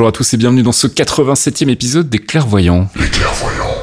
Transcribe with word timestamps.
Bonjour 0.00 0.08
à 0.08 0.12
tous 0.12 0.32
et 0.32 0.38
bienvenue 0.38 0.62
dans 0.62 0.72
ce 0.72 0.86
87e 0.86 1.68
épisode 1.68 2.08
des 2.08 2.20
Clairvoyants. 2.20 2.88
Les 2.96 3.10
clairvoyants. 3.10 3.76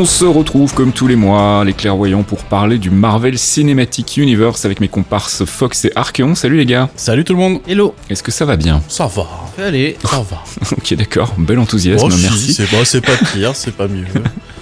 On 0.00 0.04
se 0.04 0.24
retrouve 0.24 0.72
comme 0.74 0.92
tous 0.92 1.08
les 1.08 1.16
mois, 1.16 1.64
les 1.64 1.72
clairvoyants, 1.72 2.22
pour 2.22 2.44
parler 2.44 2.78
du 2.78 2.88
Marvel 2.88 3.36
Cinematic 3.36 4.16
Universe 4.16 4.64
avec 4.64 4.78
mes 4.78 4.86
comparses 4.86 5.44
Fox 5.44 5.86
et 5.86 5.92
Archeon. 5.96 6.36
Salut 6.36 6.56
les 6.56 6.66
gars, 6.66 6.88
Salut 6.94 7.24
tout 7.24 7.32
le 7.32 7.40
monde. 7.40 7.58
Hello 7.66 7.96
est-ce 8.08 8.22
que 8.22 8.30
ça 8.30 8.44
va 8.44 8.54
bien? 8.54 8.80
Ça 8.86 9.08
va. 9.08 9.26
Allez 9.60 9.96
Ça 10.04 10.18
va. 10.18 10.44
Ok 10.76 10.94
d'accord, 10.94 11.34
bel 11.36 11.58
enthousiasme, 11.58 12.06
Oh, 12.06 12.10
si, 12.12 12.22
merci. 12.22 12.54
C'est 12.54 12.70
pas, 12.70 12.84
c'est 12.84 13.00
pas 13.00 13.16
pire, 13.32 13.56
c'est 13.56 13.74
pas 13.74 13.88
mieux. 13.88 14.04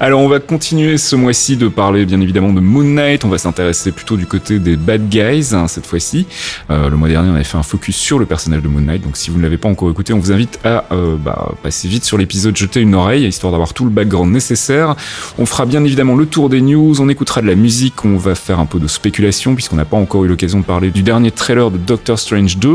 Alors 0.00 0.20
on 0.20 0.28
va 0.28 0.40
continuer 0.40 0.98
ce 0.98 1.16
mois-ci 1.16 1.56
de 1.56 1.68
parler 1.68 2.06
bien 2.06 2.20
évidemment 2.20 2.52
de 2.52 2.60
Moon 2.60 2.84
Knight, 2.84 3.24
on 3.24 3.28
va 3.28 3.38
s'intéresser 3.38 3.92
plutôt 3.92 4.16
du 4.16 4.26
côté 4.26 4.58
des 4.58 4.76
bad 4.76 5.08
guys 5.08 5.50
hein, 5.52 5.68
cette 5.68 5.86
fois-ci. 5.86 6.26
Euh, 6.70 6.88
le 6.88 6.96
mois 6.96 7.08
dernier 7.08 7.30
on 7.30 7.34
avait 7.34 7.44
fait 7.44 7.58
un 7.58 7.62
focus 7.62 7.96
sur 7.96 8.18
le 8.18 8.26
personnage 8.26 8.62
de 8.62 8.68
Moon 8.68 8.80
Knight, 8.80 9.02
donc 9.02 9.16
si 9.16 9.30
vous 9.30 9.38
ne 9.38 9.42
l'avez 9.42 9.58
pas 9.58 9.68
encore 9.68 9.90
écouté, 9.90 10.12
on 10.12 10.18
vous 10.18 10.32
invite 10.32 10.58
à 10.64 10.84
euh, 10.92 11.16
bah, 11.16 11.52
passer 11.62 11.88
vite 11.88 12.04
sur 12.04 12.18
l'épisode, 12.18 12.56
jeter 12.56 12.80
une 12.80 12.94
oreille, 12.94 13.26
histoire 13.26 13.52
d'avoir 13.52 13.74
tout 13.74 13.84
le 13.84 13.90
background 13.90 14.32
nécessaire. 14.32 14.94
On 15.38 15.46
fera 15.46 15.66
bien 15.66 15.84
évidemment 15.84 16.16
le 16.16 16.26
tour 16.26 16.48
des 16.48 16.60
news, 16.60 17.00
on 17.00 17.08
écoutera 17.08 17.42
de 17.42 17.46
la 17.46 17.54
musique, 17.54 18.04
on 18.04 18.16
va 18.16 18.34
faire 18.34 18.60
un 18.60 18.66
peu 18.66 18.78
de 18.78 18.88
spéculation 18.88 19.54
puisqu'on 19.54 19.76
n'a 19.76 19.84
pas 19.84 19.96
encore 19.96 20.24
eu 20.24 20.28
l'occasion 20.28 20.60
de 20.60 20.64
parler 20.64 20.90
du 20.90 21.02
dernier 21.02 21.30
trailer 21.30 21.70
de 21.70 21.78
Doctor 21.78 22.18
Strange 22.18 22.58
2, 22.58 22.68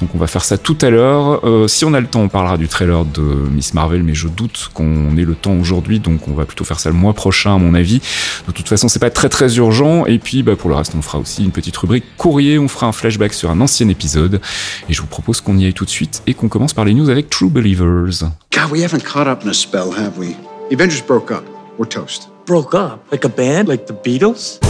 donc 0.00 0.14
on 0.14 0.18
va 0.18 0.26
faire 0.26 0.44
ça 0.44 0.58
tout 0.58 0.78
à 0.80 0.90
l'heure. 0.90 1.40
Euh, 1.44 1.68
si 1.68 1.84
on 1.84 1.94
a 1.94 2.00
le 2.00 2.06
temps, 2.06 2.22
on 2.22 2.28
parlera 2.28 2.56
du 2.56 2.68
trailer 2.68 3.04
de 3.04 3.22
Miss 3.22 3.74
Marvel, 3.74 4.02
mais 4.02 4.14
je 4.14 4.28
doute 4.28 4.70
qu'on 4.74 5.16
ait 5.16 5.24
le 5.24 5.34
temps 5.34 5.54
aujourd'hui, 5.54 5.93
donc 5.98 6.28
on 6.28 6.34
va 6.34 6.44
plutôt 6.44 6.64
faire 6.64 6.80
ça 6.80 6.90
le 6.90 6.96
mois 6.96 7.12
prochain 7.12 7.54
à 7.54 7.58
mon 7.58 7.74
avis. 7.74 8.00
De 8.46 8.52
toute 8.52 8.68
façon, 8.68 8.88
c'est 8.88 8.98
pas 8.98 9.10
très 9.10 9.28
très 9.28 9.56
urgent. 9.56 10.06
Et 10.06 10.18
puis, 10.18 10.42
bah, 10.42 10.56
pour 10.56 10.70
le 10.70 10.76
reste, 10.76 10.94
on 10.96 11.02
fera 11.02 11.18
aussi 11.18 11.44
une 11.44 11.50
petite 11.50 11.76
rubrique 11.76 12.04
courrier. 12.16 12.58
On 12.58 12.68
fera 12.68 12.86
un 12.86 12.92
flashback 12.92 13.32
sur 13.32 13.50
un 13.50 13.60
ancien 13.60 13.88
épisode. 13.88 14.40
Et 14.88 14.92
je 14.92 15.00
vous 15.00 15.06
propose 15.06 15.40
qu'on 15.40 15.56
y 15.58 15.66
aille 15.66 15.74
tout 15.74 15.84
de 15.84 15.90
suite 15.90 16.22
et 16.26 16.34
qu'on 16.34 16.48
commence 16.48 16.72
par 16.72 16.84
les 16.84 16.94
news 16.94 17.10
avec 17.10 17.30
True 17.30 17.50
Believers. 17.50 18.24
God, 18.52 18.70
we 18.70 18.82
haven't 18.82 19.04
caught 19.04 19.26
up 19.26 19.44
in 19.44 19.48
a 19.48 19.54
spell, 19.54 19.90
have 19.96 20.18
we? 20.18 20.36
The 20.70 20.74
Avengers 20.74 21.02
broke 21.02 21.30
up. 21.30 21.44
We're 21.78 21.88
toast. 21.88 22.28
Broke 22.46 22.74
up? 22.74 23.00
Like 23.10 23.24
a 23.24 23.28
band, 23.28 23.68
like 23.68 23.86
the 23.86 23.94
Beatles? 23.94 24.60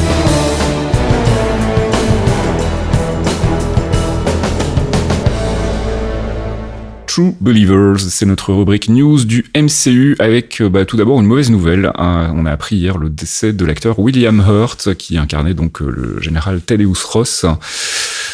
True 7.15 7.37
Believers, 7.41 8.01
c'est 8.01 8.27
notre 8.27 8.53
rubrique 8.53 8.89
news 8.89 9.25
du 9.25 9.45
MCU 9.55 10.17
avec 10.19 10.61
euh, 10.61 10.69
bah, 10.69 10.85
tout 10.85 10.97
d'abord 10.97 11.21
une 11.21 11.29
mauvaise 11.29 11.49
nouvelle. 11.49 11.93
Euh, 11.97 12.29
on 12.35 12.45
a 12.45 12.51
appris 12.51 12.75
hier 12.75 12.99
le 12.99 13.09
décès 13.09 13.53
de 13.53 13.65
l'acteur 13.65 14.01
William 14.01 14.41
Hurt 14.41 14.97
qui 14.97 15.17
incarnait 15.17 15.55
donc 15.55 15.81
euh, 15.81 15.95
le 15.97 16.21
général 16.21 16.61
Thaddeus 16.61 17.05
Ross. 17.09 17.47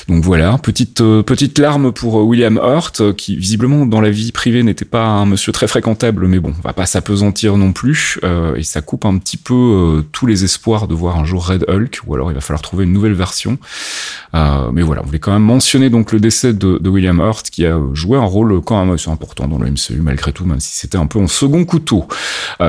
Donc 0.09 0.25
voilà, 0.25 0.59
petite 0.59 1.01
euh, 1.01 1.23
petite 1.23 1.59
larme 1.59 1.93
pour 1.93 2.19
euh, 2.19 2.23
William 2.23 2.59
Hurt 2.63 3.01
euh, 3.01 3.13
qui 3.13 3.37
visiblement 3.37 3.87
dans 3.87 4.01
la 4.01 4.11
vie 4.11 4.33
privée 4.33 4.63
n'était 4.63 4.85
pas 4.85 5.05
un 5.05 5.27
monsieur 5.27 5.53
très 5.53 5.67
fréquentable, 5.67 6.27
mais 6.27 6.39
bon, 6.39 6.53
on 6.57 6.63
va 6.63 6.73
pas 6.73 6.87
s'apesantir 6.87 7.57
non 7.57 7.73
plus 7.73 8.19
et 8.57 8.63
ça 8.63 8.81
coupe 8.81 9.05
un 9.05 9.17
petit 9.19 9.37
peu 9.37 10.05
tous 10.13 10.27
les 10.27 10.45
espoirs 10.45 10.89
de 10.89 10.95
voir 10.95 11.19
un 11.19 11.25
jour 11.25 11.47
Red 11.47 11.65
Hulk 11.69 12.01
ou 12.07 12.15
alors 12.15 12.31
il 12.31 12.35
va 12.35 12.41
falloir 12.41 12.63
trouver 12.63 12.85
une 12.85 12.93
nouvelle 12.93 13.15
version. 13.15 13.59
Mais 14.33 14.83
voilà, 14.83 15.03
on 15.03 15.07
voulait 15.07 15.19
quand 15.19 15.33
même 15.33 15.43
mentionner 15.43 15.91
donc 15.91 16.13
le 16.13 16.21
décès 16.21 16.53
de, 16.53 16.89
William 16.89 17.19
Hurt 17.19 17.51
qui 17.51 17.67
a 17.67 17.79
joué 17.93 18.19
un 18.19 18.25
rôle 18.25 18.61
quand 18.63 18.85
même 18.85 18.95
assez 18.95 19.11
important 19.11 19.49
dans 19.49 19.59
le 19.59 19.71
MCU 19.71 20.01
malgré 20.01 20.33
tout, 20.33 20.45
même 20.45 20.61
si 20.61 20.77
c'était 20.77 20.99
un 20.99 21.07
peu 21.07 21.19
en 21.19 21.29
second 21.29 21.65
couteau. 21.65 22.07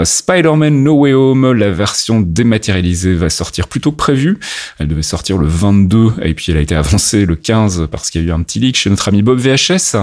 Spider-Man 0.04 0.84
No 0.84 0.94
Way 0.94 1.14
Home, 1.14 1.52
la 1.54 1.72
version 1.72 2.22
dématérialisée 2.22 3.16
va 3.16 3.30
sortir 3.30 3.68
plus 3.68 3.82
tôt 3.82 3.92
que 3.92 3.98
prévu. 3.98 4.40
Elle 4.80 4.88
devait 4.88 5.02
sortir 5.02 5.38
le 5.38 5.48
22 5.48 6.14
et 6.24 6.34
puis 6.34 6.52
elle 6.52 6.58
a 6.58 6.62
été 6.62 6.76
avancée 6.76 7.21
le 7.26 7.36
15 7.36 7.88
parce 7.92 8.10
qu'il 8.10 8.22
y 8.22 8.26
a 8.26 8.28
eu 8.28 8.32
un 8.32 8.42
petit 8.42 8.60
leak 8.60 8.76
chez 8.76 8.90
notre 8.90 9.08
ami 9.08 9.22
Bob 9.22 9.40
VHS. 9.40 9.96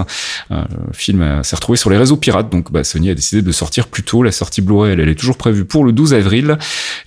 Euh, 0.51 0.63
le 0.87 0.93
film 0.93 1.21
euh, 1.21 1.43
s'est 1.43 1.55
retrouvé 1.55 1.77
sur 1.77 1.89
les 1.89 1.97
réseaux 1.97 2.17
pirates, 2.17 2.51
donc 2.51 2.71
bah, 2.71 2.83
Sony 2.83 3.09
a 3.09 3.15
décidé 3.15 3.41
de 3.41 3.51
sortir 3.51 3.87
plus 3.87 4.03
tôt. 4.03 4.23
La 4.23 4.31
sortie 4.31 4.61
Blu-ray, 4.61 4.93
elle, 4.93 5.07
est 5.07 5.15
toujours 5.15 5.37
prévue 5.37 5.65
pour 5.65 5.83
le 5.83 5.91
12 5.91 6.13
avril. 6.13 6.57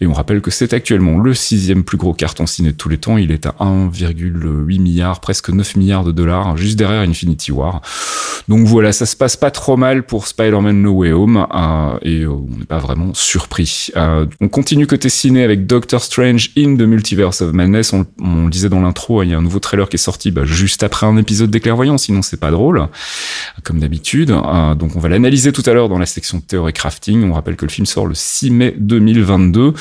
Et 0.01 0.07
on 0.07 0.13
rappelle 0.13 0.41
que 0.41 0.51
c'est 0.51 0.73
actuellement 0.73 1.19
le 1.19 1.35
sixième 1.35 1.85
plus 1.85 1.99
gros 1.99 2.15
carton 2.15 2.47
ciné 2.47 2.73
de 2.73 2.77
tous 2.77 2.89
les 2.89 2.99
temps. 2.99 3.17
Il 3.17 3.31
est 3.31 3.47
à 3.47 3.55
1,8 3.61 4.81
milliard, 4.81 5.21
presque 5.21 5.51
9 5.51 5.77
milliards 5.77 6.05
de 6.05 6.13
dollars, 6.13 6.57
juste 6.57 6.79
derrière 6.79 7.03
Infinity 7.03 7.53
War. 7.53 7.83
Donc 8.49 8.67
voilà, 8.67 8.93
ça 8.93 9.07
se 9.07 9.17
passe 9.17 9.37
pas 9.37 9.51
trop 9.51 9.77
mal 9.77 10.05
pour 10.05 10.27
Spider-Man 10.27 10.83
No 10.83 10.93
Way 10.93 11.13
Home 11.13 11.47
euh, 11.55 11.99
et 12.03 12.27
on 12.27 12.47
n'est 12.59 12.65
pas 12.65 12.79
vraiment 12.79 13.15
surpris. 13.15 13.91
On 14.41 14.49
continue 14.49 14.87
côté 14.87 15.09
ciné 15.09 15.45
avec 15.45 15.67
Doctor 15.67 16.03
Strange 16.03 16.51
in 16.57 16.77
the 16.77 16.83
Multiverse 16.83 17.43
of 17.43 17.53
Madness. 17.53 17.93
On, 17.93 18.07
on 18.21 18.45
le 18.45 18.51
disait 18.51 18.69
dans 18.69 18.81
l'intro, 18.81 19.23
il 19.23 19.31
y 19.31 19.35
a 19.35 19.39
un 19.39 19.43
nouveau 19.43 19.59
trailer 19.59 19.89
qui 19.89 19.97
est 19.97 19.99
sorti 20.03 20.31
bah, 20.31 20.43
juste 20.45 20.83
après 20.83 21.07
un 21.07 21.17
épisode 21.17 21.51
des 21.51 21.61
Clairvoyants, 21.61 21.99
sinon 21.99 22.23
c'est 22.23 22.39
pas 22.41 22.51
drôle, 22.51 22.87
comme 23.63 23.79
d'habitude. 23.81 24.31
Euh, 24.31 24.75
donc 24.75 24.97
on 24.97 25.01
va 25.01 25.09
l'analyser 25.09 25.53
tout 25.53 25.63
à 25.67 25.73
l'heure 25.73 25.89
dans 25.89 25.99
la 25.99 26.07
section 26.07 26.41
théorie 26.41 26.73
crafting. 26.73 27.25
On 27.29 27.33
rappelle 27.33 27.57
que 27.57 27.65
le 27.65 27.71
film 27.71 27.87
sort 27.87 28.07
le 28.07 28.15
6 28.15 28.51
mai 28.51 28.75
2022. 28.79 29.73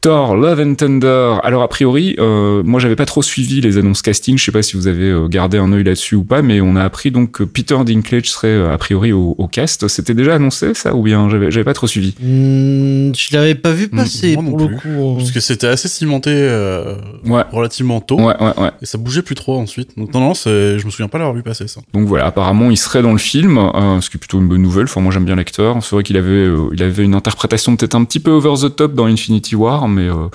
Thor, 0.00 0.34
Love 0.36 0.60
and 0.60 0.74
Thunder. 0.74 1.36
Alors 1.42 1.62
a 1.62 1.68
priori, 1.68 2.16
euh, 2.18 2.62
moi 2.64 2.80
j'avais 2.80 2.96
pas 2.96 3.06
trop 3.06 3.22
suivi 3.22 3.60
les 3.60 3.76
annonces 3.78 4.02
casting. 4.02 4.38
Je 4.38 4.44
sais 4.44 4.52
pas 4.52 4.62
si 4.62 4.76
vous 4.76 4.86
avez 4.86 5.10
euh, 5.10 5.28
gardé 5.28 5.58
un 5.58 5.72
œil 5.72 5.84
là-dessus 5.84 6.14
ou 6.14 6.24
pas, 6.24 6.42
mais 6.42 6.60
on 6.60 6.74
a 6.76 6.82
appris 6.82 7.10
donc 7.10 7.32
que 7.32 7.44
Peter 7.44 7.76
Dinklage 7.84 8.30
serait 8.30 8.70
a 8.72 8.78
priori 8.78 9.12
au, 9.12 9.34
au 9.38 9.46
cast. 9.48 9.88
C'était 9.88 10.14
déjà 10.14 10.34
annoncé 10.34 10.74
ça 10.74 10.94
ou 10.94 11.02
bien 11.02 11.28
j'avais 11.28 11.50
j'avais 11.50 11.64
pas 11.64 11.74
trop 11.74 11.86
suivi? 11.86 12.14
Hmm, 12.20 13.12
je 13.14 13.36
l'avais 13.36 13.54
pas 13.54 13.72
vu 13.72 13.88
passer 13.88 14.36
non 14.36 14.44
pour 14.44 14.58
le 14.58 14.66
plus. 14.68 14.76
coup. 14.76 14.88
hein. 14.88 15.14
Parce 15.18 15.30
que 15.32 15.40
c'était 15.40 15.66
assez 15.66 15.88
cimenté 15.88 16.30
euh, 16.32 16.94
Ouais. 17.26 17.42
relativement 17.52 18.00
tôt. 18.00 18.16
Ouais, 18.20 18.34
ouais, 18.40 18.52
ouais. 18.58 18.70
Et 18.82 18.86
ça 18.86 18.96
bougeait 18.98 19.22
plus 19.22 19.34
trop 19.34 19.59
ensuite. 19.60 19.96
Donc 19.96 20.12
non, 20.14 20.20
non, 20.20 20.34
je 20.34 20.84
me 20.84 20.90
souviens 20.90 21.08
pas 21.08 21.18
l'avoir 21.18 21.34
vu 21.34 21.42
passer 21.42 21.68
ça. 21.68 21.80
Donc 21.92 22.06
voilà, 22.06 22.26
apparemment 22.26 22.70
il 22.70 22.76
serait 22.76 23.02
dans 23.02 23.12
le 23.12 23.18
film, 23.18 23.58
euh, 23.58 24.00
ce 24.00 24.10
qui 24.10 24.16
est 24.16 24.20
plutôt 24.20 24.38
une 24.38 24.48
bonne 24.48 24.62
nouvelle. 24.62 24.84
Enfin 24.84 25.00
moi 25.00 25.12
j'aime 25.12 25.24
bien 25.24 25.36
l'acteur. 25.36 25.76
C'est 25.82 25.94
vrai 25.94 26.02
qu'il 26.02 26.16
avait, 26.16 26.30
euh, 26.30 26.68
il 26.72 26.82
avait 26.82 27.04
une 27.04 27.14
interprétation 27.14 27.76
peut-être 27.76 27.94
un 27.94 28.04
petit 28.04 28.20
peu 28.20 28.30
over 28.30 28.54
the 28.60 28.74
top 28.74 28.94
dans 28.94 29.06
Infinity 29.06 29.56
War, 29.56 29.88
mais 29.88 30.08
euh, 30.08 30.28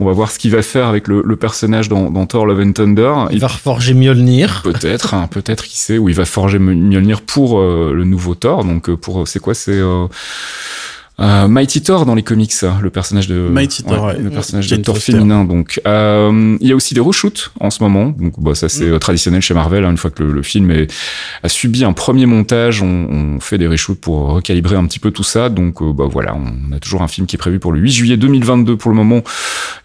on 0.00 0.04
va 0.04 0.12
voir 0.12 0.30
ce 0.30 0.38
qu'il 0.38 0.50
va 0.50 0.62
faire 0.62 0.86
avec 0.86 1.08
le, 1.08 1.22
le 1.24 1.36
personnage 1.36 1.88
dans, 1.88 2.10
dans 2.10 2.26
Thor 2.26 2.46
Love 2.46 2.60
and 2.60 2.72
Thunder. 2.72 3.14
Il 3.30 3.40
va 3.40 3.48
reforger 3.48 3.94
Mjolnir. 3.94 4.62
Peut-être, 4.64 5.14
hein, 5.14 5.28
peut-être 5.30 5.64
qui 5.64 5.78
sait, 5.78 5.98
où 5.98 6.08
il 6.08 6.14
va 6.14 6.24
forger 6.24 6.58
Mjolnir 6.58 7.22
pour 7.22 7.58
euh, 7.58 7.92
le 7.94 8.04
nouveau 8.04 8.34
Thor. 8.34 8.64
Donc 8.64 8.88
euh, 8.88 8.96
pour 8.96 9.26
c'est 9.28 9.40
quoi, 9.40 9.54
c'est 9.54 9.80
euh, 11.20 11.46
Mighty 11.46 11.80
Thor 11.82 12.06
dans 12.06 12.14
les 12.16 12.24
comics, 12.24 12.50
ça, 12.52 12.78
le 12.82 12.90
personnage 12.90 13.28
de 13.28 13.34
Mighty 13.48 13.84
Thor, 13.84 14.06
ouais. 14.06 14.18
le 14.18 14.30
personnage 14.30 14.66
de 14.68 14.76
Thor 14.76 14.98
féminin. 14.98 15.44
Donc, 15.44 15.80
euh, 15.86 16.56
il 16.60 16.66
y 16.66 16.72
a 16.72 16.74
aussi 16.74 16.92
des 16.94 17.00
reshoots 17.00 17.52
en 17.60 17.70
ce 17.70 17.82
moment. 17.84 18.06
Donc, 18.18 18.34
bah, 18.38 18.54
ça 18.56 18.68
c'est 18.68 18.88
euh, 18.88 18.98
traditionnel 18.98 19.40
chez 19.40 19.54
Marvel. 19.54 19.84
hein. 19.84 19.90
une 19.92 19.96
fois 19.96 20.10
que 20.10 20.22
le, 20.24 20.32
le 20.32 20.42
film 20.42 20.70
est- 20.72 20.92
a 21.44 21.48
subi 21.48 21.84
un 21.84 21.92
premier 21.92 22.26
montage, 22.26 22.82
on, 22.82 22.86
on 23.36 23.40
fait 23.40 23.58
des 23.58 23.68
reshoots 23.68 24.00
pour 24.00 24.30
recalibrer 24.32 24.74
un 24.76 24.84
petit 24.86 24.98
peu 24.98 25.12
tout 25.12 25.22
ça. 25.22 25.48
Donc, 25.50 25.82
euh, 25.82 25.92
bah 25.92 26.06
voilà, 26.10 26.34
on 26.36 26.72
a 26.74 26.80
toujours 26.80 27.02
un 27.02 27.08
film 27.08 27.26
qui 27.28 27.36
est 27.36 27.38
prévu 27.38 27.60
pour 27.60 27.70
le 27.72 27.78
8 27.80 27.92
juillet 27.92 28.16
2022 28.16 28.76
pour 28.76 28.90
le 28.90 28.96
moment. 28.96 29.22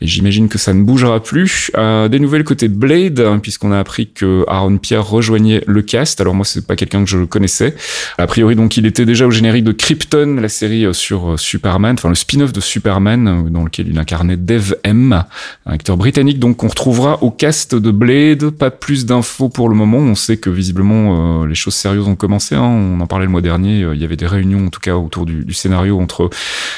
Et 0.02 0.08
j'imagine 0.08 0.50
que 0.50 0.58
ça 0.58 0.74
ne 0.74 0.82
bougera 0.84 1.22
plus. 1.22 1.72
Des 1.78 2.20
nouvelles 2.20 2.44
côté 2.44 2.68
Blade, 2.70 3.20
hein, 3.20 3.40
puisqu'on 3.40 3.72
a 3.72 3.78
appris 3.80 4.10
que 4.12 4.44
Aaron 4.48 4.78
Pierre 4.78 5.06
rejoignait 5.06 5.64
le 5.68 5.82
cast. 5.82 6.22
Alors 6.22 6.34
moi, 6.34 6.46
c'est 6.46 6.66
pas 6.66 6.76
quelqu'un 6.76 7.04
que 7.04 7.10
je 7.10 7.20
connaissais. 7.26 7.76
A 8.18 8.26
priori, 8.28 8.56
donc, 8.56 8.78
il 8.78 8.86
était 8.86 9.06
déjà 9.06 9.28
au 9.28 9.32
générique 9.32 9.64
de 9.64 9.72
Krypton, 9.72 10.38
la 10.42 10.50
série 10.50 10.86
euh, 10.86 10.94
euh, 11.28 11.38
Superman, 11.38 11.96
enfin 11.98 12.10
le 12.10 12.16
spin-off 12.16 12.54
de 12.54 12.60
Superman, 12.60 13.28
euh, 13.28 13.50
dans 13.50 13.64
lequel 13.64 13.88
il 13.88 13.98
incarnait 14.00 14.38
Dev 14.38 14.76
M, 14.84 15.24
un 15.66 15.72
acteur 15.72 15.98
britannique, 15.98 16.40
donc 16.40 16.58
qu'on 16.58 16.68
retrouvera 16.68 17.22
au 17.24 17.32
cast 17.32 17.76
de 17.76 17.92
Blade. 17.92 18.50
Pas 18.52 18.72
plus 18.72 19.06
d'infos 19.06 19.50
pour 19.50 19.70
le 19.70 19.76
moment. 19.76 19.98
On 19.98 20.16
sait 20.16 20.38
que 20.38 20.50
visiblement 20.50 21.42
euh, 21.44 21.48
les 21.48 21.56
choses 21.56 21.76
sérieuses 21.76 22.08
ont 22.08 22.16
commencé. 22.16 22.56
hein. 22.56 22.62
On 22.62 23.00
en 23.00 23.08
parlait 23.08 23.26
le 23.26 23.32
mois 23.32 23.42
dernier. 23.42 23.82
Il 23.94 24.00
y 24.00 24.04
avait 24.04 24.16
des 24.16 24.28
réunions, 24.28 24.68
en 24.68 24.70
tout 24.70 24.80
cas, 24.80 24.96
autour 24.96 25.26
du, 25.26 25.54
scénario 25.54 26.00
entre 26.00 26.30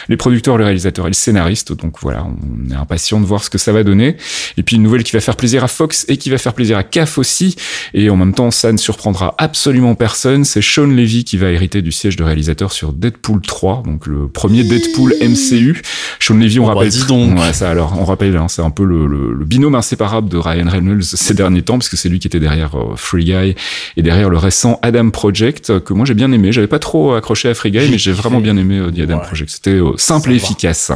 les 0.09 0.17
producteurs, 0.17 0.57
le 0.57 0.63
réalisateur 0.63 1.05
et 1.05 1.09
le 1.09 1.13
scénariste. 1.13 1.73
Donc 1.73 1.95
voilà, 2.01 2.25
on 2.25 2.71
est 2.71 2.75
impatient 2.75 3.19
de 3.19 3.25
voir 3.25 3.43
ce 3.43 3.49
que 3.49 3.57
ça 3.57 3.71
va 3.71 3.83
donner. 3.83 4.17
Et 4.57 4.63
puis 4.63 4.77
une 4.77 4.83
nouvelle 4.83 5.03
qui 5.03 5.11
va 5.11 5.19
faire 5.19 5.35
plaisir 5.35 5.63
à 5.63 5.67
Fox 5.67 6.05
et 6.07 6.17
qui 6.17 6.29
va 6.29 6.37
faire 6.37 6.53
plaisir 6.53 6.77
à 6.77 6.83
CAF 6.83 7.17
aussi. 7.17 7.55
Et 7.93 8.09
en 8.09 8.15
même 8.15 8.33
temps, 8.33 8.49
ça 8.51 8.71
ne 8.71 8.77
surprendra 8.77 9.35
absolument 9.37 9.95
personne. 9.95 10.45
C'est 10.45 10.61
Sean 10.61 10.87
Levy 10.87 11.23
qui 11.23 11.37
va 11.37 11.51
hériter 11.51 11.81
du 11.81 11.91
siège 11.91 12.15
de 12.15 12.23
réalisateur 12.23 12.71
sur 12.71 12.93
Deadpool 12.93 13.41
3, 13.41 13.83
donc 13.85 14.07
le 14.07 14.27
premier 14.31 14.63
Deadpool 14.63 15.13
MCU. 15.21 15.81
Sean 16.19 16.35
Levy, 16.35 16.59
on 16.59 16.63
Oh, 16.63 16.67
bah, 16.67 16.73
rappelle. 16.75 16.89
dis 16.89 17.05
donc. 17.05 17.37
Ouais, 17.39 17.53
ça 17.53 17.69
alors, 17.69 17.95
on 17.99 18.05
rappelle, 18.05 18.35
hein, 18.37 18.47
c'est 18.47 18.61
un 18.61 18.69
peu 18.69 18.83
le, 18.85 19.05
le- 19.07 19.33
le 19.33 19.45
binôme 19.45 19.75
inséparable 19.75 20.29
de 20.29 20.37
Ryan 20.37 20.69
Reynolds 20.69 21.03
ces 21.03 21.33
derniers 21.33 21.61
temps, 21.61 21.77
parce 21.77 21.89
que 21.89 21.97
c'est 21.97 22.09
lui 22.09 22.19
qui 22.19 22.27
était 22.27 22.39
derrière 22.39 22.75
euh, 22.77 22.93
Free 22.95 23.25
Guy 23.25 23.55
et 23.97 24.01
derrière 24.01 24.29
le 24.29 24.37
récent 24.37 24.79
Adam 24.81 25.09
Project, 25.09 25.69
euh, 25.69 25.79
que 25.79 25.93
moi 25.93 26.05
j'ai 26.05 26.13
bien 26.13 26.31
aimé. 26.31 26.51
J'avais 26.51 26.67
pas 26.67 26.79
trop 26.79 27.13
accroché 27.13 27.49
à 27.49 27.53
Free 27.53 27.71
Guy, 27.71 27.89
mais 27.89 27.97
j'ai 27.97 28.11
vraiment 28.11 28.39
bien 28.39 28.55
aimé 28.57 28.77
euh, 28.79 28.91
The 28.91 28.99
Adam 29.01 29.17
Ouais. 29.17 29.25
Project. 29.25 29.51
C'était 29.51 29.71
euh, 29.71 29.91
simple 29.97 30.29
Ça 30.29 30.35
et 30.35 30.37
va. 30.37 30.43
efficace. 30.43 30.91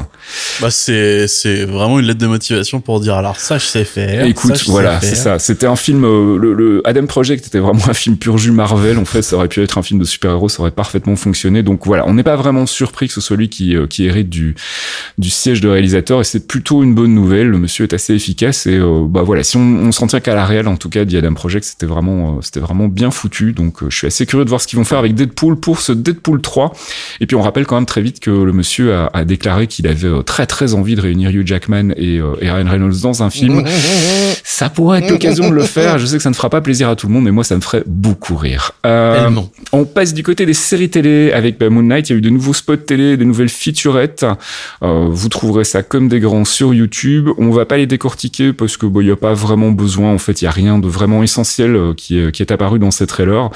Bah, 0.61 0.69
c'est, 0.71 1.27
c'est 1.27 1.65
vraiment 1.65 1.99
une 1.99 2.05
lettre 2.05 2.19
de 2.19 2.27
motivation 2.27 2.79
pour 2.81 2.99
dire, 2.99 3.15
alors 3.15 3.37
ça, 3.39 3.57
je 3.57 3.65
sais 3.65 3.83
faire. 3.85 4.25
Écoute, 4.25 4.55
ça, 4.55 4.63
voilà, 4.67 4.99
c'est 5.01 5.15
ça. 5.15 5.39
C'était 5.39 5.67
un 5.67 5.75
film. 5.75 6.03
euh, 6.05 6.37
le, 6.37 6.53
le 6.53 6.81
Adam 6.85 7.05
Project 7.05 7.47
était 7.47 7.59
vraiment 7.59 7.87
un 7.89 7.93
film 7.93 8.17
pur 8.17 8.37
jus 8.37 8.51
Marvel. 8.51 8.97
En 8.97 9.05
fait, 9.05 9.21
ça 9.21 9.35
aurait 9.35 9.47
pu 9.47 9.61
être 9.61 9.77
un 9.77 9.83
film 9.83 9.99
de 9.99 10.05
super-héros, 10.05 10.49
ça 10.49 10.61
aurait 10.61 10.71
parfaitement 10.71 11.15
fonctionné. 11.15 11.63
Donc 11.63 11.85
voilà, 11.85 12.07
on 12.07 12.13
n'est 12.13 12.23
pas 12.23 12.35
vraiment 12.35 12.65
surpris 12.65 13.07
que 13.07 13.13
ce 13.13 13.21
soit 13.25 13.37
lui 13.37 13.49
qui, 13.49 13.75
euh, 13.75 13.87
qui 13.87 14.05
hérite 14.05 14.29
du, 14.29 14.55
du 15.17 15.29
siège 15.29 15.61
de 15.61 15.69
réalisateur. 15.69 16.21
Et 16.21 16.23
c'est 16.23 16.47
plutôt 16.47 16.83
une 16.83 16.95
bonne 16.95 17.13
nouvelle. 17.13 17.47
Le 17.47 17.57
monsieur 17.57 17.83
est 17.83 17.93
assez 17.93 18.13
efficace. 18.13 18.67
Et 18.67 18.77
euh, 18.77 19.05
bah 19.07 19.23
voilà, 19.23 19.43
si 19.43 19.57
on, 19.57 19.61
on 19.61 19.91
s'en 19.91 20.07
tient 20.07 20.19
qu'à 20.19 20.35
la 20.35 20.45
réelle, 20.45 20.67
en 20.67 20.77
tout 20.77 20.89
cas, 20.89 21.05
The 21.05 21.15
Adam 21.15 21.33
Project, 21.33 21.65
c'était 21.65 21.85
vraiment, 21.85 22.37
euh, 22.37 22.41
c'était 22.41 22.59
vraiment 22.59 22.87
bien 22.87 23.11
foutu. 23.11 23.53
Donc 23.53 23.87
je 23.87 23.95
suis 23.95 24.07
assez 24.07 24.25
curieux 24.25 24.45
de 24.45 24.49
voir 24.49 24.61
ce 24.61 24.67
qu'ils 24.67 24.77
vont 24.77 24.85
faire 24.85 24.99
avec 24.99 25.15
Deadpool 25.15 25.59
pour 25.59 25.81
ce 25.81 25.91
Deadpool 25.91 26.41
3. 26.41 26.73
Et 27.19 27.25
puis 27.25 27.35
on 27.35 27.41
rappelle 27.41 27.65
quand 27.65 27.75
même 27.75 27.85
très 27.85 28.01
vite 28.01 28.19
que 28.19 28.31
le 28.31 28.53
monsieur 28.53 28.93
a, 28.93 29.09
a 29.13 29.25
déclaré 29.25 29.67
qu'il 29.67 29.87
avait 29.87 30.23
très 30.23 30.45
très 30.45 30.73
envie 30.73 30.95
de 30.95 31.01
réunir 31.01 31.29
Hugh 31.31 31.45
Jackman 31.45 31.91
et, 31.97 32.15
et 32.15 32.51
Ryan 32.51 32.69
Reynolds 32.69 33.01
dans 33.01 33.23
un 33.23 33.29
film. 33.29 33.63
Ça 34.43 34.69
pourrait 34.69 34.99
être 34.99 35.09
l'occasion 35.09 35.49
de 35.49 35.55
le 35.55 35.63
faire. 35.63 35.97
Je 35.97 36.05
sais 36.05 36.17
que 36.17 36.23
ça 36.23 36.29
ne 36.29 36.35
fera 36.35 36.49
pas 36.49 36.61
plaisir 36.61 36.87
à 36.89 36.95
tout 36.95 37.07
le 37.07 37.13
monde, 37.13 37.23
mais 37.23 37.31
moi, 37.31 37.43
ça 37.43 37.55
me 37.55 37.61
ferait 37.61 37.83
beaucoup 37.85 38.35
rire. 38.35 38.71
Euh, 38.85 39.29
on 39.71 39.85
passe 39.85 40.13
du 40.13 40.23
côté 40.23 40.45
des 40.45 40.53
séries 40.53 40.89
télé 40.89 41.31
avec 41.31 41.59
bah, 41.59 41.69
Moon 41.69 41.83
Knight. 41.83 42.09
Il 42.09 42.13
y 42.13 42.15
a 42.15 42.17
eu 42.19 42.21
de 42.21 42.29
nouveaux 42.29 42.53
spots 42.53 42.77
télé, 42.77 43.14
des 43.17 43.25
nouvelles 43.25 43.49
featurettes. 43.49 44.25
Euh, 44.83 45.07
vous 45.09 45.29
trouverez 45.29 45.63
ça 45.63 45.83
comme 45.83 46.07
des 46.07 46.19
grands 46.19 46.45
sur 46.45 46.73
YouTube. 46.73 47.29
On 47.37 47.49
va 47.51 47.65
pas 47.65 47.77
les 47.77 47.87
décortiquer 47.87 48.53
parce 48.53 48.77
que 48.77 48.85
bon, 48.85 49.01
il 49.01 49.07
y 49.07 49.11
a 49.11 49.15
pas 49.15 49.33
vraiment 49.33 49.71
besoin. 49.71 50.13
En 50.13 50.17
fait, 50.17 50.41
il 50.41 50.45
y 50.45 50.47
a 50.47 50.51
rien 50.51 50.79
de 50.79 50.87
vraiment 50.87 51.23
essentiel 51.23 51.75
euh, 51.75 51.93
qui 51.93 52.17
est, 52.17 52.51
apparu 52.51 52.79
dans 52.79 52.91
ces 52.91 53.07
trailers. 53.07 53.49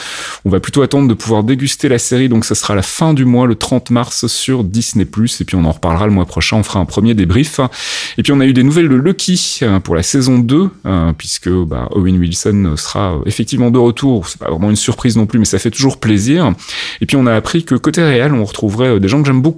On 0.46 0.50
va 0.50 0.60
plutôt 0.60 0.82
attendre 0.82 1.08
de 1.08 1.14
pouvoir 1.14 1.44
déguster 1.44 1.90
la 1.90 2.00
série. 2.00 2.30
Donc, 2.30 2.46
ça 2.46 2.56
sera 2.56 2.76
la 2.76 2.82
fin 2.82 3.14
du 3.14 3.26
mois, 3.26 3.48
le 3.48 3.56
30 3.56 3.92
mars 3.92 4.28
sur 4.28 4.64
Disney+. 4.64 5.04
Et 5.04 5.44
puis, 5.46 5.56
on 5.56 5.66
en 5.66 5.72
reparlera 5.72 6.08
le 6.08 6.14
mois 6.14 6.26
prochain. 6.26 6.58
On 6.58 6.64
fera 6.64 6.80
un 6.80 6.86
premier 6.86 7.14
débrief. 7.14 7.60
Et 8.18 8.24
puis, 8.24 8.32
on 8.32 8.40
a 8.40 8.46
eu 8.46 8.54
des 8.54 8.64
nouvelles 8.64 8.90
de 8.90 8.96
Lucky 8.96 9.60
euh, 9.62 9.80
pour 9.80 9.96
la 9.96 10.04
saison 10.04 10.40
2, 10.40 10.70
euh, 10.86 11.14
puisque 11.18 11.50
bah, 11.50 11.88
Owen 11.92 12.18
Wilson 12.18 12.74
sera 12.78 13.20
effectivement 13.26 13.72
de 13.72 13.80
retour. 13.80 14.28
C'est 14.28 14.40
pas 14.40 14.50
vraiment 14.50 14.70
une 14.70 14.76
surprise 14.76 15.18
non 15.18 15.26
plus, 15.26 15.40
mais 15.40 15.46
ça 15.46 15.60
fait 15.60 15.72
toujours 15.72 16.00
plaisir. 16.00 16.54
Et 17.02 17.06
puis, 17.06 17.16
on 17.16 17.26
a 17.26 17.34
appris 17.34 17.64
que 17.64 17.76
côté 17.76 18.04
réel, 18.04 18.34
on 18.34 18.44
retrouverait 18.44 19.00
des 19.00 19.08
gens 19.08 19.22
que 19.22 19.28
j'aime 19.28 19.42
beaucoup. 19.42 19.49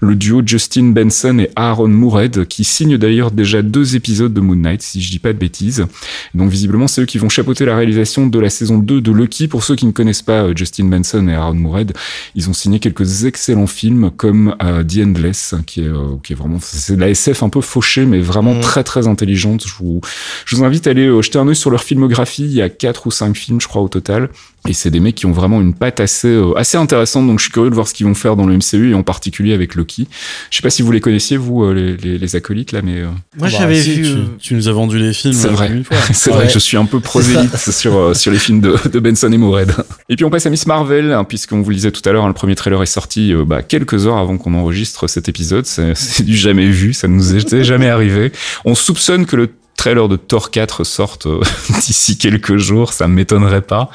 Le 0.00 0.14
duo 0.14 0.42
Justin 0.44 0.90
Benson 0.90 1.38
et 1.38 1.50
Aaron 1.56 1.88
Moorhead, 1.88 2.46
qui 2.46 2.64
signent 2.64 2.98
d'ailleurs 2.98 3.30
déjà 3.30 3.62
deux 3.62 3.96
épisodes 3.96 4.32
de 4.32 4.40
Moon 4.40 4.56
Knight, 4.56 4.82
si 4.82 5.00
je 5.00 5.10
dis 5.10 5.18
pas 5.18 5.32
de 5.32 5.38
bêtises. 5.38 5.86
Donc, 6.34 6.50
visiblement, 6.50 6.88
c'est 6.88 7.02
eux 7.02 7.06
qui 7.06 7.18
vont 7.18 7.28
chapeauter 7.28 7.64
la 7.64 7.76
réalisation 7.76 8.26
de 8.26 8.38
la 8.38 8.50
saison 8.50 8.78
2 8.78 9.00
de 9.00 9.12
Lucky. 9.12 9.48
Pour 9.48 9.64
ceux 9.64 9.76
qui 9.76 9.86
ne 9.86 9.92
connaissent 9.92 10.22
pas 10.22 10.42
euh, 10.44 10.52
Justin 10.56 10.84
Benson 10.86 11.26
et 11.28 11.34
Aaron 11.34 11.54
Moorhead, 11.54 11.92
ils 12.34 12.48
ont 12.48 12.52
signé 12.52 12.78
quelques 12.78 13.24
excellents 13.24 13.66
films 13.66 14.10
comme 14.16 14.54
euh, 14.62 14.82
The 14.84 14.98
Endless, 15.04 15.54
qui 15.66 15.80
est, 15.80 15.88
euh, 15.88 16.16
qui 16.22 16.32
est 16.32 16.36
vraiment, 16.36 16.58
c'est 16.60 16.96
de 16.96 17.00
la 17.00 17.08
SF 17.10 17.42
un 17.42 17.48
peu 17.48 17.60
fauchée, 17.60 18.04
mais 18.04 18.20
vraiment 18.20 18.54
Mhm. 18.54 18.60
très 18.60 18.84
très 18.84 19.06
intelligente. 19.08 19.64
Je 19.66 19.72
vous, 19.78 20.00
je 20.44 20.56
vous 20.56 20.64
invite 20.64 20.86
à 20.86 20.90
aller 20.90 21.06
euh, 21.06 21.22
jeter 21.22 21.38
un 21.38 21.48
œil 21.48 21.56
sur 21.56 21.70
leur 21.70 21.82
filmographie. 21.82 22.44
Il 22.44 22.52
y 22.52 22.62
a 22.62 22.68
quatre 22.68 23.06
ou 23.06 23.10
cinq 23.10 23.36
films, 23.36 23.60
je 23.60 23.68
crois, 23.68 23.82
au 23.82 23.88
total. 23.88 24.28
Et 24.68 24.74
c'est 24.74 24.90
des 24.90 25.00
mecs 25.00 25.16
qui 25.16 25.26
ont 25.26 25.32
vraiment 25.32 25.60
une 25.60 25.74
patte 25.74 25.98
assez, 26.00 26.28
euh, 26.28 26.56
assez 26.56 26.76
intéressante. 26.76 27.26
Donc 27.26 27.38
je 27.38 27.44
suis 27.44 27.52
curieux 27.52 27.70
de 27.70 27.74
voir 27.74 27.88
ce 27.88 27.94
qu'ils 27.94 28.06
vont 28.06 28.14
faire 28.14 28.36
dans 28.36 28.46
le 28.46 28.54
MCU 28.56 28.90
et 28.90 28.94
en 28.94 29.02
particulier 29.02 29.21
avec 29.52 29.74
Loki. 29.74 30.08
Je 30.50 30.56
sais 30.56 30.62
pas 30.62 30.70
si 30.70 30.82
vous 30.82 30.90
les 30.92 31.00
connaissiez, 31.00 31.36
vous, 31.36 31.64
euh, 31.64 31.72
les, 31.74 31.96
les, 31.96 32.18
les 32.18 32.36
acolytes, 32.36 32.72
là, 32.72 32.80
mais 32.82 32.98
euh, 32.98 33.06
Moi, 33.06 33.12
Bah, 33.38 33.48
j'avais 33.48 33.80
si, 33.80 33.94
vu. 33.94 34.02
Tu, 34.02 34.08
euh, 34.10 34.22
tu 34.40 34.54
nous 34.54 34.68
as 34.68 34.72
vendu 34.72 34.98
les 34.98 35.12
films 35.12 35.34
C'est 35.34 35.48
vrai. 35.48 35.70
c'est 36.12 36.30
Ouais. 36.30 36.36
vrai 36.36 36.46
que 36.46 36.52
je 36.52 36.58
suis 36.58 36.76
un 36.76 36.84
peu 36.86 37.00
prosélyte 37.00 37.56
sur, 37.56 37.96
euh, 37.96 38.14
sur 38.14 38.32
les 38.32 38.38
films 38.38 38.60
de, 38.60 38.76
de 38.90 38.98
Benson 39.00 39.30
et 39.32 39.36
Moorhead. 39.38 39.72
Et 40.08 40.16
puis 40.16 40.24
on 40.24 40.30
passe 40.30 40.46
à 40.46 40.50
Miss 40.50 40.66
Marvel, 40.66 41.12
hein, 41.12 41.24
puisqu'on 41.24 41.60
vous 41.62 41.70
le 41.70 41.76
disait 41.76 41.90
tout 41.92 42.06
à 42.08 42.12
l'heure, 42.12 42.24
hein, 42.24 42.28
le 42.28 42.34
premier 42.34 42.54
trailer 42.54 42.82
est 42.82 42.86
sorti 42.86 43.32
euh, 43.32 43.44
bah, 43.44 43.62
quelques 43.62 44.06
heures 44.06 44.18
avant 44.18 44.38
qu'on 44.38 44.54
enregistre 44.54 45.06
cet 45.08 45.28
épisode. 45.28 45.66
C'est 45.66 45.94
c'est 45.96 46.22
du 46.24 46.36
jamais 46.36 46.68
vu, 46.68 46.92
ça 46.92 47.08
ne 47.08 47.14
nous 47.14 47.34
était 47.36 47.64
jamais 47.64 47.88
arrivé. 47.88 48.32
On 48.64 48.74
soupçonne 48.74 49.26
que 49.26 49.36
le 49.36 49.48
trailer 49.82 50.06
de 50.08 50.14
Thor 50.14 50.52
4 50.52 50.84
sorte 50.84 51.26
euh, 51.26 51.40
d'ici 51.80 52.16
quelques 52.16 52.56
jours, 52.56 52.92
ça 52.92 53.08
m'étonnerait 53.08 53.62
pas. 53.62 53.90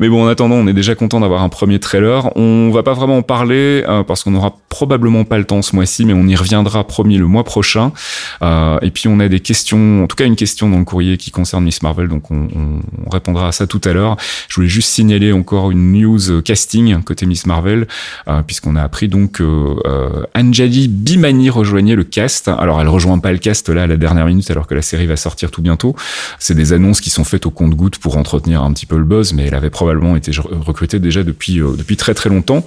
Mais 0.00 0.08
bon, 0.08 0.24
en 0.24 0.26
attendant, 0.26 0.56
on 0.56 0.66
est 0.66 0.72
déjà 0.72 0.96
content 0.96 1.20
d'avoir 1.20 1.42
un 1.44 1.48
premier 1.48 1.78
trailer. 1.78 2.36
On 2.36 2.70
va 2.72 2.82
pas 2.82 2.94
vraiment 2.94 3.18
en 3.18 3.22
parler 3.22 3.84
euh, 3.88 4.02
parce 4.02 4.24
qu'on 4.24 4.34
aura 4.34 4.56
probablement 4.70 5.22
pas 5.22 5.38
le 5.38 5.44
temps 5.44 5.62
ce 5.62 5.76
mois-ci, 5.76 6.04
mais 6.04 6.14
on 6.14 6.26
y 6.26 6.34
reviendra 6.34 6.82
promis 6.84 7.16
le 7.16 7.26
mois 7.28 7.44
prochain. 7.44 7.92
Euh, 8.42 8.80
et 8.82 8.90
puis 8.90 9.06
on 9.06 9.20
a 9.20 9.28
des 9.28 9.38
questions, 9.38 10.02
en 10.02 10.08
tout 10.08 10.16
cas 10.16 10.24
une 10.24 10.34
question 10.34 10.68
dans 10.68 10.78
le 10.80 10.84
courrier 10.84 11.16
qui 11.16 11.30
concerne 11.30 11.62
Miss 11.62 11.80
Marvel, 11.84 12.08
donc 12.08 12.28
on, 12.32 12.48
on- 12.52 12.80
on 13.06 13.10
répondra 13.10 13.46
à 13.46 13.52
ça 13.52 13.68
tout 13.68 13.80
à 13.84 13.92
l'heure. 13.92 14.16
Je 14.48 14.56
voulais 14.56 14.66
juste 14.68 14.88
signaler 14.90 15.32
encore 15.32 15.70
une 15.70 15.92
news 15.92 16.42
casting 16.42 17.00
côté 17.04 17.24
Miss 17.26 17.46
Marvel, 17.46 17.86
puisqu'on 18.48 18.74
a 18.74 18.82
appris 18.82 19.06
donc 19.06 19.32
que 19.32 19.76
Anjali 20.36 20.88
Bimani 20.88 21.50
rejoignait 21.50 21.94
le 21.94 22.02
cast. 22.04 22.48
Alors 22.48 22.80
elle 22.80 22.88
rejoint 22.88 23.18
pas 23.20 23.30
le 23.30 23.38
cast 23.38 23.68
là 23.68 23.84
à 23.84 23.86
la 23.86 23.96
dernière 23.96 24.26
minute, 24.26 24.50
alors 24.50 24.66
que 24.66 24.74
la 24.74 24.82
série 24.82 25.06
va 25.06 25.16
sortir 25.20 25.50
tout 25.50 25.62
bientôt. 25.62 25.94
C'est 26.38 26.54
des 26.54 26.72
annonces 26.72 27.00
qui 27.00 27.10
sont 27.10 27.24
faites 27.24 27.46
au 27.46 27.50
compte-goutte 27.50 27.98
pour 27.98 28.16
entretenir 28.16 28.62
un 28.62 28.72
petit 28.72 28.86
peu 28.86 28.96
le 28.96 29.04
buzz, 29.04 29.32
mais 29.32 29.44
elle 29.46 29.54
avait 29.54 29.70
probablement 29.70 30.16
été 30.16 30.32
recrutée 30.34 30.98
déjà 30.98 31.22
depuis 31.22 31.60
euh, 31.60 31.76
depuis 31.76 31.96
très 31.96 32.14
très 32.14 32.30
longtemps. 32.30 32.64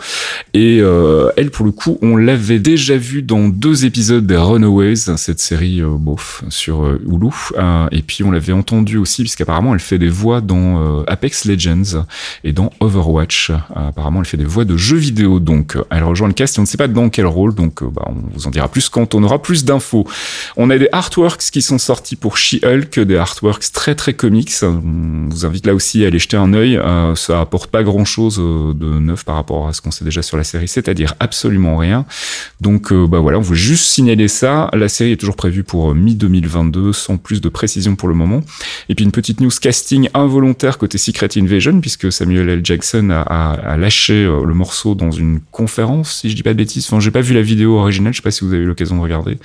Et 0.54 0.80
euh, 0.82 1.30
elle, 1.38 1.52
pour 1.52 1.66
le 1.66 1.72
coup, 1.72 1.98
on 2.02 2.16
l'avait 2.16 2.60
déjà 2.60 2.98
vue 2.98 3.22
dans 3.22 3.50
deux 3.50 3.86
épisodes 3.86 4.26
des 4.26 4.38
Runaways, 4.38 4.96
cette 5.18 5.40
série 5.40 5.82
euh, 5.82 5.90
bof 5.90 6.44
sur 6.50 6.86
Hulu. 6.86 7.32
Et 7.92 8.02
puis 8.02 8.24
on 8.24 8.32
l'avait 8.32 8.54
entendue 8.54 8.98
aussi, 8.98 9.24
puisqu'apparemment 9.24 9.74
elle 9.74 9.80
fait 9.80 9.98
des 9.98 10.10
voix 10.10 10.42
dans 10.42 11.04
Apex 11.08 11.46
Legends 11.46 12.06
et 12.44 12.54
dans 12.54 12.72
Overwatch. 12.80 13.52
Apparemment, 13.76 14.20
elle 14.20 14.26
fait 14.26 14.38
des 14.38 14.46
voix 14.46 14.66
de 14.66 14.78
jeux 14.78 14.98
vidéo. 14.98 15.40
Donc, 15.40 15.78
elle 15.90 16.04
rejoint 16.04 16.28
le 16.28 16.34
cast 16.34 16.58
et 16.58 16.60
on 16.60 16.64
ne 16.64 16.68
sait 16.68 16.78
pas 16.78 16.88
dans 16.88 17.10
quel 17.10 17.26
rôle. 17.26 17.56
Donc, 17.56 17.84
bah, 17.84 18.04
on 18.08 18.16
vous 18.34 18.48
en 18.48 18.52
dira 18.52 18.68
plus 18.68 18.90
quand 18.90 19.16
on 19.16 19.24
aura 19.24 19.42
plus 19.42 19.66
d'infos. 19.66 20.06
On 20.58 20.70
a 20.70 20.78
des 20.78 20.90
artworks 20.92 21.50
qui 21.52 21.62
sont 21.62 21.78
sortis 21.78 22.16
pour 22.16 22.38
She-Hulk, 22.44 23.00
des 23.00 23.16
artworks 23.16 23.72
très 23.72 23.96
très 23.96 24.14
comics. 24.14 24.52
On 24.64 25.30
vous 25.30 25.46
invite 25.46 25.66
là 25.66 25.74
aussi 25.74 26.04
à 26.04 26.08
aller 26.08 26.20
jeter 26.20 26.36
un 26.38 26.54
œil. 26.54 26.78
Euh, 26.78 27.16
ça 27.16 27.40
apporte 27.40 27.72
pas 27.72 27.84
grand 27.84 28.06
chose 28.06 28.38
de 28.38 29.00
neuf 29.00 29.24
par 29.24 29.36
rapport 29.36 29.68
à 29.68 29.74
ce 29.74 29.82
qu'on 29.82 29.92
sait 29.92 30.04
déjà 30.04 30.22
sur 30.22 30.36
la 30.36 30.44
série, 30.44 30.68
c'est-à-dire 30.68 31.16
absolument 31.20 31.78
rien. 31.78 32.06
Donc 32.60 32.92
euh, 32.92 33.08
bah 33.08 33.20
voilà, 33.20 33.38
on 33.38 33.42
veut 33.42 33.56
juste 33.56 33.86
signaler 33.86 34.28
ça. 34.28 34.70
La 34.74 34.90
série 34.90 35.12
est 35.12 35.18
toujours 35.18 35.36
prévue 35.36 35.64
pour 35.64 35.92
euh, 35.92 35.94
mi-2022, 35.94 36.92
sans 36.92 37.18
plus 37.18 37.40
de 37.40 37.50
précision 37.50 37.96
pour 37.96 38.10
le 38.10 38.16
moment. 38.16 38.42
Et 38.90 38.96
puis 38.96 39.06
une 39.06 39.12
petite 39.12 39.40
news 39.40 39.52
casting 39.62 40.10
involontaire 40.14 40.78
côté 40.78 40.98
Secret 40.98 41.30
Invasion, 41.38 41.80
puisque 41.80 42.12
Samuel 42.12 42.50
L. 42.50 42.62
Jackson 42.64 43.10
a, 43.12 43.78
lâché 43.78 44.26
euh, 44.26 44.46
le 44.46 44.54
morceau 44.54 44.96
dans 44.96 45.12
une 45.12 45.40
conférence, 45.52 46.22
si 46.22 46.30
je 46.30 46.36
dis 46.36 46.44
pas 46.44 46.54
de 46.54 46.58
bêtises. 46.58 46.86
Enfin, 46.88 47.00
j'ai 47.00 47.12
pas 47.12 47.22
vu 47.22 47.34
la 47.34 47.42
vidéo 47.42 47.78
originale, 47.78 48.14
je 48.14 48.18
sais 48.18 48.24
pas 48.24 48.32
si 48.32 48.44
vous 48.44 48.54
avez 48.54 48.64
eu 48.64 48.68
l'occasion 48.68 48.98
de 48.98 49.02
regarder. 49.02 49.38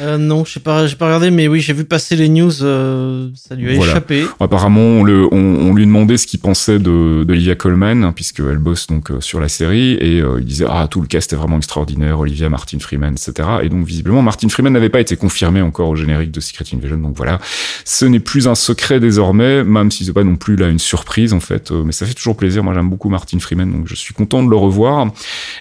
euh, 0.00 0.18
non, 0.18 0.44
je 0.44 0.52
sais 0.52 0.60
pas, 0.60 0.86
j'ai 0.86 0.96
pas 0.96 1.06
regardé, 1.06 1.30
mais 1.30 1.48
oui, 1.48 1.60
j'ai 1.60 1.72
vu 1.72 1.84
passer 1.84 2.16
les 2.16 2.28
news 2.28 2.39
news, 2.40 2.62
euh, 2.62 3.28
ça 3.34 3.54
lui 3.54 3.70
a 3.70 3.74
Voilà. 3.74 3.92
échappé. 3.92 4.24
Apparemment, 4.40 4.80
on, 4.80 5.04
le, 5.04 5.26
on, 5.32 5.36
on 5.70 5.74
lui 5.74 5.86
demandait 5.86 6.16
ce 6.16 6.26
qu'il 6.26 6.40
pensait 6.40 6.78
de 6.78 7.24
d'Olivia 7.24 7.54
Colman, 7.54 8.04
hein, 8.04 8.12
puisqu'elle 8.12 8.58
bosse 8.58 8.86
donc 8.86 9.10
euh, 9.10 9.20
sur 9.20 9.40
la 9.40 9.48
série, 9.48 9.92
et 9.94 10.20
euh, 10.20 10.38
il 10.40 10.44
disait 10.46 10.66
ah 10.68 10.86
tout 10.90 11.00
le 11.00 11.06
cast 11.06 11.32
est 11.32 11.36
vraiment 11.36 11.56
extraordinaire, 11.58 12.18
Olivia, 12.20 12.48
Martin 12.48 12.78
Freeman, 12.78 13.12
etc. 13.14 13.48
Et 13.62 13.68
donc 13.68 13.86
visiblement, 13.86 14.22
Martin 14.22 14.48
Freeman 14.48 14.72
n'avait 14.72 14.88
pas 14.88 15.00
été 15.00 15.16
confirmé 15.16 15.60
encore 15.60 15.88
au 15.88 15.96
générique 15.96 16.30
de 16.30 16.40
Secret 16.40 16.64
Invasion, 16.72 16.98
donc 16.98 17.16
voilà, 17.16 17.38
ce 17.84 18.04
n'est 18.04 18.20
plus 18.20 18.48
un 18.48 18.54
secret 18.54 19.00
désormais, 19.00 19.64
même 19.64 19.90
si 19.90 20.04
c'est 20.04 20.12
pas 20.12 20.24
non 20.24 20.36
plus 20.36 20.56
là 20.56 20.68
une 20.68 20.78
surprise 20.78 21.32
en 21.32 21.40
fait, 21.40 21.70
mais 21.70 21.92
ça 21.92 22.06
fait 22.06 22.14
toujours 22.14 22.36
plaisir. 22.36 22.64
Moi, 22.64 22.74
j'aime 22.74 22.88
beaucoup 22.90 23.08
Martin 23.08 23.38
Freeman, 23.38 23.70
donc 23.70 23.86
je 23.88 23.94
suis 23.94 24.14
content 24.14 24.42
de 24.42 24.50
le 24.50 24.56
revoir. 24.56 25.08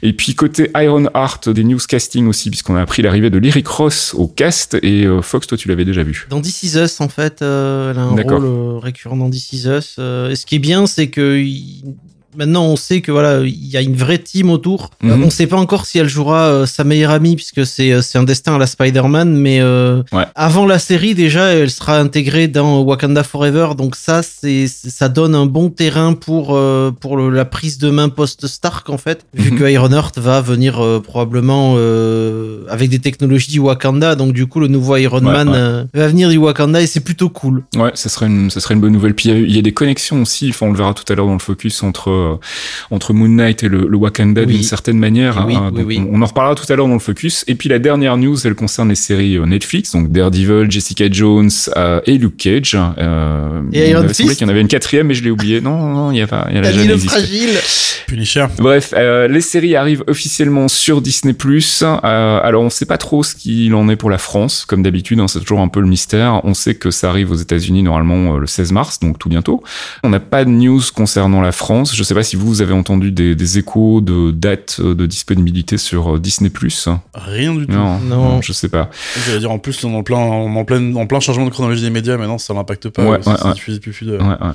Et 0.01 0.13
puis 0.13 0.35
côté 0.35 0.69
Iron 0.75 1.05
Heart, 1.15 1.49
des 1.49 1.63
newscasting 1.63 2.27
aussi, 2.27 2.49
puisqu'on 2.49 2.75
a 2.75 2.81
appris 2.81 3.01
l'arrivée 3.01 3.29
de 3.29 3.37
Lyric 3.37 3.67
Ross 3.67 4.13
au 4.17 4.27
cast, 4.27 4.77
et 4.81 5.05
Fox, 5.21 5.47
toi, 5.47 5.57
tu 5.57 5.67
l'avais 5.67 5.85
déjà 5.85 6.03
vu. 6.03 6.27
Dans 6.29 6.39
This 6.59 6.73
Is 6.75 6.77
Us, 6.77 6.99
en 7.01 7.07
fait, 7.07 7.41
euh, 7.41 7.91
elle 7.91 7.99
a 7.99 8.01
un 8.01 8.15
D'accord. 8.15 8.41
rôle 8.41 8.45
euh, 8.45 8.79
récurrent 8.79 9.15
dans 9.15 9.29
This 9.29 9.53
Is 9.53 9.67
Us. 9.67 9.95
Euh, 9.97 10.29
et 10.29 10.35
ce 10.35 10.45
qui 10.45 10.55
est 10.55 10.59
bien, 10.59 10.87
c'est 10.87 11.09
que 11.09 11.37
il- 11.39 11.95
maintenant 12.39 12.63
on 12.65 12.75
sait 12.75 13.01
que 13.01 13.11
voilà, 13.11 13.41
il 13.43 13.67
y 13.67 13.77
a 13.77 13.81
une 13.81 13.95
vraie 13.95 14.17
team 14.17 14.49
autour. 14.49 14.89
Euh, 15.03 15.15
Mhm. 15.15 15.23
on 15.25 15.29
sait 15.29 15.45
pas 15.45 15.57
encore 15.57 15.85
si 15.85 15.99
elle 15.99 16.07
jouera 16.09 16.47
euh, 16.47 16.65
sa 16.65 16.83
meilleure 16.83 17.11
amie, 17.11 17.35
puisque 17.35 17.65
c'est 17.65 17.91
euh, 17.91 18.01
c'est 18.01 18.17
un 18.17 18.23
destin 18.23 18.55
à 18.55 18.57
la 18.57 18.65
Spider-Man. 18.65 19.35
Mais 19.35 19.59
euh, 19.61 20.01
Ouais. 20.11 20.23
avant 20.35 20.65
la 20.65 20.79
série, 20.79 21.13
déjà, 21.13 21.53
elle 21.53 21.69
sera 21.69 21.99
intégrée 21.99 22.47
dans 22.47 22.81
Wakanda 22.81 23.23
Forever. 23.23 23.69
Donc 23.77 23.95
ça, 23.95 24.21
c'est 24.23 24.67
ça 24.67 25.09
donne 25.09 25.35
un 25.35 25.45
bon 25.45 25.69
terrain 25.69 26.13
pour 26.13 26.55
euh, 26.55 26.91
pour 26.91 27.17
le- 27.17 27.29
la 27.29 27.45
prise 27.45 27.77
de 27.77 27.89
main 27.89 28.09
post-Stark 28.09 28.89
en 28.89 28.97
fait, 28.97 29.25
vu 29.33 29.51
Mhm. 29.51 29.59
que 29.59 29.63
Ironheart 29.69 30.17
va 30.17 30.41
venir 30.41 30.81
probablement 31.03 31.75
avec 32.69 32.89
des 32.89 32.99
technologies 32.99 33.51
du 33.51 33.59
Wakanda. 33.59 34.15
Donc 34.15 34.33
du 34.33 34.47
coup, 34.47 34.59
le 34.59 34.67
nouveau 34.67 34.95
Iron 34.97 35.17
Ouais, 35.25 35.31
Man 35.33 35.49
ouais. 35.49 35.99
va 35.99 36.07
venir 36.07 36.29
du 36.29 36.37
Wakanda 36.37 36.81
et 36.81 36.87
c'est 36.87 36.99
plutôt 37.01 37.29
cool. 37.29 37.63
Ouais, 37.75 37.91
ça 37.95 38.09
serait 38.09 38.27
une, 38.27 38.49
ça 38.49 38.59
serait 38.59 38.73
une 38.75 38.79
bonne 38.81 38.93
nouvelle. 38.93 39.13
Puis 39.13 39.29
il 39.29 39.31
y 39.31 39.35
a- 39.35 39.39
il 39.49 39.55
y, 39.55 39.59
a 39.59 39.61
des 39.61 39.73
connexions 39.73 40.21
aussi. 40.21 40.49
Enfin, 40.49 40.67
on 40.67 40.71
le 40.71 40.77
verra 40.77 40.93
tout 40.93 41.03
à 41.11 41.15
l'heure 41.15 41.25
dans 41.25 41.33
le 41.33 41.39
focus 41.39 41.83
entre 41.83 42.28
euh, 42.33 42.35
entre 42.91 43.13
Moon 43.13 43.27
Knight 43.29 43.63
et 43.63 43.67
le, 43.69 43.87
le 43.87 43.97
Wakanda 43.97 44.41
Oui. 44.41 44.47
d'une 44.53 44.63
certaine 44.63 44.97
manière. 44.97 45.43
Oui, 45.47 45.55
hein. 45.55 45.69
oui, 45.71 45.77
Donc, 45.79 45.87
oui. 45.87 46.01
On, 46.11 46.19
on 46.19 46.21
en 46.21 46.25
reparlera 46.25 46.55
tout 46.55 46.71
à 46.71 46.75
l'heure 46.75 46.87
dans 46.87 46.93
le 46.93 46.99
focus. 46.99 47.43
Et 47.47 47.55
puis 47.55 47.69
la 47.69 47.79
dernière 47.79 48.17
news, 48.17 48.37
elle 48.45 48.55
concerne 48.55 48.89
les 48.89 48.95
séries 48.95 49.37
euh, 49.37 49.45
Netflix, 49.45 49.91
donc 49.91 50.11
Daredevil, 50.11 50.69
Jessica 50.69 51.05
Jones 51.11 51.49
euh, 51.77 52.01
et 52.05 52.17
Luke 52.17 52.37
Cage. 52.37 52.77
Euh, 52.97 53.61
Et 53.73 53.85
il 53.85 53.89
Iron 53.91 54.07
Fist 54.09 54.39
y 54.41 54.43
en 54.45 54.49
avait 54.49 54.61
une 54.61 54.67
quatrième, 54.67 55.07
mais 55.07 55.13
je 55.13 55.23
l'ai 55.23 55.31
oublié. 55.31 55.61
Non, 55.61 55.77
non, 55.89 56.11
il 56.11 56.17
y 56.17 56.21
a 56.21 56.27
pas. 56.27 56.47
Il 56.49 56.55
y 56.55 56.57
a 56.57 56.61
la 56.61 56.67
T'as 56.69 56.73
jeune 56.73 56.83
dit 56.83 56.87
le 56.89 56.97
fragile. 56.97 57.49
Punisher. 58.07 58.45
Bref, 58.57 58.93
euh, 58.97 59.27
les 59.27 59.41
séries 59.41 59.75
arrivent 59.75 60.03
officiellement 60.07 60.67
sur 60.67 61.01
Disney+. 61.01 61.35
Euh, 61.81 62.39
alors, 62.43 62.63
on 62.63 62.69
sait 62.69 62.85
pas 62.85 62.97
trop 62.97 63.23
ce 63.23 63.35
qu'il 63.35 63.73
en 63.75 63.87
est 63.89 63.95
pour 63.95 64.09
la 64.09 64.17
France, 64.17 64.65
comme 64.67 64.81
d'habitude, 64.83 65.19
hein, 65.19 65.27
c'est 65.27 65.39
toujours 65.39 65.59
un 65.61 65.67
peu 65.67 65.79
le 65.79 65.87
mystère. 65.87 66.41
On 66.43 66.53
sait 66.53 66.75
que 66.75 66.91
ça 66.91 67.09
arrive 67.09 67.31
aux 67.31 67.35
États-Unis 67.35 67.83
normalement 67.83 68.35
euh, 68.35 68.39
le 68.39 68.47
16 68.47 68.71
mars, 68.71 68.99
donc 68.99 69.19
tout 69.19 69.29
bientôt. 69.29 69.63
On 70.03 70.09
n'a 70.09 70.19
pas 70.19 70.43
de 70.45 70.49
news 70.49 70.81
concernant 70.93 71.41
la 71.41 71.51
France. 71.51 71.95
Je 71.95 72.03
sais 72.09 72.15
pas 72.15 72.23
si 72.23 72.35
vous, 72.35 72.47
vous 72.47 72.61
avez 72.61 72.73
entendu 72.73 73.11
des, 73.11 73.35
des 73.35 73.57
échos 73.57 74.01
de 74.01 74.31
dates 74.31 74.77
euh, 74.79 74.93
de 74.95 75.05
disponibilité 75.05 75.77
sur 75.77 76.15
euh, 76.15 76.19
Disney+. 76.19 76.51
Rien 77.13 77.53
du 77.55 77.65
tout. 77.67 77.71
Non, 77.73 77.99
Non. 77.99 78.29
non, 78.29 78.41
je 78.41 78.51
sais 78.51 78.67
pas. 78.69 78.89
J'allais 79.25 79.39
dire, 79.39 79.51
en 79.51 79.59
plus, 79.59 79.83
on 79.83 79.91
est 79.93 79.95
en 79.95 80.03
plein, 80.03 80.17
on 80.17 80.53
est 80.55 80.59
en 80.59 80.65
plein, 80.65 80.95
en 80.95 81.07
plein 81.07 81.19
changement 81.19 81.45
de 81.45 81.49
chronologie 81.51 81.83
des 81.83 81.89
médias, 81.89 82.17
maintenant, 82.17 82.37
ça 82.37 82.53
n'impacte 82.53 82.89
pas. 82.89 83.03
Ouais, 83.03 83.19
ouais, 83.25 83.45
ouais. 83.45 83.53
plus, 83.55 83.79
plus 83.79 84.05
de... 84.05 84.17
Ouais, 84.17 84.23
ouais. 84.23 84.53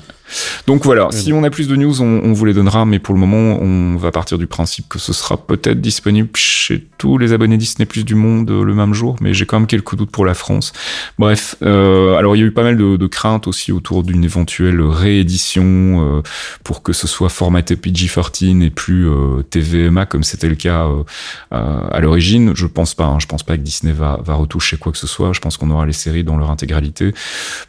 Donc 0.67 0.83
voilà, 0.83 1.07
si 1.11 1.31
on 1.33 1.43
a 1.43 1.49
plus 1.49 1.67
de 1.67 1.75
news, 1.75 2.01
on, 2.01 2.21
on 2.23 2.33
vous 2.33 2.45
les 2.45 2.53
donnera, 2.53 2.85
mais 2.85 2.99
pour 2.99 3.13
le 3.13 3.19
moment, 3.19 3.57
on 3.61 3.95
va 3.95 4.11
partir 4.11 4.37
du 4.37 4.47
principe 4.47 4.89
que 4.89 4.99
ce 4.99 5.13
sera 5.13 5.37
peut-être 5.37 5.79
disponible 5.81 6.29
chez 6.35 6.87
tous 6.97 7.17
les 7.17 7.31
abonnés 7.33 7.57
Disney 7.57 7.85
Plus 7.85 8.03
du 8.03 8.15
monde 8.15 8.49
euh, 8.49 8.63
le 8.63 8.73
même 8.73 8.93
jour, 8.93 9.15
mais 9.21 9.33
j'ai 9.33 9.45
quand 9.45 9.59
même 9.59 9.67
quelques 9.67 9.95
doutes 9.95 10.11
pour 10.11 10.25
la 10.25 10.33
France. 10.33 10.73
Bref, 11.19 11.55
euh, 11.63 12.15
alors 12.15 12.35
il 12.35 12.39
y 12.39 12.43
a 12.43 12.45
eu 12.47 12.51
pas 12.51 12.63
mal 12.63 12.75
de, 12.77 12.97
de 12.97 13.07
craintes 13.07 13.47
aussi 13.47 13.71
autour 13.71 14.03
d'une 14.03 14.23
éventuelle 14.23 14.81
réédition 14.81 15.63
euh, 15.65 16.21
pour 16.63 16.81
que 16.83 16.91
ce 16.93 17.07
soit 17.07 17.29
formaté 17.45 17.75
PG-13 17.75 18.63
et 18.63 18.69
plus 18.69 19.07
euh, 19.07 19.43
TVMA 19.49 20.05
comme 20.05 20.23
c'était 20.23 20.49
le 20.49 20.55
cas 20.55 20.85
euh, 20.87 21.03
à 21.51 21.99
l'origine. 21.99 22.53
Je 22.55 22.65
pense 22.65 22.93
pas, 22.95 23.05
hein, 23.05 23.17
je 23.19 23.27
pense 23.27 23.43
pas 23.43 23.55
que 23.57 23.61
Disney 23.61 23.93
va, 23.93 24.19
va 24.25 24.33
retoucher 24.33 24.77
quoi 24.77 24.91
que 24.91 24.97
ce 24.97 25.07
soit. 25.07 25.31
Je 25.33 25.39
pense 25.39 25.57
qu'on 25.57 25.69
aura 25.69 25.85
les 25.85 25.93
séries 25.93 26.23
dans 26.23 26.37
leur 26.37 26.49
intégralité, 26.51 27.13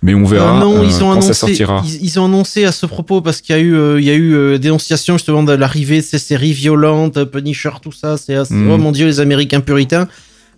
mais 0.03 0.15
on 0.15 0.25
verra 0.25 0.57
Euh, 0.57 0.61
non, 0.61 0.83
ils 0.83 0.97
ont 0.97 1.01
quand 1.09 1.13
annoncé. 1.13 1.29
ça 1.29 1.35
sortira. 1.35 1.83
Ils, 1.85 2.05
ils 2.05 2.19
ont 2.21 2.25
annoncé 2.25 2.65
à 2.65 2.73
ce 2.73 2.87
propos 2.87 3.21
parce 3.21 3.41
qu'il 3.41 3.55
y 3.55 3.59
a 3.59 3.63
eu, 3.63 3.99
il 3.99 4.05
y 4.05 4.11
a 4.11 4.15
eu 4.15 4.59
dénonciation 4.59 5.19
justement 5.19 5.43
de 5.43 5.53
l'arrivée 5.53 5.99
de 6.01 6.07
ces 6.07 6.19
séries 6.19 6.53
violentes, 6.53 7.23
Punisher, 7.25 7.71
tout 7.83 7.93
ça. 7.93 8.17
C'est 8.17 8.35
assez- 8.35 8.55
Mm. 8.55 8.71
oh 8.71 8.79
mon 8.79 8.93
dieu, 8.93 9.07
les 9.07 9.21
Américains 9.21 9.61
puritains. 9.61 10.09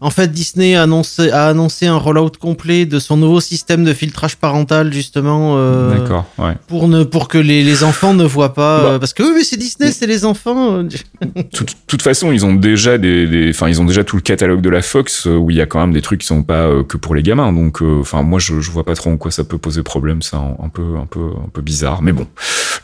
En 0.00 0.10
fait, 0.10 0.30
Disney 0.30 0.76
a 0.76 0.82
annoncé, 0.84 1.30
a 1.32 1.48
annoncé 1.48 1.86
un 1.86 1.96
rollout 1.96 2.30
complet 2.38 2.86
de 2.86 2.98
son 3.00 3.16
nouveau 3.16 3.40
système 3.40 3.84
de 3.84 3.92
filtrage 3.92 4.36
parental 4.36 4.92
justement 4.92 5.54
euh, 5.56 5.98
D'accord, 5.98 6.24
ouais. 6.38 6.54
pour 6.68 6.86
ne 6.86 7.02
pour 7.02 7.26
que 7.26 7.38
les, 7.38 7.64
les 7.64 7.82
enfants 7.82 8.14
ne 8.14 8.24
voient 8.24 8.54
pas 8.54 8.80
Bah. 8.82 8.88
euh, 8.90 8.98
parce 9.00 9.12
que 9.12 9.24
oui, 9.24 9.30
mais 9.36 9.42
c'est 9.44 9.56
Disney, 9.56 9.90
c'est 9.90 10.06
les 10.06 10.24
enfants. 10.24 10.74
euh, 10.78 10.82
De 11.22 11.42
toute, 11.52 11.74
toute 11.88 12.02
façon, 12.02 12.30
ils 12.30 12.44
ont 12.46 12.54
déjà 12.54 12.96
des, 12.96 13.26
des- 13.26 13.50
enfin, 13.50 13.68
ils 13.68 13.80
ont 13.80 13.84
déjà 13.84 14.04
tout 14.04 14.14
le 14.16 14.22
catalogue 14.22 14.60
de 14.60 14.70
la 14.70 14.82
Fox 14.82 15.26
euh, 15.26 15.34
où 15.36 15.50
il 15.50 15.56
y 15.56 15.60
a 15.60 15.66
quand 15.66 15.80
même 15.80 15.92
des 15.92 16.02
trucs 16.02 16.20
qui 16.20 16.26
sont 16.28 16.42
pas 16.44 16.66
euh, 16.68 16.84
que 16.84 16.96
pour 16.96 17.14
les 17.16 17.22
gamins. 17.24 17.52
Donc, 17.52 17.82
euh, 17.82 17.98
enfin, 18.00 18.22
moi, 18.22 18.38
je, 18.38 18.60
je 18.60 18.70
vois 18.70 18.84
pas 18.84 18.94
trop 18.94 19.10
en 19.10 19.16
quoi 19.16 19.30
ça 19.32 19.42
peut 19.42 19.58
poser 19.58 19.82
problème. 19.82 20.22
C'est 20.22 20.36
un, 20.36 20.56
un 20.62 20.68
peu, 20.68 20.96
un 21.00 21.06
peu, 21.06 21.20
un 21.44 21.48
peu 21.52 21.60
bizarre. 21.60 22.02
Mais 22.02 22.12
bon, 22.12 22.26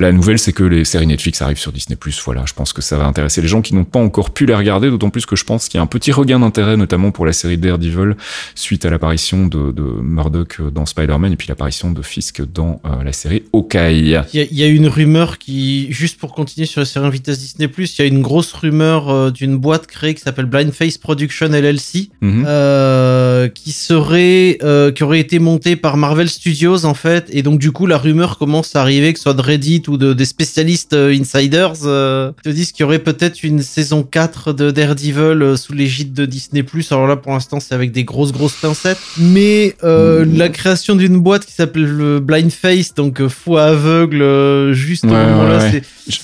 la 0.00 0.10
nouvelle, 0.10 0.38
c'est 0.40 0.52
que 0.52 0.64
les 0.64 0.84
séries 0.84 1.06
Netflix 1.06 1.40
arrivent 1.42 1.58
sur 1.58 1.70
Disney+. 1.70 1.96
Voilà, 2.24 2.42
je 2.46 2.54
pense 2.54 2.72
que 2.72 2.82
ça 2.82 2.96
va 2.98 3.04
intéresser 3.06 3.40
les 3.40 3.48
gens 3.48 3.62
qui 3.62 3.74
n'ont 3.74 3.84
pas 3.84 4.00
encore 4.00 4.30
pu 4.30 4.46
les 4.46 4.54
regarder. 4.54 4.90
D'autant 4.90 5.10
plus 5.10 5.26
que 5.26 5.36
je 5.36 5.44
pense 5.44 5.68
qu'il 5.68 5.78
y 5.78 5.80
a 5.80 5.82
un 5.82 5.86
petit 5.86 6.10
regain 6.10 6.40
d'intérêt, 6.40 6.76
notamment 6.76 7.03
pour 7.12 7.26
la 7.26 7.32
série 7.32 7.58
Daredevil, 7.58 8.16
suite 8.54 8.84
à 8.86 8.90
l'apparition 8.90 9.46
de, 9.46 9.72
de 9.72 9.82
Murdoch 9.82 10.60
dans 10.72 10.86
Spider-Man 10.86 11.32
et 11.32 11.36
puis 11.36 11.48
l'apparition 11.48 11.90
de 11.90 12.02
Fisk 12.02 12.42
dans 12.52 12.80
euh, 12.84 13.02
la 13.04 13.12
série 13.12 13.42
Hawkeye. 13.52 13.98
Il 14.00 14.08
y, 14.08 14.16
a, 14.16 14.26
il 14.32 14.58
y 14.58 14.62
a 14.62 14.66
une 14.68 14.86
rumeur 14.88 15.38
qui, 15.38 15.90
juste 15.92 16.18
pour 16.18 16.34
continuer 16.34 16.66
sur 16.66 16.80
la 16.80 16.84
série 16.86 17.06
en 17.06 17.10
vitesse 17.10 17.38
Disney+, 17.38 17.68
il 17.78 17.88
y 17.98 18.02
a 18.02 18.06
une 18.06 18.22
grosse 18.22 18.52
rumeur 18.52 19.08
euh, 19.10 19.30
d'une 19.30 19.56
boîte 19.56 19.86
créée 19.86 20.14
qui 20.14 20.20
s'appelle 20.22 20.46
Blindface 20.46 20.98
Production 20.98 21.46
LLC, 21.48 22.10
Mhm. 22.20 22.44
euh, 22.46 23.48
qui 23.48 23.72
serait, 23.72 24.58
qui 24.94 25.02
aurait 25.02 25.20
été 25.20 25.38
montée 25.38 25.76
par 25.76 25.96
Marvel 25.96 26.28
Studios 26.28 26.84
en 26.84 26.94
fait, 26.94 27.26
et 27.30 27.42
donc 27.42 27.58
du 27.60 27.70
coup 27.72 27.86
la 27.86 27.98
rumeur 27.98 28.38
commence 28.38 28.74
à 28.76 28.80
arriver, 28.82 29.12
que 29.12 29.18
ce 29.18 29.24
soit 29.24 29.34
de 29.34 29.42
Reddit 29.42 29.82
ou 29.88 29.96
de 29.96 30.12
des 30.12 30.24
spécialistes 30.24 30.94
insiders, 30.94 31.72
te 31.74 32.48
disent 32.48 32.72
qu'il 32.72 32.82
y 32.82 32.84
aurait 32.84 32.98
peut-être 32.98 33.42
une 33.42 33.60
saison 33.62 34.02
4 34.02 34.52
de 34.52 34.70
Daredevil 34.70 35.56
sous 35.56 35.72
l'égide 35.72 36.12
de 36.12 36.24
Disney+. 36.26 36.64
Alors 36.94 37.08
là, 37.08 37.16
pour 37.16 37.32
l'instant, 37.32 37.58
c'est 37.60 37.74
avec 37.74 37.90
des 37.92 38.04
grosses 38.04 38.32
grosses 38.32 38.54
pincettes, 38.54 38.98
mais 39.18 39.74
euh, 39.82 40.24
la 40.28 40.48
création 40.48 40.94
d'une 40.94 41.18
boîte 41.20 41.44
qui 41.44 41.52
s'appelle 41.52 41.84
le 41.86 42.20
Blindface, 42.20 42.94
donc 42.94 43.20
euh, 43.20 43.28
foi 43.28 43.64
aveugle, 43.64 44.22
euh, 44.22 44.72
juste 44.72 45.04
au 45.04 45.08
Ouais, 45.08 45.14
moment-là, 45.26 45.58
ouais, 45.58 45.64
ouais. 45.64 45.70
c'est 45.70 45.76
Là, 45.78 45.84
c'est- 46.06 46.20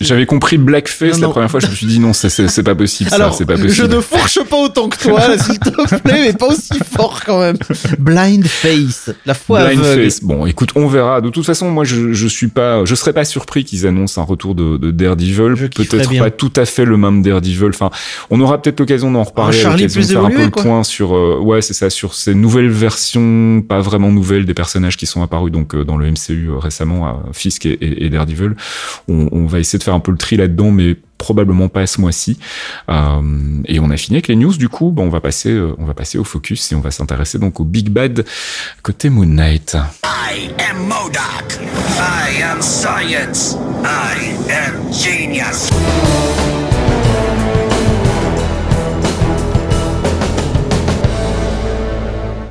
J'avais 0.00 0.26
compris 0.26 0.56
Blackface 0.58 1.14
Non, 1.16 1.20
la 1.20 1.26
non. 1.26 1.30
première 1.32 1.50
fois, 1.50 1.60
je 1.60 1.66
me 1.66 1.74
suis 1.74 1.86
dit 1.86 1.98
non, 1.98 2.12
ça, 2.12 2.30
c'est 2.30 2.62
pas 2.62 2.74
possible, 2.74 3.10
ça, 3.10 3.16
Alors, 3.16 3.34
c'est 3.34 3.44
pas 3.44 3.56
je 3.56 3.62
possible. 3.64 3.88
ne 3.94 4.00
fourche 4.00 4.38
pas 4.48 4.56
autant 4.56 4.88
que 4.88 4.98
toi, 4.98 5.20
s'il 5.38 5.58
te 5.58 5.70
plaît, 5.98 6.22
mais 6.26 6.32
pas 6.32 6.46
aussi 6.46 6.72
fort 6.90 7.20
quand 7.24 7.40
même. 7.40 7.56
Blind 7.98 8.46
Face, 8.46 9.10
la 9.26 9.34
foi 9.34 9.60
aveugle. 9.60 9.82
Blindface. 9.82 10.20
Bon, 10.22 10.46
écoute, 10.46 10.70
on 10.74 10.86
verra. 10.86 11.20
De 11.20 11.28
toute 11.28 11.44
façon, 11.44 11.70
moi, 11.70 11.84
je, 11.84 12.12
je 12.12 12.26
suis 12.26 12.48
pas, 12.48 12.84
je 12.84 12.94
serais 12.94 13.12
pas 13.12 13.24
surpris 13.24 13.64
qu'ils 13.64 13.86
annoncent 13.86 14.20
un 14.20 14.24
retour 14.24 14.54
de, 14.54 14.76
de 14.76 14.90
Daredevil. 14.90 15.54
Je 15.56 15.66
Peut-être 15.66 16.18
pas 16.18 16.30
tout 16.30 16.52
à 16.56 16.64
fait 16.64 16.84
le 16.84 16.96
même 16.96 17.22
Daredevil. 17.22 17.68
Enfin, 17.68 17.90
on 18.30 18.40
aura 18.40 18.60
peut-être 18.60 18.80
l'occasion 18.80 19.10
d'en 19.10 19.22
reparler. 19.24 19.58
Un 19.58 19.62
Charlie 19.62 19.82
l'occasion 19.82 20.00
de 20.00 20.06
plus 20.06 20.12
faire 20.14 20.24
un 20.24 20.28
peu 20.28 20.32
évolué, 20.32 20.44
le 20.46 20.50
quoi. 20.50 20.62
point 20.62 20.84
sur, 20.84 21.14
euh, 21.14 21.38
ouais, 21.40 21.60
c'est 21.62 21.74
ça, 21.74 21.90
sur 21.90 22.14
ces 22.14 22.34
nouvelles 22.34 22.70
versions, 22.70 23.62
pas 23.66 23.80
vraiment 23.80 24.10
nouvelles 24.10 24.46
des 24.46 24.54
personnages 24.54 24.96
qui 24.96 25.06
sont 25.06 25.22
apparus 25.22 25.52
donc 25.52 25.74
euh, 25.74 25.84
dans 25.84 25.96
le 25.96 26.10
MCU 26.10 26.48
euh, 26.48 26.58
récemment, 26.58 27.06
à 27.06 27.20
Fisk 27.32 27.66
et, 27.66 27.72
et, 27.72 28.06
et 28.06 28.08
Daredevil. 28.10 28.54
On, 29.08 29.28
on 29.32 29.41
va 29.46 29.58
essayer 29.58 29.78
de 29.78 29.84
faire 29.84 29.94
un 29.94 30.00
peu 30.00 30.12
le 30.12 30.18
tri 30.18 30.36
là-dedans, 30.36 30.70
mais 30.70 30.96
probablement 31.18 31.68
pas 31.68 31.86
ce 31.86 32.00
mois-ci. 32.00 32.38
Euh, 32.88 33.62
et 33.66 33.78
on 33.80 33.90
a 33.90 33.96
fini 33.96 34.16
avec 34.16 34.28
les 34.28 34.36
news. 34.36 34.56
Du 34.56 34.68
coup, 34.68 34.90
bon, 34.90 35.04
on 35.04 35.08
va 35.08 35.20
passer, 35.20 35.50
euh, 35.50 35.74
on 35.78 35.84
va 35.84 35.94
passer 35.94 36.18
au 36.18 36.24
focus 36.24 36.72
et 36.72 36.74
on 36.74 36.80
va 36.80 36.90
s'intéresser 36.90 37.38
donc 37.38 37.60
au 37.60 37.64
Big 37.64 37.88
Bad 37.88 38.24
côté 38.82 39.08
Moon 39.08 39.26
Knight. 39.26 39.76
I 40.04 40.50
am 40.70 40.86
Modoc. 40.86 41.60
I 41.98 42.42
am 42.42 42.60
science. 42.60 43.56
I 43.84 44.34
am 44.50 44.92
genius. 44.92 45.70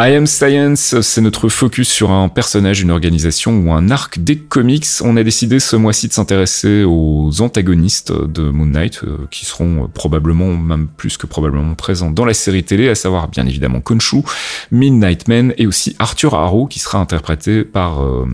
I 0.04 0.16
Am 0.16 0.26
Science, 0.26 1.00
c'est 1.02 1.22
notre 1.22 1.48
focus 1.48 1.88
sur 1.88 2.10
un 2.10 2.28
personnage, 2.28 2.82
une 2.82 2.90
organisation 2.90 3.60
ou 3.60 3.72
un 3.72 3.92
arc 3.92 4.18
des 4.18 4.36
comics. 4.36 4.88
On 5.02 5.16
a 5.16 5.22
décidé 5.22 5.60
ce 5.60 5.76
mois-ci 5.76 6.08
de 6.08 6.14
s'intéresser 6.14 6.84
aux 6.84 7.30
antagonistes 7.40 8.12
de 8.12 8.50
Moon 8.50 8.66
Knight, 8.66 9.02
euh, 9.04 9.28
qui 9.30 9.46
seront 9.46 9.88
probablement, 9.94 10.58
même 10.58 10.88
plus 10.88 11.18
que 11.18 11.28
probablement 11.28 11.76
présents 11.76 12.10
dans 12.10 12.26
la 12.26 12.34
série 12.34 12.64
télé, 12.64 12.90
à 12.90 12.96
savoir 12.96 13.28
bien 13.28 13.46
évidemment 13.46 13.80
Khonshu, 13.80 14.24
Midnight 14.72 15.28
Man 15.28 15.54
et 15.60 15.68
aussi 15.68 15.96
Arthur 16.00 16.34
Harrow, 16.34 16.66
qui 16.66 16.80
sera 16.80 16.98
interprété 16.98 17.64
par 17.64 18.02
euh, 18.02 18.26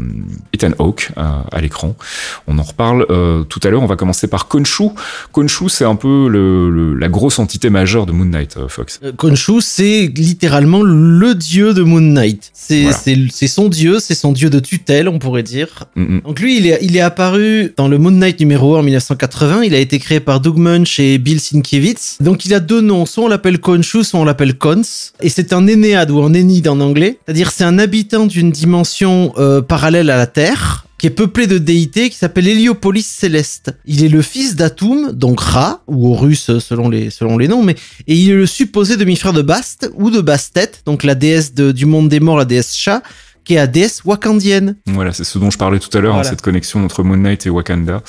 Ethan 0.53 0.71
Hawke 0.79 1.12
euh, 1.17 1.41
à 1.51 1.59
l'écran. 1.59 1.97
On 2.47 2.59
en 2.59 2.63
reparle 2.63 3.05
tout 3.50 3.59
à 3.63 3.69
l'heure. 3.69 3.83
On 3.83 3.88
va 3.88 3.97
commencer 3.97 4.29
par 4.29 4.47
Khonshu. 4.47 4.91
Khonshu, 5.33 5.67
c'est 5.67 5.83
un 5.83 5.95
peu 5.95 6.29
la 6.97 7.09
grosse 7.09 7.39
entité 7.39 7.69
majeure 7.69 8.05
de 8.05 8.13
Moon 8.13 8.24
Knight, 8.24 8.57
Fox. 8.69 9.01
Khonshu, 9.17 9.59
c'est 9.59 10.09
littéralement 10.15 10.81
le 10.81 11.36
dieu 11.36 11.57
dieu 11.58 11.74
de 11.74 11.82
Moon 11.82 12.02
Knight. 12.02 12.52
C'est 12.54 12.84
Voilà. 12.84 12.98
son 13.48 13.68
dieu, 13.68 14.00
c'est 14.00 14.14
son 14.14 14.32
dieu 14.32 14.52
de 14.52 14.60
tutelle, 14.60 15.10
on 15.10 15.18
pourrait 15.18 15.42
dire. 15.42 15.86
Mm. 15.96 16.20
Donc 16.20 16.40
lui, 16.40 16.58
il 16.58 16.68
est, 16.68 16.78
il 16.84 16.96
est 16.96 17.02
apparu 17.02 17.74
dans 17.76 17.88
le 17.88 17.98
Moon 17.98 18.12
Knight 18.12 18.40
numéro 18.40 18.76
1 18.76 18.80
en 18.80 18.84
1980. 18.84 19.64
Il 19.64 19.74
a 19.74 19.80
été 19.80 19.98
créé 19.98 20.20
par 20.20 20.40
Doug 20.40 20.58
Munch 20.58 21.00
et 21.00 21.18
Bill 21.18 21.40
Sienkiewicz. 21.40 22.18
Donc 22.20 22.46
il 22.46 22.54
a 22.54 22.60
deux 22.60 22.82
noms. 22.82 23.08
Soit 23.08 23.24
on 23.24 23.28
l'appelle 23.28 23.58
Khonshu, 23.60 24.04
soit 24.04 24.20
on 24.20 24.24
l'appelle 24.24 24.56
Cons. 24.56 24.84
Et 25.22 25.30
c'est 25.30 25.52
un 25.52 25.66
Énéade 25.66 26.12
ou 26.12 26.22
un 26.22 26.34
Énide 26.34 26.68
en 26.68 26.80
anglais. 26.80 27.18
C'est-à-dire 27.26 27.50
c'est 27.50 27.64
un 27.64 27.80
habitant 27.80 28.28
d'une 28.28 28.52
dimension 28.52 29.34
euh, 29.38 29.62
parallèle 29.62 30.12
à 30.12 30.18
la 30.18 30.28
Terre 30.28 30.87
qui 30.98 31.08
est 31.08 31.12
peuplé 31.12 31.46
de 31.48 31.58
déités 31.60 32.10
qui 32.10 32.18
s'appelle 32.18 32.48
Héliopolis 32.48 33.06
Céleste. 33.06 33.72
Il 33.86 34.04
est 34.04 34.10
le 34.10 34.22
fils 34.22 34.56
d'Atum, 34.56 35.12
donc 35.12 35.39
Ra, 35.39 35.84
ou 35.88 36.12
Horus 36.12 36.50
euh, 36.50 36.60
selon 36.60 36.89
les, 36.89 37.10
selon 37.12 37.38
les 37.38 37.48
noms, 37.48 37.62
mais, 37.63 37.75
et 38.08 38.16
il 38.16 38.30
est 38.32 38.36
le 38.36 38.46
supposé 38.48 38.98
demi-frère 38.98 39.34
de 39.34 39.42
Bast, 39.44 39.92
ou 39.96 40.10
de 40.10 40.22
Bastet, 40.22 40.72
donc 40.86 41.04
la 41.04 41.13
déesse 41.16 41.54
de- 41.54 41.72
du 41.72 41.86
monde 41.86 42.10
des 42.10 42.20
morts, 42.20 42.38
la 42.38 42.46
déesse 42.46 42.75
Sha, 42.75 43.04
qui 43.44 43.54
est 43.54 43.58
la 43.58 43.68
déesse 43.68 44.04
wakandienne. 44.04 44.75
Voilà, 44.88 45.13
c'est 45.13 45.24
ce 45.24 45.38
dont 45.38 45.51
je 45.51 45.58
parlais 45.58 45.80
tout 45.80 45.96
à 45.98 46.01
l'heure, 46.01 46.16
hein, 46.16 46.24
cette 46.24 46.42
connexion 46.42 46.84
entre 46.84 47.04
Moon 47.04 47.16
Knight 47.18 47.46
et 47.46 47.50
Wakanda. 47.50 48.01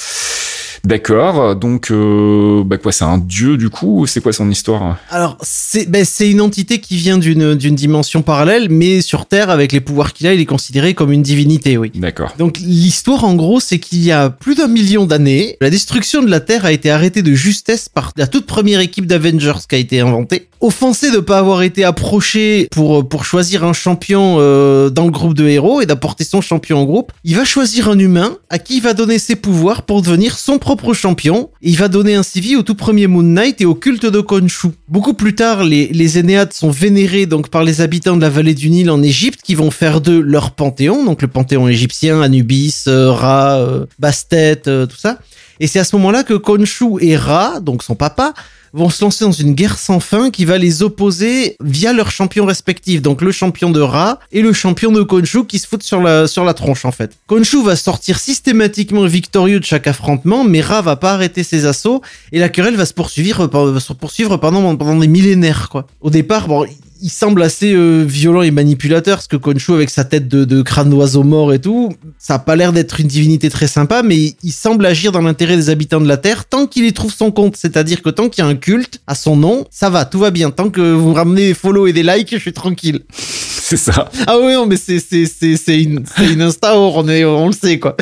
D'accord, 0.85 1.57
donc 1.57 1.91
euh, 1.91 2.63
bah 2.65 2.79
quoi, 2.79 2.93
c'est 2.93 3.05
un 3.05 3.19
dieu 3.19 3.57
du 3.57 3.71
coup, 3.71 4.07
c'est 4.07 4.21
quoi 4.21 4.33
son 4.33 4.51
histoire? 4.51 4.99
Alors, 5.11 5.37
c'est 5.43 5.91
ben, 5.91 6.05
c'est 6.05 6.31
une 6.31 6.41
entité 6.41 6.79
qui 6.81 6.97
vient 6.97 7.19
d'une 7.19 7.55
d'une 7.55 7.75
dimension 7.75 8.23
parallèle, 8.23 8.69
mais 8.71 9.01
sur 9.01 9.27
Terre, 9.27 9.51
avec 9.51 9.73
les 9.73 9.81
pouvoirs 9.81 10.13
qu'il 10.13 10.27
a, 10.27 10.35
il 10.35 10.41
est 10.41 10.47
considéré 10.47 10.95
comme 10.95 11.13
une 11.13 11.23
divinité, 11.23 11.77
oui. 11.77 11.93
D'accord. 11.95 12.35
Donc 12.39 12.59
l'histoire 12.59 13.25
en 13.25 13.35
gros 13.35 13.61
c'est 13.61 13.79
qu'il 13.79 14.03
y 14.03 14.13
a 14.13 14.31
plus 14.31 14.55
d'un 14.55 14.69
million 14.69 15.07
d'années, 15.07 15.57
la 15.61 15.71
destruction 15.71 16.23
de 16.23 16.31
la 16.31 16.41
Terre 16.41 16.65
a 16.65 16.73
été 16.73 16.91
arrêtée 16.91 17.23
de 17.23 17.35
justesse 17.35 17.89
par 17.89 18.13
la 18.17 18.27
toute 18.27 18.47
première 18.47 18.81
équipe 18.81 19.07
d'Avengers 19.07 19.67
qui 19.69 19.75
a 19.75 19.79
été 19.79 20.01
inventée. 20.01 20.49
Offensé 20.61 21.13
de 21.13 21.19
pas 21.19 21.39
avoir 21.39 21.63
été 21.63 21.85
approché 21.85 22.69
pour 22.73 23.09
pour 23.09 23.25
choisir 23.25 23.65
un 23.65 23.73
champion 23.73 24.37
euh, 24.39 24.91
dans 24.91 25.05
le 25.05 25.11
groupe 25.11 25.35
de 25.35 25.47
héros 25.47 25.81
et 25.81 25.87
d'apporter 25.87 26.25
son 26.25 26.41
champion 26.41 26.83
au 26.83 26.87
groupe, 26.87 27.13
il 27.25 27.37
va 27.37 27.45
choisir 27.45 27.89
un 27.89 27.99
humain 27.99 28.37
à 28.51 28.59
qui 28.59 28.79
il 28.79 28.83
va 28.83 28.95
donner 28.95 29.19
ses 29.19 29.37
pouvoirs 29.37 29.83
pour 29.83 30.03
devenir 30.03 30.39
son 30.39 30.59
propre 30.69 30.93
champion 30.93 31.49
il 31.63 31.79
va 31.79 31.89
donner 31.89 32.15
ainsi 32.15 32.43
vie 32.43 32.55
au 32.55 32.63
tout 32.63 32.75
premier 32.75 33.07
Moon 33.07 33.23
Knight 33.23 33.63
et 33.63 33.65
au 33.65 33.75
culte 33.75 34.05
de 34.05 34.21
Khonshu. 34.21 34.69
Beaucoup 34.87 35.15
plus 35.15 35.35
tard, 35.35 35.65
les 35.65 35.87
les 35.87 36.19
Énéades 36.19 36.53
sont 36.53 36.69
vénérés 36.69 37.25
donc 37.25 37.49
par 37.49 37.65
les 37.65 37.81
habitants 37.81 38.17
de 38.17 38.21
la 38.21 38.29
vallée 38.29 38.53
du 38.53 38.69
Nil 38.69 38.91
en 38.91 39.03
Égypte 39.03 39.41
qui 39.43 39.55
vont 39.55 39.71
faire 39.71 40.03
d'eux 40.03 40.21
leur 40.21 40.51
panthéon, 40.51 41.07
donc 41.07 41.23
le 41.23 41.29
panthéon 41.29 41.69
égyptien, 41.69 42.21
Anubis, 42.21 42.85
euh, 42.87 43.11
Ra, 43.11 43.57
euh, 43.61 43.87
Bastet, 43.99 44.69
euh, 44.69 44.85
tout 44.85 44.99
ça. 44.99 45.21
Et 45.59 45.67
c'est 45.67 45.79
à 45.79 45.85
ce 45.85 45.97
moment-là 45.97 46.23
que 46.23 46.35
Khonshu 46.35 46.99
et 47.01 47.17
Ra, 47.17 47.61
donc 47.61 47.83
son 47.83 47.95
papa, 47.95 48.35
vont 48.73 48.91
se 48.91 49.05
lancer 49.05 49.25
dans 49.25 49.33
une 49.33 49.55
guerre 49.55 49.79
sans 49.79 50.01
fin 50.01 50.31
qui 50.31 50.45
va 50.45 50.59
les 50.59 50.83
opposer 50.83 51.57
via 51.63 51.93
leurs 51.93 52.11
champions 52.11 52.47
respectifs. 52.47 53.03
Donc 53.03 53.23
le 53.23 53.33
champion 53.33 53.71
de 53.71 53.81
Ra 53.81 54.19
et 54.33 54.43
le 54.43 54.53
champion 54.53 54.93
de 54.93 55.03
Khonshu 55.03 55.45
qui 55.47 55.59
se 55.59 55.67
foutent 55.67 55.83
sur 55.83 56.01
la, 56.01 56.55
tronche 56.55 56.85
en 56.85 56.93
fait. 56.93 57.13
Khonshu 57.27 57.63
va 57.63 57.77
sortir 57.77 58.19
systématiquement 58.19 59.05
victorieux 59.05 59.61
de 59.61 59.65
chaque 59.65 59.87
affrontement, 59.87 60.45
mais 60.45 60.61
Ra 60.61 60.83
va 60.83 60.97
pas 60.97 61.13
arrêter 61.13 61.43
ses 61.43 61.67
assauts 61.67 62.03
et 62.33 62.39
la 62.39 62.49
querelle 62.49 62.77
va 62.77 62.87
se 62.87 62.95
poursuivre, 62.95 63.47
va 63.47 63.81
se 63.81 63.93
poursuivre 63.93 64.37
pendant, 64.37 64.77
pendant 64.77 64.97
des 64.97 65.09
millénaires 65.09 65.69
quoi. 65.69 65.87
Au 66.01 66.11
départ, 66.11 66.49
bon, 66.49 66.67
il 67.01 67.11
semble 67.11 67.43
assez 67.43 67.75
euh, 67.75 68.05
violent 68.05 68.43
et 68.43 68.51
manipulateur, 68.51 69.17
parce 69.17 69.27
que 69.27 69.37
Khonshu 69.37 69.73
avec 69.73 69.91
sa 69.91 70.05
tête 70.05 70.29
de, 70.29 70.45
de 70.45 70.63
crâne 70.63 70.91
d'oiseau 70.91 71.23
mort 71.23 71.53
et 71.53 71.61
tout, 71.61 71.93
ça 72.19 72.35
a 72.35 72.39
pas 72.39 72.57
l'air 72.57 72.73
d'être 72.73 73.01
une 73.01 73.07
divinité 73.07 73.51
très 73.51 73.67
sympa, 73.67 74.03
mais 74.03 74.35
il, 74.43 74.53
semble 74.53 74.87
agir 74.87 75.13
dans 75.13 75.21
l'intérêt 75.21 75.57
des 75.57 75.71
habitants 75.71 76.01
de 76.01 76.09
la 76.09 76.17
Terre 76.17 76.45
tant 76.47 76.67
qu'il 76.67 76.85
y 76.85 76.93
trouve 76.93 77.13
son 77.13 77.31
compte. 77.31 77.57
C'est-à-dire 77.57 78.03
que 78.03 78.11
tant 78.11 78.29
qu'il 78.29 78.43
y 78.43 78.47
a 78.47 78.51
un 78.51 78.57
culte 78.57 79.01
à 79.07 79.15
son 79.15 79.37
nom, 79.37 79.67
ça 79.71 79.91
va, 79.91 80.05
tout 80.05 80.19
va 80.19 80.31
bien. 80.31 80.51
Tant 80.51 80.71
que 80.71 80.93
vous 80.93 81.13
ramenez 81.13 81.49
des 81.49 81.55
follow 81.55 81.87
et 81.87 81.93
des 81.93 82.03
likes, 82.03 82.31
je 82.33 82.39
suis 82.39 82.53
tranquille. 82.53 83.01
C'est 83.13 83.77
ça. 83.77 84.11
Ah 84.27 84.39
oui, 84.39 84.55
non, 84.55 84.65
mais 84.65 84.79
c'est 84.79 84.99
c'est 84.99 85.27
c'est 85.27 85.59
c'est 85.59 85.83
une 85.83 86.03
c'est 86.17 86.33
une 86.33 86.41
insta 86.41 86.79
on 86.79 87.07
est 87.07 87.27
on 87.27 87.49
le 87.49 87.53
sait 87.53 87.79
quoi. 87.79 87.99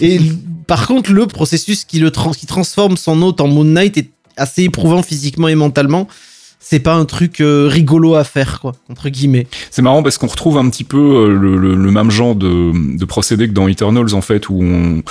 Et 0.00 0.18
par 0.66 0.86
contre, 0.86 1.12
le 1.12 1.26
processus 1.26 1.84
qui 1.84 1.98
le 1.98 2.10
trans- 2.10 2.30
qui 2.30 2.46
transforme 2.46 2.96
son 2.96 3.20
hôte 3.20 3.42
en 3.42 3.46
Moon 3.46 3.64
Knight 3.64 3.98
est 3.98 4.10
assez 4.38 4.62
éprouvant 4.62 5.02
physiquement 5.02 5.48
et 5.48 5.54
mentalement. 5.54 6.08
C'est 6.64 6.80
pas 6.80 6.94
un 6.94 7.04
truc 7.04 7.40
euh, 7.40 7.66
rigolo 7.68 8.14
à 8.14 8.24
faire 8.24 8.60
quoi, 8.60 8.72
entre. 8.88 9.08
C'est 9.70 9.82
marrant 9.82 10.02
parce 10.02 10.16
qu'on 10.16 10.28
retrouve 10.28 10.58
un 10.58 10.70
petit 10.70 10.84
peu 10.84 10.96
euh, 10.96 11.56
le, 11.56 11.90
même 11.90 12.10
genre 12.10 12.36
de, 12.36 13.04
procédé 13.04 13.48
que 13.48 13.52
dans 13.52 13.66
Eternals 13.68 14.14
en 14.14 14.20
fait, 14.20 14.48
où 14.48 14.62
on 14.62 15.02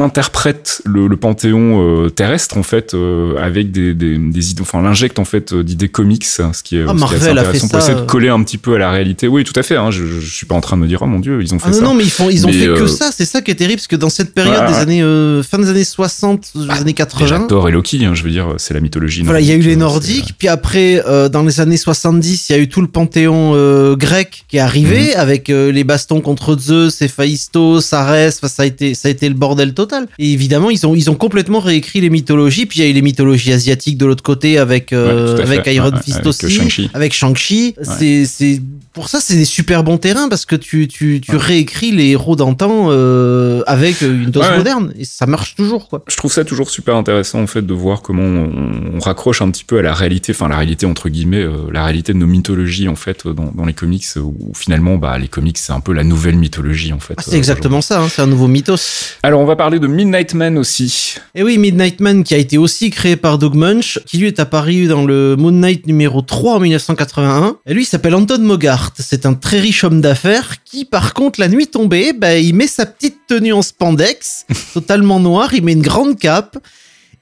interprète 0.00 0.82
le, 0.84 1.06
le 1.06 1.16
panthéon 1.16 2.04
euh, 2.04 2.08
terrestre 2.10 2.56
en 2.56 2.62
fait 2.62 2.94
euh, 2.94 3.36
avec 3.36 3.70
des, 3.72 3.94
des, 3.94 4.16
des 4.18 4.50
idées, 4.50 4.62
enfin 4.62 4.82
l'injecte 4.82 5.18
en 5.18 5.24
fait 5.24 5.52
euh, 5.52 5.62
d'idées 5.62 5.88
comics, 5.88 6.24
hein, 6.38 6.52
ce 6.52 6.62
qui 6.62 6.76
est, 6.76 6.84
Ah, 6.86 6.92
ce 6.92 6.94
qui 6.94 7.02
est 7.02 7.16
assez 7.16 7.18
Marvel 7.18 7.20
fait 7.20 7.30
intéressant 7.40 7.68
pour 7.68 7.78
essayer 7.78 7.94
de 7.96 8.06
coller 8.06 8.28
un 8.28 8.42
petit 8.42 8.58
peu 8.58 8.74
à 8.74 8.78
la 8.78 8.90
réalité. 8.90 9.28
Oui, 9.28 9.44
tout 9.44 9.52
à 9.56 9.62
fait. 9.62 9.76
Hein, 9.76 9.90
je, 9.90 10.04
je 10.06 10.20
suis 10.34 10.46
pas 10.46 10.54
en 10.54 10.60
train 10.60 10.76
de 10.76 10.82
me 10.82 10.88
dire 10.88 11.00
oh 11.02 11.06
mon 11.06 11.18
dieu, 11.20 11.40
ils 11.42 11.54
ont 11.54 11.58
fait 11.58 11.66
Ah 11.68 11.70
non, 11.70 11.76
ça. 11.78 11.82
non, 11.84 11.94
mais 11.94 12.04
ils 12.04 12.10
font, 12.10 12.30
ils 12.30 12.44
ont 12.46 12.48
Mais, 12.50 12.54
fait 12.58 12.66
que 12.74 12.86
ça. 12.86 13.10
C'est 13.16 13.24
ça 13.24 13.42
qui 13.42 13.50
est 13.50 13.54
terrible, 13.54 13.76
parce 13.78 13.88
que 13.88 13.96
dans 13.96 14.10
cette 14.10 14.34
période 14.34 14.66
des 14.68 14.74
années, 14.74 15.42
fin 15.42 15.58
des 15.58 15.68
années 15.70 15.84
60, 15.84 16.52
des 16.54 16.70
années 16.70 16.92
Déjà 16.92 16.92
80. 17.06 17.46
Thor 17.48 17.68
et 17.68 17.72
Loki, 17.72 18.04
hein, 18.04 18.14
je 18.14 18.22
veux 18.24 18.30
dire, 18.30 18.54
c'est 18.56 18.74
la 18.74 18.80
mythologie. 18.80 19.22
Voilà, 19.22 19.40
il 19.40 19.46
y 19.46 19.52
a 19.52 19.54
eu 19.54 19.60
les 19.60 19.76
Nordiques, 19.76 20.34
puis 20.38 20.48
après, 20.48 21.02
dans 21.30 21.42
les 21.42 21.60
années 21.60 21.76
70, 21.76 22.48
il 22.48 22.52
y 22.52 22.54
a 22.56 22.58
eu 22.58 22.68
tout 22.68 22.80
le 22.80 22.88
panthéon 22.88 23.94
grec 23.96 24.44
qui 24.48 24.56
est 24.56 24.60
arrivé, 24.60 25.08
Mhm. 25.14 25.20
avec 25.20 25.48
les 25.48 25.84
bastons 25.84 26.20
contre 26.20 26.56
Zeus, 26.58 27.00
Héphaïstos, 27.02 27.92
Arès, 27.92 28.38
enfin, 28.38 28.48
ça 28.48 28.62
a 28.62 28.66
été, 28.66 28.94
ça 28.94 29.08
a 29.08 29.10
été 29.10 29.28
le 29.28 29.34
bordel 29.34 29.74
total. 29.74 29.89
Et 30.18 30.32
évidemment, 30.32 30.70
ils 30.70 30.86
ont, 30.86 30.94
ils 30.94 31.10
ont 31.10 31.14
complètement 31.14 31.60
réécrit 31.60 32.00
les 32.00 32.10
mythologies, 32.10 32.66
puis 32.66 32.80
il 32.80 32.82
y 32.84 32.86
a 32.86 32.90
eu 32.90 32.92
les 32.94 33.02
mythologies 33.02 33.52
asiatiques 33.52 33.98
de 33.98 34.06
l'autre 34.06 34.22
côté, 34.22 34.58
avec, 34.58 34.92
euh, 34.92 35.36
Ouais, 35.36 35.42
avec. 35.42 35.66
Iron 35.66 35.88
Ouais, 35.90 35.94
ouais, 35.94 36.02
Fist 36.02 36.16
avec, 36.16 36.26
aussi, 36.26 36.46
euh, 36.46 36.48
Shang-Chi. 36.50 36.90
avec 36.94 37.12
Shang-Chi. 37.14 37.74
C'est, 37.82 38.24
c'est, 38.26 38.60
pour 38.92 39.08
ça, 39.08 39.20
c'est 39.20 39.36
des 39.36 39.44
super 39.44 39.84
bons 39.84 39.98
terrains, 39.98 40.28
parce 40.28 40.44
que 40.46 40.56
tu, 40.56 40.88
tu, 40.88 41.20
tu 41.20 41.36
réécris 41.36 41.92
les 41.92 42.08
héros 42.08 42.36
d'antan 42.36 42.88
euh, 42.90 43.62
avec 43.66 44.00
une 44.00 44.26
dose 44.30 44.42
Ouais, 44.44 44.50
ouais. 44.50 44.56
moderne, 44.58 44.92
et 44.98 45.04
ça 45.04 45.26
marche 45.26 45.54
toujours, 45.54 45.88
quoi. 45.88 46.02
je 46.08 46.16
trouve 46.16 46.32
ça 46.32 46.44
toujours 46.44 46.70
super 46.70 46.96
intéressant 46.96 47.40
en 47.42 47.46
fait 47.46 47.62
de 47.64 47.74
voir 47.74 48.02
comment 48.02 48.22
on, 48.22 48.50
on 48.94 48.98
raccroche 48.98 49.42
un 49.42 49.50
petit 49.50 49.64
peu 49.64 49.78
à 49.78 49.82
la 49.82 49.94
réalité, 49.94 50.32
enfin 50.32 50.48
la 50.48 50.56
réalité 50.56 50.86
entre 50.86 51.08
guillemets, 51.08 51.42
euh, 51.42 51.70
la 51.72 51.84
réalité 51.84 52.12
de 52.12 52.18
nos 52.18 52.26
mythologies 52.26 52.88
en 52.88 52.96
fait 52.96 53.26
euh, 53.26 53.32
dans, 53.34 53.50
dans 53.54 53.64
les 53.64 53.72
comics 53.74 54.04
euh, 54.16 54.20
où 54.20 54.52
finalement 54.54 54.96
bah 54.96 55.18
les 55.18 55.28
comics 55.28 55.58
c'est 55.58 55.72
un 55.72 55.80
peu 55.80 55.92
la 55.92 56.04
nouvelle 56.04 56.36
mythologie 56.36 56.92
en 56.92 57.00
fait. 57.00 57.14
Ah, 57.16 57.22
euh, 57.26 57.30
c'est 57.30 57.36
exactement 57.36 57.80
ça, 57.80 58.00
hein, 58.02 58.08
c'est 58.08 58.22
un 58.22 58.26
nouveau 58.26 58.48
mythos. 58.48 59.16
Alors 59.22 59.40
on 59.40 59.46
va 59.46 59.56
parler 59.56 59.78
de 59.80 59.86
Midnight 59.86 60.34
Man 60.34 60.58
aussi. 60.58 61.16
Et 61.34 61.42
oui, 61.42 61.58
Midnight 61.58 62.00
Man 62.00 62.22
qui 62.22 62.34
a 62.34 62.36
été 62.36 62.58
aussi 62.58 62.90
créé 62.90 63.16
par 63.16 63.38
Doug 63.38 63.54
Munch, 63.54 63.98
qui 64.06 64.18
lui 64.18 64.26
est 64.26 64.38
apparu 64.38 64.86
dans 64.86 65.04
le 65.04 65.36
Moon 65.36 65.50
Knight 65.50 65.86
numéro 65.86 66.22
3 66.22 66.54
en 66.54 66.60
1981. 66.60 67.56
Et 67.66 67.74
lui, 67.74 67.82
il 67.82 67.86
s'appelle 67.86 68.14
Anton 68.14 68.38
Mogart. 68.38 68.92
C'est 68.98 69.26
un 69.26 69.34
très 69.34 69.58
riche 69.58 69.82
homme 69.82 70.00
d'affaires 70.00 70.62
qui, 70.64 70.84
par 70.84 71.14
contre, 71.14 71.40
la 71.40 71.48
nuit 71.48 71.66
tombée, 71.66 72.12
bah, 72.12 72.36
il 72.36 72.54
met 72.54 72.66
sa 72.66 72.86
petite 72.86 73.18
tenue 73.26 73.52
en 73.52 73.62
spandex, 73.62 74.46
totalement 74.74 75.18
noire, 75.18 75.54
il 75.54 75.64
met 75.64 75.72
une 75.72 75.82
grande 75.82 76.18
cape, 76.18 76.58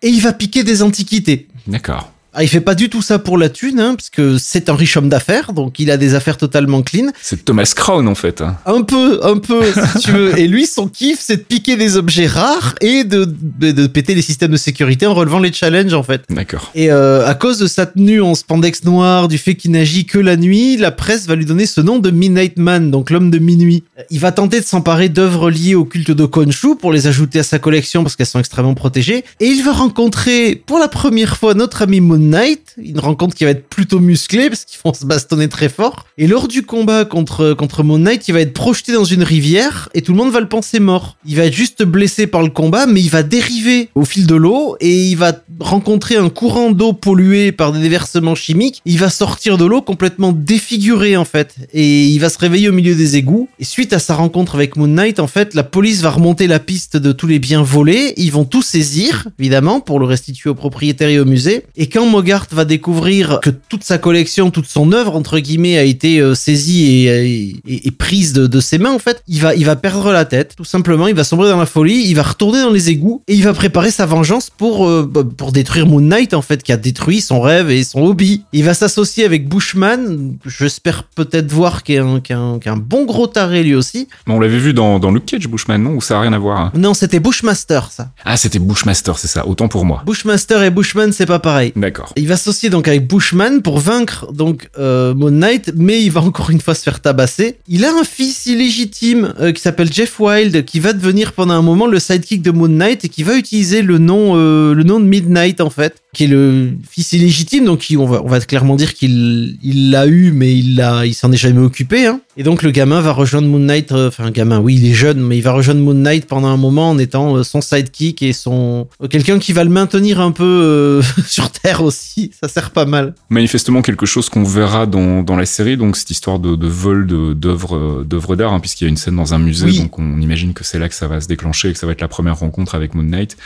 et 0.03 0.09
il 0.09 0.21
va 0.21 0.33
piquer 0.33 0.65
des 0.65 0.83
antiquités. 0.83 1.49
D'accord. 1.67 2.13
Ah, 2.35 2.45
il 2.45 2.49
fait 2.49 2.61
pas 2.61 2.75
du 2.75 2.89
tout 2.89 3.03
ça 3.03 3.19
pour 3.19 3.39
la 3.39 3.49
thune, 3.49 3.81
hein, 3.81 3.95
parce 3.97 4.11
que 4.11 4.37
c'est 4.39 4.69
un 4.69 4.75
riche 4.77 4.97
homme 4.97 5.09
d'affaires, 5.09 5.53
donc 5.53 5.81
il 5.81 5.91
a 5.91 5.97
des 5.97 6.15
affaires 6.15 6.37
totalement 6.37 6.83
clean. 6.83 7.07
C'est 7.23 7.45
Thomas 7.45 7.73
Crown 7.75 8.07
en 8.07 8.15
fait. 8.15 8.43
hein. 8.43 8.57
Un 8.67 8.83
peu, 8.83 9.21
un 9.25 9.39
peu, 9.39 9.63
si 9.95 9.99
tu 10.05 10.11
veux. 10.13 10.39
Et 10.39 10.47
lui, 10.47 10.67
son 10.67 10.89
kiff, 10.89 11.19
c'est 11.21 11.39
de 11.39 11.43
piquer 11.43 11.77
des 11.77 11.97
objets 11.97 12.27
rares 12.27 12.75
et 12.81 13.05
de, 13.05 13.25
de, 13.25 13.73
de 13.73 13.87
péter 13.87 14.15
les 14.15 14.23
systèmes 14.23 14.53
de 14.53 14.57
sécurité 14.57 15.07
en 15.07 15.15
relevant 15.15 15.39
les 15.41 15.53
challenges, 15.53 15.95
en 15.95 16.03
fait. 16.03 16.23
D'accord. 16.29 16.71
Et 16.75 16.93
euh, 16.93 17.27
à 17.27 17.35
cause 17.35 17.59
de 17.59 17.67
sa 17.67 17.87
tenue 17.87 18.21
en 18.21 18.35
spandex 18.35 18.85
noir, 18.85 19.27
du 19.29 19.39
fait 19.39 19.55
qu'il 19.55 19.71
n'agit 19.71 20.05
que 20.05 20.19
la 20.19 20.37
nuit, 20.37 20.77
la 20.77 20.91
presse 20.93 21.27
va 21.27 21.35
lui 21.35 21.47
donner 21.47 21.67
ce 21.67 21.81
nom 21.81 21.99
de 21.99 22.11
Midnight 22.11 22.59
Man, 22.59 22.91
donc 22.91 23.11
l'homme 23.11 23.31
de 23.31 23.39
minuit. 23.39 23.85
Il 24.11 24.21
va 24.21 24.33
tenter 24.33 24.61
de 24.61 24.65
s'emparer 24.67 25.09
d'œuvres 25.09 25.51
liées 25.51 25.75
au 25.75 25.85
culte 25.87 26.11
de 26.11 26.25
Khonshu 26.27 26.77
pour 26.77 26.93
les 26.93 27.07
ajouter 27.07 27.39
à 27.41 27.43
sa 27.43 27.59
collection 27.59 28.03
parce 28.03 28.17
qu'elles 28.17 28.27
sont 28.27 28.39
extrêmement 28.39 28.75
protégées. 28.75 29.25
Et 29.41 29.47
il 29.47 29.65
va 29.65 29.73
rencontrer 29.73 30.63
pour 30.67 30.79
la 30.79 30.89
première 30.89 31.37
fois 31.37 31.55
notre 31.55 31.83
ami 31.83 32.01
Moon 32.01 32.19
Knight, 32.29 32.75
une 32.79 32.99
rencontre 32.99 33.35
qui 33.35 33.45
va 33.45 33.51
être 33.51 33.69
plutôt 33.69 34.01
musclée 34.01 34.49
parce 34.49 34.65
qu'ils 34.65 34.79
vont 34.85 34.95
se 34.95 35.05
bastonner 35.05 35.49
très 35.49 35.69
fort. 35.69 36.07
Et 36.17 36.27
lors 36.27 36.49
du 36.49 36.63
combat 36.63 37.05
contre, 37.05 37.55
contre 37.55 37.83
Moon 37.83 37.99
Knight, 37.99 38.29
il 38.29 38.33
va 38.33 38.41
être 38.41 38.53
projeté 38.53 38.93
dans 38.93 39.05
une 39.05 39.23
rivière 39.23 39.89
et 39.95 40.03
tout 40.03 40.13
le 40.13 40.19
monde 40.19 40.33
va 40.33 40.41
le 40.41 40.49
penser 40.49 40.81
mort. 40.81 41.17
Il 41.27 41.37
va 41.37 41.45
être 41.45 41.55
juste 41.55 41.83
blessé 41.83 42.27
par 42.27 42.43
le 42.43 42.51
combat, 42.51 42.87
mais 42.87 43.01
il 43.01 43.11
va 43.11 43.23
dériver 43.23 43.89
au 43.95 44.05
fil 44.05 44.27
de 44.27 44.35
l'eau 44.35 44.77
et 44.81 45.09
il 45.09 45.17
va 45.17 45.33
rencontrer 45.61 46.17
un 46.17 46.29
courant 46.29 46.71
d'eau 46.71 46.93
pollué 46.93 47.53
par 47.53 47.73
des 47.73 47.81
déversements 47.81 48.35
chimiques. 48.35 48.83
Il 48.85 48.99
va 48.99 49.11
sortir 49.11 49.59
de 49.59 49.65
l'eau 49.65 49.83
complètement 49.83 50.33
défiguré 50.33 51.17
en 51.17 51.25
fait 51.25 51.57
et 51.73 52.07
il 52.07 52.19
va 52.19 52.29
se 52.29 52.39
réveiller 52.39 52.69
au 52.69 52.73
milieu 52.73 52.95
des 52.95 53.17
égouts. 53.17 53.49
Et 53.59 53.65
suite 53.65 53.93
à 53.93 53.99
sa 53.99 54.15
rencontre 54.15 54.55
avec 54.55 54.77
Moon 54.77 54.87
Knight, 54.87 55.21
en 55.21 55.27
fait, 55.27 55.55
la 55.55 55.63
police 55.63 56.03
va 56.03 56.11
remonter 56.11 56.47
la 56.47 56.59
piste 56.59 56.97
de 56.97 57.13
tous 57.13 57.27
les 57.27 57.39
biens 57.39 57.63
volés. 57.63 58.15
Ils 58.17 58.33
vont 58.33 58.45
tout 58.45 58.63
saisir, 58.63 59.29
évidemment, 59.39 59.81
pour 59.81 59.99
le 59.99 60.07
restituer 60.07 60.51
aux 60.51 60.55
propriétaires 60.55 61.09
et 61.09 61.19
au 61.19 61.25
musée. 61.25 61.65
Et 61.77 61.89
quand 61.89 62.07
Mogart 62.09 62.47
va 62.53 62.65
découvrir 62.65 63.39
que 63.43 63.51
toute 63.51 63.85
sa 63.85 63.99
collection, 63.99 64.51
toute 64.51 64.67
son 64.67 64.93
œuvre 64.93 65.15
entre 65.17 65.39
guillemets 65.39 65.79
a 65.79 65.83
été 65.85 66.21
euh, 66.21 66.35
saisie 66.35 67.07
et, 67.07 67.61
et- 67.67 67.87
et 67.89 67.91
prise 67.91 68.33
de, 68.33 68.47
de 68.47 68.61
ses 68.61 68.79
mains 68.79 68.93
en 68.93 68.99
fait, 68.99 69.23
il 69.29 69.41
va 69.41 69.55
il 69.55 69.65
va 69.65 69.77
perdre 69.77 70.13
la 70.13 70.25
tête 70.25 70.55
tout 70.57 70.65
simplement, 70.65 71.07
il 71.09 71.15
va 71.15 71.25
sombrer 71.25 71.49
dans 71.51 71.59
la 71.59 71.67
folie, 71.67 72.05
il 72.07 72.15
va 72.15 72.23
retourner 72.23 72.61
dans 72.63 72.71
les 72.71 72.91
égouts 72.91 73.23
et 73.29 73.35
il 73.35 73.43
va 73.45 73.53
préparer 73.53 73.91
sa 73.91 74.07
vengeance 74.07 74.51
pour 74.51 74.89
euh, 74.89 75.09
bah, 75.11 75.23
pour 75.37 75.53
détruire 75.53 75.87
Moon 75.87 76.01
Knight 76.01 76.35
en 76.35 76.43
fait 76.43 76.63
qui 76.63 76.73
a 76.73 76.77
détruit 76.77 77.21
son 77.21 77.41
rêve 77.41 77.71
et 77.71 77.85
son 77.85 78.01
hobby. 78.03 78.43
Il 78.53 78.65
va 78.65 78.75
s'associer 78.75 79.25
avec 79.25 79.49
Bushman, 79.49 80.37
j'espère 80.47 81.05
peut-être 81.05 81.53
voir 81.53 81.83
qu'il 81.83 82.03
qu'il 82.25 82.35
est 82.37 82.69
un- 82.69 82.77
bon 82.77 83.05
gros 83.05 83.27
taré 83.27 83.63
lui 83.63 83.75
aussi. 83.75 84.09
On 84.27 84.41
l'avait 84.41 84.59
vu 84.59 84.73
dans, 84.73 84.99
dans 84.99 85.11
Luke 85.11 85.27
Cage, 85.27 85.49
Bushman, 85.49 85.83
non? 85.83 85.91
Ou 85.95 86.01
ça 86.01 86.19
a 86.19 86.21
rien 86.21 86.33
à 86.33 86.39
voir 86.39 86.59
hein? 86.61 86.73
Non, 86.75 86.95
c'était 86.95 87.21
Bushmaster 87.21 87.89
ça. 87.91 88.11
Ah, 88.25 88.37
c'était 88.37 88.59
Bushmaster, 88.59 89.19
c'est 89.19 89.29
ça. 89.29 89.47
Autant 89.47 89.69
pour 89.69 89.85
moi. 89.85 90.03
Bushmaster 90.07 90.63
et 90.63 90.71
Bushman 90.71 91.13
c'est 91.13 91.27
pas 91.27 91.39
pareil. 91.39 91.73
D'accord. 91.77 91.98
Il 92.17 92.29
va 92.29 92.37
s'associer 92.37 92.71
donc 92.71 92.89
avec 92.89 93.07
Bushman 93.07 93.63
pour 93.63 93.79
vaincre 93.79 94.33
donc 94.33 94.69
euh, 94.79 95.15
Moon 95.15 95.31
Knight, 95.31 95.73
mais 95.77 96.03
il 96.03 96.11
va 96.11 96.23
encore 96.23 96.51
une 96.51 96.61
fois 96.61 96.75
se 96.75 96.83
faire 96.83 97.01
tabasser. 97.01 97.57
Il 97.69 97.85
a 97.85 97.93
un 97.93 98.05
fils 98.05 98.47
illégitime 98.47 99.35
euh, 99.41 99.53
qui 99.53 99.61
s'appelle 99.61 99.93
Jeff 99.93 100.19
Wild, 100.21 100.65
qui 100.65 100.81
va 100.81 100.93
devenir 100.93 101.33
pendant 101.33 101.55
un 101.55 101.63
moment 101.63 101.87
le 101.87 101.99
sidekick 101.99 102.43
de 102.43 102.51
Moon 102.51 102.69
Knight 102.69 103.05
et 103.05 103.09
qui 103.09 103.23
va 103.23 103.37
utiliser 103.37 103.83
le 103.83 103.99
nom 103.99 104.37
euh, 104.37 104.75
le 104.75 104.83
nom 104.83 105.01
de 105.01 105.05
Midnight 105.05 105.61
en 105.61 105.71
fait, 105.71 105.97
qui 106.15 106.25
est 106.25 106.29
le 106.29 106.71
fils 106.89 107.13
illégitime, 107.13 107.65
donc 107.65 107.87
on 107.97 108.07
va 108.07 108.41
clairement 108.41 108.77
dire 108.77 108.95
qu'il 108.95 109.57
il 109.63 109.91
l'a 109.91 110.07
eu, 110.07 110.33
mais 110.33 110.57
il 110.57 110.79
il 111.05 111.15
s'en 111.15 111.33
est 111.33 111.37
jamais 111.37 111.61
occupé. 111.61 112.07
Hein. 112.07 112.21
Et 112.37 112.43
donc 112.43 112.63
le 112.63 112.71
gamin 112.71 113.01
va 113.01 113.13
rejoindre 113.13 113.49
Moon 113.49 113.59
Knight, 113.59 113.93
enfin 113.93 114.31
gamin, 114.31 114.61
oui 114.61 114.77
il 114.77 114.87
est 114.87 114.95
jeune, 114.95 115.21
mais 115.21 115.37
il 115.37 115.43
va 115.43 115.53
rejoindre 115.53 115.81
Moon 115.81 115.95
Knight 115.95 116.27
pendant 116.27 116.49
un 116.49 116.57
moment 116.57 116.91
en 116.91 116.99
étant 116.99 117.43
son 117.43 117.61
sidekick 117.61 118.23
et 118.23 118.33
son 118.33 118.87
quelqu'un 119.11 119.39
qui 119.39 119.53
va 119.53 119.65
le 119.65 119.71
maintenir 119.71 120.21
un 120.21 120.31
peu 120.31 121.01
sur 121.27 121.51
terre 121.51 121.83
aussi. 121.89 122.31
Ça 122.41 122.49
sert 122.49 122.71
pas 122.71 122.85
mal. 122.87 123.15
Manifestement 123.31 123.83
quelque 123.83 124.07
chose 124.07 124.29
qu'on 124.29 124.45
verra 124.45 124.87
dans, 124.87 125.23
dans 125.23 125.37
la 125.37 125.47
série, 125.47 125.77
donc 125.77 125.97
cette 125.97 126.11
histoire 126.11 126.39
de, 126.39 126.55
de 126.55 126.67
vol 126.69 127.07
d'œuvres 127.07 127.77
euh, 127.77 128.05
d'œuvres 128.05 128.37
d'art, 128.37 128.53
hein, 128.53 128.61
puisqu'il 128.61 128.85
y 128.85 128.87
a 128.87 128.91
une 128.91 128.97
scène 128.97 129.17
dans 129.17 129.35
un 129.35 129.39
musée, 129.39 129.67
Oui. 129.67 129.79
donc 129.81 129.99
on 129.99 130.21
imagine 130.21 130.53
que 130.55 130.63
c'est 130.65 130.79
là 130.79 130.89
que 130.89 130.95
ça 130.95 131.09
va 131.09 131.21
se 131.21 131.27
déclencher 131.29 131.71
et 131.71 131.73
que 131.73 131.79
ça 131.79 131.87
va 131.87 131.93
être 131.93 132.01
la 132.01 132.09
première 132.09 132.39
rencontre 132.39 132.75
avec 132.75 132.95
Moon 132.95 133.03
Knight. 133.03 133.37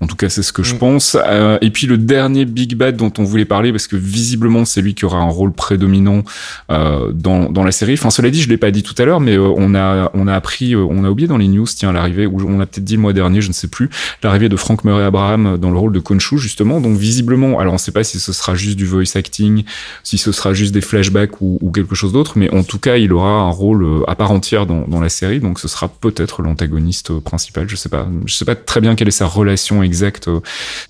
En 0.00 0.06
tout 0.06 0.16
cas, 0.16 0.28
c'est 0.28 0.42
ce 0.42 0.52
que 0.52 0.62
je 0.62 0.74
Mm. 0.74 0.78
pense. 0.78 1.16
Euh, 1.26 1.58
et 1.60 1.70
puis 1.70 1.86
le 1.86 1.98
dernier 1.98 2.44
Big 2.44 2.74
Bad 2.76 2.96
dont 2.96 3.12
on 3.18 3.24
voulait 3.24 3.44
parler, 3.44 3.72
parce 3.72 3.86
que 3.86 3.96
visiblement 3.96 4.64
c'est 4.64 4.82
lui 4.82 4.94
qui 4.94 5.04
aura 5.04 5.18
un 5.18 5.28
rôle 5.30 5.52
prédominant 5.52 6.22
euh, 6.70 7.12
dans, 7.12 7.50
dans 7.50 7.64
la 7.64 7.72
série. 7.72 7.94
Enfin, 7.94 8.10
cela 8.10 8.30
dit, 8.30 8.42
je 8.42 8.48
l'ai 8.48 8.58
pas 8.58 8.70
dit 8.70 8.82
tout 8.82 8.94
à 8.98 9.04
l'heure, 9.04 9.20
mais 9.20 9.36
euh, 9.36 9.52
on 9.56 9.74
a 9.74 10.10
on 10.14 10.26
a 10.28 10.34
appris, 10.34 10.76
on 10.76 11.04
a 11.04 11.10
oublié 11.10 11.26
dans 11.28 11.38
les 11.38 11.48
news, 11.48 11.66
tiens, 11.66 11.92
l'arrivée, 11.92 12.26
ou 12.26 12.40
on 12.46 12.58
l'a 12.58 12.66
peut-être 12.66 12.84
dit 12.84 12.96
le 12.96 13.00
mois 13.00 13.12
dernier, 13.12 13.40
je 13.40 13.48
ne 13.48 13.52
sais 13.54 13.68
plus, 13.68 13.88
l'arrivée 14.22 14.48
de 14.48 14.56
Frank 14.56 14.84
Murray 14.84 15.04
Abraham 15.04 15.56
dans 15.58 15.70
le 15.70 15.78
rôle 15.78 15.92
de 15.92 16.00
Khonshu 16.00 16.38
justement. 16.38 16.80
Donc 16.80 16.96
visiblement, 16.98 17.58
alors 17.58 17.74
on 17.86 17.92
sait 17.92 17.92
pas 17.92 18.02
si 18.02 18.18
ce 18.18 18.32
sera 18.32 18.56
juste 18.56 18.76
du 18.76 18.84
voice 18.84 19.14
acting, 19.14 19.62
si 20.02 20.18
ce 20.18 20.32
sera 20.32 20.52
juste 20.52 20.74
des 20.74 20.80
flashbacks 20.80 21.40
ou, 21.40 21.56
ou 21.60 21.70
quelque 21.70 21.94
chose 21.94 22.12
d'autre, 22.12 22.32
mais 22.36 22.52
en 22.52 22.64
tout 22.64 22.80
cas, 22.80 22.96
il 22.96 23.12
aura 23.12 23.28
un 23.30 23.50
rôle 23.50 23.84
euh, 23.84 24.00
à 24.08 24.16
part 24.16 24.32
entière 24.32 24.66
dans, 24.66 24.88
dans 24.88 24.98
la 25.00 25.08
série, 25.08 25.38
donc 25.38 25.60
ce 25.60 25.68
sera 25.68 25.86
peut-être 25.88 26.42
l'antagoniste 26.42 27.12
euh, 27.12 27.20
principal. 27.20 27.68
Je 27.68 27.76
sais 27.76 27.88
pas, 27.88 28.08
je 28.24 28.34
sais 28.34 28.44
pas 28.44 28.56
très 28.56 28.80
bien 28.80 28.96
quelle 28.96 29.06
est 29.06 29.12
sa 29.12 29.26
relation 29.26 29.84
exacte 29.84 30.26
euh, 30.26 30.40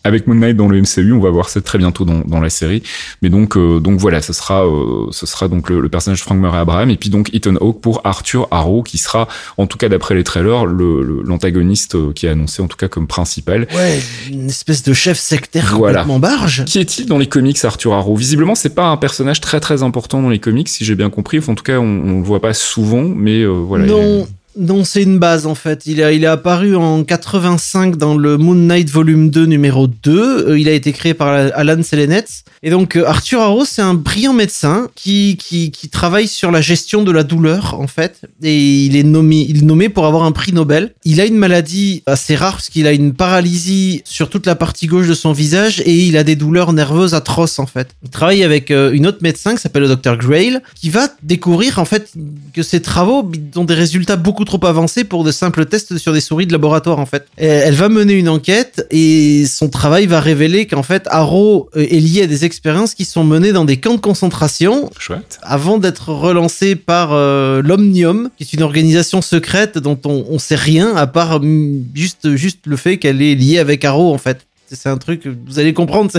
avec 0.04 0.26
Moon 0.26 0.36
Knight 0.36 0.56
dans 0.56 0.68
le 0.68 0.80
MCU. 0.80 1.12
On 1.12 1.20
va 1.20 1.28
voir 1.28 1.50
ça 1.50 1.60
très 1.60 1.76
bientôt 1.76 2.06
dans, 2.06 2.20
dans 2.20 2.40
la 2.40 2.48
série, 2.48 2.82
mais 3.20 3.28
donc 3.28 3.58
euh, 3.58 3.78
donc 3.78 4.00
voilà, 4.00 4.22
ce 4.22 4.32
sera 4.32 4.64
euh, 4.66 5.08
ce 5.10 5.26
sera 5.26 5.48
donc 5.48 5.68
le, 5.68 5.80
le 5.80 5.88
personnage 5.90 6.20
de 6.20 6.24
Frank 6.24 6.38
Murray 6.40 6.58
Abraham 6.60 6.88
et 6.88 6.96
puis 6.96 7.10
donc 7.10 7.28
Ethan 7.34 7.56
Hawke 7.60 7.82
pour 7.82 8.00
Arthur 8.04 8.48
Harrow 8.50 8.82
qui 8.82 8.96
sera 8.96 9.28
en 9.58 9.66
tout 9.66 9.76
cas 9.76 9.90
d'après 9.90 10.14
les 10.14 10.24
trailers 10.24 10.64
le- 10.64 11.02
le- 11.02 11.20
l'antagoniste 11.22 12.14
qui 12.14 12.24
est 12.24 12.30
annoncé 12.30 12.62
en 12.62 12.68
tout 12.68 12.78
cas 12.78 12.88
comme 12.88 13.06
principal. 13.06 13.66
Ouais, 13.74 14.00
une 14.30 14.46
espèce 14.48 14.82
de 14.82 14.94
chef 14.94 15.18
sectaire 15.18 15.74
Voilà. 15.76 16.00
complètement 16.00 16.18
barge. 16.20 16.64
Qui 16.64 16.78
est-il 16.86 17.06
dans 17.06 17.18
les 17.18 17.26
comics, 17.26 17.62
Arthur 17.64 17.92
Harrow? 17.92 18.14
Visiblement, 18.14 18.54
c'est 18.54 18.74
pas 18.74 18.86
un 18.86 18.96
personnage 18.96 19.40
très 19.40 19.60
très 19.60 19.82
important 19.82 20.22
dans 20.22 20.30
les 20.30 20.38
comics, 20.38 20.68
si 20.68 20.84
j'ai 20.84 20.94
bien 20.94 21.10
compris. 21.10 21.38
Enfin, 21.38 21.52
en 21.52 21.54
tout 21.56 21.64
cas, 21.64 21.78
on, 21.78 21.84
on 21.84 22.18
le 22.18 22.22
voit 22.22 22.40
pas 22.40 22.54
souvent, 22.54 23.02
mais 23.02 23.42
euh, 23.42 23.48
voilà. 23.48 23.86
non, 23.86 24.26
non, 24.56 24.84
c'est 24.84 25.02
une 25.02 25.18
base 25.18 25.46
en 25.46 25.54
fait. 25.54 25.82
Il, 25.86 26.02
a, 26.02 26.12
il 26.12 26.24
est 26.24 26.28
apparu 26.28 26.76
en 26.76 27.04
85 27.04 27.96
dans 27.96 28.16
le 28.16 28.38
Moon 28.38 28.54
Knight 28.54 28.88
volume 28.90 29.30
2 29.30 29.44
numéro 29.44 29.86
2. 29.86 30.48
Euh, 30.48 30.58
il 30.58 30.68
a 30.68 30.72
été 30.72 30.92
créé 30.92 31.14
par 31.14 31.28
Alan 31.28 31.82
Selenetz. 31.82 32.44
Et 32.62 32.70
donc 32.70 32.96
euh, 32.96 33.06
Arthur 33.06 33.40
Harrow, 33.40 33.64
c'est 33.64 33.82
un 33.82 33.94
brillant 33.94 34.32
médecin 34.32 34.88
qui, 34.94 35.36
qui, 35.38 35.70
travaille 35.90 36.26
sur 36.26 36.50
la 36.50 36.60
gestion 36.60 37.04
de 37.04 37.12
la 37.12 37.22
douleur 37.22 37.78
en 37.78 37.86
fait. 37.86 38.22
Et 38.42 38.84
il 38.84 38.96
est 38.96 39.02
nommé, 39.02 39.46
il 39.48 39.66
nommé 39.66 39.88
pour 39.88 40.06
avoir 40.06 40.24
un 40.24 40.32
prix 40.32 40.52
Nobel. 40.52 40.92
Il 41.04 41.20
a 41.20 41.26
une 41.26 41.36
maladie 41.36 42.02
assez 42.06 42.34
rare 42.34 42.52
parce 42.54 42.70
qu'il 42.70 42.86
a 42.86 42.92
une 42.92 43.14
paralysie 43.14 44.02
sur 44.04 44.28
toute 44.28 44.46
la 44.46 44.54
partie 44.54 44.86
gauche 44.86 45.06
de 45.06 45.14
son 45.14 45.32
visage 45.32 45.80
et 45.80 45.94
il 45.94 46.16
a 46.16 46.24
des 46.24 46.34
douleurs 46.34 46.72
nerveuses 46.72 47.14
atroces 47.14 47.58
en 47.58 47.66
fait. 47.66 47.90
Il 48.02 48.10
travaille 48.10 48.42
avec 48.42 48.70
euh, 48.70 48.92
une 48.92 49.06
autre 49.06 49.18
médecin 49.20 49.54
qui 49.54 49.60
s'appelle 49.60 49.82
le 49.82 49.88
docteur 49.88 50.16
Grail 50.16 50.60
qui 50.74 50.90
va 50.90 51.08
découvrir 51.22 51.78
en 51.78 51.84
fait 51.84 52.12
que 52.52 52.62
ses 52.62 52.80
travaux 52.80 53.30
ont 53.54 53.64
des 53.64 53.74
résultats 53.74 54.16
beaucoup 54.16 54.45
trop 54.46 54.64
avancés 54.64 55.04
pour 55.04 55.24
de 55.24 55.30
simples 55.30 55.66
tests 55.66 55.98
sur 55.98 56.12
des 56.12 56.20
souris 56.20 56.46
de 56.46 56.52
laboratoire 56.52 56.98
en 56.98 57.06
fait. 57.06 57.26
Elle 57.36 57.74
va 57.74 57.88
mener 57.88 58.14
une 58.14 58.28
enquête 58.28 58.86
et 58.90 59.44
son 59.46 59.68
travail 59.68 60.06
va 60.06 60.20
révéler 60.20 60.66
qu'en 60.66 60.82
fait 60.82 61.06
Arrow 61.10 61.68
euh, 61.76 61.80
est 61.80 62.00
lié 62.00 62.22
à 62.22 62.26
des 62.26 62.44
expériences 62.44 62.94
qui 62.94 63.04
sont 63.04 63.24
menées 63.24 63.52
dans 63.52 63.64
des 63.64 63.76
camps 63.76 63.94
de 63.94 64.00
concentration 64.00 64.90
Chouette. 64.98 65.38
avant 65.42 65.78
d'être 65.78 66.08
relancé 66.08 66.76
par 66.76 67.12
euh, 67.12 67.60
l'Omnium, 67.62 68.30
qui 68.38 68.44
est 68.44 68.52
une 68.52 68.62
organisation 68.62 69.20
secrète 69.20 69.78
dont 69.78 69.98
on, 70.04 70.24
on 70.30 70.38
sait 70.38 70.54
rien 70.54 70.96
à 70.96 71.06
part 71.06 71.40
mm, 71.40 71.84
juste 71.94 72.34
juste 72.36 72.60
le 72.66 72.76
fait 72.76 72.96
qu'elle 72.96 73.20
est 73.20 73.34
liée 73.34 73.58
avec 73.58 73.84
Arrow 73.84 74.14
en 74.14 74.18
fait. 74.18 74.45
C'est 74.70 74.88
un 74.88 74.96
truc, 74.96 75.28
vous 75.46 75.58
allez 75.58 75.72
comprendre, 75.72 76.10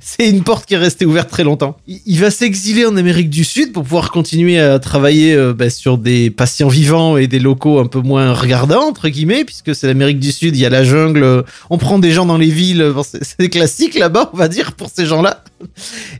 c'est- 0.00 0.28
une 0.28 0.42
porte 0.42 0.66
qui 0.66 0.74
est 0.74 0.78
restée 0.78 1.04
ouverte 1.04 1.30
très 1.30 1.42
longtemps. 1.42 1.78
Il, 1.86 2.18
va 2.20 2.30
s'exiler 2.30 2.86
en 2.86 2.96
Amérique 2.96 3.30
du 3.30 3.44
Sud 3.44 3.72
pour 3.72 3.82
pouvoir 3.82 4.10
continuer 4.10 4.60
à 4.60 4.78
travailler 4.78 5.34
euh, 5.34 5.52
bah, 5.52 5.70
sur 5.70 5.98
des 5.98 6.30
patients 6.30 6.68
vivants 6.68 7.16
et 7.16 7.26
des 7.26 7.38
locaux 7.38 7.80
un 7.80 7.86
peu 7.86 8.00
moins 8.00 8.32
regardants, 8.34 8.86
entre 8.88 9.08
guillemets, 9.08 9.44
puisque 9.44 9.74
c'est 9.74 9.86
l'Amérique 9.86 10.20
du 10.20 10.32
Sud, 10.32 10.56
il 10.56 10.60
y 10.60 10.66
a 10.66 10.70
la 10.70 10.84
jungle, 10.84 11.22
euh, 11.22 11.42
on 11.70 11.78
prend 11.78 11.98
des 11.98 12.12
gens 12.12 12.26
dans 12.26 12.38
les 12.38 12.50
villes, 12.50 12.92
bon, 12.94 13.02
c'est 13.02 13.48
classique 13.48 13.94
là-bas, 13.94 14.30
on 14.32 14.36
va 14.36 14.48
dire, 14.48 14.72
pour 14.72 14.90
ces 14.94 15.06
gens-là. 15.06 15.42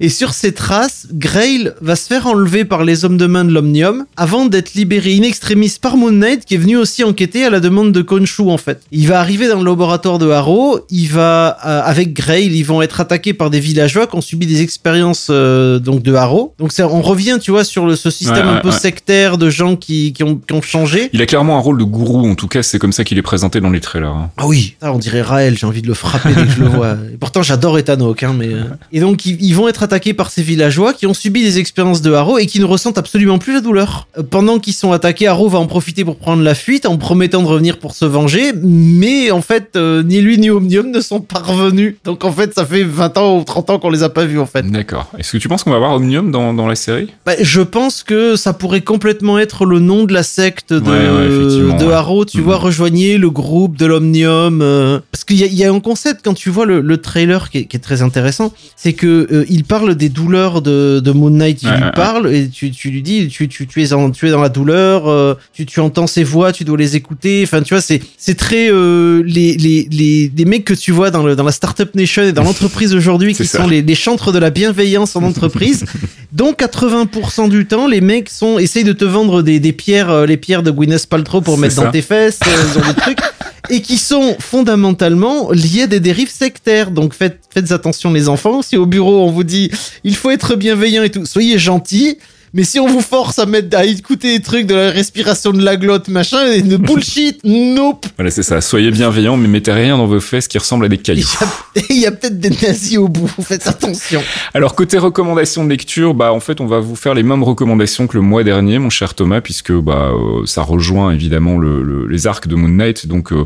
Et 0.00 0.08
sur 0.08 0.34
ces 0.34 0.52
traces, 0.52 1.06
Grail 1.12 1.72
va 1.80 1.94
se 1.94 2.06
faire 2.06 2.26
enlever 2.26 2.64
par 2.64 2.84
les 2.84 3.04
hommes 3.04 3.16
de 3.16 3.26
main 3.26 3.44
de 3.44 3.52
l'Omnium 3.52 4.04
avant 4.16 4.46
d'être 4.46 4.74
libéré 4.74 5.16
in 5.16 5.22
extremis 5.22 5.76
par 5.80 5.96
Moon 5.96 6.10
Knight 6.10 6.44
qui 6.44 6.54
est 6.54 6.58
venu 6.58 6.76
aussi 6.76 7.04
enquêter 7.04 7.44
à 7.44 7.50
la 7.50 7.60
demande 7.60 7.92
de 7.92 8.02
Khonshu 8.02 8.42
en 8.50 8.58
fait. 8.58 8.80
Il 8.90 9.06
va 9.06 9.20
arriver 9.20 9.46
dans 9.48 9.58
le 9.60 9.64
laboratoire 9.64 10.18
de 10.18 10.28
Harrow, 10.28 10.80
il 10.90 11.08
va 11.08 11.56
euh, 11.68 11.80
avec 11.84 12.14
Grail, 12.14 12.46
ils 12.46 12.62
vont 12.64 12.82
être 12.82 13.00
attaqués 13.00 13.34
par 13.34 13.50
des 13.50 13.60
villageois 13.60 14.06
qui 14.06 14.16
ont 14.16 14.20
subi 14.20 14.46
des 14.46 14.62
expériences 14.62 15.28
euh, 15.30 15.78
donc 15.78 16.02
de 16.02 16.14
Harrow. 16.14 16.54
Donc 16.58 16.72
ça, 16.72 16.88
on 16.88 17.02
revient, 17.02 17.38
tu 17.40 17.50
vois, 17.50 17.62
sur 17.64 17.84
le, 17.86 17.94
ce 17.94 18.10
système 18.10 18.46
Ouais, 18.46 18.52
un 18.52 18.54
ouais, 18.56 18.62
peu 18.62 18.68
ouais. 18.70 18.74
sectaire 18.74 19.36
de 19.38 19.50
gens 19.50 19.76
qui, 19.76 20.12
qui, 20.12 20.24
ont, 20.24 20.36
qui 20.36 20.52
ont 20.54 20.62
changé. 20.62 21.10
Il 21.12 21.20
a 21.22 21.26
clairement 21.26 21.56
un 21.56 21.60
rôle 21.60 21.78
de 21.78 21.84
gourou, 21.84 22.26
en 22.28 22.34
tout 22.34 22.48
cas, 22.48 22.62
c'est 22.62 22.78
comme 22.78 22.92
ça 22.92 23.04
qu'il 23.04 23.18
est 23.18 23.22
présenté 23.22 23.60
dans 23.60 23.70
les 23.70 23.80
trailers. 23.80 24.08
hein. 24.10 24.30
Ah 24.36 24.46
oui, 24.46 24.74
ça, 24.80 24.92
on 24.92 24.98
dirait 24.98 25.22
Raël, 25.22 25.56
j'ai 25.58 25.66
envie 25.66 25.82
de 25.82 25.88
le 25.88 25.94
frapper 25.94 26.30
dès 26.34 26.44
que 26.44 26.50
je 26.50 26.60
le 26.62 26.68
vois. 26.68 26.92
Et 27.12 27.16
pourtant, 27.18 27.42
j'adore 27.42 27.78
Ethan 27.78 28.00
Hawke, 28.00 28.22
hein, 28.22 28.34
mais... 28.36 28.48
euh. 28.48 28.62
Et 28.92 29.00
donc, 29.00 29.26
ils, 29.26 29.36
ils 29.42 29.54
vont 29.54 29.68
être 29.68 29.82
attaqués 29.82 30.14
par 30.14 30.30
ces 30.30 30.42
villageois 30.42 30.94
qui 30.94 31.06
ont 31.06 31.14
subi 31.14 31.42
des 31.42 31.58
expériences 31.58 32.00
de 32.02 32.12
Harrow 32.12 32.38
et 32.38 32.46
qui 32.46 32.60
ne 32.60 32.64
ressentent 32.64 32.98
absolument 32.98 33.38
plus 33.38 33.52
la 33.54 33.60
douleur. 33.60 34.08
Pendant 34.30 34.58
qu'ils 34.58 34.74
sont 34.74 34.92
attaqués, 34.92 35.26
Harrow 35.26 35.48
va 35.48 35.58
en 35.58 35.66
profiter 35.66 36.04
pour 36.04 36.16
prendre 36.16 36.42
la 36.42 36.54
fuite 36.54 36.86
en 36.86 36.96
promettant 36.96 37.42
de 37.42 37.48
revenir 37.48 37.78
pour 37.78 37.94
se 37.94 38.04
venger, 38.04 38.52
mais 38.62 39.30
en 39.30 39.42
fait, 39.42 39.70
euh, 39.76 40.02
ni 40.02 40.20
lui 40.20 40.38
ni 40.38 40.50
Omnium 40.50 40.90
ne 40.90 41.00
sont 41.00 41.20
pas 41.20 41.40
revenus. 41.58 41.94
Donc 42.04 42.24
en 42.24 42.32
fait, 42.32 42.54
ça 42.54 42.64
fait 42.64 42.82
20 42.84 43.16
ans 43.18 43.38
ou 43.38 43.44
30 43.44 43.70
ans 43.70 43.78
qu'on 43.78 43.90
les 43.90 44.02
a 44.02 44.08
pas 44.08 44.24
vus, 44.24 44.38
en 44.38 44.46
fait. 44.46 44.62
D'accord. 44.70 45.10
Est-ce 45.18 45.32
que 45.32 45.38
tu 45.38 45.48
penses 45.48 45.64
qu'on 45.64 45.70
va 45.70 45.78
voir 45.78 45.92
Omnium 45.94 46.30
dans, 46.30 46.54
dans 46.54 46.66
la 46.66 46.74
série? 46.74 47.08
Bah, 47.26 47.32
je 47.40 47.60
pense 47.60 48.02
que 48.02 48.36
ça 48.36 48.52
pourrait 48.52 48.80
complètement 48.82 49.38
être 49.38 49.64
le 49.64 49.78
nom 49.78 50.04
de 50.04 50.12
la 50.12 50.22
secte 50.22 50.72
de, 50.72 50.80
Ouais, 50.80 51.78
de. 51.86 51.90
Harrow. 51.90 52.24
Tu 52.24 52.38
Mhm. 52.38 52.44
vois, 52.44 52.56
rejoignez 52.56 53.18
le 53.18 53.30
groupe 53.30 53.76
de 53.76 53.86
l'Omnium. 53.86 54.60
euh, 54.62 55.00
parce 55.12 55.24
qu'il 55.24 55.36
y 55.36 55.44
a, 55.44 55.46
il 55.46 55.54
y 55.54 55.64
a 55.64 55.72
un 55.72 55.80
concept 55.80 56.20
quand 56.24 56.34
tu 56.34 56.50
vois 56.50 56.66
le, 56.66 56.80
le 56.80 56.96
trailer 56.98 57.50
qui 57.50 57.58
est, 57.58 57.64
qui 57.64 57.76
est 57.76 57.80
très 57.80 58.02
intéressant, 58.02 58.52
c'est 58.76 58.92
que 58.92 59.26
euh, 59.32 59.44
il 59.48 59.64
parle 59.64 59.94
des 59.94 60.08
douleurs 60.08 60.62
de, 60.62 61.00
de 61.00 61.10
Moon 61.12 61.30
Knight. 61.30 61.62
Il 61.62 61.68
Ouais, 61.68 61.76
lui 61.76 61.90
parle 61.94 62.32
et 62.34 62.48
tu, 62.48 62.70
tu 62.70 62.90
lui 62.90 63.02
dis, 63.02 63.28
tu, 63.28 63.48
tu, 63.48 63.66
tu 63.66 63.82
es 63.82 63.92
en, 63.92 64.10
tu 64.10 64.28
es 64.28 64.30
dans 64.30 64.40
la 64.40 64.48
douleur. 64.48 65.08
euh, 65.08 65.34
tu, 65.52 65.66
tu 65.66 65.80
entends 65.80 66.06
ses 66.06 66.24
voix, 66.24 66.52
tu 66.52 66.64
dois 66.64 66.76
les 66.78 66.96
écouter. 66.96 67.42
Enfin, 67.44 67.62
tu 67.62 67.74
vois, 67.74 67.80
c'est 67.80 68.00
c'est 68.16 68.36
très 68.36 68.70
euh, 68.70 69.22
les, 69.26 69.54
les 69.54 69.88
les 69.90 70.32
les 70.34 70.44
mecs 70.44 70.64
que 70.64 70.74
tu 70.74 70.92
vois 70.92 71.10
dans 71.10 71.22
le 71.22 71.36
dans 71.36 71.44
la 71.48 71.52
startup 71.52 71.94
nation 71.94 72.22
et 72.24 72.32
dans 72.32 72.42
l'entreprise 72.42 72.94
aujourd'hui 72.94 73.34
qui 73.34 73.46
ça. 73.46 73.62
sont 73.62 73.68
les, 73.68 73.80
les 73.80 73.94
chantres 73.94 74.32
de 74.32 74.38
la 74.38 74.50
bienveillance 74.50 75.16
en 75.16 75.22
entreprise. 75.32 75.86
Donc 76.30 76.60
80% 76.60 77.48
du 77.48 77.66
temps, 77.66 77.86
les 77.86 78.02
mecs 78.02 78.28
sont 78.28 78.58
essayent 78.58 78.84
de 78.84 78.92
te 78.92 79.06
vendre 79.06 79.40
des, 79.42 79.58
des 79.58 79.72
pierres, 79.72 80.10
euh, 80.10 80.26
les 80.26 80.36
pierres 80.36 80.62
de 80.62 80.70
Gwyneth 80.70 81.06
Paltrow 81.06 81.40
pour 81.40 81.56
mettre 81.56 81.76
ça. 81.76 81.84
dans 81.84 81.90
tes 81.90 82.02
fesses, 82.02 82.38
euh, 82.46 82.50
ce 82.68 82.78
genre 82.78 82.94
de 82.94 83.00
trucs, 83.00 83.18
et 83.70 83.80
qui 83.80 83.96
sont 83.96 84.36
fondamentalement 84.38 85.50
liés 85.50 85.84
à 85.84 85.86
des 85.86 86.00
dérives 86.00 86.30
sectaires. 86.30 86.90
Donc 86.90 87.14
faites, 87.14 87.40
faites 87.48 87.72
attention 87.72 88.12
les 88.12 88.28
enfants. 88.28 88.60
Si 88.60 88.76
au 88.76 88.84
bureau 88.84 89.24
on 89.24 89.30
vous 89.30 89.44
dit 89.44 89.70
il 90.04 90.16
faut 90.16 90.30
être 90.30 90.54
bienveillant 90.54 91.02
et 91.02 91.10
tout, 91.10 91.24
soyez 91.24 91.58
gentils. 91.58 92.18
Mais 92.54 92.64
si 92.64 92.78
on 92.80 92.86
vous 92.86 93.00
force 93.00 93.38
à 93.38 93.46
mettre 93.46 93.76
à 93.76 93.84
écouter 93.84 94.36
des 94.38 94.42
trucs 94.42 94.66
de 94.66 94.74
la 94.74 94.90
respiration 94.90 95.52
de 95.52 95.62
la 95.62 95.76
glotte, 95.76 96.08
machin, 96.08 96.46
et 96.52 96.62
de 96.62 96.76
bullshit, 96.76 97.40
nope. 97.44 98.06
Voilà, 98.16 98.30
c'est 98.30 98.42
ça. 98.42 98.60
Soyez 98.60 98.90
bienveillants, 98.90 99.36
mais 99.36 99.48
mettez 99.48 99.72
rien 99.72 99.96
dans 99.98 100.06
vos 100.06 100.20
fesses 100.20 100.48
qui 100.48 100.58
ressemblent 100.58 100.84
à 100.84 100.88
des 100.88 100.96
Il 100.96 101.02
cailloux. 101.02 101.26
il 101.90 101.98
y 101.98 102.06
a 102.06 102.12
peut-être 102.12 102.38
des 102.40 102.50
nazis 102.50 102.98
au 102.98 103.08
bout, 103.08 103.28
faites 103.42 103.66
attention. 103.66 104.22
Alors 104.54 104.74
côté 104.74 104.98
recommandations 104.98 105.64
de 105.64 105.70
lecture, 105.70 106.14
bah 106.14 106.32
en 106.32 106.40
fait 106.40 106.60
on 106.60 106.66
va 106.66 106.80
vous 106.80 106.96
faire 106.96 107.14
les 107.14 107.22
mêmes 107.22 107.42
recommandations 107.42 108.06
que 108.06 108.16
le 108.16 108.22
mois 108.22 108.44
dernier, 108.44 108.78
mon 108.78 108.90
cher 108.90 109.14
Thomas, 109.14 109.40
puisque 109.40 109.72
bah 109.72 110.10
euh, 110.12 110.44
ça 110.46 110.62
rejoint 110.62 111.12
évidemment 111.12 111.58
le, 111.58 111.82
le- 111.82 112.06
les 112.06 112.26
arcs 112.26 112.48
de 112.48 112.54
Moon 112.54 112.68
Knight, 112.68 113.06
donc 113.06 113.32
euh, 113.32 113.44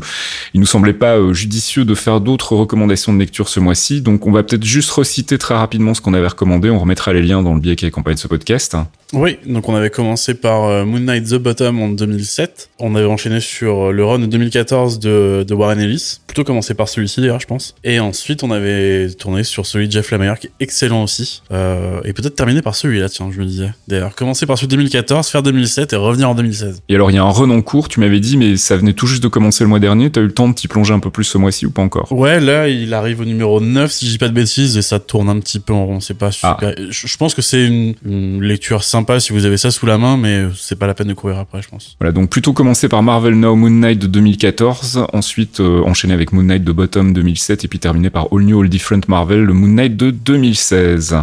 il 0.53 0.59
nous 0.59 0.65
semblait 0.65 0.93
pas 0.93 1.17
euh, 1.17 1.33
judicieux 1.33 1.85
de 1.85 1.95
faire 1.95 2.21
d'autres 2.21 2.55
recommandations 2.55 3.13
de 3.13 3.19
lecture 3.19 3.49
ce 3.49 3.59
mois-ci, 3.59 4.01
donc 4.01 4.25
on 4.27 4.31
va 4.31 4.43
peut-être 4.43 4.63
juste 4.63 4.91
reciter 4.91 5.37
très 5.37 5.55
rapidement 5.55 5.93
ce 5.93 6.01
qu'on 6.01 6.13
avait 6.13 6.27
recommandé, 6.27 6.69
on 6.69 6.79
remettra 6.79 7.13
les 7.13 7.21
liens 7.21 7.41
dans 7.43 7.53
le 7.53 7.59
billet 7.59 7.75
qui 7.75 7.85
accompagne 7.85 8.17
ce 8.17 8.27
podcast. 8.27 8.75
Oui, 9.13 9.37
donc 9.45 9.69
on 9.69 9.75
avait 9.75 9.91
commencé 9.91 10.33
par 10.33 10.63
euh, 10.63 10.85
Moon 10.85 10.99
Knight 10.99 11.29
The 11.29 11.35
Bottom 11.35 11.79
en 11.81 11.89
2007. 11.89 12.71
On 12.79 12.95
avait 12.95 13.05
enchaîné 13.05 13.39
sur 13.39 13.89
euh, 13.89 13.91
le 13.91 14.03
run 14.03 14.19
de 14.19 14.25
2014 14.25 14.99
de, 14.99 15.45
de 15.47 15.53
Warren 15.53 15.79
Ellis. 15.79 16.19
Plutôt 16.25 16.43
commencé 16.43 16.73
par 16.73 16.89
celui-ci 16.89 17.21
d'ailleurs, 17.21 17.39
je 17.39 17.45
pense. 17.45 17.75
Et 17.83 17.99
ensuite, 17.99 18.43
on 18.43 18.49
avait 18.49 19.11
tourné 19.11 19.43
sur 19.43 19.67
celui 19.67 19.87
de 19.87 19.91
Jeff 19.91 20.09
Lemire, 20.09 20.39
qui 20.39 20.47
est 20.47 20.51
excellent 20.59 21.03
aussi. 21.03 21.43
Euh, 21.51 22.01
et 22.05 22.13
peut-être 22.13 22.35
terminé 22.35 22.63
par 22.63 22.75
celui-là, 22.75 23.07
tiens, 23.07 23.29
je 23.31 23.39
me 23.39 23.45
disais. 23.45 23.69
D'ailleurs, 23.87 24.15
commencer 24.15 24.47
par 24.47 24.57
celui 24.57 24.67
de 24.67 24.75
2014, 24.77 25.27
faire 25.27 25.43
2007 25.43 25.93
et 25.93 25.95
revenir 25.95 26.31
en 26.31 26.33
2016. 26.33 26.81
Et 26.89 26.95
alors 26.95 27.11
il 27.11 27.15
y 27.15 27.19
a 27.19 27.23
un 27.23 27.29
run 27.29 27.51
en 27.51 27.61
cours, 27.61 27.89
tu 27.89 27.99
m'avais 27.99 28.19
dit, 28.19 28.35
mais 28.35 28.57
ça 28.57 28.77
venait 28.77 28.93
tout 28.93 29.05
juste 29.05 29.21
de 29.21 29.27
commencer 29.27 29.63
le 29.63 29.69
mois 29.69 29.79
dernier, 29.79 30.09
t'as 30.09 30.21
eu 30.21 30.25
le 30.25 30.33
temps 30.33 30.47
de 30.47 30.55
t'y 30.55 30.67
plonger 30.67 30.93
un 30.93 30.99
peu 30.99 31.11
plus 31.11 31.25
ce 31.25 31.37
mois-ci 31.37 31.67
ou 31.67 31.71
pas 31.71 31.83
encore? 31.83 32.11
Ouais, 32.11 32.39
là, 32.39 32.67
il 32.67 32.95
arrive 32.95 33.19
au 33.19 33.25
numéro 33.25 33.61
9, 33.61 33.91
si 33.91 34.07
je 34.07 34.11
dis 34.11 34.17
pas 34.17 34.27
de 34.27 34.33
bêtises, 34.33 34.75
et 34.75 34.81
ça 34.81 34.99
tourne 34.99 35.29
un 35.29 35.39
petit 35.39 35.59
peu 35.59 35.73
en 35.73 35.85
rond. 35.85 35.99
C'est 35.99 36.17
pas 36.17 36.31
super. 36.31 36.57
Ah. 36.63 36.71
Je, 36.89 37.05
je 37.05 37.17
pense 37.17 37.35
que 37.35 37.43
c'est 37.43 37.63
une, 37.67 37.93
une 38.05 38.41
lecture 38.41 38.82
sympa 38.83 39.19
si 39.19 39.33
vous 39.33 39.45
avez 39.45 39.57
ça 39.57 39.71
sous 39.71 39.85
la 39.85 39.97
main, 39.97 40.17
mais 40.17 40.45
c'est 40.55 40.77
pas 40.77 40.87
la 40.87 40.93
peine 40.93 41.07
de 41.07 41.13
courir 41.13 41.39
après, 41.39 41.61
je 41.61 41.69
pense. 41.69 41.95
Voilà, 41.99 42.11
donc 42.11 42.29
plutôt 42.29 42.53
commencer 42.53 42.89
par 42.89 43.03
Marvel 43.03 43.35
Now 43.35 43.55
Moon 43.55 43.69
Knight 43.69 43.99
de 43.99 44.07
2014, 44.07 45.07
ensuite 45.13 45.59
euh, 45.59 45.81
enchaîner 45.83 46.13
avec 46.13 46.31
Moon 46.33 46.43
Knight 46.43 46.63
de 46.63 46.71
Bottom 46.71 47.13
2007 47.13 47.65
et 47.65 47.67
puis 47.67 47.79
terminer 47.79 48.09
par 48.09 48.27
All 48.31 48.41
New 48.41 48.61
All 48.61 48.69
Different 48.69 49.01
Marvel, 49.07 49.43
le 49.43 49.53
Moon 49.53 49.69
Knight 49.69 49.95
de 49.95 50.11
2016. 50.11 51.17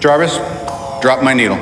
Jarvis, 0.00 0.38
drop 1.02 1.20
my 1.22 1.34
needle. 1.34 1.56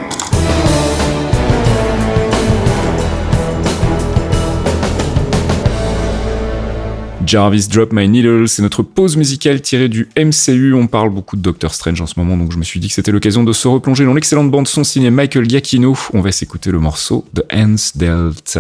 Jarvis 7.26 7.68
Drop 7.68 7.92
My 7.92 8.08
Needle, 8.08 8.48
c'est 8.48 8.62
notre 8.62 8.82
pause 8.82 9.16
musicale 9.16 9.60
tirée 9.60 9.88
du 9.88 10.08
MCU. 10.16 10.74
On 10.74 10.86
parle 10.86 11.10
beaucoup 11.10 11.36
de 11.36 11.42
Doctor 11.42 11.72
Strange 11.74 12.00
en 12.00 12.06
ce 12.06 12.18
moment, 12.18 12.36
donc 12.36 12.52
je 12.52 12.58
me 12.58 12.64
suis 12.64 12.80
dit 12.80 12.88
que 12.88 12.94
c'était 12.94 13.12
l'occasion 13.12 13.44
de 13.44 13.52
se 13.52 13.66
replonger 13.68 14.04
dans 14.04 14.14
l'excellente 14.14 14.50
bande 14.50 14.68
son 14.68 14.84
signée 14.84 15.10
Michael 15.10 15.48
Giacchino. 15.48 15.96
On 16.12 16.20
va 16.20 16.32
s'écouter 16.32 16.70
le 16.70 16.80
morceau 16.80 17.24
de 17.32 17.44
Hans 17.52 17.76
Dealt. 17.94 18.58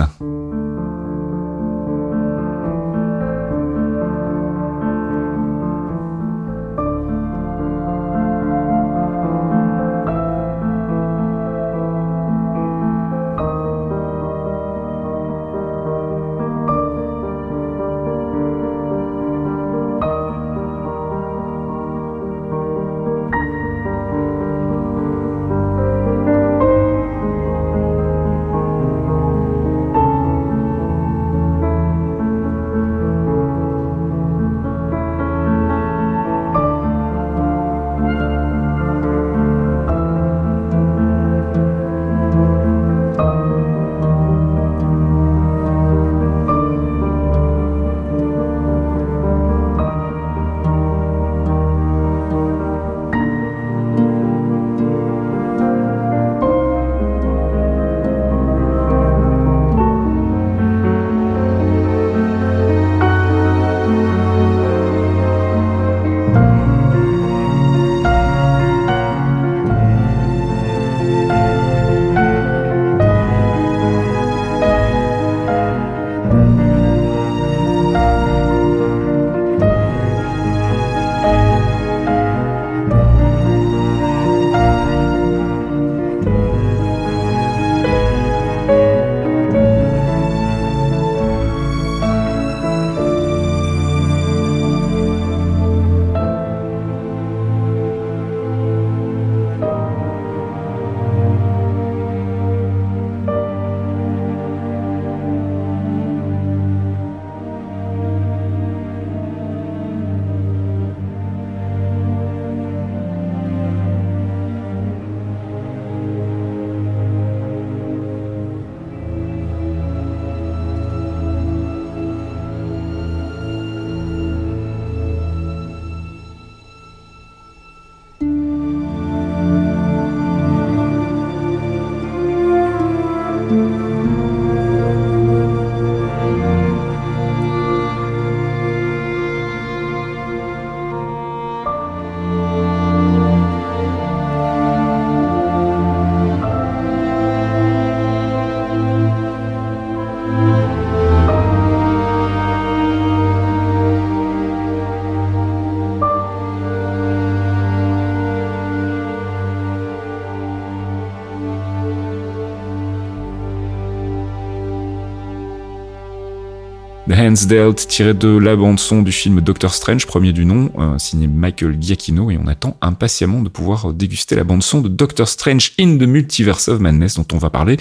Hands 167.24 167.46
Dealt, 167.46 167.88
tiré 167.88 168.12
de 168.12 168.28
la 168.28 168.54
bande-son 168.54 169.00
du 169.00 169.10
film 169.10 169.40
Doctor 169.40 169.72
Strange, 169.72 170.06
premier 170.06 170.34
du 170.34 170.44
nom, 170.44 170.70
euh, 170.78 170.98
signé 170.98 171.26
Michael 171.26 171.78
Giacchino, 171.80 172.30
et 172.30 172.36
on 172.36 172.46
attend 172.46 172.76
impatiemment 172.82 173.40
de 173.40 173.48
pouvoir 173.48 173.94
déguster 173.94 174.36
la 174.36 174.44
bande-son 174.44 174.82
de 174.82 174.88
Doctor 174.88 175.26
Strange 175.26 175.72
in 175.80 175.96
the 175.96 176.02
Multiverse 176.02 176.68
of 176.68 176.80
Madness, 176.80 177.14
dont 177.14 177.26
on 177.32 177.38
va 177.38 177.48
parler 177.48 177.78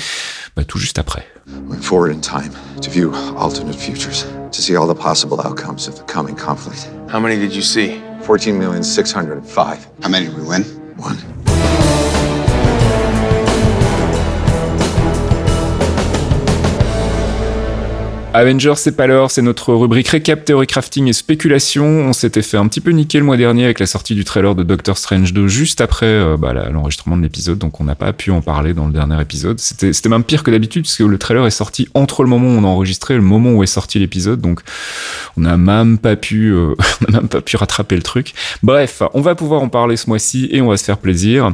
bah, 0.56 0.64
tout 0.64 0.78
juste 0.78 0.98
après. 0.98 1.28
Went 1.68 1.82
forward 1.82 2.16
in 2.16 2.22
time 2.22 2.54
to 2.82 2.90
view 2.90 3.12
alternate 3.38 3.76
futures, 3.76 4.26
to 4.54 4.62
see 4.62 4.78
all 4.78 4.88
the 4.88 4.98
possible 4.98 5.42
outcomes 5.44 5.90
of 5.90 5.96
the 5.96 6.06
coming 6.10 6.38
conflict. 6.38 6.90
How 7.12 7.20
many 7.20 7.36
did 7.36 7.54
you 7.54 7.62
see? 7.62 8.00
14,605. 8.22 9.90
How 10.04 10.10
many 10.10 10.28
did 10.28 10.38
we 10.38 10.48
win? 10.48 10.64
One. 10.98 11.18
Avengers, 18.36 18.74
c'est 18.78 18.98
pas 18.98 19.06
l'heure, 19.06 19.30
c'est 19.30 19.44
notre 19.44 19.76
rubrique 19.76 20.08
récap, 20.08 20.44
théorie 20.44 20.66
crafting 20.66 21.08
et 21.08 21.14
spéculation. 21.14 21.86
On 21.86 22.14
s'était 22.14 22.42
fait 22.42 22.58
un 22.58 22.68
petit 22.68 22.82
peu 22.82 22.90
niquer 22.90 23.20
le 23.20 23.26
mois 23.26 23.38
dernier 23.38 23.64
avec 23.64 23.80
la 23.80 23.86
sortie 23.86 24.16
du 24.16 24.24
trailer 24.24 24.56
de 24.56 24.64
Doctor 24.64 24.98
Strange 24.98 25.34
2 25.34 25.48
juste 25.48 25.82
après 25.82 26.08
euh, 26.08 26.36
bah, 26.36 26.52
l'enregistrement 26.72 27.16
de 27.16 27.22
l'épisode, 27.22 27.60
donc 27.60 27.80
on 27.80 27.84
n'a 27.84 27.94
pas 27.94 28.12
pu 28.12 28.32
en 28.32 28.42
parler 28.42 28.74
dans 28.74 28.88
le 28.88 28.92
dernier 28.92 29.22
épisode. 29.22 29.60
C'était 29.60 30.10
même 30.10 30.24
pire 30.24 30.42
que 30.42 30.50
d'habitude 30.50 30.86
parce 30.86 30.98
que 30.98 31.04
le 31.04 31.20
trailer 31.20 31.46
est 31.46 31.52
sorti 31.52 31.88
entre 31.94 32.24
le 32.24 32.30
moment 32.30 32.48
où 32.48 32.58
on 32.60 32.64
a 32.64 32.68
enregistré 32.68 33.14
et 33.14 33.18
le 33.18 33.24
moment 33.24 33.52
où 33.52 33.62
est 33.62 33.68
sorti 33.68 34.00
l'épisode, 34.00 34.42
donc 34.42 34.62
on 35.38 35.42
n'a 35.42 35.56
même 35.56 36.00
pas 36.00 36.16
pu, 36.16 36.52
euh, 36.54 36.74
même 37.12 37.28
pas 37.28 37.42
pu 37.42 37.56
rattraper 37.56 37.96
le 37.96 38.02
truc. 38.02 38.34
Bref, 38.64 39.04
on 39.14 39.22
va 39.22 39.36
pouvoir 39.36 39.62
en 39.62 39.70
parler 39.70 39.96
ce 39.96 40.10
mois-ci 40.10 40.50
et 40.52 40.60
on 40.60 40.70
va 40.70 40.78
se 40.78 40.86
faire 40.86 40.98
plaisir. 40.98 41.52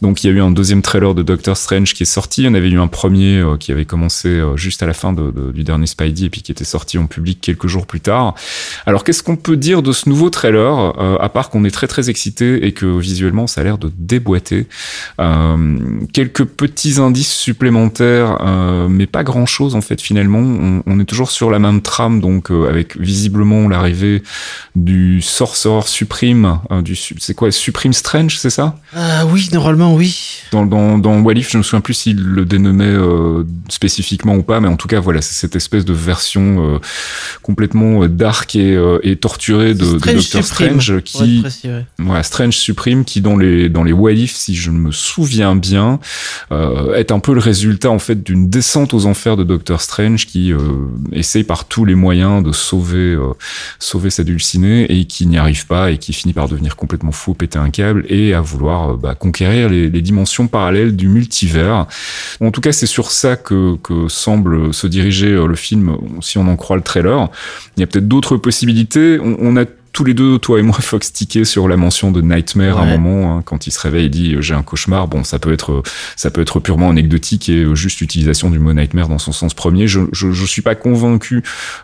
Donc 0.00 0.24
il 0.24 0.28
y 0.28 0.30
a 0.30 0.32
eu 0.32 0.40
un 0.40 0.50
deuxième 0.50 0.80
trailer 0.80 1.14
de 1.14 1.22
Doctor 1.22 1.58
Strange 1.58 1.92
qui 1.92 2.04
est 2.04 2.06
sorti. 2.06 2.46
On 2.48 2.54
avait 2.54 2.70
eu 2.70 2.80
un 2.80 2.88
premier 2.88 3.36
euh, 3.36 3.58
qui 3.58 3.70
avait 3.70 3.84
commencé 3.84 4.40
juste 4.56 4.82
à 4.82 4.86
la 4.86 4.94
fin 4.94 5.12
du 5.12 5.62
dernier 5.62 5.86
Spidey 5.86 6.21
et 6.24 6.30
puis 6.30 6.42
qui 6.42 6.52
était 6.52 6.64
sorti 6.64 6.98
en 6.98 7.06
public 7.06 7.40
quelques 7.40 7.66
jours 7.66 7.86
plus 7.86 8.00
tard. 8.00 8.34
Alors 8.86 9.04
qu'est-ce 9.04 9.22
qu'on 9.22 9.36
peut 9.36 9.56
dire 9.56 9.82
de 9.82 9.92
ce 9.92 10.08
nouveau 10.08 10.30
trailer 10.30 10.94
euh, 11.00 11.16
à 11.18 11.28
part 11.28 11.50
qu'on 11.50 11.64
est 11.64 11.70
très 11.70 11.86
très 11.86 12.10
excité 12.10 12.66
et 12.66 12.72
que 12.72 12.98
visuellement 12.98 13.46
ça 13.46 13.60
a 13.60 13.64
l'air 13.64 13.78
de 13.78 13.90
déboîter? 13.96 14.66
Euh, 15.20 15.78
quelques 16.12 16.44
petits 16.44 17.00
indices 17.00 17.32
supplémentaires, 17.32 18.38
euh, 18.40 18.88
mais 18.88 19.06
pas 19.06 19.24
grand 19.24 19.46
chose 19.46 19.74
en 19.74 19.80
fait 19.80 20.00
finalement. 20.00 20.40
On, 20.40 20.82
on 20.86 21.00
est 21.00 21.04
toujours 21.04 21.30
sur 21.30 21.50
la 21.50 21.58
même 21.58 21.80
trame 21.82 22.20
donc 22.20 22.50
avec 22.50 22.96
visiblement 22.96 23.68
l'arrivée 23.68 24.22
du 24.76 25.20
Sorcerer 25.22 25.86
Supreme, 25.86 26.58
du 26.82 26.96
c'est 26.96 27.34
quoi 27.34 27.50
Supreme 27.50 27.92
Strange, 27.92 28.38
c'est 28.38 28.50
ça? 28.50 28.76
Ah 28.94 29.26
oui, 29.26 29.48
normalement 29.52 29.94
oui. 29.94 30.42
dans, 30.52 30.66
dans, 30.66 30.98
dans 30.98 31.20
What 31.20 31.34
If, 31.34 31.50
je 31.50 31.58
me 31.58 31.62
souviens 31.62 31.80
plus 31.80 31.94
s'il 31.94 32.22
le 32.22 32.44
dénommait 32.44 32.94
spécifiquement 33.68 34.34
ou 34.34 34.42
pas, 34.42 34.60
mais 34.60 34.68
en 34.68 34.76
tout 34.76 34.88
cas, 34.88 35.00
voilà, 35.00 35.22
c'est 35.22 35.34
cette 35.34 35.56
espèce 35.56 35.84
de 35.84 35.92
version 36.12 36.74
euh, 36.74 36.78
complètement 37.42 38.02
euh, 38.02 38.08
dark 38.08 38.54
et, 38.54 38.76
euh, 38.76 38.98
et 39.02 39.16
torturée 39.16 39.72
de, 39.74 39.92
de 39.92 39.98
Strange 39.98 40.14
Doctor 40.14 40.44
Supreme, 40.44 40.80
Strange 40.80 41.00
qui, 41.02 41.40
précis, 41.40 41.68
ouais. 41.98 42.22
Strange 42.22 42.56
Supreme 42.56 43.04
qui 43.04 43.20
dans 43.22 43.36
les 43.36 43.70
dans 43.70 43.84
les 43.84 43.92
What 43.92 44.12
If, 44.12 44.34
si 44.34 44.54
je 44.54 44.70
me 44.70 44.92
souviens 44.92 45.56
bien, 45.56 45.98
est 46.94 47.10
un 47.10 47.20
peu 47.20 47.32
le 47.32 47.40
résultat 47.40 47.90
en 47.90 47.98
fait 47.98 48.22
d'une 48.22 48.50
descente 48.50 48.92
aux 48.94 49.06
enfers 49.06 49.36
de 49.36 49.44
Doctor 49.44 49.80
Strange 49.80 50.26
qui 50.26 50.52
essaye 51.12 51.44
par 51.44 51.64
tous 51.64 51.84
les 51.84 51.94
moyens 51.94 52.42
de 52.42 52.52
sauver 52.52 53.16
sauver 53.78 54.10
sa 54.10 54.24
dulcinée 54.24 54.84
et 54.92 55.06
qui 55.06 55.26
n'y 55.26 55.38
arrive 55.38 55.66
pas 55.66 55.90
et 55.90 55.98
qui 55.98 56.12
finit 56.12 56.34
par 56.34 56.48
devenir 56.48 56.76
complètement 56.76 57.12
fou, 57.12 57.34
péter 57.34 57.58
un 57.58 57.70
câble 57.70 58.04
et 58.08 58.34
à 58.34 58.40
vouloir 58.40 58.96
bah, 58.98 59.14
conquérir 59.14 59.68
les, 59.68 59.88
les 59.88 60.02
dimensions 60.02 60.46
parallèles 60.48 60.94
du 60.94 61.08
multivers. 61.08 61.86
En 62.40 62.50
tout 62.50 62.60
cas, 62.60 62.72
c'est 62.72 62.86
sur 62.86 63.10
ça 63.10 63.36
que, 63.36 63.76
que 63.82 64.08
semble 64.08 64.74
se 64.74 64.86
diriger 64.86 65.30
le 65.46 65.54
film, 65.54 65.96
si 66.20 66.38
on 66.38 66.46
en 66.48 66.56
croit 66.56 66.76
le 66.76 66.82
trailer. 66.82 67.28
Il 67.76 67.80
y 67.80 67.82
a 67.82 67.86
peut-être 67.86 68.08
d'autres 68.08 68.36
possibilités. 68.36 69.18
On, 69.20 69.36
on 69.40 69.56
a 69.56 69.64
tous 69.92 70.04
les 70.04 70.14
deux, 70.14 70.38
toi 70.38 70.58
et 70.58 70.62
moi, 70.62 70.76
Fox, 70.80 71.12
tiqué 71.12 71.44
sur 71.44 71.68
la 71.68 71.76
mention 71.76 72.10
de 72.10 72.20
Nightmare 72.20 72.78
à 72.78 72.82
un 72.82 72.96
moment, 72.96 73.36
hein, 73.36 73.42
quand 73.44 73.66
il 73.66 73.70
se 73.70 73.80
réveille, 73.80 74.06
il 74.06 74.10
dit 74.10 74.34
euh, 74.34 74.40
j'ai 74.40 74.54
un 74.54 74.62
cauchemar. 74.62 75.08
Bon, 75.08 75.24
ça 75.24 75.38
peut 75.38 75.52
être, 75.52 75.72
euh, 75.72 75.82
ça 76.16 76.30
peut 76.30 76.40
être 76.40 76.60
purement 76.60 76.90
anecdotique 76.90 77.48
et 77.48 77.64
euh, 77.64 77.74
juste 77.74 78.00
utilisation 78.00 78.50
du 78.50 78.58
mot 78.58 78.72
Nightmare 78.72 79.08
dans 79.08 79.18
son 79.18 79.32
sens 79.32 79.54
premier. 79.54 79.86
Je, 79.86 80.00
je, 80.12 80.32
je 80.32 80.44
suis 80.44 80.62
pas 80.62 80.74
convaincu 80.74 81.42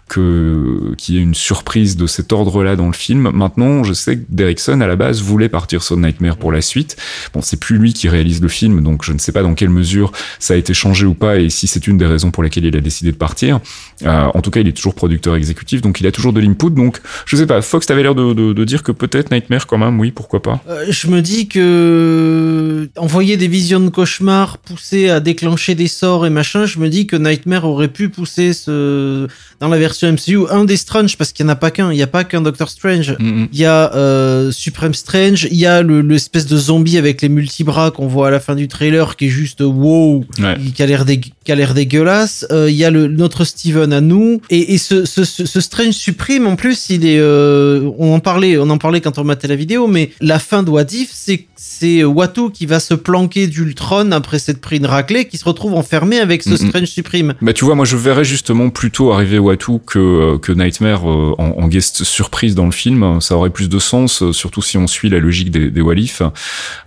que 0.08 0.94
qu'il 0.96 1.14
y 1.14 1.18
ait 1.18 1.22
une 1.22 1.34
surprise 1.34 1.96
de 1.96 2.06
cet 2.06 2.32
ordre-là 2.32 2.76
dans 2.76 2.86
le 2.86 2.92
film. 2.92 3.30
Maintenant, 3.30 3.84
je 3.84 3.92
sais 3.92 4.16
que 4.16 4.24
Derrickson 4.28 4.80
à 4.80 4.86
la 4.86 4.96
base 4.96 5.22
voulait 5.22 5.48
partir 5.48 5.82
sur 5.82 5.96
Nightmare 5.96 6.36
pour 6.36 6.52
la 6.52 6.62
suite. 6.62 6.96
Bon, 7.34 7.42
c'est 7.42 7.58
plus 7.58 7.78
lui 7.78 7.92
qui 7.92 8.08
réalise 8.08 8.40
le 8.40 8.48
film, 8.48 8.82
donc 8.82 9.04
je 9.04 9.12
ne 9.12 9.18
sais 9.18 9.32
pas 9.32 9.42
dans 9.42 9.54
quelle 9.54 9.70
mesure 9.70 10.12
ça 10.38 10.54
a 10.54 10.56
été 10.56 10.74
changé 10.74 11.06
ou 11.06 11.14
pas 11.14 11.38
et 11.38 11.50
si 11.50 11.66
c'est 11.66 11.86
une 11.86 11.98
des 11.98 12.06
raisons 12.06 12.30
pour 12.30 12.42
lesquelles 12.42 12.64
il 12.64 12.76
a 12.76 12.80
décidé 12.80 13.12
de 13.12 13.16
partir. 13.16 13.60
Euh, 14.04 14.24
en 14.34 14.40
tout 14.40 14.50
cas, 14.50 14.60
il 14.60 14.68
est 14.68 14.72
toujours 14.72 14.94
producteur 14.94 15.36
exécutif, 15.36 15.80
donc 15.80 16.00
il 16.00 16.06
a 16.06 16.12
toujours 16.12 16.32
de 16.32 16.40
l'input. 16.40 16.70
Donc, 16.70 17.00
je 17.26 17.36
sais 17.36 17.46
pas. 17.46 17.60
Fox, 17.62 17.86
t'avais 17.98 18.02
l'air 18.04 18.14
de, 18.14 18.32
de, 18.32 18.52
de 18.52 18.64
dire 18.64 18.82
que 18.82 18.92
peut-être 18.92 19.30
Nightmare 19.32 19.66
quand 19.66 19.78
même, 19.78 19.98
oui, 19.98 20.10
pourquoi 20.12 20.40
pas. 20.42 20.62
Euh, 20.68 20.84
je 20.88 21.08
me 21.08 21.20
dis 21.22 21.48
que 21.48 22.88
envoyer 22.96 23.36
des 23.36 23.48
visions 23.48 23.80
de 23.80 23.88
cauchemars, 23.88 24.58
pousser 24.58 25.08
à 25.08 25.20
déclencher 25.20 25.74
des 25.74 25.88
sorts 25.88 26.26
et 26.26 26.30
machin, 26.30 26.66
je 26.66 26.78
me 26.78 26.88
dis 26.88 27.06
que 27.06 27.16
Nightmare 27.16 27.64
aurait 27.64 27.88
pu 27.88 28.08
pousser 28.08 28.52
ce 28.52 29.26
dans 29.60 29.68
la 29.68 29.78
version 29.78 30.12
MCU 30.12 30.46
un 30.50 30.64
des 30.64 30.76
Strange 30.76 31.16
parce 31.18 31.32
qu'il 31.32 31.44
n'y 31.44 31.50
en 31.50 31.54
a 31.54 31.56
pas 31.56 31.70
qu'un, 31.72 31.90
il 31.92 31.96
n'y 31.96 32.02
a 32.02 32.06
pas 32.06 32.22
qu'un 32.24 32.40
Doctor 32.40 32.68
Strange. 32.68 33.16
Mm, 33.18 33.46
Il 33.52 33.58
y 33.58 33.64
a 33.64 33.92
euh, 33.94 34.52
Supreme 34.52 34.94
Strange, 34.94 35.48
il 35.50 35.56
y 35.56 35.66
a 35.66 35.82
le 35.82 36.00
l'espèce 36.00 36.46
de 36.46 36.56
zombie 36.56 36.96
avec 36.96 37.20
les 37.22 37.28
multibras 37.28 37.90
qu'on 37.90 38.06
voit 38.06 38.28
à 38.28 38.30
la 38.30 38.40
fin 38.40 38.54
du 38.54 38.68
trailer 38.68 39.16
qui 39.16 39.26
est 39.26 39.30
juste 39.30 39.60
wow, 39.60 40.24
Ouais. 40.38 40.56
qui 40.74 40.82
a 40.82 40.86
l'air 40.86 41.04
dé- 41.04 41.20
qui 41.48 41.52
a 41.52 41.54
l'air 41.54 41.72
dégueulasse. 41.72 42.44
Euh, 42.52 42.68
Il 42.70 42.76
y 42.76 42.84
a 42.84 42.90
le 42.90 43.06
notre 43.08 43.44
Steven 43.46 43.90
à 43.94 44.02
nous 44.02 44.42
et, 44.50 44.74
et 44.74 44.76
ce, 44.76 45.06
ce, 45.06 45.24
ce, 45.24 45.46
ce 45.46 45.60
Strange 45.62 45.94
Supreme 45.94 46.46
en 46.46 46.56
plus 46.56 46.90
il 46.90 47.06
est 47.06 47.18
euh, 47.18 47.90
on 47.96 48.12
en 48.12 48.20
parlait 48.20 48.58
on 48.58 48.68
en 48.68 48.76
parlait 48.76 49.00
quand 49.00 49.16
on 49.16 49.24
matait 49.24 49.48
la 49.48 49.56
vidéo 49.56 49.86
mais 49.86 50.10
la 50.20 50.38
fin 50.38 50.62
de 50.62 50.68
What 50.68 50.92
If 50.92 51.08
c'est 51.10 51.46
c'est 51.56 52.04
Watu 52.04 52.50
qui 52.52 52.66
va 52.66 52.80
se 52.80 52.92
planquer 52.92 53.46
d'Ultron 53.46 54.12
après 54.12 54.38
s'être 54.38 54.60
pris 54.60 54.76
une 54.76 54.84
raclée 54.86 55.24
qui 55.26 55.38
se 55.38 55.44
retrouve 55.46 55.74
enfermé 55.74 56.18
avec 56.18 56.42
ce. 56.42 56.56
Strange 56.58 56.88
Supreme. 56.88 57.34
Bah 57.40 57.52
tu 57.52 57.64
vois, 57.64 57.76
moi 57.76 57.84
je 57.86 57.96
verrais 57.96 58.24
justement 58.24 58.68
plutôt 58.68 59.12
arriver 59.12 59.38
Watu 59.38 59.78
que 59.86 59.98
euh, 59.98 60.38
que 60.38 60.52
Nightmare 60.52 61.04
en, 61.06 61.34
en 61.38 61.68
guest 61.68 62.04
surprise 62.04 62.54
dans 62.54 62.66
le 62.66 62.72
film. 62.72 63.20
Ça 63.20 63.36
aurait 63.36 63.50
plus 63.50 63.68
de 63.68 63.78
sens, 63.78 64.30
surtout 64.32 64.60
si 64.60 64.76
on 64.76 64.86
suit 64.86 65.08
la 65.08 65.18
logique 65.18 65.50
des, 65.50 65.70
des 65.70 65.80
Walif. 65.80 66.20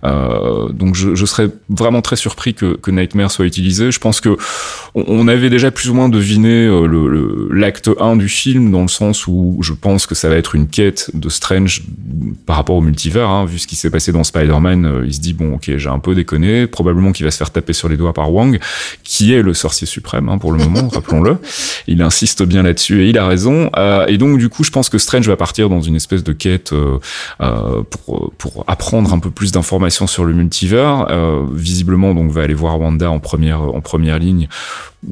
Euh, 0.04 0.68
donc 0.68 0.94
je, 0.94 1.14
je 1.14 1.26
serais 1.26 1.48
vraiment 1.68 2.02
très 2.02 2.16
surpris 2.16 2.54
que, 2.54 2.76
que 2.76 2.90
Nightmare 2.90 3.30
soit 3.30 3.46
utilisé. 3.46 3.90
Je 3.90 3.98
pense 3.98 4.20
que 4.20 4.36
on, 4.94 5.26
avait 5.28 5.48
déjà 5.50 5.70
plus 5.70 5.88
ou 5.88 5.94
moins 5.94 6.08
deviné 6.10 6.66
euh, 6.66 6.86
le- 6.86 7.08
le- 7.08 7.48
l'acte 7.52 7.88
1 7.98 8.16
du 8.16 8.28
film 8.28 8.70
dans 8.70 8.82
le 8.82 8.88
sens 8.88 9.26
où 9.26 9.58
je 9.62 9.72
pense 9.72 10.04
que 10.06 10.14
ça 10.14 10.28
va 10.28 10.36
être 10.36 10.54
une 10.54 10.68
quête 10.68 11.10
de 11.14 11.28
Strange 11.30 11.82
par 12.44 12.56
rapport 12.56 12.76
au 12.76 12.80
multivers. 12.82 13.28
Hein, 13.28 13.46
vu 13.46 13.58
ce 13.58 13.66
qui 13.66 13.74
s'est 13.76 13.88
passé 13.90 14.12
dans 14.12 14.22
Spider-Man, 14.24 14.84
euh, 14.84 15.04
il 15.06 15.14
se 15.14 15.20
dit 15.20 15.32
bon 15.32 15.54
ok 15.54 15.70
j'ai 15.76 15.88
un 15.88 15.98
peu 15.98 16.14
déconné. 16.14 16.66
Probablement 16.66 17.12
qu'il 17.12 17.24
va 17.24 17.30
se 17.30 17.38
faire 17.38 17.50
taper 17.50 17.72
sur 17.72 17.88
les 17.88 17.96
doigts 17.96 18.12
par 18.12 18.32
Wang 18.32 18.58
qui 19.02 19.32
est 19.32 19.40
le 19.42 19.54
sorcier 19.54 19.86
suprême 19.86 20.28
hein, 20.28 20.36
pour 20.38 20.52
le 20.52 20.58
moment, 20.58 20.88
rappelons-le. 20.92 21.38
Il 21.86 22.02
insiste 22.02 22.42
bien 22.42 22.62
là-dessus 22.62 23.02
et 23.04 23.08
il 23.08 23.18
a 23.18 23.26
raison. 23.26 23.70
Euh, 23.78 24.06
et 24.08 24.18
donc 24.18 24.38
du 24.38 24.48
coup, 24.50 24.62
je 24.64 24.70
pense 24.70 24.88
que 24.90 24.98
Strange 24.98 25.26
va 25.26 25.36
partir 25.36 25.68
dans 25.70 25.80
une 25.80 25.96
espèce 25.96 26.22
de 26.22 26.32
quête 26.32 26.72
euh, 26.74 26.98
euh, 27.40 27.82
pour 27.88 28.32
pour 28.36 28.64
apprendre 28.66 29.12
un 29.14 29.18
peu 29.18 29.30
plus 29.30 29.52
d'informations 29.52 30.06
sur 30.06 30.24
le 30.24 30.34
multivers. 30.34 31.06
Visiblement, 31.52 32.14
donc 32.14 32.30
va 32.30 32.42
aller 32.42 32.54
voir 32.54 32.78
Wanda 32.80 33.10
en 33.10 33.20
première 33.20 33.62
en 33.62 33.80
première 33.80 34.18
ligne. 34.18 34.41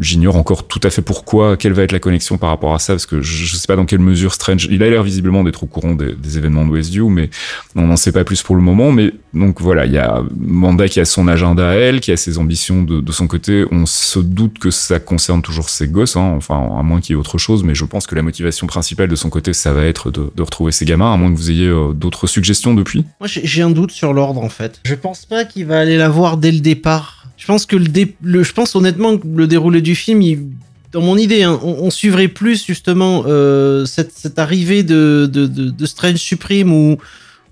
J'ignore 0.00 0.36
encore 0.36 0.68
tout 0.68 0.78
à 0.84 0.90
fait 0.90 1.02
pourquoi, 1.02 1.56
quelle 1.56 1.72
va 1.72 1.82
être 1.82 1.90
la 1.90 1.98
connexion 1.98 2.38
par 2.38 2.50
rapport 2.50 2.74
à 2.74 2.78
ça, 2.78 2.92
parce 2.92 3.06
que 3.06 3.20
je, 3.22 3.44
je 3.44 3.56
sais 3.56 3.66
pas 3.66 3.74
dans 3.74 3.86
quelle 3.86 3.98
mesure 3.98 4.34
Strange. 4.34 4.68
Il 4.70 4.82
a 4.84 4.88
l'air 4.88 5.02
visiblement 5.02 5.42
d'être 5.42 5.64
au 5.64 5.66
courant 5.66 5.94
des, 5.94 6.14
des 6.14 6.38
événements 6.38 6.64
de 6.64 6.70
Westview, 6.70 7.08
mais 7.08 7.28
on 7.74 7.88
n'en 7.88 7.96
sait 7.96 8.12
pas 8.12 8.22
plus 8.22 8.42
pour 8.42 8.54
le 8.54 8.62
moment. 8.62 8.92
Mais 8.92 9.12
donc 9.34 9.60
voilà, 9.60 9.86
il 9.86 9.92
y 9.92 9.98
a 9.98 10.22
Wanda 10.48 10.88
qui 10.88 11.00
a 11.00 11.04
son 11.04 11.26
agenda 11.26 11.70
à 11.70 11.74
elle, 11.74 12.00
qui 12.00 12.12
a 12.12 12.16
ses 12.16 12.38
ambitions 12.38 12.82
de, 12.84 13.00
de 13.00 13.12
son 13.12 13.26
côté. 13.26 13.64
On 13.72 13.84
se 13.84 14.20
doute 14.20 14.60
que 14.60 14.70
ça 14.70 15.00
concerne 15.00 15.42
toujours 15.42 15.68
ses 15.68 15.88
gosses, 15.88 16.16
hein, 16.16 16.34
enfin 16.36 16.54
à 16.78 16.82
moins 16.84 17.00
qu'il 17.00 17.14
y 17.14 17.18
ait 17.18 17.20
autre 17.20 17.38
chose. 17.38 17.64
Mais 17.64 17.74
je 17.74 17.84
pense 17.84 18.06
que 18.06 18.14
la 18.14 18.22
motivation 18.22 18.68
principale 18.68 19.08
de 19.08 19.16
son 19.16 19.28
côté, 19.28 19.52
ça 19.52 19.72
va 19.72 19.84
être 19.84 20.12
de, 20.12 20.30
de 20.34 20.42
retrouver 20.42 20.70
ses 20.70 20.84
gamins, 20.84 21.12
à 21.12 21.16
moins 21.16 21.32
que 21.32 21.36
vous 21.36 21.50
ayez 21.50 21.66
euh, 21.66 21.92
d'autres 21.92 22.28
suggestions 22.28 22.74
depuis. 22.74 23.04
Moi, 23.18 23.26
j'ai 23.26 23.44
j'ai 23.44 23.62
un 23.62 23.70
doute 23.70 23.90
sur 23.90 24.12
l'ordre 24.12 24.42
en 24.42 24.48
fait. 24.48 24.80
Je 24.84 24.94
pense 24.94 25.26
pas 25.26 25.44
qu'il 25.44 25.66
va 25.66 25.80
aller 25.80 25.96
la 25.96 26.08
voir 26.08 26.36
dès 26.36 26.52
le 26.52 26.60
départ. 26.60 27.19
Je 27.40 27.46
pense 27.46 27.64
que 27.66 27.74
le, 27.74 27.86
dé- 27.88 28.14
le 28.22 28.42
je 28.44 28.52
pense 28.52 28.76
honnêtement 28.76 29.16
que 29.18 29.26
le 29.26 29.46
déroulé 29.46 29.80
du 29.80 29.94
film, 29.94 30.20
il- 30.22 30.46
dans 30.92 31.00
mon 31.00 31.16
idée, 31.16 31.42
hein, 31.44 31.58
on, 31.62 31.88
suivrait 31.90 32.28
plus 32.28 32.66
justement 32.66 33.24
euh, 33.26 33.86
cette, 33.86 34.12
cette 34.12 34.38
arrivée 34.38 34.82
de, 34.82 35.28
de, 35.32 35.46
de, 35.46 35.70
de 35.70 35.86
Strange 35.86 36.18
Supreme 36.18 36.72
ou 36.72 36.98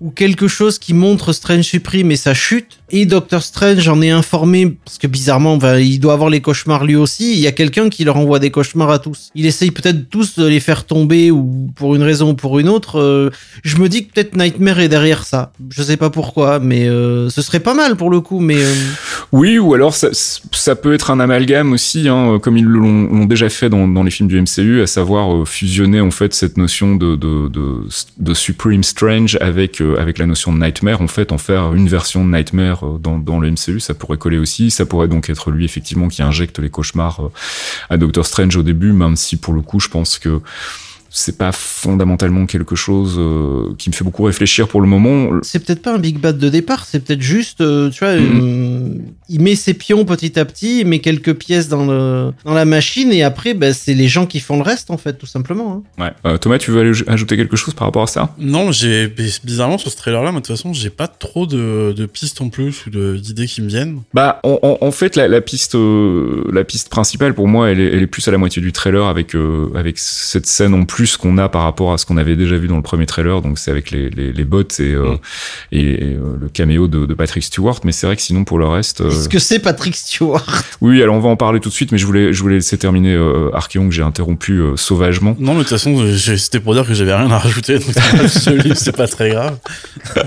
ou 0.01 0.11
quelque 0.11 0.47
chose 0.47 0.79
qui 0.79 0.93
montre 0.93 1.33
Strange 1.33 1.65
Supreme 1.65 2.11
et 2.11 2.15
sa 2.15 2.33
chute. 2.33 2.78
Et 2.91 3.05
Doctor 3.05 3.43
Strange 3.43 3.87
en 3.87 4.01
est 4.01 4.09
informé 4.09 4.77
parce 4.83 4.97
que 4.97 5.07
bizarrement, 5.07 5.57
ben, 5.57 5.77
il 5.77 5.99
doit 5.99 6.13
avoir 6.13 6.29
les 6.29 6.41
cauchemars 6.41 6.85
lui 6.85 6.95
aussi. 6.95 7.33
Il 7.33 7.39
y 7.39 7.47
a 7.47 7.51
quelqu'un 7.51 7.89
qui 7.89 8.03
leur 8.03 8.17
envoie 8.17 8.39
des 8.39 8.49
cauchemars 8.49 8.89
à 8.89 8.99
tous. 8.99 9.29
Il 9.35 9.45
essaye 9.45 9.71
peut-être 9.71 10.09
tous 10.09 10.39
de 10.39 10.45
les 10.45 10.59
faire 10.59 10.85
tomber 10.85 11.29
ou 11.29 11.69
pour 11.75 11.95
une 11.95 12.03
raison 12.03 12.31
ou 12.31 12.33
pour 12.33 12.59
une 12.59 12.69
autre. 12.69 12.99
Euh, 12.99 13.29
je 13.63 13.77
me 13.77 13.89
dis 13.89 14.07
que 14.07 14.13
peut-être 14.13 14.35
Nightmare 14.35 14.79
est 14.79 14.89
derrière 14.89 15.23
ça. 15.23 15.51
Je 15.69 15.83
sais 15.83 15.97
pas 15.97 16.09
pourquoi, 16.09 16.59
mais 16.59 16.87
euh, 16.87 17.29
ce 17.29 17.41
serait 17.41 17.59
pas 17.59 17.75
mal 17.75 17.95
pour 17.95 18.09
le 18.09 18.21
coup. 18.21 18.39
Mais 18.39 18.57
euh, 18.57 18.73
Oui, 19.31 19.59
ou 19.59 19.73
alors 19.73 19.93
ça, 19.93 20.75
peut 20.75 20.93
être 20.93 21.11
un 21.11 21.19
amalgame 21.19 21.73
aussi, 21.73 22.07
hein, 22.09 22.39
comme 22.41 22.57
ils 22.57 22.65
l'ont 22.65 23.25
déjà 23.25 23.49
fait 23.49 23.69
dans, 23.69 24.03
les 24.03 24.11
films 24.11 24.29
du 24.29 24.41
MCU, 24.41 24.81
à 24.81 24.87
savoir 24.87 25.47
fusionner 25.47 26.01
en 26.01 26.11
fait 26.11 26.33
cette 26.33 26.57
notion 26.57 26.95
de, 26.95 27.15
de, 27.15 28.33
Supreme 28.33 28.83
Strange 28.83 29.37
avec, 29.41 29.81
avec 29.81 30.17
la 30.17 30.25
notion 30.25 30.53
de 30.53 30.59
Nightmare, 30.59 31.01
en 31.01 31.07
fait, 31.07 31.31
en 31.31 31.37
faire 31.37 31.73
une 31.73 31.87
version 31.87 32.25
de 32.25 32.31
Nightmare 32.31 32.78
euh, 32.83 32.97
dans, 32.97 33.39
le 33.39 33.51
MCU, 33.51 33.79
ça 33.79 33.93
pourrait 33.93 34.17
coller 34.17 34.37
aussi, 34.37 34.71
ça 34.71 34.85
pourrait 34.85 35.07
donc 35.07 35.29
être 35.29 35.51
lui 35.51 35.65
effectivement 35.65 36.07
qui 36.07 36.21
injecte 36.21 36.59
les 36.59 36.69
cauchemars 36.69 37.25
euh, 37.25 37.31
à 37.89 37.97
Doctor 37.97 38.25
Strange 38.25 38.55
au 38.57 38.63
début, 38.63 38.91
même 38.91 39.15
si 39.15 39.37
pour 39.37 39.53
le 39.53 39.61
coup 39.61 39.79
je 39.79 39.89
pense 39.89 40.19
que 40.19 40.41
c'est 41.09 41.37
pas 41.37 41.51
fondamentalement 41.51 42.45
quelque 42.45 42.75
chose 42.75 43.15
euh, 43.17 43.73
qui 43.77 43.89
me 43.89 43.95
fait 43.95 44.03
beaucoup 44.03 44.23
réfléchir 44.23 44.67
pour 44.67 44.81
le 44.81 44.87
moment. 44.87 45.29
C'est 45.41 45.63
peut-être 45.63 45.81
pas 45.81 45.93
un 45.95 45.97
big 45.99 46.19
bad 46.19 46.37
de 46.37 46.49
départ, 46.49 46.85
c'est 46.85 46.99
peut-être 47.03 47.21
juste, 47.21 47.61
euh, 47.61 47.89
tu 47.89 48.03
vois, 48.03 48.15
Mhm. 48.15 48.39
euh, 48.41 48.89
il 49.29 49.41
met 49.41 49.55
ses 49.55 49.73
pions 49.73 50.05
petit 50.05 50.39
à 50.39 50.45
petit, 50.45 50.81
il 50.81 50.87
met 50.87 50.99
quelques 50.99 51.33
pièces 51.33 51.67
dans, 51.67 51.85
le, 51.85 52.31
dans 52.45 52.53
la 52.53 52.65
machine 52.65 53.11
et 53.11 53.23
après, 53.23 53.53
bah, 53.53 53.73
c'est 53.73 53.93
les 53.93 54.07
gens 54.07 54.25
qui 54.25 54.39
font 54.39 54.57
le 54.57 54.63
reste 54.63 54.91
en 54.91 54.97
fait, 54.97 55.13
tout 55.13 55.25
simplement. 55.25 55.83
hein. 55.99 56.03
Ouais. 56.03 56.11
Euh, 56.31 56.37
Thomas, 56.37 56.57
tu 56.57 56.71
veux 56.71 56.81
aller 56.81 56.91
ajouter 57.07 57.37
quelque 57.37 57.55
chose 57.55 57.73
par 57.73 57.87
rapport 57.87 58.03
à 58.03 58.07
ça? 58.07 58.35
Non, 58.37 58.71
j'ai 58.71 59.07
bizarrement 59.43 59.77
sur 59.77 59.91
ce 59.91 59.97
trailer-là, 59.97 60.31
de 60.31 60.35
toute 60.37 60.47
façon, 60.47 60.73
j'ai 60.73 60.89
pas 60.89 61.07
trop 61.07 61.45
de, 61.45 61.93
de 61.95 62.05
pistes 62.05 62.41
en 62.41 62.49
plus 62.49 62.85
ou 62.85 62.89
d'idées 63.17 63.47
qui 63.47 63.61
me 63.61 63.67
viennent. 63.67 64.01
Bah, 64.13 64.39
en, 64.43 64.59
en- 64.61 64.77
en 64.81 64.91
fait, 64.91 65.15
la, 65.15 65.27
la 65.27 65.41
piste, 65.41 65.75
euh, 65.75 66.43
la 66.51 66.63
piste 66.63 66.89
principale 66.89 67.33
pour 67.33 67.47
moi, 67.47 67.69
elle 67.71 67.79
est, 67.79 67.87
elle 67.93 68.03
est 68.03 68.07
plus 68.07 68.27
à 68.27 68.31
la 68.31 68.37
moitié 68.37 68.61
du 68.61 68.71
trailer 68.71 69.05
avec 69.05 69.35
euh, 69.35 69.69
avec 69.75 69.97
cette 69.97 70.45
scène 70.45 70.73
en 70.73 70.85
plus 70.85 70.98
qu'on 71.17 71.37
a 71.37 71.49
par 71.49 71.63
rapport 71.63 71.93
à 71.93 71.97
ce 71.97 72.05
qu'on 72.05 72.17
avait 72.17 72.35
déjà 72.35 72.57
vu 72.57 72.67
dans 72.67 72.75
le 72.77 72.81
premier 72.81 73.05
trailer. 73.05 73.41
Donc, 73.41 73.59
c'est 73.59 73.71
avec 73.71 73.91
les, 73.91 74.09
les, 74.09 74.31
les 74.31 74.43
bots 74.45 74.61
et 74.61 74.81
euh, 74.81 75.09
Mm. 75.09 75.17
et, 75.71 75.79
et, 75.79 76.03
euh, 76.15 76.37
le 76.39 76.49
caméo 76.49 76.87
de, 76.87 77.05
de 77.05 77.13
Patrick 77.13 77.43
Stewart. 77.43 77.79
Mais 77.83 77.91
c'est 77.91 78.05
vrai 78.07 78.15
que 78.15 78.21
sinon, 78.21 78.43
pour 78.43 78.57
le 78.59 78.67
reste, 78.67 79.01
euh, 79.01 79.09
Est-ce 79.09 79.29
que 79.29 79.39
c'est 79.39 79.59
Patrick 79.59 79.95
Stewart? 79.95 80.45
Oui, 80.81 81.01
alors 81.01 81.15
on 81.15 81.19
va 81.19 81.29
en 81.29 81.35
parler 81.35 81.59
tout 81.59 81.69
de 81.69 81.73
suite. 81.73 81.91
Mais 81.91 81.97
je 81.97 82.05
voulais 82.05 82.33
je 82.33 82.41
voulais 82.41 82.55
laisser 82.55 82.77
terminer 82.77 83.13
euh, 83.13 83.49
Archeon 83.53 83.87
que 83.87 83.93
j'ai 83.93 84.03
interrompu 84.03 84.59
euh, 84.59 84.75
sauvagement. 84.75 85.35
Non, 85.39 85.53
mais 85.53 85.59
de 85.59 85.63
toute 85.63 85.77
façon, 85.77 86.05
c'était 86.17 86.59
pour 86.59 86.73
dire 86.73 86.85
que 86.85 86.93
j'avais 86.93 87.13
rien 87.13 87.29
à 87.31 87.37
rajouter, 87.37 87.79
donc 87.79 87.93
c'est 88.75 88.95
pas 88.95 89.07
très 89.07 89.29
grave. 89.29 89.57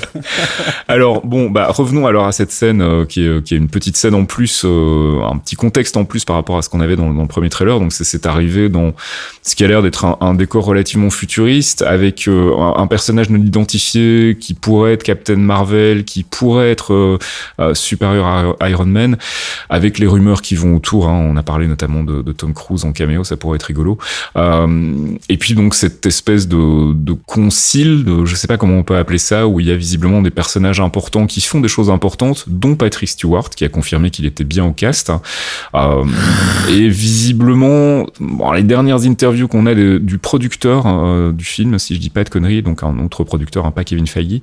Alors 0.88 1.24
bon, 1.26 1.50
bah 1.50 1.68
revenons 1.70 2.06
alors 2.06 2.26
à 2.26 2.32
cette 2.32 2.50
scène 2.50 2.82
euh, 2.82 3.04
qui, 3.04 3.24
est, 3.24 3.42
qui 3.42 3.54
est 3.54 3.56
une 3.56 3.68
petite 3.68 3.96
scène 3.96 4.14
en 4.14 4.24
plus, 4.24 4.62
euh, 4.64 5.20
un 5.30 5.38
petit 5.38 5.56
contexte 5.56 5.96
en 5.96 6.04
plus 6.04 6.24
par 6.24 6.36
rapport 6.36 6.58
à 6.58 6.62
ce 6.62 6.68
qu'on 6.68 6.80
avait 6.80 6.96
dans, 6.96 7.12
dans 7.12 7.22
le 7.22 7.28
premier 7.28 7.48
trailer. 7.48 7.78
Donc 7.80 7.92
c'est 7.92 8.04
cette 8.04 8.26
arrivée 8.26 8.68
dans 8.68 8.92
ce 9.42 9.54
qui 9.54 9.64
a 9.64 9.68
l'air 9.68 9.82
d'être 9.82 10.04
un, 10.04 10.16
un 10.20 10.34
décor 10.34 10.61
relativement 10.64 11.10
futuriste 11.10 11.82
avec 11.82 12.28
euh, 12.28 12.54
un, 12.76 12.86
personnage 12.86 13.30
non 13.30 13.38
identifié 13.38 14.36
qui 14.40 14.54
pourrait 14.54 14.94
être 14.94 15.02
Captain 15.02 15.36
Marvel, 15.36 16.04
qui 16.04 16.22
pourrait 16.22 16.70
être 16.70 16.92
euh, 16.92 17.18
euh, 17.60 17.74
supérieur 17.74 18.56
à 18.60 18.70
Iron 18.70 18.86
Man, 18.86 19.16
avec 19.68 19.98
les 19.98 20.06
rumeurs 20.06 20.42
qui 20.42 20.54
vont 20.54 20.76
autour. 20.76 21.08
hein. 21.08 21.28
On 21.30 21.36
a 21.36 21.42
parlé 21.42 21.66
notamment 21.66 22.04
de, 22.04 22.32
Tom 22.32 22.54
Cruise 22.54 22.84
en 22.84 22.92
caméo, 22.92 23.24
ça 23.24 23.36
pourrait 23.36 23.56
être 23.56 23.64
rigolo. 23.64 23.98
Et 24.36 25.36
puis 25.36 25.54
donc 25.54 25.74
cette 25.74 26.06
espèce 26.06 26.48
de, 26.48 27.12
concile, 27.26 28.04
de, 28.04 28.24
je 28.24 28.34
sais 28.34 28.46
pas 28.46 28.56
comment 28.56 28.78
on 28.78 28.82
peut 28.82 28.96
appeler 28.96 29.18
ça, 29.18 29.46
où 29.46 29.60
il 29.60 29.66
y 29.66 29.72
a 29.72 29.76
visiblement 29.76 30.22
des 30.22 30.30
personnages 30.30 30.80
importants 30.80 31.26
qui 31.26 31.40
font 31.40 31.60
des 31.60 31.68
choses 31.68 31.90
importantes, 31.90 32.44
dont 32.48 32.74
Patrick 32.74 33.08
Stewart, 33.08 33.50
qui 33.50 33.64
a 33.64 33.68
confirmé 33.68 34.10
qu'il 34.10 34.26
était 34.26 34.44
bien 34.44 34.64
au 34.64 34.72
cast. 34.72 35.12
Euh, 35.74 36.04
et 36.68 36.88
visiblement, 36.88 38.06
les 38.54 38.62
dernières 38.62 39.04
interviews 39.04 39.48
qu'on 39.48 39.66
a 39.66 39.74
du 39.74 40.18
producteur 40.18 40.51
euh, 40.64 41.32
du 41.32 41.44
film, 41.44 41.78
si 41.78 41.94
je 41.94 42.00
dis 42.00 42.10
pas 42.10 42.24
de 42.24 42.28
conneries, 42.28 42.62
donc 42.62 42.82
un 42.82 42.98
autre 42.98 43.24
producteur, 43.24 43.66
un 43.66 43.70
pas 43.70 43.84
Kevin 43.84 44.06
Feige, 44.06 44.40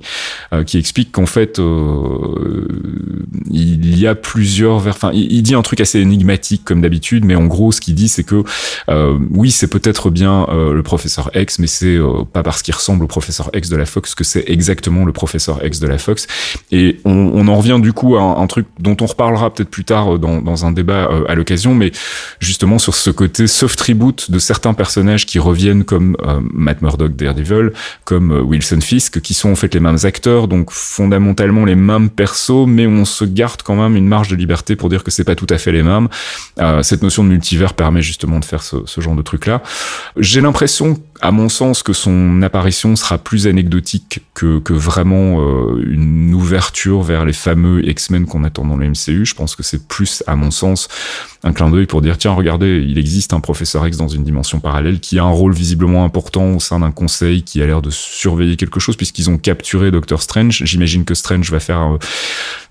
euh, 0.52 0.64
qui 0.64 0.78
explique 0.78 1.12
qu'en 1.12 1.26
fait, 1.26 1.58
euh, 1.58 2.66
il 3.50 3.98
y 3.98 4.06
a 4.06 4.14
plusieurs, 4.14 4.78
vers- 4.78 4.94
enfin, 4.94 5.10
il, 5.12 5.42
dit 5.42 5.54
un 5.54 5.62
truc 5.62 5.80
assez 5.80 6.00
énigmatique 6.00 6.62
comme 6.64 6.80
d'habitude, 6.80 7.24
mais 7.24 7.34
en 7.34 7.46
gros, 7.46 7.72
ce 7.72 7.80
qu'il 7.80 7.94
dit, 7.94 8.08
c'est 8.08 8.24
que 8.24 8.42
oui, 9.30 9.50
c'est 9.50 9.68
peut-être 9.68 10.10
bien 10.10 10.46
le 10.50 10.82
professeur 10.82 11.30
X, 11.34 11.58
mais 11.58 11.66
c'est 11.66 11.98
pas 12.32 12.42
parce 12.42 12.62
qu'il 12.62 12.74
ressemble 12.74 13.04
au 13.04 13.06
professeur 13.06 13.50
X 13.54 13.68
de 13.68 13.76
la 13.76 13.86
Fox 13.86 14.14
que 14.14 14.24
c'est 14.24 14.44
exactement 14.48 15.04
le 15.04 15.12
professeur 15.12 15.64
X 15.64 15.80
de 15.80 15.86
la 15.86 15.98
Fox. 15.98 16.26
Et 16.70 17.00
on, 17.04 17.48
en 17.48 17.56
revient 17.56 17.78
du 17.80 17.92
coup 17.92 18.16
à 18.16 18.22
un, 18.22 18.46
truc 18.46 18.66
dont 18.78 18.96
on 19.00 19.06
reparlera 19.06 19.52
peut-être 19.52 19.70
plus 19.70 19.84
tard 19.84 20.18
dans, 20.18 20.40
dans 20.40 20.66
un 20.66 20.72
débat 20.72 21.08
à 21.28 21.34
l'occasion, 21.34 21.74
mais 21.74 21.92
justement 22.40 22.78
sur 22.78 22.94
ce 22.94 23.10
côté 23.10 23.46
soft 23.46 23.80
reboot 23.80 24.30
de 24.30 24.38
certains 24.38 24.74
personnages 24.74 25.26
qui 25.26 25.38
reviennent 25.38 25.84
comme 25.84 25.99
euh, 26.00 26.40
Matt 26.52 26.82
Murdock 26.82 27.16
Daredevil, 27.16 27.72
comme 28.04 28.32
euh, 28.32 28.40
Wilson 28.40 28.80
Fisk, 28.80 29.20
qui 29.20 29.34
sont 29.34 29.50
en 29.50 29.54
fait 29.54 29.72
les 29.74 29.80
mêmes 29.80 29.98
acteurs, 30.04 30.48
donc 30.48 30.70
fondamentalement 30.70 31.64
les 31.64 31.74
mêmes 31.74 32.10
persos, 32.10 32.66
mais 32.66 32.86
on 32.86 33.04
se 33.04 33.24
garde 33.24 33.62
quand 33.62 33.76
même 33.76 33.96
une 33.96 34.08
marge 34.08 34.28
de 34.28 34.36
liberté 34.36 34.76
pour 34.76 34.88
dire 34.88 35.04
que 35.04 35.10
c'est 35.10 35.24
pas 35.24 35.34
tout 35.34 35.46
à 35.50 35.58
fait 35.58 35.72
les 35.72 35.82
mêmes. 35.82 36.08
Euh, 36.58 36.82
cette 36.82 37.02
notion 37.02 37.24
de 37.24 37.28
multivers 37.28 37.74
permet 37.74 38.02
justement 38.02 38.38
de 38.40 38.44
faire 38.44 38.62
ce, 38.62 39.00
genre 39.00 39.14
de 39.14 39.22
truc-là. 39.22 39.62
J'ai 40.16 40.40
l'impression, 40.40 40.98
à 41.20 41.30
mon 41.30 41.48
sens, 41.48 41.82
que 41.82 41.92
son 41.92 42.42
apparition 42.42 42.96
sera 42.96 43.18
plus 43.18 43.46
anecdotique 43.46 44.20
que, 44.34 44.60
vraiment 44.70 45.38
une 45.84 46.32
ouverture 46.32 47.02
vers 47.02 47.24
les 47.24 47.32
fameux 47.32 47.86
X-Men 47.86 48.24
qu'on 48.26 48.44
attend 48.44 48.64
dans 48.64 48.76
le 48.76 48.88
MCU. 48.88 49.26
Je 49.26 49.34
pense 49.34 49.56
que 49.56 49.62
c'est 49.62 49.86
plus, 49.86 50.22
à 50.26 50.36
mon 50.36 50.50
sens, 50.50 50.88
un 51.42 51.52
clin 51.52 51.70
d'œil 51.70 51.86
pour 51.86 52.02
dire 52.02 52.18
tiens 52.18 52.32
regardez 52.32 52.84
il 52.86 52.98
existe 52.98 53.32
un 53.32 53.40
professeur 53.40 53.86
X 53.86 53.96
dans 53.96 54.08
une 54.08 54.24
dimension 54.24 54.60
parallèle 54.60 55.00
qui 55.00 55.18
a 55.18 55.24
un 55.24 55.30
rôle 55.30 55.52
visiblement 55.52 55.89
important 55.98 56.54
au 56.54 56.60
sein 56.60 56.80
d'un 56.80 56.90
conseil 56.90 57.42
qui 57.42 57.62
a 57.62 57.66
l'air 57.66 57.82
de 57.82 57.90
surveiller 57.90 58.56
quelque 58.56 58.80
chose 58.80 58.96
puisqu'ils 58.96 59.30
ont 59.30 59.38
capturé 59.38 59.90
Doctor 59.90 60.22
Strange. 60.22 60.62
J'imagine 60.64 61.04
que 61.04 61.14
Strange 61.14 61.50
va 61.50 61.60
faire 61.60 61.94
euh, 61.94 61.98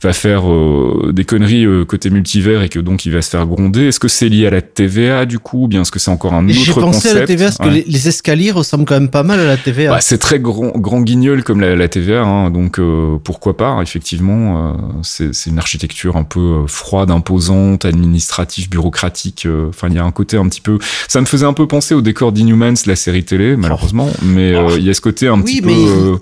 va 0.02 0.14
faire 0.14 0.50
euh, 0.52 1.12
des 1.14 1.26
conneries 1.26 1.66
euh, 1.66 1.86
côté 1.86 2.10
multivers 2.10 2.62
et 2.64 2.70
que 2.70 2.80
donc 2.80 3.06
il 3.06 3.12
va 3.12 3.22
se 3.22 3.30
faire 3.30 3.46
gronder. 3.46 3.88
Est-ce 3.88 4.00
que 4.00 4.08
c'est 4.08 4.30
lié 4.30 4.48
à 4.48 4.50
la 4.50 4.62
TVA 4.62 5.26
du 5.26 5.40
coup 5.40 5.66
ou 5.66 5.68
bien 5.68 5.82
est-ce 5.82 5.92
que 5.92 6.00
c'est 6.00 6.12
encore 6.12 6.34
un 6.34 6.48
autre 6.48 6.58
J'ai 6.58 6.74
pensé 6.74 6.82
concept 6.82 7.16
à 7.16 7.20
la 7.20 7.28
TVA 7.28 7.46
parce 7.46 7.58
que 7.58 7.74
les, 7.74 7.84
les 7.86 8.08
escaliers 8.08 8.52
ressemblent 8.52 8.86
quand 8.86 9.00
même 9.00 9.10
pas 9.10 9.24
mal 9.24 9.40
à 9.40 9.46
la 9.46 9.58
TVA. 9.58 9.92
Bah, 9.92 10.02
c'est 10.02 10.18
très 10.18 10.40
grand, 10.40 10.72
grand 10.78 11.02
guignol 11.02 11.44
comme 11.44 11.62
la, 11.62 11.76
la 11.76 11.88
TVA, 11.88 12.22
hein, 12.22 12.52
donc 12.52 12.80
euh, 12.80 13.18
pourquoi 13.24 13.58
pas, 13.58 13.80
effectivement, 13.82 14.74
euh, 14.74 15.02
c'est 15.04 15.50
une 15.50 15.60
architecture 15.60 16.16
un 16.16 16.24
peu 16.24 16.66
froide, 16.68 17.12
imposante, 17.12 17.86
administrative, 17.86 18.70
bureaucratique, 18.70 19.46
euh, 19.46 19.70
enfin 19.70 19.88
il 19.90 19.96
y 19.96 20.00
a 20.00 20.04
un 20.04 20.12
côté 20.12 20.38
un 20.38 20.48
petit 20.48 20.62
peu... 20.62 20.78
Ça 21.08 21.22
me 21.22 21.26
faisait 21.26 21.46
un 21.46 21.54
peu 21.54 21.68
penser 21.68 21.96
au 21.96 22.02
décor 22.02 22.32
d'Inhumans, 22.32 22.76
la 22.86 22.96
série 23.00 23.24
télé, 23.24 23.56
malheureusement, 23.56 24.10
mais 24.22 24.54
euh, 24.54 24.78
il 24.78 24.86
y 24.86 24.90
a 24.90 24.94
ce 24.94 25.02
côté 25.02 25.28
un 25.28 25.40
Oui, 25.42 25.62
petit 25.62 25.68
mais- 25.68 25.74
peu... 25.74 25.90
euh, 26.14 26.16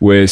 ouais, 0.00 0.26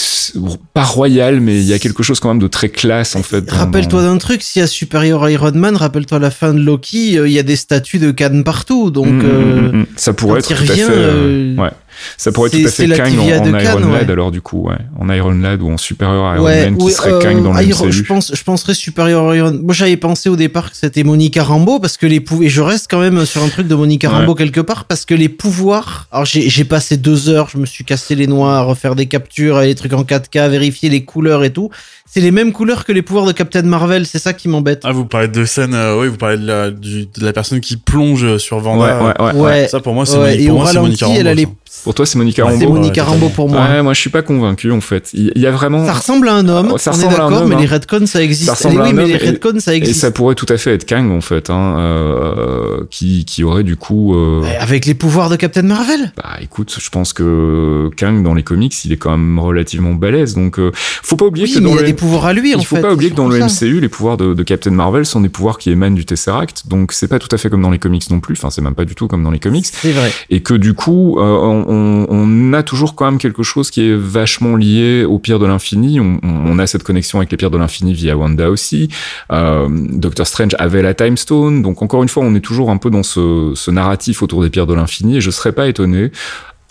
pas 0.75 0.85
royal, 0.85 1.41
mais 1.41 1.57
il 1.59 1.65
y 1.67 1.73
a 1.73 1.79
quelque 1.79 2.03
chose 2.03 2.21
quand 2.21 2.29
même 2.29 2.39
de 2.39 2.47
très 2.47 2.69
classe 2.69 3.17
en 3.17 3.23
fait. 3.23 3.51
Rappelle-toi 3.51 4.03
d'un 4.03 4.19
truc, 4.19 4.43
s'il 4.43 4.61
y 4.61 4.63
a 4.63 4.67
Superior 4.67 5.29
Iron 5.29 5.53
Man, 5.55 5.77
rappelle-toi 5.77 6.19
la 6.19 6.31
fin 6.31 6.55
de 6.55 6.61
Loki, 6.61 7.19
euh, 7.19 7.27
il 7.29 7.33
y 7.33 7.39
a 7.39 7.43
des 7.43 7.57
statues 7.57 7.99
de 7.99 8.11
Cannes 8.11 8.45
partout, 8.45 8.91
donc 8.91 9.07
Mm, 9.09 9.17
mm, 9.19 9.25
euh, 9.25 9.73
mm, 9.73 9.77
mm. 9.81 9.87
ça 9.97 10.13
pourrait 10.13 10.41
être 10.41 10.49
tout 10.55 10.63
à 10.63 10.75
fait... 10.75 10.83
euh, 10.83 10.87
euh, 10.89 11.57
ouais. 11.57 11.71
Ça 12.17 12.33
pourrait 12.33 12.51
être 12.53 12.61
tout 12.61 12.69
à 12.69 12.71
fait 12.71 12.89
Kang 12.89 13.19
en, 13.19 13.27
Cannes, 13.27 13.59
Iron 13.61 13.79
Lad 13.81 14.07
ouais. 14.07 14.13
alors 14.13 14.31
du 14.31 14.41
coup, 14.41 14.69
ouais. 14.69 14.77
En 14.99 15.09
Iron 15.11 15.33
Lad 15.33 15.63
ou 15.63 15.71
en 15.71 15.77
supérieur 15.77 16.35
Iron 16.35 16.45
ouais, 16.45 16.71
Man 16.71 16.79
qui 16.79 16.91
serait 16.91 17.13
euh, 17.13 17.19
Kang 17.21 17.43
dans 17.43 17.53
le 17.53 17.63
Iron- 17.63 17.87
MCU. 17.87 17.93
je 17.93 18.03
pense, 18.05 18.33
je 18.35 18.43
penserais 18.45 18.75
Superior 18.75 19.35
Iron. 19.35 19.59
Moi, 19.63 19.75
j'avais 19.75 19.97
pensé 19.97 20.29
au 20.29 20.37
départ 20.37 20.71
que 20.71 20.77
c'était 20.77 21.05
Monica 21.05 21.43
Rambeau 21.43 21.79
parce 21.81 21.97
que 21.97 22.07
les 22.07 22.21
pouvoirs, 22.21 22.47
et 22.47 22.51
je 22.51 22.61
reste 22.61 22.87
quand 22.91 23.01
même 23.01 23.25
sur 23.25 23.43
un 23.43 23.49
truc 23.49 23.69
de 23.69 23.75
Monica. 23.75 24.09
Rambeau 24.11 24.35
quelque 24.35 24.61
part 24.61 24.85
parce 24.85 25.05
que 25.05 25.15
les 25.15 25.29
pouvoirs. 25.29 26.09
Alors, 26.13 26.25
j'ai 26.25 26.65
passé 26.65 26.97
deux 26.97 27.29
heures, 27.29 27.49
je 27.49 27.59
me 27.59 27.67
suis 27.67 27.85
cassé 27.85 28.15
les 28.15 28.27
noix 28.27 28.57
à 28.59 28.63
refaire 28.63 28.95
des 28.95 29.07
captures, 29.07 29.57
à 29.57 29.65
les 29.65 29.75
trucs 29.75 29.93
en 29.93 30.03
4K, 30.03 30.49
vérifier 30.49 30.89
les 30.91 31.05
couleurs 31.05 31.45
et 31.45 31.53
tout. 31.53 31.71
C'est 32.11 32.21
les 32.21 32.31
mêmes 32.31 32.53
couleurs 32.53 32.85
que 32.85 32.93
les 32.93 33.03
pouvoirs 33.03 33.27
de 33.27 33.33
Captain 33.33 33.63
Marvel, 33.63 34.07
c'est 34.07 34.19
ça 34.19 34.33
qui 34.33 34.49
m'embête. 34.49 34.81
Ah, 34.85 34.93
vous 34.93 35.05
parlez 35.05 35.29
de 35.29 35.45
scène, 35.45 35.75
euh, 35.75 36.01
oui, 36.01 36.09
vous 36.09 36.17
parlez 36.17 36.39
de 36.39 36.47
la, 36.47 36.71
du- 36.71 37.05
de 37.07 37.25
la 37.25 37.33
personne 37.35 37.61
qui 37.61 37.77
plonge 37.77 38.39
sur 38.39 38.57
Ouais, 38.57 38.63
Vanda. 38.63 39.03
ouais, 39.21 39.25
ouais. 39.27 39.33
Ouais. 39.41 39.69
Ça, 39.69 39.81
pour 39.81 39.93
moi, 39.95 40.07
c'est 40.07 40.17
Ouais, 40.19 40.41
et 40.43 40.49
pour 40.49 40.59
moi, 40.61 40.71
c'est 40.73 40.81
Monica 40.81 41.07
Rambeau, 41.07 41.23
les. 41.35 41.47
Pour 41.85 41.95
toi, 41.95 42.07
c'est 42.07 42.17
Monica 42.19 42.45
Ouais, 42.45 42.53
C'est 42.59 42.65
Rambeau. 42.65 42.73
ouais, 42.75 42.81
Monica. 42.81 43.05
Rambeau 43.05 43.29
pour 43.29 43.49
moi. 43.49 43.61
Ouais, 43.61 43.83
moi 43.83 43.93
je 43.93 44.01
suis 44.01 44.11
pas 44.11 44.23
convaincu 44.23 44.73
en 44.73 44.81
fait. 44.81 45.11
Il 45.13 45.31
y 45.37 45.47
a 45.47 45.51
vraiment 45.51 45.85
Ça 45.87 45.93
ressemble 45.93 46.29
à 46.29 46.35
un 46.35 46.49
homme, 46.49 46.77
ça 46.79 46.91
on 46.91 46.95
est 46.95 46.97
ressemble 46.97 47.15
à 47.21 47.25
un 47.25 47.29
d'accord, 47.31 47.43
homme, 47.43 47.49
mais 47.51 47.55
hein. 47.57 47.61
les 47.61 47.67
retcons 47.67 48.07
ça 48.07 48.23
existe. 48.23 48.47
Ça 48.47 48.55
ressemble 48.55 48.77
Eh 48.77 48.81
à 48.81 48.83
oui, 48.85 48.89
un 48.89 48.93
mais 48.95 49.03
homme 49.05 49.09
les 49.11 49.15
et- 49.25 49.31
retcons 49.31 49.61
ça 49.61 49.75
et 49.75 49.77
existe. 49.77 50.01
ça 50.01 50.11
pourrait 50.11 50.35
tout 50.35 50.47
à 50.49 50.57
fait 50.57 50.73
être 50.75 50.87
Kang 50.89 51.11
en 51.13 51.21
fait, 51.21 51.51
hein, 51.51 51.77
euh, 51.79 52.85
qui 52.91 53.25
qui 53.27 53.45
aurait 53.45 53.63
du 53.65 53.77
coup. 53.77 54.15
euh, 54.17 54.43
Avec 54.59 54.87
les 54.87 54.95
pouvoirs 54.95 55.29
de 55.31 55.37
Captain 55.37 55.63
Marvel. 55.63 56.13
Bah 56.17 56.39
écoute, 56.41 56.75
je 56.81 56.89
pense 56.91 57.13
que 57.13 57.91
Kang 57.97 58.23
dans 58.25 58.35
les 58.35 58.43
comics, 58.43 58.75
il 58.85 58.93
est 58.93 58.97
quand 58.97 59.11
même 59.17 59.39
relativement 59.39 59.93
balèze, 59.93 60.35
donc 60.35 60.59
euh, 60.59 60.73
faut 60.75 61.17
pas 61.17 61.27
oublier 61.27 61.47
Oui, 61.47 61.53
que 61.55 61.59
mais 61.61 61.65
dans 61.71 61.77
pouvoirs 61.99 62.27
à 62.27 62.33
lui 62.33 62.55
en 62.55 62.59
il 62.59 62.65
faut 62.67 62.77
fait. 62.77 62.83
pas 62.83 62.93
oublier 62.93 63.11
que 63.11 63.17
dans 63.17 63.29
le 63.29 63.39
ça. 63.49 63.67
MCU, 63.67 63.81
les 63.81 63.89
pouvoirs 63.89 64.17
de, 64.17 64.35
de 64.35 64.43
Captain 64.43 64.71
Marvel 64.71 65.05
sont 65.05 65.21
des 65.21 65.29
pouvoirs 65.29 65.59
qui 65.59 65.71
émanent 65.71 65.95
du 65.95 66.05
Tesseract, 66.05 66.69
donc 66.69 66.93
c'est 66.93 67.09
pas 67.09 67.19
tout 67.19 67.29
à 67.33 67.39
fait 67.39 67.51
comme 67.51 67.63
dans 67.63 67.71
les 67.71 67.79
comics 67.79 68.09
non 68.11 68.21
plus. 68.21 68.35
Enfin, 68.39 68.51
c'est 68.51 68.63
même 68.63 68.75
pas 68.75 68.85
du 68.85 68.95
tout 68.95 69.09
comme 69.09 69.23
dans 69.23 69.31
les 69.31 69.39
comics. 69.39 69.67
C'est 69.67 69.93
vrai. 69.93 70.11
et 70.31 70.41
que 70.41 70.55
du 70.55 70.75
coup, 70.75 71.19
euh, 71.19 71.23
on, 71.23 72.07
on 72.09 72.53
a 72.53 72.63
toujours 72.63 72.95
quand 72.95 73.05
même 73.05 73.19
quelque 73.19 73.43
chose 73.43 73.71
qui 73.71 73.83
est 73.89 73.95
vachement 73.95 74.57
lié 74.57 75.05
au 75.05 75.19
pire 75.19 75.39
de 75.39 75.47
l'infini. 75.47 76.01
On, 76.01 76.21
on 76.23 76.59
a 76.59 76.67
cette 76.67 76.83
connexion 76.83 77.19
avec 77.19 77.31
les 77.31 77.37
pires 77.37 77.51
de 77.51 77.59
l'infini 77.59 77.93
via 77.95 78.17
Wanda 78.17 78.51
aussi. 78.51 78.89
Euh, 79.33 79.69
Doctor 79.71 80.27
Strange 80.27 80.55
avait 80.59 80.83
la 80.83 80.95
Time 80.95 81.17
Stone, 81.17 81.63
donc 81.63 81.83
encore 81.83 82.03
une 82.03 82.09
fois, 82.09 82.23
on 82.25 82.35
est 82.35 82.41
toujours 82.41 82.71
un 82.71 82.77
peu 82.77 82.91
dans 82.91 83.03
ce, 83.03 83.53
ce 83.55 83.71
narratif 83.71 84.23
autour 84.23 84.43
des 84.43 84.51
pires 84.51 84.67
de 84.67 84.75
l'infini, 84.75 85.17
et 85.17 85.21
je 85.21 85.31
serais 85.31 85.53
pas 85.53 85.69
étonné. 85.69 86.11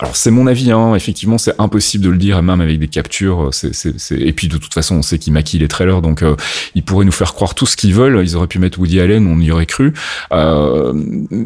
Alors 0.00 0.14
c'est 0.14 0.30
mon 0.30 0.46
avis, 0.46 0.70
hein. 0.70 0.94
effectivement 0.94 1.38
c'est 1.38 1.54
impossible 1.58 2.04
de 2.04 2.10
le 2.10 2.18
dire 2.18 2.40
même 2.40 2.60
avec 2.60 2.78
des 2.78 2.86
captures. 2.86 3.48
C'est, 3.50 3.74
c'est, 3.74 3.98
c'est... 3.98 4.14
Et 4.16 4.32
puis 4.32 4.46
de 4.46 4.56
toute 4.56 4.72
façon 4.72 4.94
on 4.94 5.02
sait 5.02 5.18
qu'ils 5.18 5.32
maquillent 5.32 5.58
les 5.58 5.66
trailers, 5.66 6.02
donc 6.02 6.22
euh, 6.22 6.36
ils 6.76 6.84
pourraient 6.84 7.04
nous 7.04 7.10
faire 7.10 7.34
croire 7.34 7.56
tout 7.56 7.66
ce 7.66 7.76
qu'ils 7.76 7.94
veulent. 7.94 8.20
Ils 8.22 8.36
auraient 8.36 8.46
pu 8.46 8.60
mettre 8.60 8.78
Woody 8.78 9.00
Allen, 9.00 9.26
on 9.26 9.40
y 9.40 9.50
aurait 9.50 9.66
cru. 9.66 9.92
Euh, 10.32 10.92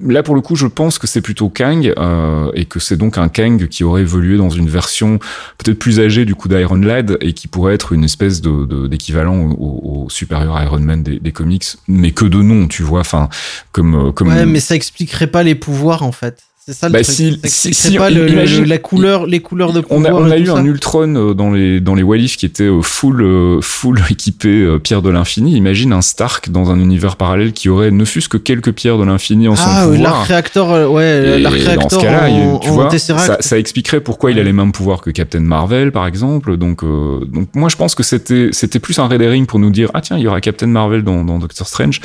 là 0.07 0.23
pour 0.23 0.35
le 0.35 0.43
coup 0.43 0.55
je 0.55 0.67
pense 0.67 0.99
que 0.99 1.07
c'est 1.07 1.23
plutôt 1.23 1.49
Kang 1.49 1.95
euh, 1.97 2.51
et 2.53 2.67
que 2.67 2.79
c'est 2.79 2.99
donc 2.99 3.17
un 3.17 3.29
Kang 3.29 3.69
qui 3.69 3.85
aurait 3.85 4.03
évolué 4.03 4.37
dans 4.37 4.51
une 4.51 4.69
version 4.69 5.19
peut-être 5.57 5.79
plus 5.79 5.99
âgée 5.99 6.27
du 6.27 6.35
coup 6.35 6.49
d'Iron 6.49 6.77
Lad 6.77 7.17
et 7.23 7.33
qui 7.33 7.49
pourrait 7.49 7.73
être 7.75 7.93
une 7.95 8.05
espèce 8.05 8.43
de, 8.43 8.67
de- 8.67 8.87
d'équivalent 8.87 9.39
au, 9.39 9.53
au- 9.53 10.05
au 10.05 10.11
supérieur 10.11 10.61
Iron 10.63 10.81
Man 10.81 11.03
des, 11.03 11.19
des 11.19 11.33
comics, 11.33 11.65
mais 11.89 12.11
que 12.11 12.27
de 12.27 12.43
nom, 12.43 12.69
tu 12.69 12.83
vois. 12.83 13.01
Enfin 13.01 13.31
comme 13.73 13.95
euh, 14.09 14.13
comme 14.13 14.29
Ouais, 14.29 14.45
mais 14.45 14.61
ça 14.61 14.75
expliquerait 14.75 15.27
pas 15.29 15.43
les 15.43 15.55
pouvoirs 15.55 16.03
en 16.03 16.13
fait. 16.13 16.43
C'est 16.65 16.75
ça 16.75 16.87
le 16.89 16.93
Bah, 16.93 17.03
truc. 17.03 17.13
si- 17.17 17.41
si- 17.45 17.75
si 17.75 17.97
pas 17.97 18.09
le- 18.09 18.31
imagine- 18.31 18.65
la 18.67 18.79
couleur, 18.79 19.27
les 19.27 19.41
couleurs 19.41 19.73
de 19.73 19.83
On 19.91 20.05
a, 20.05 20.11
pouvoir 20.11 20.23
on 20.29 20.31
a 20.31 20.39
eu 20.39 20.47
ça. 20.47 20.55
un 20.55 20.65
Ultron 20.65 21.13
euh, 21.17 21.35
dans 21.35 21.51
les 21.51 21.81
dans 21.81 21.97
les 21.97 22.05
If 22.23 22.37
qui 22.37 22.47
était 22.47 22.63
euh, 22.63 22.83
full 22.83 23.21
euh, 23.21 23.61
full 23.61 24.01
équipé 24.11 24.79
pierre 24.81 25.03
de 25.03 25.11
l'infini. 25.11 25.57
Imagine 25.57 25.93
un 25.93 26.03
Stark 26.03 26.51
dans 26.51 26.71
un 26.71 26.79
univers 26.79 27.17
parallèle 27.17 27.53
qui 27.53 27.69
aurait 27.69 27.91
ne 27.91 28.05
fût-ce 28.05 28.29
que 28.29 28.37
quelques 28.37 28.71
pierres 28.71 28.97
de 28.97 29.03
l'infini 29.05 29.49
en 29.49 29.57
son 29.57 29.65
Ah, 29.67 29.89
oui, 29.89 29.97
pouvoir. 29.97 30.13
l'arc 30.15 30.27
réacteur, 30.29 30.93
ouais, 30.93 31.39
l'arc 31.41 31.57
dans 31.59 31.65
réacteur 31.65 31.91
ce 31.91 31.97
cas-là, 32.07 32.31
en, 32.31 32.59
tu 32.61 32.69
en 32.69 32.73
vois, 32.75 32.97
ça, 32.97 33.39
ça 33.41 33.59
expliquerait 33.59 34.01
pourquoi 34.01 34.31
il 34.31 34.39
a 34.39 34.45
les 34.45 34.53
mêmes 34.53 34.71
pouvoirs 34.71 35.01
que 35.01 35.11
Captain 35.11 35.41
Marvel, 35.41 35.91
par 35.91 36.07
exemple. 36.07 36.57
Donc, 36.57 36.85
euh, 36.85 37.25
donc 37.25 37.49
moi, 37.57 37.71
je 37.71 37.77
pense 37.77 37.97
que 37.97 38.05
c'était 38.05 38.51
c'était 38.53 38.79
plus 38.79 39.01
un 39.01 39.09
red 39.09 39.21
herring 39.21 39.47
pour 39.47 39.59
nous 39.59 39.71
dire 39.71 39.91
ah 39.95 40.01
tiens, 40.01 40.17
il 40.17 40.23
y 40.23 40.29
aura 40.29 40.41
Captain 40.41 40.69
Marvel 40.69 41.03
dans, 41.03 41.25
dans 41.25 41.41
Doctor 41.41 41.67
Strange. 41.67 42.01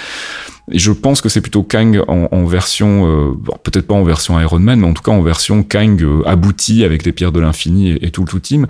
Et 0.71 0.79
je 0.79 0.91
pense 0.91 1.21
que 1.21 1.29
c'est 1.29 1.39
plutôt 1.41 1.63
Kang 1.63 2.03
en, 2.09 2.27
en 2.31 2.45
version, 2.45 3.07
euh, 3.07 3.31
peut-être 3.63 3.87
pas 3.87 3.93
en 3.93 4.03
version 4.03 4.37
Iron 4.39 4.59
Man, 4.59 4.81
mais 4.81 4.87
en 4.87 4.93
tout 4.93 5.01
cas 5.01 5.11
en 5.11 5.21
version 5.21 5.63
Kang 5.63 6.01
euh, 6.03 6.21
abouti 6.25 6.83
avec 6.83 7.05
les 7.05 7.13
pierres 7.13 7.31
de 7.31 7.39
l'infini 7.39 7.91
et, 8.01 8.11
tout 8.11 8.21
le 8.23 8.27
tout 8.27 8.39
team. 8.39 8.67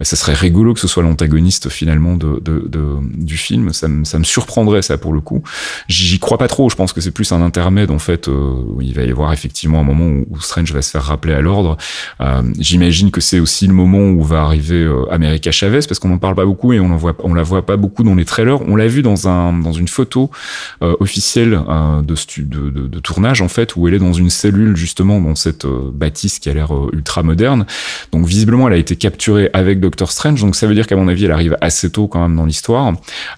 Et 0.00 0.04
ça 0.04 0.14
serait 0.14 0.34
rigolo 0.34 0.74
que 0.74 0.80
ce 0.80 0.86
soit 0.86 1.02
l'antagoniste 1.02 1.68
finalement 1.68 2.14
de, 2.16 2.40
de, 2.40 2.64
de- 2.68 2.98
du 3.14 3.36
film. 3.36 3.72
Ça 3.72 3.88
me, 3.88 4.04
ça 4.04 4.18
surprendrait 4.22 4.82
ça 4.82 4.96
pour 4.96 5.12
le 5.12 5.20
coup. 5.20 5.42
J'y 5.88 6.18
crois 6.20 6.38
pas 6.38 6.46
trop. 6.46 6.70
Je 6.70 6.76
pense 6.76 6.92
que 6.92 7.00
c'est 7.00 7.10
plus 7.10 7.32
un 7.32 7.42
intermède 7.42 7.90
en 7.90 7.98
fait. 7.98 8.28
euh, 8.28 8.52
où 8.76 8.80
il 8.80 8.94
va 8.94 9.02
y 9.02 9.10
avoir 9.10 9.32
effectivement 9.32 9.80
un 9.80 9.84
moment 9.84 10.06
où, 10.06 10.38
Strange 10.40 10.72
va 10.72 10.82
se 10.82 10.90
faire 10.90 11.02
rappeler 11.02 11.32
à 11.34 11.40
l'ordre. 11.40 11.76
Euh, 12.20 12.42
J'imagine 12.58 13.10
que 13.10 13.20
c'est 13.20 13.40
aussi 13.40 13.66
le 13.66 13.72
moment 13.74 13.98
où 14.10 14.22
va 14.22 14.42
arriver 14.42 14.84
euh, 14.84 15.04
America 15.10 15.50
Chavez 15.50 15.80
parce 15.88 15.98
qu'on 15.98 16.12
en 16.12 16.18
parle 16.18 16.36
pas 16.36 16.44
beaucoup 16.44 16.72
et 16.72 16.78
on 16.78 16.90
en 16.92 16.96
voit, 16.96 17.16
on 17.24 17.34
la 17.34 17.42
voit 17.42 17.66
pas 17.66 17.76
beaucoup 17.76 18.04
dans 18.04 18.14
les 18.14 18.24
trailers. 18.24 18.60
On 18.68 18.76
l'a 18.76 18.86
vu 18.86 19.02
dans 19.02 19.26
un 19.26 19.52
dans 19.58 19.72
une 19.72 19.88
photo 19.88 20.30
euh, 20.82 20.94
officielle 21.00 21.39
euh, 21.48 22.02
de, 22.02 22.14
stu- 22.14 22.44
de, 22.44 22.70
de, 22.70 22.86
de 22.86 22.98
tournage 23.00 23.40
en 23.42 23.48
fait 23.48 23.76
où 23.76 23.88
elle 23.88 23.94
est 23.94 23.98
dans 23.98 24.12
une 24.12 24.30
cellule 24.30 24.76
justement 24.76 25.20
dans 25.20 25.34
cette 25.34 25.64
euh, 25.64 25.90
bâtisse 25.92 26.38
qui 26.38 26.48
a 26.50 26.54
l'air 26.54 26.74
euh, 26.74 26.90
ultra 26.92 27.22
moderne. 27.22 27.66
Donc 28.12 28.26
visiblement 28.26 28.68
elle 28.68 28.74
a 28.74 28.78
été 28.78 28.96
capturée 28.96 29.50
avec 29.52 29.80
Doctor 29.80 30.10
Strange. 30.12 30.40
Donc 30.40 30.56
ça 30.56 30.66
veut 30.66 30.74
dire 30.74 30.86
qu'à 30.86 30.96
mon 30.96 31.08
avis 31.08 31.24
elle 31.24 31.32
arrive 31.32 31.56
assez 31.60 31.90
tôt 31.90 32.08
quand 32.08 32.20
même 32.20 32.36
dans 32.36 32.44
l'histoire. 32.46 32.92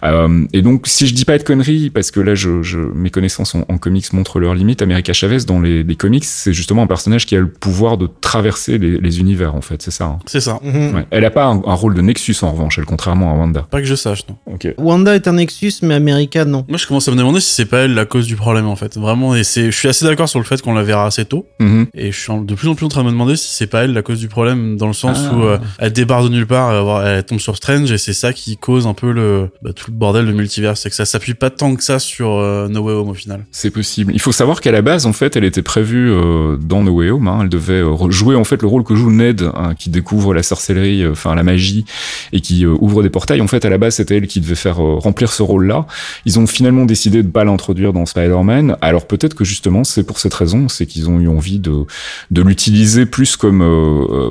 Euh, 0.05 0.44
et 0.53 0.62
donc 0.62 0.86
si 0.86 1.07
je 1.07 1.14
dis 1.14 1.24
pas 1.24 1.38
de 1.38 1.42
conneries 1.42 1.90
parce 1.90 2.11
que 2.11 2.20
là 2.20 2.34
je, 2.34 2.62
je 2.62 2.78
mes 2.78 3.11
connaissances 3.11 3.55
en, 3.55 3.64
en 3.68 3.78
comics 3.78 4.12
montrent 4.12 4.40
leurs 4.40 4.55
limites. 4.55 4.82
America 4.82 5.12
Chavez 5.12 5.38
dans 5.46 5.61
les, 5.61 5.82
les 5.82 5.96
comics 5.96 6.24
c'est 6.24 6.53
justement 6.53 6.82
un 6.82 6.86
personnage 6.86 7.26
qui 7.26 7.36
a 7.36 7.40
le 7.40 7.48
pouvoir 7.48 7.98
de 7.98 8.09
traverser 8.20 8.78
les, 8.78 8.98
les 8.98 9.20
univers 9.20 9.55
en 9.55 9.61
fait. 9.61 9.82
C'est 9.82 9.90
ça. 9.90 10.05
hein. 10.07 10.18
C'est 10.26 10.40
ça. 10.40 10.59
Mhm. 10.62 10.94
Ouais. 10.94 11.07
Elle 11.11 11.24
a 11.24 11.30
pas 11.30 11.44
un, 11.46 11.62
un 11.66 11.74
rôle 11.74 11.94
de 11.94 12.00
Nexus 12.03 12.36
en 12.42 12.53
revanche, 12.53 12.78
elle 12.78 12.84
contrairement 12.84 13.32
à 13.32 13.36
Wanda. 13.36 13.66
Pas 13.70 13.80
que 13.80 13.86
je 13.86 13.94
sache, 13.94 14.24
non. 14.28 14.36
Ok. 14.53 14.68
Wanda 14.78 15.14
est 15.14 15.28
un 15.28 15.34
Nexus, 15.34 15.72
mais 15.82 15.94
America, 15.94 16.44
non. 16.44 16.64
Moi, 16.68 16.78
je 16.78 16.86
commence 16.86 17.07
à 17.09 17.11
me 17.11 17.16
demander 17.16 17.40
si 17.40 17.53
c'est 17.55 17.66
pas 17.66 17.78
elle 17.84 17.91
la 17.93 18.05
cause 18.05 18.26
du 18.26 18.36
problème, 18.36 18.66
en 18.66 18.76
fait. 18.76 18.97
Vraiment, 18.97 19.34
et 19.34 19.45
c'est, 19.45 19.70
je 19.70 19.76
suis 19.76 19.88
assez 19.88 20.05
d'accord 20.05 20.28
sur 20.28 20.38
le 20.38 20.45
fait 20.45 20.61
qu'on 20.62 20.74
la 20.74 20.82
verra 20.82 21.07
assez 21.07 21.24
tôt. 21.24 21.47
Mhm. 21.61 21.86
Et 21.95 22.12
je 22.12 22.18
suis 22.18 22.32
de 22.45 22.55
plus 22.55 22.68
en 22.68 22.74
plus 22.74 22.86
en 22.86 22.88
train 22.88 23.01
de 23.03 23.07
me 23.07 23.12
demander 23.12 23.36
si 23.36 23.55
c'est 23.55 23.66
pas 23.66 23.84
elle 23.84 23.93
la 23.93 24.03
cause 24.03 24.18
du 24.20 24.28
problème, 24.28 24.76
dans 24.76 24.86
le 24.86 24.93
sens 24.93 25.18
Ah. 25.30 25.34
où 25.34 25.43
euh, 25.45 25.59
elle 25.78 25.93
débarque 25.93 26.24
de 26.24 26.28
nulle 26.30 26.47
part, 26.47 27.05
elle, 27.07 27.24
tombe 27.24 27.38
sur 27.38 27.57
Strange, 27.57 27.90
et 27.93 27.99
c'est 27.99 28.12
ça 28.12 28.32
qui 28.32 28.57
cause 28.57 28.86
un 28.86 28.95
peu 28.95 29.12
le, 29.12 29.51
bah, 29.62 29.72
tout 29.72 29.90
le 29.90 29.97
bordel 29.97 30.26
de 30.26 30.32
multivers. 30.32 30.76
C'est 30.76 30.90
que 30.90 30.97
ça 30.97 31.05
s'appuie 31.05 31.34
pas 31.34 31.51
tant 31.51 31.74
que 31.74 31.82
ça 31.82 31.99
sur 31.99 32.30
euh, 32.32 32.68
No 32.68 32.80
Way 32.82 32.93
Home 32.95 33.09
au 33.11 33.14
final. 33.14 33.45
C'est 33.51 33.70
possible. 33.70 34.12
Il 34.14 34.20
faut 34.20 34.32
savoir 34.32 34.61
qu'à 34.61 34.72
la 34.72 34.82
base, 34.82 35.07
en 35.07 35.12
fait, 35.12 35.36
elle 35.36 35.45
était 35.45 35.62
prévue 35.62 36.11
euh, 36.12 36.57
dans 36.57 36.82
No 36.82 36.93
Way 36.93 37.11
Home. 37.11 37.28
hein. 37.28 37.38
Elle 37.43 37.49
devait 37.49 37.82
euh, 37.82 38.11
jouer 38.11 38.36
en 38.36 38.45
fait 38.45 38.62
le 38.62 38.68
rôle 38.68 38.84
que 38.84 38.95
joue 38.95 39.11
Ned, 39.11 39.43
hein, 39.55 39.74
qui 39.78 39.90
découvre 39.90 40.34
la 40.34 40.43
sorcellerie, 40.43 41.03
euh, 41.03 41.12
enfin 41.12 41.34
la 41.34 41.43
magie, 41.43 41.84
et 42.32 42.40
qui 42.40 42.64
euh, 42.64 42.74
ouvre 42.80 43.03
des 43.03 43.11
portails. 43.11 43.40
En 43.40 43.47
fait, 43.49 43.64
à 43.64 43.70
la 43.70 43.78
base, 43.78 43.97
c'était 43.97 44.16
elle 44.18 44.26
qui 44.26 44.40
devait 44.40 44.55
faire 44.55 44.80
euh, 44.82 44.97
remplir 44.99 45.32
ce 45.32 45.43
rôle-là. 45.43 45.86
Ils 46.26 46.38
ont 46.38 46.47
finalement 46.47 46.84
décidé 46.84 47.22
de 47.22 47.28
pas 47.28 47.43
l'introduire 47.45 47.81
dans 47.90 48.06
Spider-Man. 48.06 48.76
Alors 48.80 49.06
peut-être 49.06 49.34
que 49.34 49.44
justement, 49.44 49.82
c'est 49.82 50.04
pour 50.04 50.20
cette 50.20 50.34
raison, 50.34 50.68
c'est 50.68 50.86
qu'ils 50.86 51.10
ont 51.10 51.18
eu 51.18 51.26
envie 51.26 51.58
de 51.58 51.84
de 52.30 52.42
l'utiliser 52.42 53.06
plus 53.06 53.36
comme 53.36 53.62
euh, 53.62 54.30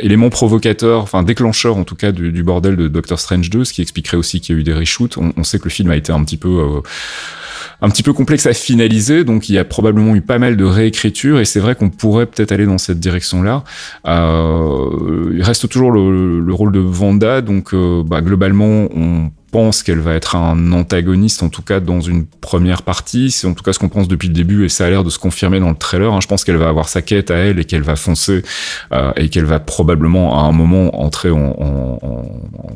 élément 0.00 0.30
provocateur, 0.30 1.02
enfin 1.02 1.22
déclencheur 1.22 1.76
en 1.76 1.84
tout 1.84 1.94
cas 1.94 2.10
du, 2.10 2.32
du 2.32 2.42
bordel 2.42 2.74
de 2.74 2.88
Doctor 2.88 3.20
Strange 3.20 3.48
2, 3.48 3.64
ce 3.64 3.72
qui 3.72 3.82
expliquerait 3.82 4.16
aussi 4.16 4.40
qu'il 4.40 4.56
y 4.56 4.58
a 4.58 4.60
eu 4.60 4.64
des 4.64 4.74
reshoots. 4.74 5.16
On, 5.18 5.32
on 5.36 5.44
sait 5.44 5.60
que 5.60 5.64
le 5.64 5.70
film 5.70 5.90
a 5.92 5.96
été 5.96 6.12
un 6.12 6.24
petit 6.24 6.36
peu 6.36 6.48
euh, 6.48 6.80
un 7.82 7.88
petit 7.88 8.02
peu 8.02 8.12
complexe 8.12 8.46
à 8.46 8.52
finaliser, 8.52 9.24
donc 9.24 9.48
il 9.48 9.54
y 9.54 9.58
a 9.58 9.64
probablement 9.64 10.14
eu 10.14 10.20
pas 10.20 10.38
mal 10.38 10.56
de 10.56 10.64
réécriture 10.64 11.40
et 11.40 11.44
c'est 11.44 11.60
vrai 11.60 11.74
qu'on 11.74 11.88
pourrait 11.88 12.26
peut-être 12.26 12.52
aller 12.52 12.66
dans 12.66 12.78
cette 12.78 13.00
direction-là. 13.00 13.64
Euh, 14.06 15.32
il 15.34 15.42
reste 15.42 15.68
toujours 15.68 15.90
le, 15.90 16.40
le 16.40 16.54
rôle 16.54 16.72
de 16.72 16.80
Vanda, 16.80 17.40
donc 17.40 17.72
euh, 17.72 18.02
bah, 18.04 18.20
globalement 18.20 18.88
on 18.94 19.30
pense 19.50 19.82
qu'elle 19.82 19.98
va 19.98 20.14
être 20.14 20.36
un 20.36 20.72
antagoniste, 20.72 21.42
en 21.42 21.48
tout 21.48 21.62
cas 21.62 21.80
dans 21.80 22.00
une 22.00 22.26
première 22.26 22.82
partie. 22.82 23.30
C'est 23.30 23.46
en 23.46 23.54
tout 23.54 23.62
cas 23.62 23.72
ce 23.72 23.78
qu'on 23.78 23.88
pense 23.88 24.08
depuis 24.08 24.28
le 24.28 24.34
début 24.34 24.64
et 24.64 24.68
ça 24.68 24.86
a 24.86 24.90
l'air 24.90 25.04
de 25.04 25.10
se 25.10 25.18
confirmer 25.18 25.60
dans 25.60 25.70
le 25.70 25.76
trailer. 25.76 26.12
hein. 26.12 26.20
Je 26.20 26.26
pense 26.26 26.44
qu'elle 26.44 26.56
va 26.56 26.68
avoir 26.68 26.88
sa 26.88 27.02
quête 27.02 27.30
à 27.30 27.36
elle 27.36 27.58
et 27.58 27.64
qu'elle 27.64 27.82
va 27.82 27.96
foncer 27.96 28.42
euh, 28.92 29.12
et 29.16 29.28
qu'elle 29.28 29.44
va 29.44 29.60
probablement 29.60 30.38
à 30.38 30.48
un 30.48 30.52
moment 30.52 31.00
entrer 31.02 31.30
en, 31.30 31.98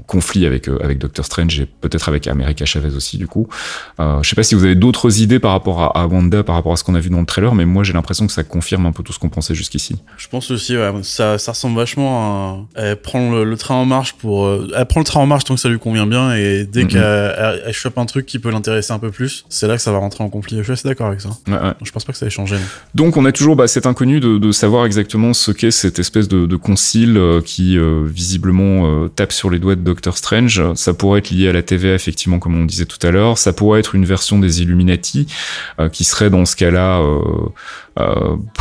conflit 0.06 0.46
avec 0.46 0.68
euh, 0.68 0.78
avec 0.82 0.98
Doctor 0.98 1.24
Strange 1.24 1.60
et 1.60 1.66
peut-être 1.66 2.08
avec 2.08 2.26
America 2.26 2.64
Chavez 2.64 2.94
aussi 2.94 3.16
du 3.16 3.26
coup. 3.26 3.48
Euh, 4.00 4.22
je 4.22 4.28
sais 4.28 4.36
pas 4.36 4.42
si 4.42 4.54
vous 4.54 4.64
avez 4.64 4.74
d'autres 4.74 5.20
idées 5.20 5.38
par 5.38 5.52
rapport 5.52 5.96
à, 5.96 6.06
Wanda, 6.06 6.42
par 6.42 6.54
rapport 6.54 6.72
à 6.72 6.76
ce 6.76 6.84
qu'on 6.84 6.94
a 6.94 7.00
vu 7.00 7.10
dans 7.10 7.20
le 7.20 7.26
trailer, 7.26 7.54
mais 7.54 7.64
moi 7.64 7.84
j'ai 7.84 7.92
l'impression 7.92 8.26
que 8.26 8.32
ça 8.32 8.44
confirme 8.44 8.86
un 8.86 8.92
peu 8.92 9.02
tout 9.02 9.12
ce 9.12 9.18
qu'on 9.18 9.28
pensait 9.28 9.54
jusqu'ici. 9.54 9.96
Je 10.16 10.28
pense 10.28 10.50
aussi, 10.50 10.76
ça 11.02 11.36
ressemble 11.36 11.76
vachement 11.76 12.66
à, 12.76 12.84
elle 12.84 12.96
prend 13.00 13.30
le, 13.30 13.44
le 13.44 13.56
train 13.56 13.74
en 13.74 13.86
marche 13.86 14.14
pour, 14.14 14.46
euh, 14.46 14.70
elle 14.76 14.86
prend 14.86 15.00
le 15.00 15.04
train 15.04 15.20
en 15.20 15.26
marche 15.26 15.44
tant 15.44 15.54
que 15.54 15.60
ça 15.60 15.68
lui 15.68 15.78
convient 15.78 16.06
bien 16.06 16.34
et 16.34 16.63
dès 16.66 16.86
qu'elle 16.86 17.02
elle, 17.02 17.62
elle 17.66 17.72
chope 17.72 17.98
un 17.98 18.06
truc 18.06 18.26
qui 18.26 18.38
peut 18.38 18.50
l'intéresser 18.50 18.92
un 18.92 18.98
peu 18.98 19.10
plus, 19.10 19.44
c'est 19.48 19.66
là 19.66 19.76
que 19.76 19.82
ça 19.82 19.92
va 19.92 19.98
rentrer 19.98 20.24
en 20.24 20.28
conflit. 20.28 20.58
Je 20.58 20.62
suis 20.62 20.72
assez 20.72 20.88
d'accord 20.88 21.08
avec 21.08 21.20
ça. 21.20 21.30
Ouais, 21.46 21.54
ouais. 21.54 21.72
Je 21.82 21.90
pense 21.90 22.04
pas 22.04 22.12
que 22.12 22.18
ça 22.18 22.26
ait 22.26 22.30
changé. 22.30 22.56
non. 22.94 23.04
Donc 23.04 23.16
on 23.16 23.24
a 23.26 23.32
toujours 23.32 23.54
bah, 23.56 23.66
cet 23.68 23.86
inconnu 23.86 24.20
de, 24.20 24.38
de 24.38 24.52
savoir 24.52 24.86
exactement 24.86 25.34
ce 25.34 25.50
qu'est 25.52 25.70
cette 25.70 25.98
espèce 25.98 26.26
de, 26.26 26.46
de 26.46 26.56
concile 26.56 27.16
euh, 27.18 27.40
qui 27.40 27.76
euh, 27.76 28.02
visiblement 28.06 28.86
euh, 28.86 29.08
tape 29.08 29.32
sur 29.32 29.50
les 29.50 29.58
doigts 29.58 29.76
de 29.76 29.82
Doctor 29.82 30.16
Strange. 30.16 30.62
Ça 30.74 30.94
pourrait 30.94 31.18
être 31.18 31.30
lié 31.30 31.48
à 31.48 31.52
la 31.52 31.62
TVA 31.62 31.94
effectivement 31.94 32.38
comme 32.38 32.58
on 32.58 32.64
disait 32.64 32.86
tout 32.86 33.04
à 33.06 33.10
l'heure. 33.10 33.36
Ça 33.38 33.52
pourrait 33.52 33.80
être 33.80 33.94
une 33.94 34.04
version 34.04 34.38
des 34.38 34.62
Illuminati 34.62 35.26
qui 35.92 36.04
serait 36.04 36.30
dans 36.30 36.44
ce 36.44 36.56
cas-là 36.56 37.02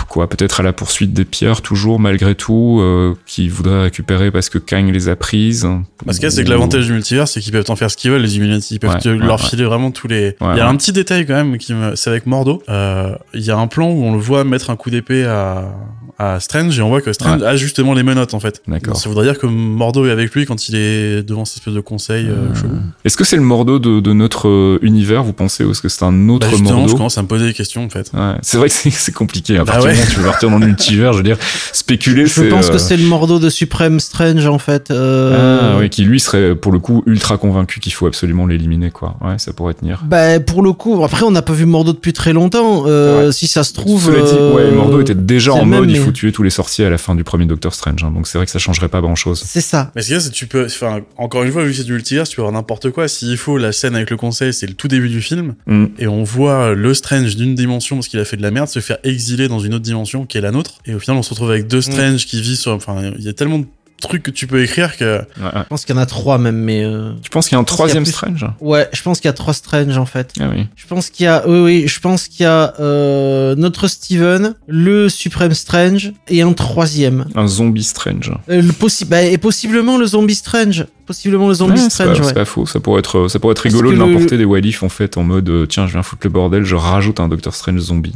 quoi 0.07 0.27
peut-être 0.29 0.59
à 0.59 0.63
la 0.63 0.73
poursuite 0.73 1.11
des 1.13 1.25
pierres 1.25 1.61
toujours 1.61 1.99
malgré 1.99 2.36
tout 2.36 2.79
euh, 2.81 3.15
qui 3.25 3.49
voudraient 3.49 3.84
récupérer 3.84 4.29
parce 4.31 4.49
que 4.49 4.57
Kang 4.59 4.88
les 4.91 5.09
a 5.09 5.15
prises. 5.15 5.67
Parce 6.05 6.19
que 6.19 6.29
c'est 6.29 6.43
que 6.43 6.49
l'avantage 6.49 6.86
du 6.88 6.93
multivers, 6.93 7.27
c'est 7.27 7.39
qu'ils 7.41 7.51
peuvent 7.51 7.65
en 7.69 7.75
faire 7.75 7.89
ce 7.89 7.97
qu'ils 7.97 8.11
veulent, 8.11 8.21
les 8.21 8.36
Illuminati. 8.38 8.75
Ils 8.75 8.79
peuvent 8.79 8.91
Ouais, 8.91 8.99
te- 8.99 9.09
ouais, 9.09 9.17
leur 9.17 9.41
ouais. 9.41 9.47
filer 9.49 9.63
vraiment 9.65 9.89
tous 9.91 10.07
les. 10.07 10.36
Ouais, 10.41 10.53
il 10.53 10.57
y 10.57 10.61
a 10.61 10.67
un 10.67 10.75
petit 10.75 10.91
détail 10.91 11.25
quand 11.25 11.34
même 11.34 11.57
qui 11.57 11.73
me, 11.73 11.95
c'est 11.95 12.09
avec 12.09 12.25
Mordo. 12.27 12.61
Euh, 12.69 13.15
Il 13.34 13.41
y 13.41 13.49
a 13.51 13.57
un 13.57 13.67
plan 13.67 13.89
où 13.89 14.03
on 14.03 14.13
le 14.13 14.19
voit 14.19 14.43
mettre 14.43 14.69
un 14.69 14.75
coup 14.75 14.89
d'épée 14.91 15.23
à, 15.25 15.73
à 16.20 16.39
Strange 16.39 16.78
et 16.78 16.82
on 16.82 16.89
voit 16.89 17.01
que 17.01 17.11
Strange 17.14 17.41
a 17.43 17.55
justement 17.55 17.93
les 17.93 18.03
menottes 18.03 18.34
en 18.34 18.39
fait. 18.39 18.61
D'accord. 18.68 18.95
Ça 18.97 19.09
voudrait 19.09 19.26
dire 19.26 19.38
que 19.39 19.45
Mordo 19.47 20.05
est 20.05 20.11
avec 20.11 20.34
lui 20.34 20.45
quand 20.45 20.70
il 20.70 20.76
est 20.76 21.24
devant 21.24 21.45
cette 21.45 21.57
espèce 21.57 21.74
de 21.74 21.80
conseil 21.80 22.28
euh, 22.28 22.53
chelou. 22.55 22.76
Est-ce 23.05 23.18
que 23.18 23.24
c'est 23.24 23.36
le 23.36 23.41
Mordo 23.41 23.80
de, 23.80 23.99
de 23.99 24.14
notre 24.14 24.47
euh, 24.47 24.80
univers 24.82 25.24
vous 25.24 25.34
pensez 25.34 25.64
ou 25.64 25.72
est-ce 25.72 25.82
que 25.82 25.89
c'est 25.89 26.03
un 26.03 26.30
autre 26.30 26.47
Bah, 26.47 26.51
justement, 26.51 26.74
Mordo 26.78 26.89
je 26.89 26.95
commence 26.95 27.18
à 27.18 27.22
me 27.22 27.28
poser 27.28 27.45
des 27.45 27.53
questions 27.53 27.84
en 27.84 27.89
fait. 27.89 28.11
Ouais, 28.14 28.34
c'est 28.41 28.57
vrai 28.57 28.70
que 28.70 28.76
c'est- 28.76 29.11
compliqué. 29.14 29.57
À 29.57 29.64
Bah 29.64 29.74
partir 29.74 29.89
du 29.91 29.95
ouais. 29.95 29.95
moment 29.95 30.07
où 30.07 30.14
tu 30.14 30.20
veux 30.20 30.26
partir 30.26 30.49
dans 30.49 30.59
le 30.59 30.66
multivers, 30.68 31.14
je 31.14 31.18
veux 31.18 31.24
dire, 31.24 31.38
spéculer, 31.72 32.26
Je 32.26 32.41
pense 32.43 32.70
que 32.70 32.76
euh, 32.76 32.78
c'est 32.80 32.97
le 32.97 33.05
Mordo 33.05 33.39
de 33.39 33.49
Supreme 33.49 33.99
Strange, 33.99 34.45
en 34.47 34.57
fait. 34.59 34.91
Euh, 34.91 35.74
Ah, 35.76 35.78
oui, 35.80 35.89
qui 35.89 36.03
lui 36.03 36.20
serait 36.20 36.55
pour 36.55 36.72
le 36.72 36.80
coup 36.80 37.03
ultra 37.05 37.38
convaincu 37.38 37.80
qu'il 37.80 37.93
faut 37.93 38.07
absolument 38.07 38.47
l'éliminer, 38.47 38.91
quoi. 38.91 39.16
Ouais, 39.22 39.36
ça 39.38 39.53
pourrait 39.53 39.74
tenir. 39.74 40.03
Bah, 40.05 40.39
pour 40.39 40.61
le 40.64 40.74
coup, 40.74 41.03
après, 41.03 41.24
on 41.24 41.32
n'a 41.32 41.41
pas 41.41 41.53
vu 41.53 41.66
Mordo 41.66 41.93
depuis 41.93 42.14
très 42.14 42.34
longtemps. 42.34 42.84
Euh, 42.88 43.32
Si 43.32 43.47
ça 43.47 43.64
se 43.64 43.74
trouve. 43.74 44.05
Cela 44.05 44.22
dit, 44.22 44.32
euh, 44.38 44.53
ouais, 44.53 44.72
Mordo 44.72 44.99
était 45.01 45.16
déjà 45.16 45.53
en 45.53 45.66
mode 45.66 45.89
il 45.89 45.99
faut 46.05 46.11
tuer 46.11 46.31
tous 46.31 46.43
les 46.43 46.49
sorciers 46.49 46.85
à 46.85 46.89
la 46.89 46.97
fin 46.97 47.15
du 47.15 47.23
premier 47.23 47.45
Doctor 47.45 47.73
Strange, 47.73 48.03
hein, 48.03 48.11
donc 48.11 48.27
c'est 48.27 48.37
vrai 48.37 48.45
que 48.45 48.51
ça 48.51 48.59
changerait 48.59 48.89
pas 48.89 49.01
grand 49.01 49.15
chose. 49.15 49.43
C'est 49.45 49.61
ça. 49.61 49.91
Mais 49.95 50.01
c'est 50.01 50.17
que 50.17 50.33
tu 50.33 50.47
peux, 50.47 50.65
enfin, 50.65 51.01
encore 51.17 51.43
une 51.43 51.51
fois, 51.51 51.63
vu 51.63 51.71
que 51.71 51.77
c'est 51.77 51.83
du 51.83 51.93
multivers, 51.93 52.27
tu 52.27 52.35
peux 52.35 52.41
avoir 52.41 52.53
n'importe 52.53 52.91
quoi. 52.91 53.07
S'il 53.07 53.37
faut, 53.37 53.57
la 53.57 53.71
scène 53.71 53.95
avec 53.95 54.09
le 54.09 54.17
conseil, 54.17 54.53
c'est 54.53 54.67
le 54.67 54.73
tout 54.73 54.87
début 54.87 55.09
du 55.09 55.21
film. 55.21 55.55
Hmm. 55.65 55.87
Et 55.97 56.07
on 56.07 56.23
voit 56.23 56.73
le 56.73 56.93
Strange 56.93 57.35
d'une 57.35 57.55
dimension 57.55 57.97
parce 57.97 58.07
qu'il 58.07 58.19
a 58.19 58.25
fait 58.25 58.37
de 58.37 58.41
la 58.41 58.51
merde 58.51 58.67
se 58.67 58.79
faire 58.79 58.97
exiler 59.03 59.47
dans 59.47 59.59
une 59.59 59.73
autre 59.73 59.83
dimension 59.83 60.25
qui 60.25 60.37
est 60.37 60.41
la 60.41 60.51
nôtre. 60.51 60.79
Et 60.85 60.93
au 60.93 60.99
final, 60.99 61.17
on 61.17 61.23
se 61.23 61.29
retrouve 61.31 61.51
avec 61.51 61.67
deux 61.67 61.81
Strange 61.81 62.25
qui 62.25 62.41
vivent 62.41 62.57
sur, 62.57 62.71
enfin, 62.71 63.13
il 63.17 63.23
y 63.23 63.29
a 63.29 63.33
tellement 63.33 63.59
de 63.59 63.65
trucs 64.03 64.23
que 64.23 64.31
tu 64.31 64.45
peux 64.47 64.61
écrire 64.63 64.95
que, 64.97 65.19
Ouais, 65.19 65.23
ouais. 65.43 65.49
Je 65.55 65.67
pense 65.69 65.85
qu'il 65.85 65.95
y 65.95 65.97
en 65.97 66.01
a 66.01 66.05
trois 66.05 66.37
même, 66.37 66.57
mais. 66.57 66.83
euh, 66.83 67.11
Tu 67.21 67.29
penses 67.29 67.47
qu'il 67.47 67.55
y 67.55 67.57
a 67.57 67.61
un 67.61 67.63
troisième 67.63 68.03
plus- 68.03 68.11
Strange 68.13 68.45
Ouais, 68.61 68.87
je 68.93 69.01
pense 69.01 69.19
qu'il 69.19 69.27
y 69.27 69.29
a 69.29 69.33
trois 69.33 69.53
Strange, 69.53 69.97
en 69.97 70.05
fait. 70.05 70.31
Ah 70.39 70.45
oui. 70.53 70.67
Je 70.75 70.85
pense 70.87 71.09
qu'il 71.09 71.25
y 71.25 71.27
a, 71.27 71.43
oui, 71.47 71.59
oui, 71.59 71.83
je 71.87 71.99
pense 71.99 72.27
qu'il 72.27 72.43
y 72.43 72.47
a 72.47 72.73
euh, 72.79 73.55
notre 73.55 73.87
Steven, 73.87 74.55
le 74.67 75.09
Supreme 75.09 75.53
Strange 75.53 76.13
et 76.27 76.41
un 76.41 76.53
troisième. 76.53 77.25
Un 77.35 77.47
zombie 77.47 77.83
Strange. 77.83 78.31
Euh, 78.49 78.61
le 78.61 78.71
possi 78.73 79.05
bah, 79.05 79.23
et 79.23 79.37
possiblement 79.37 79.97
le 79.97 80.05
Zombie 80.05 80.35
Strange. 80.35 80.85
Possiblement 81.05 81.49
le 81.49 81.53
zombie 81.53 81.73
Ouais, 81.73 81.77
c'est 81.79 81.89
Strange, 81.89 82.13
pas, 82.17 82.23
ouais. 82.23 82.27
c'est 82.29 82.33
pas 82.33 82.45
faux, 82.45 82.65
ça 82.65 82.79
pourrait 82.79 82.99
être, 82.99 83.27
ça 83.27 83.37
pourrait 83.37 83.51
être 83.51 83.59
rigolo 83.59 83.91
de 83.91 83.97
le- 83.97 84.05
l'importer 84.05 84.37
des 84.37 84.45
if 84.69 84.83
en 84.83 84.89
fait 84.89 85.17
en 85.17 85.23
mode 85.23 85.49
euh, 85.49 85.65
tiens 85.65 85.85
je 85.85 85.91
viens 85.91 86.01
foutre 86.01 86.21
le 86.23 86.29
bordel, 86.29 86.63
je 86.63 86.75
rajoute 86.75 87.19
un 87.19 87.27
Doctor 87.27 87.53
Strange 87.53 87.79
zombie. 87.81 88.13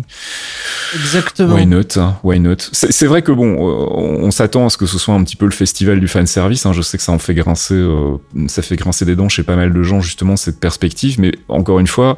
Exactement. 0.96 1.56
Why 1.56 1.66
not 1.66 1.98
hein, 1.98 2.18
Why 2.24 2.40
not? 2.40 2.56
C'est 2.72 3.06
vrai 3.08 3.22
que 3.22 3.32
bon, 3.34 3.56
on, 3.60 4.24
on 4.26 4.32
s'attend 4.32 4.66
à 4.66 4.70
ce 4.70 4.78
que 4.78 4.86
ce 4.86 4.98
soit 4.98 5.14
un 5.16 5.24
petit 5.26 5.36
peu 5.36 5.46
le 5.46 5.52
festival 5.52 5.77
du 5.86 6.08
fan 6.08 6.28
service. 6.28 6.66
Hein, 6.66 6.74
je 6.74 6.82
sais 6.82 6.98
que 6.98 7.04
ça 7.04 7.12
en 7.12 7.20
fait 7.20 7.34
grincer, 7.34 7.74
euh, 7.76 8.18
ça 8.48 8.62
fait 8.62 8.76
grincer 8.76 9.06
des 9.06 9.16
dents 9.16 9.30
chez 9.30 9.44
pas 9.44 9.56
mal 9.56 9.74
de 9.74 9.84
gens 9.84 10.02
justement 10.02 10.36
cette 10.36 10.60
perspective. 10.60 11.20
Mais 11.20 11.32
encore 11.48 11.80
une 11.80 11.88
fois, 11.88 12.18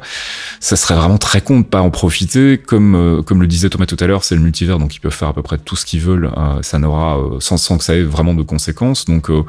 ça 0.60 0.76
serait 0.76 0.94
vraiment 0.94 1.18
très 1.18 1.40
con 1.40 1.60
de 1.60 1.64
pas 1.64 1.80
en 1.80 1.90
profiter. 1.90 2.58
Comme 2.58 2.94
euh, 2.94 3.22
comme 3.22 3.40
le 3.40 3.46
disait 3.46 3.68
Thomas 3.70 3.86
tout 3.86 3.96
à 4.00 4.06
l'heure, 4.06 4.24
c'est 4.24 4.34
le 4.34 4.40
multivers, 4.40 4.78
donc 4.78 4.94
ils 4.96 5.00
peuvent 5.00 5.12
faire 5.12 5.28
à 5.28 5.34
peu 5.34 5.42
près 5.42 5.58
tout 5.58 5.76
ce 5.76 5.84
qu'ils 5.84 6.00
veulent. 6.00 6.30
euh, 6.36 6.62
ça 6.62 6.78
n'aura 6.78 7.18
euh, 7.18 7.40
sans 7.40 7.56
sans 7.56 7.78
que 7.78 7.84
ça 7.84 7.94
ait 7.96 8.02
vraiment 8.02 8.34
de 8.34 8.42
conséquences. 8.42 9.04
Donc 9.04 9.30
euh, 9.30 9.42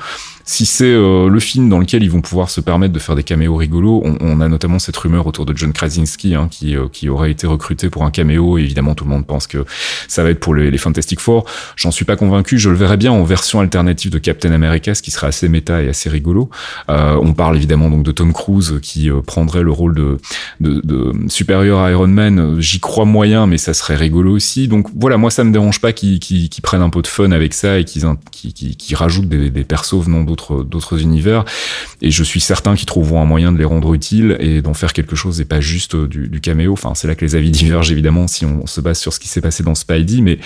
si 0.45 0.65
c'est 0.65 0.85
euh, 0.85 1.29
le 1.29 1.39
film 1.39 1.69
dans 1.69 1.79
lequel 1.79 2.03
ils 2.03 2.11
vont 2.11 2.21
pouvoir 2.21 2.49
se 2.49 2.61
permettre 2.61 2.93
de 2.93 2.99
faire 2.99 3.15
des 3.15 3.23
caméos 3.23 3.55
rigolos, 3.55 4.01
on, 4.03 4.17
on 4.21 4.41
a 4.41 4.47
notamment 4.47 4.79
cette 4.79 4.97
rumeur 4.97 5.27
autour 5.27 5.45
de 5.45 5.55
John 5.55 5.73
Krasinski 5.73 6.35
hein, 6.35 6.47
qui, 6.49 6.75
euh, 6.75 6.87
qui 6.91 7.09
aurait 7.09 7.31
été 7.31 7.47
recruté 7.47 7.89
pour 7.89 8.03
un 8.03 8.11
caméo. 8.11 8.57
Évidemment, 8.57 8.95
tout 8.95 9.03
le 9.05 9.09
monde 9.11 9.25
pense 9.25 9.47
que 9.47 9.65
ça 10.07 10.23
va 10.23 10.29
être 10.29 10.39
pour 10.39 10.55
les, 10.55 10.71
les 10.71 10.77
Fantastic 10.77 11.19
Four. 11.19 11.45
J'en 11.75 11.91
suis 11.91 12.05
pas 12.05 12.15
convaincu. 12.15 12.57
Je 12.57 12.69
le 12.69 12.75
verrais 12.75 12.97
bien 12.97 13.11
en 13.11 13.23
version 13.23 13.59
alternative 13.59 14.11
de 14.11 14.17
Captain 14.19 14.51
America, 14.51 14.93
ce 14.95 15.01
qui 15.01 15.11
serait 15.11 15.27
assez 15.27 15.47
méta 15.49 15.81
et 15.81 15.89
assez 15.89 16.09
rigolo. 16.09 16.49
Euh, 16.89 17.17
on 17.21 17.33
parle 17.33 17.55
évidemment 17.57 17.89
donc 17.89 18.03
de 18.03 18.11
Tom 18.11 18.33
Cruise 18.33 18.79
qui 18.81 19.09
euh, 19.09 19.21
prendrait 19.21 19.63
le 19.63 19.71
rôle 19.71 19.95
de, 19.95 20.17
de, 20.59 20.81
de 20.83 21.13
supérieur 21.29 21.79
à 21.79 21.91
Iron 21.91 22.07
Man. 22.07 22.59
J'y 22.59 22.79
crois 22.79 23.05
moyen, 23.05 23.47
mais 23.47 23.57
ça 23.57 23.73
serait 23.73 23.95
rigolo 23.95 24.33
aussi. 24.33 24.67
Donc 24.67 24.87
voilà, 24.99 25.17
moi 25.17 25.31
ça 25.31 25.43
me 25.43 25.51
dérange 25.51 25.79
pas 25.81 25.93
qu'ils 25.93 26.19
qu'ils- 26.19 26.49
qu'ils 26.49 26.61
prennent 26.61 26.81
un 26.81 26.89
peu 26.89 27.01
de 27.01 27.07
fun 27.07 27.31
avec 27.31 27.53
ça 27.53 27.79
et 27.79 27.85
qu'ils 27.85 28.03
qu'ils- 28.31 28.53
qu'ils 28.77 28.95
rajoutent 28.95 29.29
des, 29.29 29.49
des 29.49 29.63
persos 29.63 30.03
venant 30.03 30.23
d'autres 30.31 30.63
d'autres 30.63 31.01
univers. 31.01 31.45
Et 32.01 32.11
je 32.11 32.23
suis 32.23 32.39
certain 32.39 32.75
qu'ils 32.75 32.85
trouveront 32.85 33.21
un 33.21 33.25
moyen 33.25 33.51
de 33.51 33.57
les 33.57 33.65
rendre 33.65 33.93
utiles 33.93 34.37
et 34.39 34.61
d'en 34.61 34.73
faire 34.73 34.93
quelque 34.93 35.15
chose 35.15 35.41
et 35.41 35.45
pas 35.45 35.61
juste 35.61 35.95
du, 35.95 36.27
du 36.27 36.41
caméo. 36.41 36.73
Enfin, 36.73 36.93
c'est 36.95 37.07
là 37.07 37.15
que 37.15 37.25
les 37.25 37.35
avis 37.35 37.51
divergent 37.61 37.91
évidemment 37.91 38.27
si 38.27 38.45
on 38.45 38.65
se 38.65 38.81
base 38.81 38.99
sur 38.99 39.13
ce 39.13 39.19
qui 39.19 39.27
s'est 39.27 39.41
passé 39.41 39.63
dans 39.63 39.75
Spidey, 39.75 40.21
mais 40.21 40.39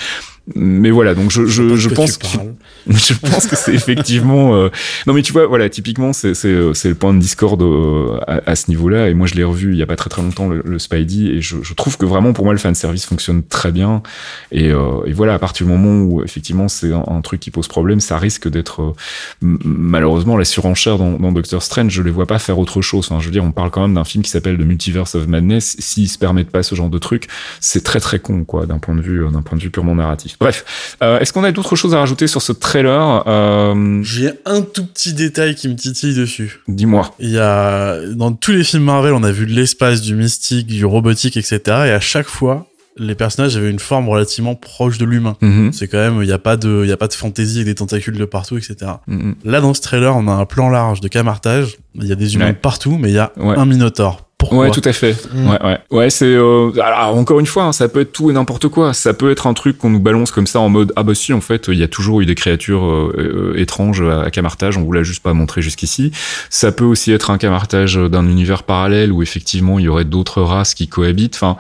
mais 0.54 0.92
voilà. 0.92 1.16
Donc 1.16 1.32
je 1.32 1.46
je, 1.46 1.76
je 1.76 1.90
pense 1.90 2.18
que 2.18 2.28
je 2.88 3.14
pense 3.16 3.48
que 3.48 3.56
c'est 3.56 3.74
effectivement. 3.74 4.56
euh, 4.56 4.70
Non, 5.08 5.14
mais 5.14 5.24
tu 5.24 5.34
vois, 5.34 5.48
voilà, 5.48 5.70
typiquement, 5.70 6.14
c'est 6.14 6.36
c'est 6.36 6.50
euh, 6.50 6.74
c'est 6.76 6.90
le 6.90 6.96
point 6.96 7.14
de 7.14 7.20
discorde 7.20 7.64
euh, 7.64 8.20
à, 8.28 8.42
à 8.52 8.56
ce 8.56 8.70
niveau-là. 8.70 9.10
Et 9.10 9.16
moi, 9.16 9.26
je 9.26 9.34
l'ai 9.34 9.44
revu 9.44 9.72
il 9.72 9.78
y 9.78 9.82
a 9.82 9.88
pas 9.88 9.96
très 9.96 10.10
très 10.10 10.22
longtemps 10.22 10.48
le, 10.48 10.62
le 10.64 10.78
Spidey, 10.78 11.36
et 11.36 11.42
je, 11.42 11.58
je 11.64 11.74
trouve 11.74 11.98
que 11.98 12.06
vraiment 12.06 12.34
pour 12.34 12.46
moi 12.46 12.54
le 12.54 12.60
fan 12.60 12.76
service 12.76 13.06
fonctionne 13.06 13.42
très 13.44 13.72
bien. 13.72 14.04
Et, 14.52 14.70
euh, 14.72 15.04
et 15.08 15.14
voilà, 15.14 15.34
à 15.34 15.40
partir 15.40 15.66
du 15.66 15.72
moment 15.72 16.04
où 16.04 16.24
effectivement 16.24 16.68
c'est 16.68 16.94
un, 16.94 17.04
un 17.08 17.22
truc 17.22 17.40
qui 17.40 17.50
pose 17.50 17.68
problème, 17.68 18.00
ça 18.00 18.20
risque 18.20 18.48
d'être 18.48 18.82
euh, 18.84 18.94
malheureusement 19.42 20.38
la 20.38 20.46
surenchère 20.46 20.98
dans, 20.98 21.14
dans 21.18 21.32
Doctor 21.32 21.64
Strange. 21.64 21.92
Je 21.92 22.02
les 22.04 22.12
vois 22.12 22.28
pas 22.28 22.38
faire 22.40 22.60
autre 22.60 22.82
chose. 22.84 23.08
Enfin, 23.10 23.20
je 23.20 23.26
veux 23.26 23.32
dire, 23.32 23.44
on 23.44 23.52
parle 23.52 23.72
quand 23.72 23.82
même 23.82 23.96
d'un 23.96 24.04
film 24.06 24.24
qui 24.24 24.30
s'appelle 24.30 24.58
The 24.58 24.62
Multiverse 24.66 25.16
of 25.16 25.28
Madness. 25.28 25.76
S'ils 25.80 26.10
se 26.10 26.18
permettent 26.20 26.52
pas 26.52 26.62
ce 26.64 26.76
genre 26.76 26.90
de 26.90 26.98
truc, 27.00 27.28
c'est 27.62 27.84
très 27.84 28.00
très 28.00 28.20
con, 28.20 28.44
quoi, 28.46 28.66
d'un 28.66 28.78
point 28.80 28.96
de 28.96 29.02
vue 29.02 29.24
euh, 29.26 29.30
d'un 29.32 29.42
point 29.42 29.58
de 29.58 29.64
vue 29.64 29.70
purement 29.72 29.96
narratif. 29.96 30.35
Bref, 30.40 30.98
euh, 31.02 31.20
est-ce 31.20 31.32
qu'on 31.34 31.44
a 31.44 31.52
d'autres 31.52 31.76
choses 31.76 31.94
à 31.94 32.00
rajouter 32.00 32.28
sur 32.28 32.42
ce 32.42 32.52
trailer 32.52 33.24
euh, 33.28 34.02
J'ai 34.04 34.32
un 34.46 34.62
tout 34.62 34.86
petit 34.86 35.14
détail 35.14 35.56
qui 35.56 35.68
me 35.70 35.76
titille 35.76 36.16
dessus. 36.16 36.60
Dis-moi. 36.68 37.14
Il 37.20 37.30
y 37.32 37.40
a, 37.40 38.00
dans 38.14 38.32
tous 38.34 38.52
les 38.52 38.64
films 38.64 38.84
Marvel, 38.84 39.14
on 39.14 39.24
a 39.24 39.32
vu 39.32 39.46
de 39.46 39.54
l'espace, 39.54 40.02
du 40.02 40.16
mystique, 40.16 40.68
du 40.68 40.86
robotique, 40.86 41.38
etc. 41.38 41.60
Et 41.68 41.72
à 41.92 42.00
chaque 42.00 42.28
fois, 42.28 42.68
les 42.98 43.16
personnages 43.16 43.58
avaient 43.58 43.70
une 43.70 43.80
forme 43.80 44.08
relativement 44.08 44.56
proche 44.56 44.98
de 44.98 45.06
l'humain. 45.06 45.36
Mhm. 45.42 45.74
C'est 45.74 45.88
quand 45.88 45.98
même, 45.98 46.22
il 46.22 46.28
n'y 46.28 46.32
a 46.34 46.38
pas 46.38 46.56
de, 46.58 46.82
il 46.84 46.90
y 46.90 46.94
a 46.94 46.98
pas 46.98 47.08
de 47.10 47.14
fantaisie 47.14 47.58
avec 47.58 47.68
des 47.68 47.76
tentacules 47.76 48.18
de 48.18 48.26
partout, 48.26 48.58
etc. 48.58 48.76
Mhm. 49.08 49.36
Là, 49.44 49.60
dans 49.62 49.74
ce 49.74 49.82
trailer, 49.82 50.16
on 50.16 50.28
a 50.28 50.32
un 50.32 50.46
plan 50.46 50.70
large 50.70 51.02
de 51.02 51.08
camartage. 51.08 51.78
Il 51.96 52.06
y 52.08 52.12
a 52.12 52.16
des 52.16 52.36
humains 52.36 52.48
Ouais. 52.48 52.54
partout, 52.54 52.98
mais 53.00 53.10
il 53.10 53.16
y 53.16 53.20
a 53.20 53.32
Ouais. 53.38 53.58
un 53.58 53.66
Minotaur. 53.66 54.25
Pourquoi 54.38 54.66
Ouais, 54.66 54.72
tout 54.72 54.82
à 54.84 54.92
fait. 54.94 55.16
Mm. 55.34 55.50
Ouais, 55.50 55.64
ouais. 55.64 55.80
Ouais, 55.92 56.10
c'est. 56.10 56.26
euh, 56.26 56.72
alors 56.82 57.16
encore 57.16 57.40
une 57.40 57.46
fois, 57.46 57.64
hein, 57.64 57.72
ça 57.72 57.88
peut 57.88 58.02
être 58.02 58.12
tout 58.12 58.30
et 58.30 58.34
n'importe 58.34 58.68
quoi. 58.68 58.94
Ça 58.94 59.14
peut 59.14 59.32
être 59.32 59.48
un 59.48 59.54
truc 59.54 59.78
qu'on 59.78 59.90
nous 59.90 60.00
balance 60.00 60.32
comme 60.32 60.46
ça 60.46 60.60
en 60.60 60.70
mode 60.70 60.92
ah 60.96 61.04
bah 61.04 61.16
si, 61.16 61.34
en 61.34 61.42
fait, 61.42 61.68
il 61.70 61.80
y 61.80 61.84
a 61.84 61.88
toujours 61.88 62.22
eu 62.22 62.26
des 62.26 62.36
créatures 62.36 62.86
euh, 62.86 63.54
euh, 63.56 63.60
étranges 63.60 64.02
à 64.02 64.30
Camartage. 64.32 64.78
On 64.78 64.84
vous 64.84 64.92
l'a 64.92 65.04
juste 65.04 65.24
pas 65.24 65.34
montré 65.34 65.62
jusqu'ici. 65.62 66.12
Ça 66.50 66.72
peut 66.72 66.84
aussi 66.86 67.12
être 67.12 67.32
un 67.32 67.38
Camartage 67.38 67.96
d'un 67.96 68.28
univers 68.28 68.64
parallèle 68.64 69.12
où 69.12 69.24
effectivement 69.24 69.80
il 69.80 69.86
y 69.86 69.88
aurait 69.88 70.06
d'autres 70.06 70.42
races 70.42 70.74
qui 70.74 70.88
cohabitent. 70.88 71.36
Enfin, 71.36 71.56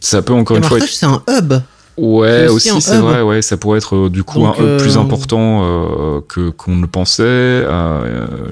ça 0.00 0.22
peut 0.22 0.32
encore 0.32 0.56
une 0.56 0.64
fois. 0.64 0.78
Camartage, 0.78 0.94
c'est 0.96 1.06
un 1.06 1.22
hub. 1.28 1.54
Ouais, 1.96 2.48
aussi, 2.48 2.70
c'est 2.80 2.96
vrai, 2.98 3.22
ouais, 3.22 3.40
ça 3.42 3.56
pourrait 3.56 3.78
être 3.78 3.94
euh, 3.96 4.10
du 4.10 4.24
coup 4.24 4.40
Donc, 4.40 4.58
un 4.58 4.62
hub 4.74 4.80
plus 4.80 4.96
euh, 4.96 5.00
important 5.00 5.62
euh, 5.64 6.20
que 6.28 6.50
qu'on 6.50 6.74
ne 6.76 6.80
le 6.82 6.88
pensait. 6.88 7.64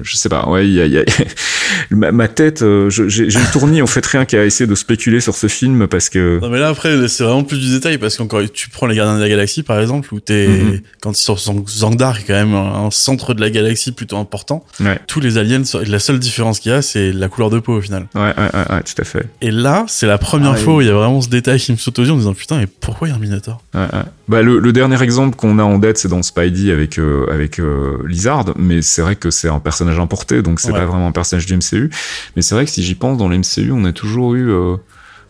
Je 0.01 0.15
sais 0.15 0.29
pas, 0.29 0.47
ouais, 0.47 0.67
y 0.67 0.81
a, 0.81 1.01
a- 1.01 1.05
ma, 1.91 2.11
ma 2.11 2.27
tête, 2.27 2.59
je- 2.61 3.07
j'ai 3.09 3.23
une 3.25 3.51
tournie 3.51 3.81
en 3.81 3.87
fait 3.87 4.05
rien 4.05 4.25
qu'à 4.25 4.45
essayer 4.45 4.67
de 4.67 4.75
spéculer 4.75 5.19
sur 5.19 5.35
ce 5.35 5.47
film 5.47 5.87
parce 5.87 6.09
que 6.09 6.39
Non 6.41 6.49
mais 6.49 6.59
là 6.59 6.69
après 6.69 7.07
c'est 7.07 7.23
vraiment 7.23 7.43
plus 7.43 7.59
du 7.59 7.69
détail 7.69 7.97
parce 7.97 8.17
qu'encore 8.17 8.41
tu 8.53 8.69
prends 8.69 8.87
les 8.87 8.95
Gardiens 8.95 9.15
de 9.17 9.21
la 9.21 9.29
Galaxie 9.29 9.63
par 9.63 9.79
exemple 9.79 10.13
où 10.13 10.19
t'es 10.19 10.47
Mhm. 10.47 10.79
quand 11.01 11.11
ils 11.17 11.21
sont 11.23 11.35
sur 11.37 11.53
Zangdar 11.67 12.17
qui 12.17 12.23
est 12.23 12.27
quand 12.27 12.33
même 12.45 12.53
un 12.55 12.89
centre 12.91 13.33
de 13.33 13.41
la 13.41 13.49
galaxie 13.49 13.91
plutôt 13.91 14.17
important 14.17 14.63
ouais, 14.79 14.99
tous 15.07 15.19
les 15.19 15.37
aliens 15.37 15.61
la 15.87 15.99
seule 15.99 16.19
différence 16.19 16.59
qu'il 16.59 16.71
y 16.71 16.75
a 16.75 16.81
c'est 16.81 17.11
la 17.11 17.27
couleur 17.27 17.49
de 17.49 17.59
peau 17.59 17.73
au 17.77 17.81
final 17.81 18.07
ouais, 18.15 18.21
ouais, 18.21 18.31
ouais, 18.37 18.73
ouais, 18.75 18.83
tout 18.83 19.01
à 19.01 19.03
fait. 19.03 19.25
et 19.41 19.51
là 19.51 19.85
c'est 19.87 20.07
la 20.07 20.17
première 20.17 20.51
Ah, 20.53 20.55
fois 20.57 20.73
oui. 20.73 20.77
où 20.79 20.81
il 20.81 20.87
y 20.87 20.91
a 20.91 20.93
vraiment 20.93 21.21
ce 21.21 21.29
détail 21.29 21.59
qui 21.59 21.71
me 21.71 21.77
saute 21.77 21.97
aux 21.99 22.03
yeux 22.03 22.11
en 22.11 22.17
disant 22.17 22.33
putain 22.33 22.61
et 22.61 22.67
pourquoi 22.67 23.07
il 23.07 23.11
y 23.11 23.13
a 23.13 23.17
un 23.17 23.19
Minotaur 23.33 23.61
Ouais, 23.73 23.81
ouais. 23.81 24.03
Bah, 24.27 24.41
le, 24.41 24.59
le 24.59 24.71
dernier 24.73 25.01
exemple 25.03 25.35
qu'on 25.35 25.59
a 25.59 25.63
en 25.63 25.77
date, 25.79 25.97
c'est 25.97 26.07
dans 26.07 26.21
Spidey 26.23 26.71
avec 26.71 26.97
euh, 26.99 27.25
avec 27.31 27.59
euh, 27.59 27.97
Lizard, 28.07 28.45
mais 28.57 28.81
c'est 28.81 29.01
vrai 29.01 29.15
que 29.15 29.29
c'est 29.31 29.49
un 29.49 29.59
personnage 29.59 29.99
importé, 29.99 30.41
donc 30.41 30.59
c'est 30.59 30.71
Ouais. 30.71 30.79
pas 30.79 30.85
vraiment 30.85 31.07
un 31.07 31.11
personnage 31.11 31.45
du 31.45 31.55
MCU. 31.57 31.89
Mais 32.35 32.41
c'est 32.41 32.55
vrai 32.55 32.65
que 32.65 32.71
si 32.71 32.83
j'y 32.83 32.95
pense, 32.95 33.17
dans 33.17 33.27
le 33.27 33.37
MCU, 33.37 33.71
on 33.71 33.85
a 33.85 33.91
toujours 33.91 34.35
eu, 34.35 34.49
euh, 34.49 34.75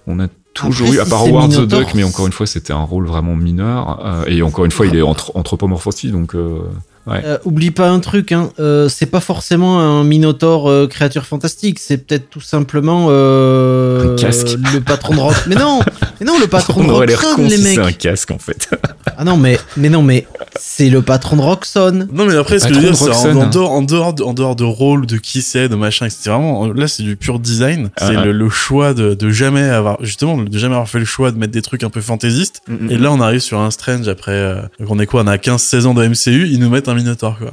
on 0.08 0.20
a 0.20 0.28
toujours 0.54 0.88
Après, 0.88 0.97
eu, 0.97 1.01
à 1.01 1.04
si 1.06 1.10
part 1.10 1.24
c'est 1.24 1.30
Howard 1.30 1.49
the 1.49 1.54
Minotaur, 1.56 1.80
Duck, 1.80 1.93
mais 1.95 2.04
encore 2.04 2.28
une 2.28 2.32
fois, 2.34 2.45
c'était 2.45 2.74
un 2.74 2.84
rôle 2.84 3.06
vraiment 3.08 3.36
mineur. 3.36 4.06
euh, 4.06 4.26
et 4.28 4.41
encore 4.43 4.66
une 4.66 4.72
fois, 4.72 4.86
il 4.86 4.95
est 4.95 5.01
anthro- 5.01 5.32
anthropomorphe 5.36 5.88
donc 6.12 6.36
euh, 6.36 6.60
ouais. 7.08 7.22
Euh, 7.26 7.38
oublie 7.45 7.72
pas 7.72 7.89
un 7.89 7.99
truc, 7.99 8.32
hein, 8.32 8.51
euh, 8.60 8.89
c'est 8.89 9.06
pas 9.06 9.20
forcément 9.20 9.80
un 9.80 10.04
Minotaur 10.04 10.70
euh, 10.70 10.88
créature 10.88 11.26
fantastique, 11.26 11.80
c'est 11.80 11.97
peut-être 11.97 12.30
tout 12.30 12.41
simplement 12.41 13.10
Un 13.10 14.16
casque. 14.16 14.58
le 14.74 14.80
patron 14.80 15.16
de 15.16 15.20
Rock. 15.20 15.36
Mais 15.47 15.56
non, 15.56 15.80
mais 16.20 16.26
non, 16.26 16.39
le 16.39 16.47
patron 16.54 16.82
on 16.82 16.99
de 17.06 17.16
con 17.16 17.43
les 17.43 17.58
mecs. 17.58 17.76
c'est 17.76 17.80
un 17.80 17.91
casque 17.91 18.32
en 18.32 18.39
fait. 18.39 18.70
Ah 19.18 19.24
non, 19.24 19.38
mais 19.38 19.58
mais 19.78 19.89
non, 19.89 20.01
mais 20.01 20.28
c'est 20.60 20.89
le 20.89 21.01
patron 21.01 21.36
de 21.38 21.41
Roxxon. 21.41 22.08
non 22.12 22.26
mais 22.26 22.36
après 22.36 22.60
ce 22.60 22.68
que 22.68 22.74
je 22.74 22.80
veux 22.80 22.86
dire 22.86 22.91
de 22.91 22.95
c'est 22.97 23.04
en, 23.06 23.14
Roxanne. 23.14 23.38
en 23.38 23.49
dehors 23.49 23.72
en 23.72 23.82
dehors 23.82 24.14
de, 24.14 24.24
en 24.24 24.34
dehors 24.34 24.56
de 24.56 24.64
rôle 24.64 25.06
de 25.06 25.18
qui 25.18 25.41
c'est 25.41 25.68
de 25.70 25.76
machin 25.76 26.06
etc 26.06 26.22
vraiment 26.32 26.72
là 26.74 26.88
c'est 26.88 27.04
du 27.04 27.16
pur 27.16 27.39
design 27.39 27.89
c'est 27.97 28.16
Ah, 28.16 28.26
le, 28.26 28.32
le 28.32 28.49
choix 28.49 28.93
de, 28.93 29.14
de 29.14 29.30
jamais 29.32 29.64
avoir 29.64 29.97
justement 30.04 30.38
de 30.38 30.58
jamais 30.58 30.76
avoir 30.76 30.89
fait 30.89 30.99
le 30.99 31.06
choix 31.06 31.32
de 31.32 31.38
mettre 31.38 31.54
des 31.54 31.62
trucs 31.62 31.84
un 31.84 31.89
peu 31.89 32.01
fantaisistes 32.01 32.62
Mm, 32.68 32.91
Et 32.91 32.97
là, 32.97 33.12
on 33.12 33.20
arrive 33.20 33.39
sur 33.41 33.60
un 33.60 33.72
Strange 33.72 34.08
après. 34.08 34.32
Euh, 34.32 34.62
on 34.88 34.97
est 34.99 35.06
quoi 35.06 35.24
On 35.24 35.28
a 35.28 35.36
15-16 35.38 35.86
ans 35.86 35.93
de 35.93 36.06
MCU, 36.08 36.47
ils 36.47 36.60
nous 36.60 36.70
mettent 36.70 36.88
un 36.88 36.93
Minotaur, 36.93 37.38
quoi. 37.38 37.51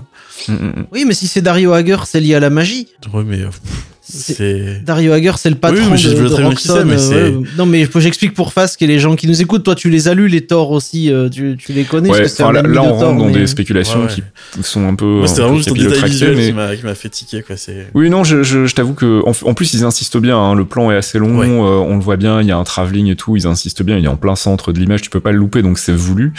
Mm, 0.48 0.52
mm, 0.52 0.66
mm. 0.80 0.86
Oui, 0.92 1.04
mais 1.06 1.14
si 1.14 1.26
c'est 1.26 1.40
Dario 1.42 1.72
Hager, 1.72 1.96
c'est 2.06 2.20
lié 2.20 2.34
à 2.36 2.40
la 2.40 2.50
magie. 2.50 2.86
Ouais, 3.12 3.24
mais. 3.26 3.40
euh, 3.40 3.46
pff, 3.46 3.84
C'est- 4.10 4.34
C'est. 4.34 4.82
Dario 4.84 5.12
Hager, 5.12 5.32
c'est 5.36 5.50
le 5.50 5.56
patron 5.56 5.78
Oui, 5.84 5.88
mais 5.92 5.96
je 5.96 6.10
de, 6.10 6.26
Roxxon, 6.44 6.74
c'est, 6.78 6.84
mais 6.84 6.94
euh, 6.94 6.98
c'est- 6.98 7.14
ouais. 7.36 7.46
Non, 7.56 7.66
mais 7.66 7.86
j'explique 7.96 8.34
pour 8.34 8.52
Fast 8.52 8.80
et 8.82 8.86
les 8.86 8.98
gens 8.98 9.16
qui 9.16 9.26
nous 9.26 9.40
écoutent. 9.40 9.62
Toi, 9.64 9.74
tu 9.74 9.90
les 9.90 10.08
as 10.08 10.14
lus, 10.14 10.28
les 10.28 10.40
Thor 10.42 10.70
aussi, 10.70 11.12
euh, 11.12 11.28
tu, 11.28 11.56
tu 11.58 11.72
les 11.72 11.84
connais. 11.84 12.10
Ouais, 12.10 12.22
que 12.22 12.28
c'est 12.28 12.42
enfin, 12.42 12.52
là, 12.62 12.82
on 12.82 12.92
rentre 12.94 13.16
dans 13.18 13.26
mais- 13.26 13.32
des 13.32 13.46
spéculations 13.46 14.00
Ouais, 14.00 14.06
ouais. 14.06 14.22
qui 14.56 14.62
sont 14.62 14.86
un 14.86 14.94
peu, 14.94 15.22
un 15.22 15.26
vraiment 15.26 15.50
peu 15.50 15.56
juste 15.56 15.68
un 15.70 15.72
détail 15.74 16.10
visuel 16.10 16.36
mais 16.36 16.46
qui 16.48 16.52
m'a- 16.52 16.76
qui 16.76 16.84
m'a 16.84 16.94
fait 16.94 17.08
tiquer, 17.08 17.42
quoi. 17.42 17.56
C'est. 17.56 17.86
Oui, 17.94 18.10
non, 18.10 18.24
je, 18.24 18.42
je, 18.42 18.66
je 18.66 18.74
t'avoue 18.74 18.94
que 18.94 19.22
en, 19.26 19.32
en 19.48 19.54
plus 19.54 19.74
ils 19.74 19.84
insistent 19.84 20.18
bien. 20.18 20.36
hein, 20.38 20.54
le 20.54 20.64
plan 20.64 20.90
est 20.90 20.96
assez 20.96 21.18
long, 21.18 21.38
Ouais. 21.38 21.46
euh, 21.48 21.50
on 21.50 21.94
le 21.96 22.02
voit 22.02 22.16
bien. 22.16 22.40
Il 22.40 22.48
y 22.48 22.52
a 22.52 22.56
un 22.56 22.64
travelling 22.64 23.06
et 23.08 23.16
tout. 23.16 23.36
Ils 23.36 23.46
insistent 23.46 23.82
bien. 23.82 23.96
Il 23.98 24.04
est 24.04 24.08
en 24.08 24.16
plein 24.16 24.36
centre 24.36 24.72
de 24.72 24.78
l'image. 24.78 25.02
Tu 25.02 25.10
peux 25.10 25.20
pas 25.20 25.32
le 25.32 25.38
louper, 25.38 25.62
donc 25.62 25.78
c'est 25.78 25.92
voulu. 25.92 26.32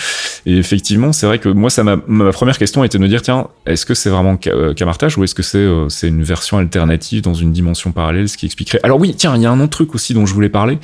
Et 0.45 0.57
effectivement, 0.57 1.13
c'est 1.13 1.25
vrai 1.25 1.39
que 1.39 1.49
moi, 1.49 1.69
ça 1.69 1.83
m'a 1.83 1.97
ma 2.07 2.31
première 2.31 2.57
question 2.57 2.83
était 2.83 2.97
de 2.97 3.03
me 3.03 3.07
dire 3.07 3.21
tiens, 3.21 3.47
est-ce 3.65 3.85
que 3.85 3.93
c'est 3.93 4.09
vraiment 4.09 4.37
Ca- 4.43 4.51
euh, 4.51 4.73
Camartage 4.73 5.17
ou 5.17 5.23
est-ce 5.23 5.35
que 5.35 5.43
c'est 5.43 5.57
euh, 5.59 5.87
c'est 5.89 6.07
une 6.07 6.23
version 6.23 6.57
alternative 6.57 7.21
dans 7.21 7.33
une 7.33 7.51
dimension 7.61 7.91
parallèle, 7.91 8.27
ce 8.27 8.37
qui 8.37 8.45
expliquerait. 8.47 8.79
Alors 8.83 8.99
oui, 8.99 9.13
tiens, 9.15 9.35
il 9.35 9.41
y 9.41 9.45
a 9.45 9.51
un 9.51 9.59
autre 9.59 9.69
truc 9.71 9.93
aussi 9.95 10.13
dont 10.13 10.25
je 10.25 10.33
voulais 10.33 10.49
parler. 10.49 10.77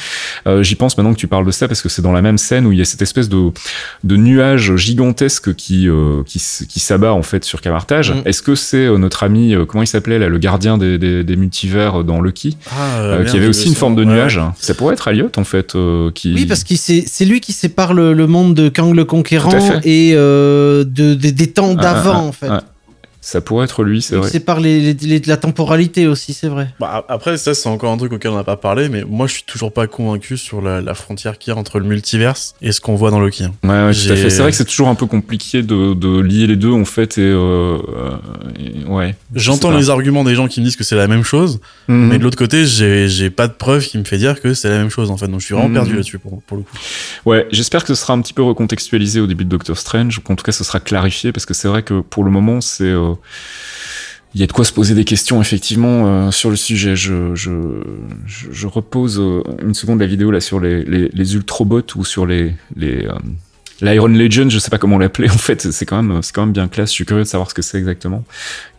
Euh, 0.48 0.64
J'y 0.64 0.76
pense 0.76 0.98
maintenant 0.98 1.14
que 1.14 1.20
tu 1.20 1.28
parles 1.28 1.46
de 1.46 1.52
ça 1.52 1.68
parce 1.68 1.82
que 1.82 1.90
c'est 1.90 2.02
dans 2.02 2.12
la 2.12 2.22
même 2.22 2.38
scène 2.38 2.66
où 2.68 2.72
il 2.72 2.78
y 2.78 2.82
a 2.82 2.86
cette 2.86 3.02
espèce 3.02 3.30
de 3.30 3.50
de 4.04 4.16
nuage 4.16 4.76
gigantesque 4.76 5.54
qui 5.56 5.88
euh, 5.90 6.24
qui, 6.26 6.40
s'abat 6.40 7.14
en 7.14 7.24
fait 7.24 7.44
sur 7.44 7.62
Camartage. 7.62 8.12
Mm. 8.12 8.22
Est-ce 8.26 8.42
que 8.42 8.56
c'est 8.56 8.86
euh, 8.86 8.98
notre 8.98 9.24
ami 9.24 9.56
comment 9.68 9.84
il 9.84 9.88
s'appelait 9.88 10.20
là, 10.20 10.30
le 10.30 10.38
gardien 10.38 10.78
des, 10.78 10.98
des, 10.98 11.24
des 11.24 11.36
multivers 11.36 12.04
dans 12.04 12.22
Lucky, 12.22 12.58
Ah, 12.72 13.18
qui 13.30 13.36
avait 13.38 13.48
aussi 13.48 13.68
une 13.68 13.76
forme 13.76 13.96
de 13.96 14.04
Ouais, 14.06 14.14
nuage. 14.14 14.38
ouais. 14.38 14.44
Ça 14.60 14.74
pourrait 14.74 14.94
être 14.94 15.08
Elliot 15.08 15.32
en 15.38 15.44
fait 15.44 15.76
qui. 16.14 16.34
Oui, 16.34 16.46
parce 16.46 16.64
que 16.64 16.76
c'est 16.76 17.26
lui 17.26 17.40
qui 17.42 17.54
sépare 17.54 17.94
le, 17.94 18.14
le 18.14 18.28
monde 18.28 18.54
de 18.54 18.70
Kang 18.70 18.94
le 18.96 19.06
Conquérant 19.06 19.52
et 19.84 20.14
de, 20.14 20.84
de- 20.94 21.14
des 21.16 21.48
temps 21.48 21.76
Ah, 21.78 21.82
d'avant, 21.82 22.14
ah, 22.24 22.30
en 22.30 22.32
fait. 22.32 22.50
Ça 23.30 23.42
pourrait 23.42 23.66
être 23.66 23.84
lui, 23.84 24.02
c'est 24.02 24.16
vrai. 24.16 24.30
C'est 24.30 24.40
par 24.40 24.62
les, 24.62 24.80
les- 24.80 24.94
les- 24.94 25.20
la 25.26 25.36
temporalité 25.36 26.08
aussi, 26.08 26.32
c'est 26.34 26.48
vrai. 26.48 26.70
Bah, 26.80 27.06
après, 27.10 27.36
ça, 27.36 27.54
c'est 27.54 27.68
encore 27.68 27.92
un 27.92 27.98
truc 27.98 28.14
auquel 28.14 28.32
on 28.32 28.36
n'a 28.38 28.46
pas 28.46 28.56
parlé, 28.56 28.88
mais 28.88 29.04
moi, 29.04 29.28
je 29.28 29.34
suis 29.34 29.44
toujours 29.44 29.74
pas 29.74 29.86
convaincu 29.88 30.38
sur 30.38 30.62
la, 30.62 30.80
la 30.80 30.94
frontière 30.94 31.38
qu'il 31.38 31.52
y 31.52 31.56
a 31.56 31.60
entre 31.60 31.80
le 31.80 31.86
multiverse 31.86 32.56
et 32.62 32.72
ce 32.72 32.80
qu'on 32.80 32.96
voit 32.96 33.12
dans 33.12 33.20
Loki. 33.20 33.44
hein. 33.44 33.52
Ouais, 33.66 33.70
ouais, 33.70 33.94
tout 33.94 34.14
à 34.14 34.16
fait. 34.16 34.30
C'est 34.30 34.42
vrai 34.42 34.52
que 34.52 34.56
c'est 34.56 34.64
toujours 34.64 34.88
un 34.88 34.96
peu 34.96 35.08
compliqué 35.08 35.62
de, 35.62 35.94
de 35.94 36.22
lier 36.22 36.48
les 36.48 36.56
deux 36.56 36.72
en 36.72 36.86
fait 36.86 37.18
et, 37.18 37.22
euh, 37.22 37.78
et- 38.58 38.86
ouais. 38.86 39.14
Je 39.36 39.40
J'entends 39.42 39.72
les 39.72 39.90
arguments 39.90 40.24
des 40.24 40.34
gens 40.36 40.48
qui 40.48 40.62
me 40.62 40.66
disent 40.66 40.78
que 40.78 40.86
c'est 40.86 40.96
la 40.96 41.10
même 41.10 41.24
chose, 41.24 41.60
Mhm. 41.90 42.08
mais 42.08 42.20
de 42.20 42.24
l'autre 42.24 42.38
côté, 42.38 42.66
j'ai 42.66 43.30
pas 43.30 43.50
de 43.50 43.54
preuve 43.54 43.86
qui 43.86 43.98
me 43.98 44.06
fait 44.06 44.18
dire 44.18 44.40
que 44.42 44.54
c'est 44.54 44.70
la 44.70 44.78
même 44.78 44.90
chose, 44.90 45.12
en 45.12 45.18
fait. 45.18 45.28
Donc, 45.28 45.42
je 45.42 45.46
suis 45.48 45.54
vraiment 45.54 45.68
Mhm. 45.68 45.74
perdu 45.76 45.92
là-dessus 45.96 46.20
pour, 46.20 46.42
pour 46.44 46.56
le 46.56 46.64
coup. 46.64 46.78
Ouais, 47.26 47.46
j'espère 47.52 47.82
que 47.84 47.94
ce 47.94 47.96
sera 48.02 48.14
un 48.14 48.22
petit 48.22 48.34
peu 48.34 48.44
recontextualisé 48.44 49.20
au 49.20 49.28
début 49.28 49.44
de 49.44 49.50
Doctor 49.50 49.78
Strange, 49.78 50.18
ou 50.18 50.22
qu'en 50.22 50.36
tout 50.38 50.46
cas 50.46 50.54
ce 50.54 50.64
sera 50.64 50.80
clarifié, 50.80 51.34
parce 51.34 51.46
que 51.46 51.54
c'est 51.54 51.68
vrai 51.68 51.84
que 51.84 52.00
pour 52.00 52.24
le 52.24 52.32
moment, 52.32 52.62
c'est... 52.62 52.86
euh, 52.86 53.16
il 54.36 54.42
y 54.42 54.44
a 54.44 54.48
de 54.48 54.52
quoi 54.52 54.66
se 54.66 54.74
poser 54.74 54.94
des 54.94 55.06
questions 55.06 55.42
effectivement 55.42 56.06
euh, 56.28 56.32
sur 56.32 56.50
le 56.50 56.56
sujet. 56.58 56.96
Je, 56.96 57.34
je, 57.34 57.52
je, 58.26 58.68
repose 58.68 59.20
euh, 59.20 59.42
une 59.64 59.74
seconde 59.74 60.00
la 60.00 60.06
vidéo 60.06 60.30
là 60.32 60.42
sur 60.42 60.60
les, 60.60 60.84
les, 60.84 61.10
les 61.14 61.36
Ultrobots 61.36 61.96
ou 61.96 62.06
sur 62.06 62.26
les, 62.28 62.54
les 62.76 63.06
euh, 63.08 63.14
l'Iron 63.82 64.08
Legend, 64.08 64.50
je 64.52 64.60
sais 64.60 64.70
pas 64.70 64.78
comment 64.80 64.98
l'appeler 65.00 65.30
en 65.34 65.38
fait. 65.38 65.72
C'est 65.72 65.86
quand 65.86 66.02
même 66.04 66.22
c'est 66.22 66.34
quand 66.36 66.42
même 66.44 66.52
bien 66.54 66.68
classe. 66.68 66.90
Je 66.90 66.96
suis 66.96 67.06
curieux 67.06 67.24
de 67.24 67.28
savoir 67.28 67.50
ce 67.50 67.56
que 67.56 67.62
c'est 67.64 67.78
exactement. 67.80 68.24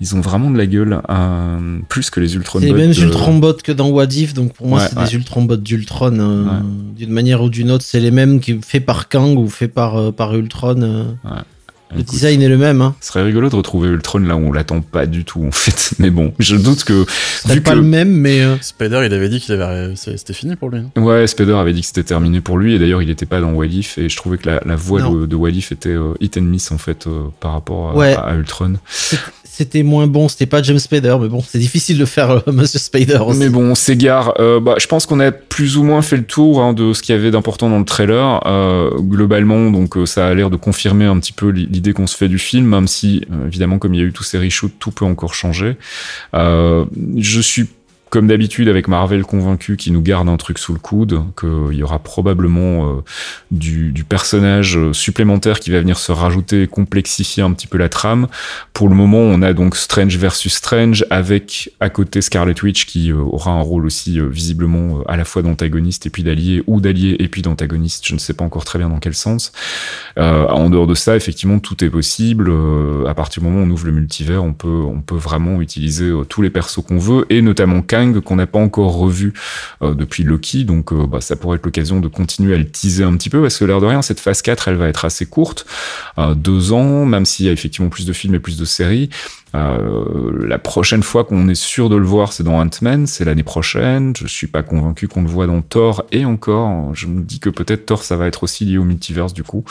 Ils 0.00 0.14
ont 0.14 0.20
vraiment 0.20 0.50
de 0.50 0.58
la 0.58 0.66
gueule, 0.66 1.00
euh, 1.08 1.78
plus 1.88 2.10
que 2.10 2.20
les 2.20 2.36
Ultron. 2.36 2.60
C'est 2.60 2.66
les 2.66 2.72
mêmes 2.72 2.92
Ultron-bots 2.92 3.54
que 3.64 3.72
dans 3.72 3.88
What 3.88 4.06
If, 4.12 4.34
donc 4.34 4.52
pour 4.54 4.68
moi, 4.68 4.80
Ouais, 4.80 4.86
c'est 4.88 4.98
ouais. 4.98 5.04
des 5.06 5.14
Ultron-bots 5.14 5.56
d'Ultron. 5.56 6.18
euh, 6.20 6.44
Ouais. 6.44 6.50
D'une 6.96 7.10
manière 7.10 7.42
ou 7.42 7.48
d'une 7.48 7.70
autre, 7.72 7.84
c'est 7.84 8.00
les 8.00 8.10
mêmes 8.12 8.38
qui 8.40 8.60
fait 8.64 8.80
par 8.80 9.08
Kang 9.08 9.36
ou 9.38 9.48
fait 9.48 9.68
par, 9.68 10.12
par 10.12 10.34
Ultron. 10.36 10.82
euh. 10.82 11.04
Le 11.90 12.00
Écoute, 12.00 12.10
design 12.10 12.42
est 12.42 12.48
le 12.48 12.58
même. 12.58 12.82
Hein. 12.82 12.94
Ce 13.00 13.08
serait 13.08 13.22
rigolo 13.22 13.48
de 13.48 13.56
retrouver 13.56 13.88
Ultron 13.88 14.18
là 14.18 14.36
où 14.36 14.40
on 14.40 14.52
l'attend 14.52 14.82
pas 14.82 15.06
du 15.06 15.24
tout 15.24 15.42
en 15.44 15.50
fait. 15.50 15.92
Mais 15.98 16.10
bon, 16.10 16.34
je 16.38 16.56
doute 16.56 16.84
que 16.84 17.06
C'est 17.08 17.60
pas 17.62 17.70
que 17.70 17.76
le 17.76 17.82
même, 17.82 18.10
mais 18.10 18.42
euh, 18.42 18.56
Spider, 18.60 19.02
il 19.06 19.14
avait 19.14 19.28
dit 19.30 19.40
qu'il 19.40 19.54
avait, 19.60 19.94
c'était 19.96 20.34
fini 20.34 20.54
pour 20.56 20.68
lui. 20.68 20.82
Ouais, 20.98 21.26
Spider 21.26 21.54
avait 21.54 21.72
dit 21.72 21.80
que 21.80 21.86
c'était 21.86 22.02
terminé 22.04 22.40
pour 22.42 22.58
lui, 22.58 22.74
et 22.74 22.78
d'ailleurs 22.78 23.00
il 23.00 23.08
était 23.08 23.24
pas 23.26 23.40
dans 23.40 23.52
Walif, 23.52 23.96
et 23.96 24.08
je 24.10 24.16
trouvais 24.16 24.36
que 24.36 24.48
la, 24.50 24.60
la 24.66 24.76
voix 24.76 25.00
de, 25.00 25.24
de 25.26 25.36
Walif 25.36 25.72
était 25.72 25.88
euh, 25.88 26.12
hit 26.20 26.36
and 26.36 26.42
miss 26.42 26.70
en 26.72 26.78
fait 26.78 27.06
euh, 27.06 27.28
par 27.40 27.52
rapport 27.52 27.90
à, 27.90 27.94
Ouais. 27.96 28.14
à 28.14 28.34
Ultron. 28.34 28.74
C'était 29.58 29.82
moins 29.82 30.06
bon. 30.06 30.28
C'était 30.28 30.46
pas 30.46 30.62
James 30.62 30.78
Spader, 30.78 31.16
mais 31.20 31.28
bon, 31.28 31.42
c'est 31.46 31.58
difficile 31.58 31.98
de 31.98 32.04
faire 32.04 32.30
euh, 32.30 32.40
Monsieur 32.52 32.78
aussi. 32.78 33.38
Mais 33.38 33.48
bon, 33.48 33.72
on. 33.72 33.74
Euh, 34.38 34.60
bah, 34.60 34.76
je 34.78 34.86
pense 34.86 35.04
qu'on 35.04 35.18
a 35.18 35.32
plus 35.32 35.76
ou 35.76 35.82
moins 35.82 36.00
fait 36.00 36.16
le 36.16 36.22
tour 36.22 36.62
hein, 36.62 36.72
de 36.72 36.92
ce 36.92 37.02
qu'il 37.02 37.14
y 37.14 37.18
avait 37.18 37.32
d'important 37.32 37.68
dans 37.68 37.80
le 37.80 37.84
trailer. 37.84 38.40
Euh, 38.46 38.90
globalement, 38.98 39.70
donc 39.70 39.96
ça 40.06 40.28
a 40.28 40.34
l'air 40.34 40.50
de 40.50 40.56
confirmer 40.56 41.06
un 41.06 41.18
petit 41.18 41.32
peu 41.32 41.48
l'idée 41.48 41.92
qu'on 41.92 42.06
se 42.06 42.16
fait 42.16 42.28
du 42.28 42.38
film, 42.38 42.66
même 42.66 42.86
si 42.86 43.22
évidemment, 43.46 43.78
comme 43.78 43.94
il 43.94 44.00
y 44.00 44.02
a 44.02 44.06
eu 44.06 44.12
tous 44.12 44.22
ces 44.22 44.38
reshoots, 44.38 44.72
tout 44.78 44.92
peut 44.92 45.04
encore 45.04 45.34
changer. 45.34 45.76
Je 46.34 47.40
suis 47.40 47.66
comme 48.10 48.26
d'habitude 48.26 48.68
avec 48.68 48.88
Marvel 48.88 49.22
convaincu 49.22 49.76
qu'il 49.76 49.92
nous 49.92 50.02
garde 50.02 50.28
un 50.28 50.36
truc 50.36 50.58
sous 50.58 50.72
le 50.72 50.78
coude, 50.78 51.22
qu'il 51.38 51.76
y 51.76 51.82
aura 51.82 51.98
probablement 51.98 52.88
euh, 52.88 53.00
du, 53.50 53.92
personnage 54.08 54.78
euh, 54.78 54.92
supplémentaire 54.92 55.60
qui 55.60 55.70
va 55.70 55.80
venir 55.80 55.98
se 55.98 56.12
rajouter 56.12 56.62
et 56.62 56.66
complexifier 56.66 57.42
un 57.42 57.52
petit 57.52 57.66
peu 57.66 57.76
la 57.76 57.88
trame. 57.88 58.28
Pour 58.72 58.88
le 58.88 58.94
moment, 58.94 59.18
on 59.18 59.42
a 59.42 59.52
donc 59.52 59.76
Strange 59.76 60.16
versus 60.16 60.54
Strange 60.54 61.04
avec 61.10 61.70
à 61.80 61.90
côté 61.90 62.22
Scarlet 62.22 62.54
Witch 62.62 62.86
qui 62.86 63.12
euh, 63.12 63.16
aura 63.16 63.50
un 63.50 63.60
rôle 63.60 63.84
aussi 63.84 64.18
visiblement 64.20 65.02
à 65.06 65.16
la 65.16 65.24
fois 65.24 65.42
d'antagoniste 65.42 66.06
et 66.06 66.10
puis 66.10 66.22
d'allié 66.22 66.62
ou 66.66 66.80
d'allié 66.80 67.16
et 67.18 67.28
puis 67.28 67.42
d'antagoniste. 67.42 68.06
Je 68.06 68.14
ne 68.14 68.18
sais 68.18 68.32
pas 68.32 68.44
encore 68.44 68.64
très 68.64 68.78
bien 68.78 68.88
dans 68.88 68.98
quel 68.98 69.14
sens. 69.14 69.52
En 70.16 70.70
dehors 70.70 70.86
de 70.86 70.94
ça, 70.94 71.16
effectivement, 71.16 71.58
tout 71.58 71.84
est 71.84 71.90
possible. 71.90 72.50
À 73.06 73.14
partir 73.14 73.42
du 73.42 73.48
moment 73.48 73.62
où 73.62 73.66
on 73.66 73.70
ouvre 73.70 73.86
le 73.86 73.92
multivers, 73.92 74.42
on 74.42 74.52
peut, 74.52 74.68
on 74.68 75.00
peut 75.00 75.16
vraiment 75.16 75.60
utiliser 75.60 76.10
tous 76.28 76.42
les 76.42 76.50
persos 76.50 76.82
qu'on 76.86 76.98
veut 76.98 77.26
et 77.30 77.42
notamment 77.42 77.82
Qu'on 78.24 78.36
n'a 78.36 78.46
pas 78.46 78.58
encore 78.58 78.96
revu 78.96 79.32
euh, 79.82 79.94
depuis 79.94 80.22
Loki. 80.22 80.64
Donc, 80.64 80.92
euh, 80.92 81.06
bah, 81.06 81.20
ça 81.20 81.36
pourrait 81.36 81.56
être 81.56 81.64
l'occasion 81.64 82.00
de 82.00 82.08
continuer 82.08 82.54
à 82.54 82.58
le 82.58 82.68
teaser 82.68 83.04
un 83.04 83.16
petit 83.16 83.30
peu 83.30 83.40
parce 83.42 83.58
que 83.58 83.64
l'air 83.64 83.80
de 83.80 83.86
rien, 83.86 84.02
cette 84.02 84.20
phase 84.20 84.42
4, 84.42 84.68
elle 84.68 84.76
va 84.76 84.88
être 84.88 85.04
assez 85.04 85.26
courte. 85.26 85.66
Deux 86.36 86.72
ans, 86.72 87.04
même 87.04 87.24
s'il 87.24 87.46
y 87.46 87.48
a 87.48 87.52
effectivement 87.52 87.88
plus 87.88 88.06
de 88.06 88.12
films 88.12 88.34
et 88.34 88.38
plus 88.40 88.58
de 88.58 88.64
séries. 88.64 89.08
Euh, 89.54 90.46
la 90.46 90.58
prochaine 90.58 91.02
fois 91.02 91.24
qu'on 91.24 91.48
est 91.48 91.54
sûr 91.54 91.88
de 91.88 91.96
le 91.96 92.04
voir, 92.06 92.32
c'est 92.32 92.42
dans 92.42 92.58
Ant-Man, 92.60 93.06
c'est 93.06 93.24
l'année 93.24 93.42
prochaine. 93.42 94.12
Je 94.16 94.26
suis 94.26 94.46
pas 94.46 94.62
convaincu 94.62 95.08
qu'on 95.08 95.22
le 95.22 95.28
voit 95.28 95.46
dans 95.46 95.62
Thor 95.62 96.04
et 96.12 96.24
encore, 96.24 96.94
je 96.94 97.06
me 97.06 97.22
dis 97.22 97.40
que 97.40 97.48
peut-être 97.50 97.86
Thor 97.86 98.02
ça 98.02 98.16
va 98.16 98.26
être 98.26 98.42
aussi 98.44 98.64
lié 98.64 98.78
au 98.78 98.84
multiverse 98.84 99.32
du 99.32 99.42
coup. 99.42 99.64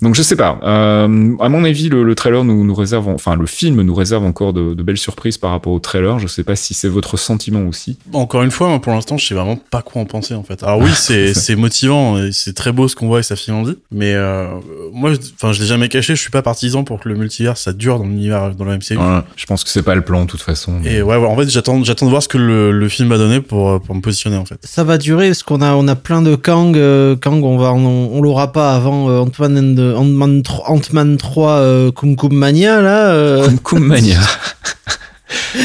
Donc 0.00 0.14
je 0.14 0.22
sais 0.22 0.36
pas. 0.36 0.58
Euh, 0.62 1.36
à 1.40 1.48
mon 1.48 1.64
avis, 1.64 1.88
le, 1.88 2.02
le 2.02 2.14
trailer 2.14 2.42
nous, 2.44 2.64
nous 2.64 2.74
réserve, 2.74 3.08
enfin 3.08 3.36
le 3.36 3.46
film 3.46 3.80
nous 3.82 3.94
réserve 3.94 4.24
encore 4.24 4.52
de, 4.52 4.74
de 4.74 4.82
belles 4.82 4.96
surprises 4.98 5.38
par 5.38 5.50
rapport 5.50 5.72
au 5.72 5.78
trailer. 5.78 6.18
Je 6.18 6.26
sais 6.26 6.42
pas 6.44 6.56
si 6.56 6.74
c'est 6.74 6.88
votre 6.88 7.16
sentiment 7.16 7.62
aussi. 7.68 7.98
Encore 8.12 8.42
une 8.42 8.50
fois, 8.50 8.68
moi, 8.68 8.80
pour 8.80 8.92
l'instant, 8.92 9.16
je 9.16 9.26
sais 9.26 9.34
vraiment 9.34 9.56
pas 9.56 9.82
quoi 9.82 10.02
en 10.02 10.04
penser, 10.06 10.34
en 10.34 10.42
fait. 10.42 10.62
Alors 10.62 10.80
oui, 10.80 10.90
c'est, 10.94 11.56
motivant, 11.56 12.16
c'est 12.32 12.54
très 12.54 12.72
beau 12.72 12.88
ce 12.88 12.96
qu'on 12.96 13.06
voit 13.06 13.20
et 13.20 13.22
ça 13.22 13.36
file 13.36 13.54
envie. 13.54 13.76
Mais, 13.92 14.14
euh, 14.14 14.46
moi, 14.92 15.12
je- 15.14 15.18
enfin, 15.34 15.52
je 15.52 15.60
l'ai 15.60 15.66
jamais 15.66 15.88
caché, 15.88 16.16
je 16.16 16.20
suis 16.20 16.30
pas 16.30 16.42
partisan 16.42 16.82
pour 16.84 16.98
que 17.00 17.08
le 17.08 17.14
multivers, 17.14 17.56
ça 17.56 17.72
dure 17.72 17.98
dans 17.98 18.04
l'univers, 18.04 18.54
dans 18.56 18.64
le 18.64 18.72
MCU. 18.76 18.96
Je 19.36 19.46
pense 19.46 19.64
que 19.64 19.70
c'est 19.70 19.82
pas 19.82 19.94
le 19.94 20.02
plan 20.02 20.24
de 20.24 20.30
toute 20.30 20.40
façon. 20.42 20.80
Et 20.84 21.02
ouais, 21.02 21.16
ouais, 21.16 21.26
en 21.26 21.36
fait, 21.36 21.48
j'attends, 21.48 21.82
j'attends 21.84 22.06
de 22.06 22.10
voir 22.10 22.22
ce 22.22 22.28
que 22.28 22.38
le, 22.38 22.72
le 22.72 22.88
film 22.88 23.08
va 23.08 23.18
donner 23.18 23.40
pour, 23.40 23.70
euh, 23.70 23.78
pour 23.78 23.94
me 23.94 24.00
positionner, 24.00 24.36
en 24.36 24.44
fait. 24.44 24.58
Ça 24.64 24.84
va 24.84 24.98
durer 24.98 25.28
parce 25.28 25.42
qu'on 25.42 25.60
a 25.62 25.72
on 25.74 25.88
a 25.88 25.96
plein 25.96 26.22
de 26.22 26.34
Kang. 26.34 26.76
euh, 26.76 27.16
Kang, 27.16 27.42
on 27.44 27.58
va 27.58 27.72
on, 27.72 28.10
on 28.12 28.20
l'aura 28.22 28.52
pas 28.52 28.74
avant 28.74 29.08
euh, 29.10 29.18
Ant-Man 29.20 29.58
and- 29.78 29.96
Ant-Man 29.98 30.42
3, 30.42 30.70
Ant-Man 30.70 31.16
3 31.16 31.50
euh, 31.50 31.90
Kum 31.92 32.16
Kum 32.16 32.34
Mania 32.34 32.80
là. 32.80 33.06
Euh... 33.10 33.44
Comme 33.46 33.58
Kum 33.60 33.86
Mania. 33.86 34.18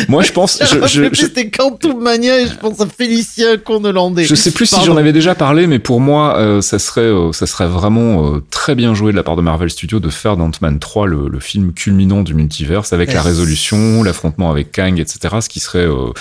Moi, 0.08 0.24
je 0.24 0.32
pense, 0.32 0.60
je, 0.62 0.88
je, 0.88 1.10
je, 1.12 1.16
C'était 1.16 1.50
Quantum 1.50 2.02
Mania 2.02 2.40
et 2.40 2.48
je 2.48 2.56
pense 2.56 2.80
à 2.82 2.88
Félicien 2.88 3.58
Cornelandais. 3.58 4.24
Je 4.26 4.36
sais 4.36 4.52
plus 4.52 4.66
si 4.66 4.84
j'en 4.86 4.98
avais 4.98 5.14
déjà 5.14 5.36
parlé, 5.36 5.68
mais 5.68 5.80
pour 5.80 6.00
moi, 6.00 6.38
euh, 6.38 6.62
ça 6.62 6.80
serait, 6.80 7.02
euh, 7.02 7.32
ça 7.32 7.46
serait 7.46 7.68
vraiment 7.68 8.36
euh, 8.36 8.44
très 8.50 8.76
bien 8.76 8.94
joué 8.94 9.12
de 9.12 9.18
la 9.18 9.24
part 9.24 9.36
de 9.36 9.42
Marvel 9.42 9.70
Studios 9.70 10.00
de 10.00 10.10
faire 10.10 10.38
d'Ant-Man 10.38 10.80
3 10.80 11.08
le, 11.08 11.28
le 11.28 11.40
film 11.40 11.74
culminant 11.74 12.24
du 12.24 12.34
multiverse 12.34 12.94
avec 12.94 13.14
la 13.14 13.22
résolution, 13.22 14.04
l'affrontement 14.04 14.50
avec 14.50 14.72
Kang, 14.72 15.00
etc. 15.00 15.36
Ce 15.42 15.50
qui 15.50 15.60
serait 15.60 15.88
euh, 15.88 16.12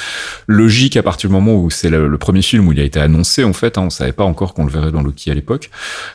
logique 0.46 0.96
à 0.96 1.02
partir 1.02 1.28
du 1.28 1.34
moment 1.34 1.54
où 1.54 1.70
c'est 1.70 1.90
le, 1.90 2.08
le 2.08 2.18
premier 2.18 2.42
film 2.42 2.68
où 2.68 2.72
il 2.72 2.80
a 2.80 2.84
été 2.84 3.00
annoncé 3.00 3.44
en 3.44 3.52
fait. 3.52 3.78
Hein, 3.78 3.82
on 3.86 3.90
savait 3.90 4.12
pas 4.12 4.24
encore 4.24 4.54
qu'on 4.54 4.64
le 4.64 4.70
verrait 4.70 4.92
dans 4.92 5.02
Loki 5.02 5.30
à 5.30 5.34
l'époque. 5.34 5.70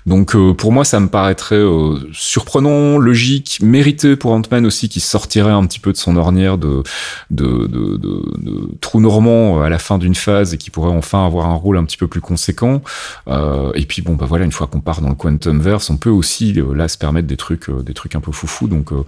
Donc 0.05 0.35
euh, 0.35 0.53
pour 0.53 0.71
moi, 0.71 0.85
ça 0.85 0.99
me 0.99 1.07
paraîtrait 1.07 1.55
euh, 1.55 1.97
surprenant, 2.13 2.97
logique, 2.97 3.59
mérité 3.61 4.15
pour 4.15 4.31
Ant-Man 4.31 4.65
aussi 4.65 4.89
qui 4.89 4.99
sortirait 4.99 5.51
un 5.51 5.65
petit 5.65 5.79
peu 5.79 5.91
de 5.91 5.97
son 5.97 6.17
ornière 6.17 6.57
de 6.57 6.83
de, 7.29 7.40
de, 7.41 7.97
de, 7.97 8.21
de 8.37 8.69
trou 8.81 8.99
normand 8.99 9.61
à 9.61 9.69
la 9.69 9.79
fin 9.79 9.97
d'une 9.97 10.15
phase 10.15 10.53
et 10.53 10.57
qui 10.57 10.69
pourrait 10.69 10.91
enfin 10.91 11.25
avoir 11.25 11.47
un 11.47 11.55
rôle 11.55 11.77
un 11.77 11.83
petit 11.83 11.97
peu 11.97 12.07
plus 12.07 12.21
conséquent. 12.21 12.81
Euh, 13.27 13.71
et 13.75 13.85
puis 13.85 14.01
bon 14.01 14.15
bah 14.15 14.25
voilà, 14.27 14.45
une 14.45 14.51
fois 14.51 14.67
qu'on 14.67 14.81
part 14.81 15.01
dans 15.01 15.09
le 15.09 15.15
Quantumverse, 15.15 15.89
on 15.89 15.97
peut 15.97 16.09
aussi 16.09 16.59
euh, 16.59 16.73
là 16.75 16.87
se 16.87 16.97
permettre 16.97 17.27
des 17.27 17.37
trucs, 17.37 17.69
euh, 17.69 17.81
des 17.81 17.93
trucs 17.93 18.15
un 18.15 18.21
peu 18.21 18.31
foufou. 18.31 18.67
Donc 18.67 18.91
euh, 18.91 19.03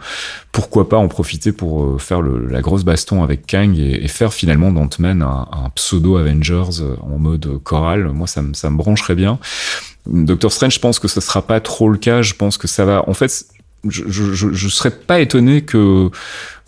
pourquoi 0.51 0.89
pas 0.89 0.97
en 0.97 1.07
profiter 1.07 1.51
pour 1.51 1.83
euh, 1.83 1.97
faire 1.97 2.21
la 2.21 2.61
grosse 2.61 2.83
baston 2.83 3.23
avec 3.23 3.45
Kang 3.47 3.77
et, 3.77 4.07
faire 4.07 4.33
finalement 4.33 4.71
d'Ant-Man 4.71 5.21
un, 5.21 5.47
un 5.51 5.69
pseudo 5.75 6.17
Avengers 6.17 6.81
euh, 6.81 6.95
en 7.01 7.17
mode 7.17 7.45
euh, 7.47 7.59
choral. 7.59 8.09
Moi 8.09 8.27
ça 8.27 8.41
me 8.41 8.53
ça 8.53 8.69
me 8.69 8.77
brancherait 8.77 9.15
bien. 9.15 9.39
Doctor 10.05 10.51
Strange, 10.51 10.73
je 10.75 10.79
pense 10.79 10.99
que 10.99 11.07
ce 11.07 11.21
sera 11.21 11.41
pas 11.41 11.61
trop 11.61 11.89
le 11.89 11.97
cas. 11.97 12.21
Je 12.21 12.33
pense 12.33 12.57
que 12.57 12.67
ça 12.67 12.83
va. 12.85 13.07
En 13.07 13.13
fait, 13.13 13.45
je, 13.87 14.03
je, 14.09 14.53
je 14.53 14.67
serais 14.69 14.91
pas 14.91 15.19
étonné 15.19 15.61
que 15.61 16.09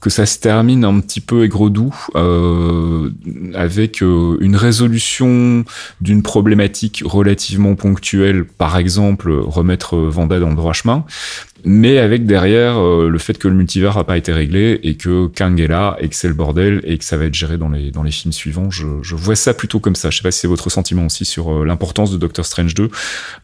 que 0.01 0.09
ça 0.09 0.25
se 0.25 0.37
termine 0.39 0.85
un 0.85 0.99
petit 0.99 1.21
peu 1.21 1.43
aigre-doux 1.43 1.95
euh, 2.15 3.09
avec 3.53 4.03
euh, 4.03 4.37
une 4.39 4.55
résolution 4.55 5.65
d'une 6.01 6.21
problématique 6.21 7.01
relativement 7.05 7.75
ponctuelle, 7.75 8.45
par 8.45 8.77
exemple 8.77 9.31
remettre 9.31 9.97
Vanda 9.97 10.39
dans 10.39 10.49
le 10.49 10.55
droit 10.55 10.73
chemin, 10.73 11.05
mais 11.65 11.97
avec 11.97 12.25
derrière 12.25 12.77
euh, 12.79 13.09
le 13.09 13.17
fait 13.19 13.37
que 13.37 13.47
le 13.47 13.53
multivers 13.55 13.95
n'a 13.97 14.03
pas 14.03 14.17
été 14.17 14.31
réglé 14.31 14.79
et 14.83 14.95
que 14.95 15.27
Kang 15.27 15.59
est 15.59 15.67
là 15.67 15.97
et 15.99 16.07
que 16.09 16.15
c'est 16.15 16.27
le 16.27 16.33
bordel 16.33 16.81
et 16.85 16.97
que 16.97 17.03
ça 17.05 17.17
va 17.17 17.25
être 17.25 17.33
géré 17.33 17.57
dans 17.57 17.69
les 17.69 17.91
dans 17.91 18.03
les 18.03 18.11
films 18.11 18.31
suivants. 18.33 18.69
Je, 18.71 18.85
je 19.01 19.15
vois 19.15 19.35
ça 19.35 19.53
plutôt 19.53 19.79
comme 19.79 19.95
ça. 19.95 20.09
Je 20.09 20.17
sais 20.17 20.23
pas 20.23 20.31
si 20.31 20.39
c'est 20.41 20.47
votre 20.47 20.69
sentiment 20.69 21.05
aussi 21.05 21.25
sur 21.25 21.51
euh, 21.51 21.65
l'importance 21.65 22.11
de 22.11 22.17
Doctor 22.17 22.45
Strange 22.45 22.73
2 22.73 22.89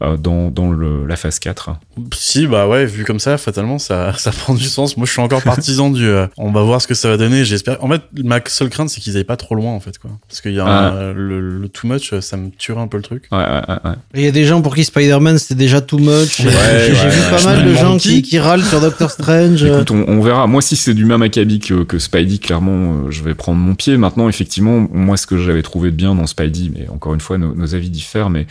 euh, 0.03 0.17
dans 0.17 0.49
dans 0.51 0.71
le, 0.71 1.05
la 1.05 1.15
phase 1.15 1.39
4. 1.39 1.71
Si, 2.13 2.47
bah 2.47 2.67
ouais, 2.67 2.85
vu 2.85 3.03
comme 3.05 3.19
ça, 3.19 3.37
fatalement, 3.37 3.79
ça, 3.79 4.13
ça 4.17 4.31
prend 4.31 4.53
du 4.53 4.65
sens. 4.65 4.97
Moi, 4.97 5.05
je 5.05 5.11
suis 5.11 5.21
encore 5.21 5.41
partisan 5.43 5.89
du, 5.89 6.05
euh, 6.05 6.27
on 6.37 6.51
va 6.51 6.63
voir 6.63 6.81
ce 6.81 6.87
que 6.87 6.93
ça 6.93 7.09
va 7.09 7.17
donner. 7.17 7.45
J'espère. 7.45 7.83
En 7.83 7.89
fait, 7.89 8.01
ma 8.23 8.39
seule 8.47 8.69
crainte, 8.69 8.89
c'est 8.89 9.01
qu'ils 9.01 9.17
aillent 9.17 9.23
pas 9.23 9.37
trop 9.37 9.55
loin, 9.55 9.71
en 9.71 9.79
fait, 9.79 9.97
quoi. 9.97 10.11
Parce 10.27 10.41
qu'il 10.41 10.53
y 10.53 10.59
a 10.59 10.65
Ah. 10.65 10.91
un- 10.91 11.13
le, 11.13 11.39
le 11.59 11.67
too 11.69 11.87
much, 11.87 12.13
ça 12.19 12.37
me 12.37 12.49
tuerait 12.51 12.81
un 12.81 12.87
peu 12.87 12.97
le 12.97 13.03
truc. 13.03 13.25
Ouais, 13.31 13.37
ouais, 13.39 13.45
ouais, 13.67 13.75
ouais. 13.89 13.95
Il 14.15 14.21
y 14.21 14.27
a 14.27 14.31
des 14.31 14.45
gens 14.45 14.61
pour 14.61 14.75
qui 14.75 14.83
Spider-Man 14.83 15.37
c'est 15.37 15.55
déjà 15.55 15.81
too 15.81 15.97
much. 15.97 16.37
J'ai 16.41 16.47
Ouais, 16.49 16.53
j'ai 16.87 16.91
ouais, 16.93 17.09
vu 17.09 17.21
ouais, 17.21 17.29
pas 17.29 17.43
mal 17.43 17.65
de 17.65 17.73
gens 17.73 17.81
demande 17.83 17.99
qui, 18.15 18.21
qui 18.21 18.39
râlent 18.39 18.63
sur 18.63 18.81
Doctor 18.81 19.09
Strange. 19.09 19.63
Écoute, 19.63 19.91
on, 19.91 20.05
on 20.07 20.21
verra. 20.21 20.47
Moi, 20.47 20.61
si 20.61 20.75
c'est 20.75 20.93
du 20.93 21.05
même 21.05 21.21
acabit 21.21 21.59
que, 21.59 21.83
que 21.83 21.99
Spidey, 21.99 22.37
clairement, 22.37 22.71
euh, 23.05 23.11
je 23.11 23.23
vais 23.23 23.33
prendre 23.33 23.59
mon 23.59 23.75
pied. 23.75 23.97
Maintenant, 23.97 24.29
effectivement, 24.29 24.87
moi, 24.91 25.17
ce 25.17 25.25
que 25.27 25.37
j'avais 25.37 25.61
trouvé 25.61 25.91
de 25.91 25.95
bien 25.95 26.15
dans 26.15 26.27
Spidey, 26.27 26.71
mais 26.73 26.87
encore 26.89 27.13
une 27.13 27.21
fois, 27.21 27.37
nos, 27.37 27.55
nos 27.55 27.75
avis 27.75 27.89
diffèrent, 27.89 28.29
mais 28.29 28.47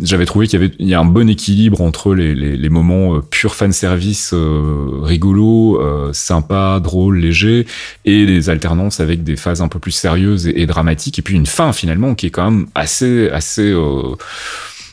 j'avais 0.00 0.26
trouvé 0.26 0.46
qu'il 0.46 0.60
y 0.60 0.64
avait 0.64 0.74
il 0.78 0.88
y 0.88 0.94
a 0.94 1.00
un 1.00 1.04
bon 1.04 1.28
équilibre 1.28 1.80
entre 1.80 2.14
les, 2.14 2.34
les, 2.34 2.56
les 2.56 2.68
moments 2.68 3.16
euh, 3.16 3.20
pur 3.20 3.54
fan 3.54 3.72
service, 3.72 4.32
euh, 4.32 5.00
rigolo, 5.02 5.80
euh, 5.80 6.12
sympa, 6.12 6.80
drôle, 6.82 7.18
léger 7.18 7.66
et 8.04 8.26
des 8.26 8.50
alternances 8.50 9.00
avec 9.00 9.24
des 9.24 9.36
phases 9.36 9.62
un 9.62 9.68
peu 9.68 9.78
plus 9.78 9.92
sérieuses 9.92 10.46
et, 10.46 10.60
et 10.60 10.66
dramatiques 10.66 11.18
et 11.18 11.22
puis 11.22 11.36
une 11.36 11.46
fin 11.46 11.72
finalement 11.72 12.14
qui 12.14 12.26
est 12.26 12.30
quand 12.30 12.50
même 12.50 12.66
assez 12.74 13.28
assez 13.30 13.70
euh, 13.70 14.14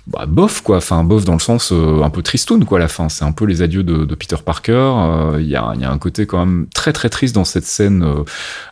bah, 0.07 0.25
bof 0.27 0.61
quoi. 0.61 0.77
Enfin 0.77 1.03
bof 1.03 1.25
dans 1.25 1.33
le 1.33 1.39
sens 1.39 1.71
euh, 1.71 2.01
un 2.03 2.09
peu 2.09 2.21
tristoun 2.21 2.65
quoi 2.65 2.79
la 2.79 2.87
fin. 2.87 3.07
C'est 3.09 3.23
un 3.23 3.31
peu 3.31 3.45
les 3.45 3.61
adieux 3.61 3.83
de, 3.83 4.05
de 4.05 4.15
Peter 4.15 4.35
Parker. 4.43 4.71
Euh, 4.73 5.37
il 5.39 5.47
y, 5.47 5.55
a, 5.55 5.73
y 5.79 5.83
a 5.83 5.91
un 5.91 5.97
côté 5.97 6.25
quand 6.25 6.45
même 6.45 6.67
très 6.73 6.91
très 6.93 7.09
triste 7.09 7.35
dans 7.35 7.45
cette 7.45 7.65
scène 7.65 8.03
euh, 8.03 8.23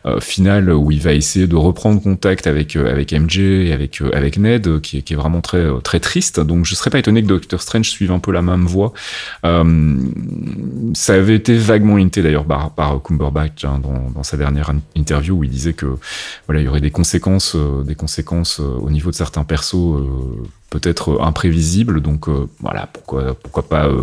euh, 0.06 0.20
finale 0.20 0.70
où 0.72 0.90
il 0.90 1.00
va 1.00 1.12
essayer 1.12 1.46
de 1.46 1.56
reprendre 1.56 2.02
contact 2.02 2.46
avec 2.46 2.76
euh, 2.76 2.90
avec 2.90 3.12
MJ 3.12 3.38
et 3.38 3.72
avec 3.72 4.02
avec 4.12 4.38
Ned 4.38 4.80
qui 4.80 4.98
est, 4.98 5.02
qui 5.02 5.12
est 5.12 5.16
vraiment 5.16 5.40
très 5.40 5.66
très 5.82 6.00
triste. 6.00 6.40
Donc 6.40 6.64
je 6.64 6.74
serais 6.74 6.90
pas 6.90 6.98
étonné 6.98 7.22
que 7.22 7.28
Doctor 7.28 7.60
Strange 7.62 7.88
suive 7.88 8.12
un 8.12 8.18
peu 8.18 8.32
la 8.32 8.42
même 8.42 8.66
voie. 8.66 8.92
Ça 10.94 11.14
avait 11.14 11.36
été 11.36 11.56
vaguement 11.56 11.96
hinté 11.96 12.22
d'ailleurs 12.22 12.44
par, 12.44 12.70
par 12.70 13.02
Cumberbatch 13.02 13.64
hein, 13.64 13.80
dans, 13.82 14.10
dans 14.10 14.22
sa 14.22 14.36
dernière 14.36 14.70
in- 14.70 14.80
interview 14.96 15.36
où 15.36 15.44
il 15.44 15.50
disait 15.50 15.72
que 15.72 15.86
voilà 16.46 16.60
il 16.60 16.64
y 16.64 16.68
aurait 16.68 16.80
des 16.80 16.90
conséquences 16.90 17.56
des 17.84 17.94
conséquences 17.94 18.60
au 18.60 18.90
niveau 18.90 19.10
de 19.10 19.16
certains 19.16 19.44
persos 19.44 19.96
peut-être 20.70 21.10
euh, 21.10 21.22
imprévisibles 21.22 22.00
donc 22.00 22.28
euh, 22.28 22.48
voilà 22.60 22.86
pourquoi 22.86 23.34
pourquoi 23.34 23.64
pas 23.64 23.86
euh, 23.86 24.02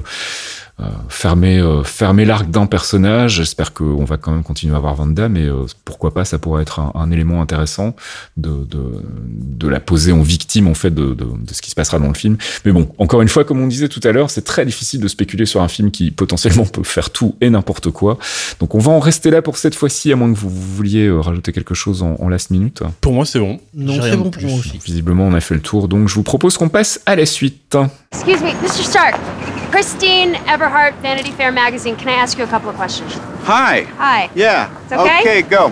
fermer 1.10 1.58
euh, 1.58 1.84
fermer 1.84 2.24
l'arc 2.24 2.52
d'un 2.52 2.68
personnage 2.68 3.38
j'espère 3.38 3.74
qu'on 3.74 4.06
va 4.06 4.18
quand 4.18 4.32
même 4.32 4.44
continuer 4.44 4.76
à 4.76 4.78
avoir 4.78 4.94
Vanda 4.94 5.28
mais 5.28 5.46
euh, 5.46 5.66
pourquoi 5.86 6.14
pas 6.14 6.24
ça 6.24 6.38
pourrait 6.38 6.62
être 6.62 6.80
un, 6.80 6.92
un 6.94 7.10
élément 7.10 7.42
intéressant 7.42 7.96
de, 8.38 8.64
de 8.70 9.04
de 9.28 9.68
la 9.68 9.80
poser 9.80 10.12
en 10.12 10.22
victime 10.22 10.68
en 10.68 10.76
fait 10.76 10.92
de, 10.92 11.16
de, 11.16 11.26
de 11.26 11.54
ce 11.54 11.64
qui 11.64 11.72
se 11.72 11.76
passera 11.76 11.98
dans 11.98 12.08
le 12.08 12.14
film 12.14 12.38
mais 12.64 12.72
bon 12.72 12.90
encore 13.00 13.24
une 13.24 13.28
fois 13.28 13.44
comme 13.44 13.60
on 13.60 13.66
disait 13.66 13.90
tout 13.90 14.02
à 14.04 14.12
l'heure 14.12 14.30
c'est 14.30 14.44
très 14.44 14.66
difficile 14.68 15.00
de 15.02 15.08
spéculer 15.08 15.48
sur 15.48 15.62
un 15.64 15.68
film 15.68 15.90
qui 15.90 16.12
potentiellement 16.12 16.66
peut 16.72 16.84
faire 16.84 17.10
tout 17.10 17.36
et 17.42 17.50
n'importe 17.50 17.90
quoi 17.90 18.20
donc 18.60 18.76
on 18.76 18.80
va 18.80 18.92
en 18.92 19.00
rester 19.00 19.32
là 19.32 19.42
pour 19.42 19.58
cette 19.58 19.74
fois-ci 19.74 20.12
à 20.12 20.16
moins 20.16 20.32
que 20.32 20.38
vous 20.38 20.50
vouliez 20.50 21.08
euh, 21.08 21.20
rajouter 21.20 21.54
quelque 21.54 21.74
chose 21.74 22.04
en, 22.04 22.16
en 22.20 22.30
last 22.30 22.52
minute 22.52 22.84
Pour 23.02 23.14
moi, 23.14 23.26
c'est 23.26 23.40
bon. 23.40 23.60
Non, 23.74 24.00
c'est 24.02 24.16
bon 24.16 24.30
pour 24.30 24.44
moi 24.44 24.60
aussi. 24.60 24.80
visiblement 24.86 25.26
on 25.26 25.34
a 25.34 25.40
fait 25.42 25.56
le 25.56 25.62
tour 25.62 25.88
donc 25.88 26.08
je 26.08 26.14
vous 26.14 26.24
propose 26.24 26.56
qu'on 26.58 26.70
passe 26.70 27.02
à 27.08 27.16
la 27.16 27.26
suite 27.26 27.76
Excuse 28.14 28.42
me, 28.42 28.48
Mr. 28.64 28.84
Stark. 28.84 29.16
Christine 29.72 30.34
Everhart, 30.68 30.96
Vanity 30.96 31.32
Fair 31.32 31.50
magazine. 31.50 31.96
Can 31.96 32.10
I 32.10 32.16
ask 32.16 32.38
you 32.38 32.44
a 32.44 32.48
couple 32.48 32.70
of 32.70 32.76
questions? 32.76 33.14
Hi. 33.44 33.84
Hi. 33.84 34.30
Yeah. 34.36 34.78
It's 34.84 34.92
okay? 34.92 35.22
Okay, 35.22 35.42
go. 35.44 35.70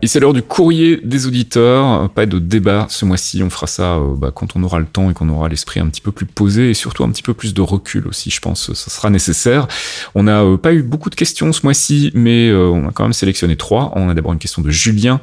Et 0.00 0.06
c'est 0.06 0.20
l'heure 0.20 0.32
du 0.32 0.42
courrier 0.42 1.00
des 1.02 1.26
auditeurs. 1.26 2.08
Pas 2.10 2.24
de 2.24 2.38
débat 2.38 2.86
ce 2.88 3.04
mois-ci. 3.04 3.42
On 3.42 3.50
fera 3.50 3.66
ça 3.66 3.96
euh, 3.96 4.14
bah, 4.16 4.30
quand 4.32 4.54
on 4.54 4.62
aura 4.62 4.78
le 4.78 4.86
temps 4.86 5.10
et 5.10 5.14
qu'on 5.14 5.28
aura 5.28 5.48
l'esprit 5.48 5.80
un 5.80 5.88
petit 5.88 6.00
peu 6.00 6.12
plus 6.12 6.24
posé 6.24 6.70
et 6.70 6.74
surtout 6.74 7.02
un 7.02 7.10
petit 7.10 7.24
peu 7.24 7.34
plus 7.34 7.52
de 7.52 7.60
recul 7.60 8.06
aussi. 8.06 8.30
Je 8.30 8.40
pense 8.40 8.68
que 8.68 8.74
ça 8.74 8.90
sera 8.90 9.10
nécessaire. 9.10 9.66
On 10.14 10.22
n'a 10.22 10.44
euh, 10.44 10.56
pas 10.56 10.72
eu 10.72 10.84
beaucoup 10.84 11.10
de 11.10 11.16
questions 11.16 11.52
ce 11.52 11.62
mois-ci, 11.64 12.12
mais 12.14 12.48
euh, 12.48 12.68
on 12.68 12.88
a 12.88 12.92
quand 12.92 13.02
même 13.02 13.12
sélectionné 13.12 13.56
trois. 13.56 13.92
On 13.96 14.08
a 14.08 14.14
d'abord 14.14 14.32
une 14.32 14.38
question 14.38 14.62
de 14.62 14.70
Julien 14.70 15.20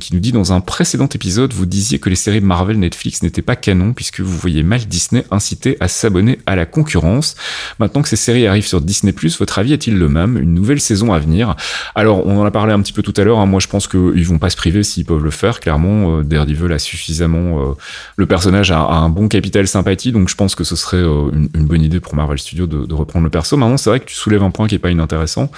qui 0.00 0.14
nous 0.14 0.20
dit 0.20 0.32
dans 0.32 0.52
un 0.52 0.60
précédent 0.60 1.08
épisode, 1.08 1.52
vous 1.52 1.66
disiez 1.66 1.98
que 1.98 2.10
les 2.10 2.16
séries 2.16 2.40
Marvel 2.40 2.78
Netflix 2.78 3.22
n'étaient 3.22 3.42
pas 3.42 3.56
canon 3.56 3.92
puisque 3.92 4.20
vous 4.20 4.36
voyez 4.36 4.62
mal 4.62 4.80
Disney 4.80 5.24
inciter 5.30 5.76
à 5.80 5.88
s'abonner 5.88 6.40
à 6.46 6.56
la 6.56 6.66
concurrence. 6.66 7.36
Maintenant 7.78 8.02
que 8.02 8.08
ces 8.08 8.16
séries 8.16 8.46
arrivent 8.46 8.66
sur 8.66 8.80
Disney+, 8.80 9.14
votre 9.38 9.58
avis 9.58 9.72
est-il 9.72 9.96
le 9.96 10.08
même? 10.08 10.36
Une 10.38 10.54
nouvelle 10.54 10.80
saison 10.80 11.12
à 11.12 11.18
venir? 11.18 11.54
Alors, 11.94 12.26
on 12.26 12.38
en 12.40 12.44
a 12.44 12.50
parlé 12.50 12.72
un 12.72 12.80
petit 12.80 12.92
peu 12.92 13.02
tout 13.02 13.14
à 13.16 13.24
l'heure. 13.24 13.38
hein. 13.38 13.46
Moi, 13.46 13.60
je 13.60 13.68
pense 13.68 13.86
qu'ils 14.12 14.26
vont 14.26 14.38
pas 14.38 14.50
se 14.50 14.56
priver 14.56 14.82
s'ils 14.82 15.04
peuvent 15.04 15.24
le 15.24 15.30
faire. 15.30 15.60
Clairement, 15.60 16.18
euh, 16.18 16.22
Daredevil 16.22 16.72
a 16.72 16.78
suffisamment... 16.78 17.62
euh, 17.62 17.74
le 18.16 18.26
personnage 18.26 18.70
a, 18.70 18.80
a 18.80 18.96
un 18.96 19.08
bon 19.08 19.28
capital 19.28 19.66
sympathie, 19.66 20.12
donc 20.12 20.28
je 20.28 20.34
pense 20.34 20.54
que 20.54 20.64
ce 20.64 20.76
serait 20.76 20.96
euh, 20.98 21.30
une, 21.32 21.48
une 21.54 21.66
bonne 21.66 21.82
idée 21.82 22.00
pour 22.00 22.14
Marvel 22.14 22.38
Studios 22.38 22.66
de, 22.66 22.86
de 22.86 22.94
reprendre 22.94 23.24
le 23.24 23.30
perso. 23.30 23.56
Maintenant, 23.56 23.76
c'est 23.76 23.90
vrai 23.90 24.00
que 24.00 24.06
tu 24.06 24.14
soulèves 24.14 24.42
un 24.42 24.50
point 24.50 24.66
qui 24.66 24.74
est 24.74 24.78
pas 24.78 24.90
inintéressant. 24.90 25.50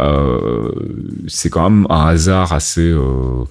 Euh, 0.00 0.70
c'est 1.26 1.50
quand 1.50 1.68
même 1.68 1.86
un 1.90 2.06
hasard 2.06 2.52
assez 2.52 2.90
euh, 2.90 3.44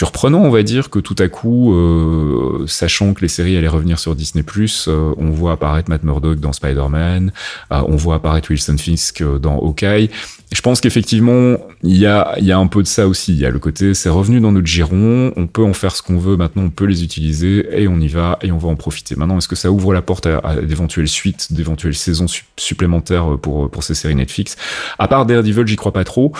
surprenant, 0.00 0.40
on 0.40 0.48
va 0.48 0.62
dire, 0.62 0.88
que 0.88 0.98
tout 0.98 1.16
à 1.18 1.28
coup, 1.28 1.74
euh, 1.74 2.64
sachant 2.66 3.12
que 3.12 3.20
les 3.20 3.28
séries 3.28 3.58
allaient 3.58 3.68
revenir 3.68 3.98
sur 3.98 4.16
Disney+, 4.16 4.42
euh, 4.88 5.12
on 5.18 5.28
voit 5.28 5.52
apparaître 5.52 5.90
Matt 5.90 6.04
Murdock 6.04 6.40
dans 6.40 6.54
Spider-Man, 6.54 7.32
euh, 7.70 7.82
on 7.86 7.96
voit 7.96 8.14
apparaître 8.14 8.48
Wilson 8.48 8.78
Fisk 8.78 9.20
euh, 9.20 9.38
dans 9.38 9.58
Hawkeye. 9.58 10.08
Je 10.52 10.62
pense 10.62 10.80
qu'effectivement, 10.80 11.58
il 11.84 11.96
y 11.96 12.06
a, 12.06 12.34
y 12.40 12.50
a 12.50 12.58
un 12.58 12.66
peu 12.66 12.82
de 12.82 12.88
ça 12.88 13.06
aussi. 13.06 13.32
Il 13.32 13.38
y 13.38 13.46
a 13.46 13.50
le 13.50 13.60
côté, 13.60 13.94
c'est 13.94 14.08
revenu 14.08 14.40
dans 14.40 14.50
notre 14.50 14.66
giron, 14.66 15.32
on 15.36 15.46
peut 15.46 15.62
en 15.62 15.74
faire 15.74 15.94
ce 15.94 16.02
qu'on 16.02 16.18
veut, 16.18 16.36
maintenant 16.36 16.64
on 16.64 16.70
peut 16.70 16.86
les 16.86 17.04
utiliser 17.04 17.68
et 17.80 17.86
on 17.86 18.00
y 18.00 18.08
va 18.08 18.36
et 18.42 18.50
on 18.50 18.58
va 18.58 18.68
en 18.68 18.74
profiter. 18.74 19.14
Maintenant, 19.14 19.38
est-ce 19.38 19.46
que 19.46 19.54
ça 19.54 19.70
ouvre 19.70 19.92
la 19.94 20.02
porte 20.02 20.26
à, 20.26 20.56
d'éventuelles 20.62 21.06
suites, 21.06 21.52
d'éventuelles 21.52 21.94
saisons 21.94 22.26
sup- 22.26 22.46
supplémentaires 22.56 23.38
pour, 23.40 23.70
pour 23.70 23.84
ces 23.84 23.94
séries 23.94 24.16
Netflix? 24.16 24.56
À 24.98 25.06
part 25.06 25.24
Daredevil, 25.24 25.66
j'y 25.66 25.76
crois 25.76 25.92
pas 25.92 26.04
trop. 26.04 26.32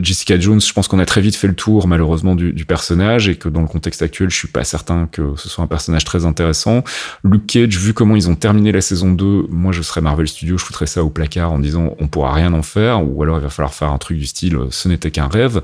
Jessica 0.00 0.38
Jones, 0.38 0.60
je 0.60 0.72
pense 0.72 0.86
qu'on 0.86 1.00
a 1.00 1.06
très 1.06 1.20
vite 1.20 1.34
fait 1.34 1.48
le 1.48 1.56
tour, 1.56 1.88
malheureusement, 1.88 2.33
du, 2.34 2.52
du 2.52 2.64
personnage 2.64 3.28
et 3.28 3.36
que 3.36 3.48
dans 3.48 3.60
le 3.60 3.66
contexte 3.68 4.02
actuel, 4.02 4.30
je 4.30 4.36
suis 4.36 4.48
pas 4.48 4.64
certain 4.64 5.08
que 5.10 5.34
ce 5.36 5.48
soit 5.48 5.64
un 5.64 5.68
personnage 5.68 6.04
très 6.04 6.24
intéressant. 6.26 6.84
Luke 7.24 7.46
Cage, 7.46 7.76
vu 7.78 7.92
comment 7.94 8.16
ils 8.16 8.28
ont 8.28 8.34
terminé 8.34 8.72
la 8.72 8.80
saison 8.80 9.12
2, 9.12 9.46
moi 9.50 9.72
je 9.72 9.82
serais 9.82 10.00
Marvel 10.00 10.28
Studios, 10.28 10.58
je 10.58 10.64
foutrais 10.64 10.86
ça 10.86 11.02
au 11.04 11.10
placard 11.10 11.52
en 11.52 11.58
disant 11.58 11.94
on 11.98 12.06
pourra 12.08 12.32
rien 12.32 12.52
en 12.52 12.62
faire, 12.62 13.06
ou 13.06 13.22
alors 13.22 13.38
il 13.38 13.42
va 13.42 13.50
falloir 13.50 13.74
faire 13.74 13.88
un 13.90 13.98
truc 13.98 14.18
du 14.18 14.26
style 14.26 14.56
euh, 14.56 14.66
ce 14.70 14.88
n'était 14.88 15.10
qu'un 15.10 15.28
rêve. 15.28 15.60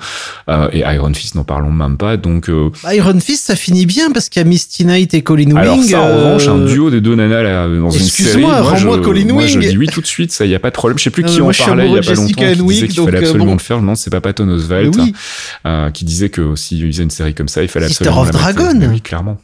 Euh, 0.48 0.68
et 0.72 0.80
Iron 0.80 1.12
Fist, 1.14 1.34
n'en 1.34 1.44
parlons 1.44 1.70
même 1.70 1.96
pas. 1.96 2.16
Donc, 2.16 2.48
euh, 2.48 2.70
Bah, 2.82 2.94
Iron 2.94 3.18
Fist, 3.20 3.46
ça 3.46 3.56
finit 3.56 3.86
bien 3.86 4.10
parce 4.12 4.28
qu'il 4.28 4.40
y 4.40 4.44
a 4.44 4.48
Misty 4.48 4.84
Knight 4.84 5.14
et 5.14 5.22
Colin 5.22 5.54
alors 5.56 5.76
Wing. 5.76 5.88
ça, 5.88 6.00
en 6.00 6.06
euh, 6.06 6.16
revanche, 6.16 6.48
un 6.48 6.64
duo 6.64 6.90
des 6.90 7.00
deux 7.00 7.14
nanas 7.14 7.42
là, 7.42 7.68
dans 7.68 7.90
une 7.90 8.00
série, 8.00 8.28
Excuse-moi, 8.30 8.60
rends-moi 8.60 9.00
Colin 9.00 9.32
moi, 9.32 9.46
je 9.46 9.58
Wing. 9.58 9.70
dis 9.70 9.76
oui 9.78 9.86
tout 9.86 10.00
de 10.00 10.06
suite, 10.06 10.32
ça 10.32 10.46
y 10.46 10.54
a 10.54 10.58
pas 10.58 10.70
de 10.70 10.74
problème. 10.74 10.98
Je 10.98 11.04
sais 11.04 11.10
plus 11.10 11.22
Non, 11.24 11.28
qui 11.30 11.40
en 11.40 11.50
parlait 11.50 11.88
il 11.88 11.94
y 11.94 11.98
a 11.98 12.00
pas 12.02 12.14
longtemps, 12.14 12.22
Jessica 12.22 12.52
qui 12.54 12.62
disait 12.64 12.88
qu'il 12.88 13.04
fallait 13.04 13.18
absolument 13.18 13.44
bon. 13.46 13.52
le 13.52 13.58
faire. 13.58 13.76
Je 13.76 13.80
me 13.80 13.84
demande 13.86 13.96
si 13.96 14.02
c'est 14.04 14.10
pas 14.10 14.20
Patton 14.20 14.48
Oswalt 14.48 14.96
oui. 14.96 15.12
qui 15.92 16.04
disait 16.04 16.28
que 16.28 16.54
s'il 16.60 16.86
faisait 16.92 17.02
une 17.02 17.10
série 17.10 17.34
comme 17.34 17.48
ça, 17.48 17.62
il 17.62 17.68
fallait 17.68 17.88
Sister 17.88 18.04
absolument 18.08 18.22
of 18.22 18.32
la 18.32 18.46
mettre. 18.46 18.62
Dragon. 18.78 18.92
Oui, 18.92 19.00
clairement. 19.00 19.38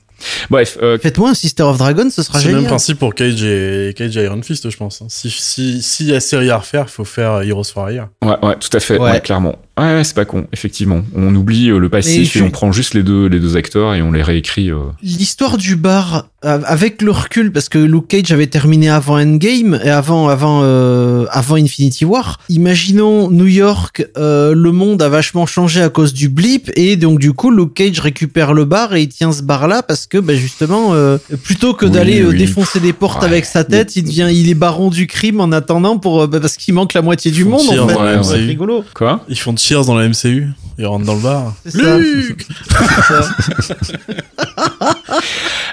Bref, 0.49 0.79
euh, 0.81 0.99
Faites-moi 0.99 1.31
un 1.31 1.35
Sister 1.35 1.63
of 1.65 1.77
Dragon, 1.77 2.09
ce 2.11 2.23
sera 2.23 2.39
C'est 2.39 2.45
le 2.47 2.51
génial. 2.51 2.63
même 2.63 2.69
principe 2.71 2.99
pour 2.99 3.15
Cage 3.15 3.43
et, 3.43 3.93
Cage 3.97 4.17
et 4.17 4.25
Iron 4.25 4.41
Fist, 4.43 4.71
je 4.71 4.77
pense. 4.77 5.03
Si, 5.09 5.29
si, 5.31 5.83
si 5.83 6.07
y 6.07 6.15
a 6.15 6.21
série 6.21 6.51
à 6.51 6.57
refaire, 6.59 6.85
il 6.89 6.91
faut 6.91 7.05
faire 7.05 7.43
Heroes 7.43 7.65
for 7.65 7.91
Hire. 7.91 8.09
ouais, 8.25 8.37
ouais, 8.43 8.57
tout 8.57 8.75
à 8.75 8.81
fait, 8.81 8.99
ouais, 8.99 9.11
Ouais. 9.11 9.21
clairement. 9.21 9.57
Ouais, 9.79 9.85
ouais, 9.95 10.05
c'est 10.05 10.15
pas 10.15 10.25
con, 10.25 10.47
effectivement. 10.55 11.03
On 11.15 11.35
oublie 11.35 11.69
euh, 11.71 11.79
le 11.79 11.89
passif 11.91 12.33
je- 12.33 12.39
et 12.39 12.43
on 12.43 12.51
prend 12.51 12.73
juste 12.73 12.95
les 12.95 13.03
deux, 13.03 13.27
les 13.27 13.41
deux 13.41 13.57
acteurs 13.59 13.95
et 13.95 14.01
on 14.03 14.11
les 14.11 14.23
réécrit. 14.23 14.71
euh, 14.71 14.79
L'histoire 15.03 15.59
du 15.59 15.77
bar, 15.77 16.29
avec 16.43 17.03
le 17.03 17.11
recul, 17.11 17.51
parce 17.53 17.69
que 17.69 17.77
Luke 17.79 18.09
Cage 18.09 18.31
avait 18.33 18.47
terminé 18.47 18.89
avant 18.89 19.19
Endgame 19.21 19.79
et 19.85 19.91
avant, 19.91 20.29
avant, 20.29 20.61
euh, 20.63 21.27
avant 21.31 21.57
Infinity 21.57 22.05
War. 22.05 22.39
Imaginons 22.49 23.31
New 23.31 23.47
York, 23.47 24.07
euh, 24.17 24.55
le 24.55 24.73
monde 24.73 25.03
a 25.03 25.09
vachement 25.09 25.45
changé 25.45 25.83
à 25.83 25.89
cause 25.89 26.15
du 26.15 26.29
blip 26.29 26.71
et 26.77 26.97
donc 26.97 27.19
du 27.19 27.33
coup 27.33 27.51
Luke 27.51 27.75
Cage 27.75 27.99
récupère 28.01 28.55
le 28.55 28.65
bar 28.65 28.95
et 28.95 29.03
il 29.03 29.09
tient 29.09 29.33
ce 29.33 29.43
bar 29.43 29.67
là 29.69 29.83
parce 29.83 30.07
que 30.07 30.19
bah, 30.19 30.35
justement 30.37 30.95
euh, 30.95 31.19
plutôt 31.43 31.75
que 31.75 31.85
Oui, 31.87 31.91
d'aller 31.93 32.25
oui. 32.25 32.37
défoncer 32.39 32.81
des 32.81 32.93
portes 32.93 33.21
Ouais. 33.23 33.29
avec 33.29 33.45
sa 33.45 33.65
tête, 33.65 33.97
il 33.97 34.05
devient 34.05 34.29
il 34.33 34.49
est 34.49 34.55
baron 34.55 34.89
du 34.91 35.07
crime 35.07 35.41
en 35.41 35.51
attendant 35.53 35.99
pour 35.99 36.29
bah, 36.29 36.39
parce 36.41 36.57
qu'il 36.57 36.75
manque 36.75 36.95
la 36.95 37.03
moitié 37.03 37.31
du 37.31 37.45
monde 37.45 37.67
en 37.69 37.89
fait. 37.89 37.95
ouais, 37.95 38.19
C'est 38.23 38.33
ouais. 38.35 38.39
rigolo. 38.39 38.85
Quoi? 38.95 39.25
Ils 39.29 39.39
font 39.39 39.53
Cheers 39.67 39.85
dans 39.87 39.97
la 39.97 40.09
MCU. 40.09 40.47
Ils 40.79 40.87
rentrent 40.87 41.07
dans 41.07 41.17
le 41.17 41.23
bar. 41.23 41.55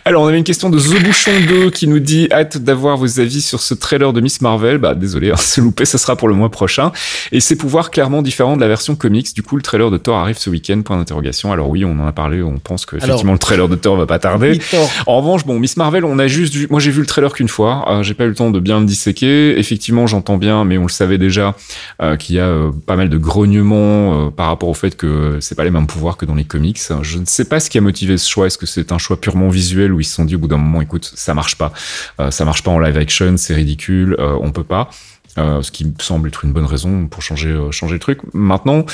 Alors, 0.05 0.23
on 0.23 0.27
avait 0.27 0.37
une 0.37 0.43
question 0.43 0.69
de 0.69 0.79
The 0.79 1.03
Bouchon 1.03 1.31
2 1.47 1.69
qui 1.69 1.87
nous 1.87 1.99
dit 1.99 2.27
hâte 2.31 2.57
d'avoir 2.57 2.97
vos 2.97 3.19
avis 3.19 3.41
sur 3.41 3.59
ce 3.61 3.73
trailer 3.73 4.11
de 4.11 4.19
Miss 4.19 4.41
Marvel. 4.41 4.77
Bah, 4.77 4.95
désolé, 4.95 5.31
hein, 5.31 5.35
c'est 5.37 5.61
loupé, 5.61 5.85
ça 5.85 5.97
sera 5.97 6.15
pour 6.15 6.27
le 6.27 6.33
mois 6.33 6.49
prochain. 6.49 6.91
Et 7.31 7.39
ses 7.39 7.55
pouvoirs 7.55 7.91
clairement 7.91 8.21
différents 8.21 8.55
de 8.55 8.61
la 8.61 8.67
version 8.67 8.95
comics. 8.95 9.33
Du 9.35 9.43
coup, 9.43 9.55
le 9.57 9.61
trailer 9.61 9.91
de 9.91 9.97
Thor 9.97 10.17
arrive 10.17 10.37
ce 10.37 10.49
week-end, 10.49 10.81
point 10.81 10.97
d'interrogation. 10.97 11.51
Alors 11.51 11.69
oui, 11.69 11.85
on 11.85 11.91
en 11.99 12.07
a 12.07 12.11
parlé, 12.11 12.41
on 12.41 12.57
pense 12.57 12.85
que 12.85 12.95
effectivement 12.97 13.21
Alors- 13.21 13.33
le 13.33 13.39
trailer 13.39 13.69
de 13.69 13.75
Thor 13.75 13.95
va 13.95 14.05
pas 14.05 14.19
tarder. 14.19 14.59
Oui. 14.71 14.77
En 15.05 15.17
revanche, 15.17 15.45
bon, 15.45 15.59
Miss 15.59 15.77
Marvel, 15.77 16.03
on 16.05 16.17
a 16.19 16.27
juste 16.27 16.53
vu, 16.53 16.67
moi 16.69 16.79
j'ai 16.79 16.91
vu 16.91 16.99
le 17.01 17.07
trailer 17.07 17.31
qu'une 17.33 17.47
fois, 17.47 17.85
euh, 17.89 18.03
j'ai 18.03 18.13
pas 18.13 18.25
eu 18.25 18.29
le 18.29 18.35
temps 18.35 18.51
de 18.51 18.59
bien 18.59 18.79
le 18.79 18.85
disséquer. 18.85 19.57
Effectivement, 19.59 20.07
j'entends 20.07 20.37
bien, 20.37 20.65
mais 20.65 20.77
on 20.77 20.83
le 20.83 20.89
savait 20.89 21.17
déjà, 21.17 21.55
euh, 22.01 22.17
qu'il 22.17 22.35
y 22.35 22.39
a 22.39 22.47
euh, 22.47 22.71
pas 22.85 22.95
mal 22.95 23.09
de 23.09 23.17
grognements 23.17 23.82
euh, 23.83 24.29
par 24.31 24.47
rapport 24.47 24.69
au 24.69 24.73
fait 24.73 24.95
que 24.95 25.37
c'est 25.41 25.55
pas 25.55 25.63
les 25.63 25.71
mêmes 25.71 25.87
pouvoirs 25.87 26.17
que 26.17 26.25
dans 26.25 26.35
les 26.35 26.43
comics. 26.43 26.79
Je 27.01 27.17
ne 27.17 27.25
sais 27.25 27.45
pas 27.45 27.59
ce 27.59 27.69
qui 27.69 27.77
a 27.77 27.81
motivé 27.81 28.17
ce 28.17 28.29
choix. 28.29 28.47
Est-ce 28.47 28.57
que 28.57 28.65
c'est 28.65 28.91
un 28.91 28.97
choix 28.97 29.19
purement 29.19 29.49
visuel 29.49 29.93
où 29.93 29.99
ils 29.99 30.05
se 30.05 30.15
sont 30.15 30.25
dit 30.25 30.35
au 30.35 30.39
bout 30.39 30.47
d'un 30.47 30.57
moment, 30.57 30.81
écoute, 30.81 31.11
ça 31.15 31.33
marche 31.33 31.57
pas, 31.57 31.71
Euh, 32.19 32.31
ça 32.31 32.45
marche 32.45 32.63
pas 32.63 32.71
en 32.71 32.79
live 32.79 32.97
action, 32.97 33.37
c'est 33.37 33.53
ridicule, 33.53 34.15
euh, 34.19 34.37
on 34.41 34.51
peut 34.51 34.63
pas. 34.63 34.89
Ce 35.35 35.71
qui 35.71 35.85
me 35.85 35.93
semble 35.99 36.27
être 36.27 36.45
une 36.45 36.53
bonne 36.53 36.65
raison 36.65 37.07
pour 37.07 37.23
changer 37.23 37.49
le 37.49 37.97
truc. 37.97 38.19
Maintenant, 38.33 38.85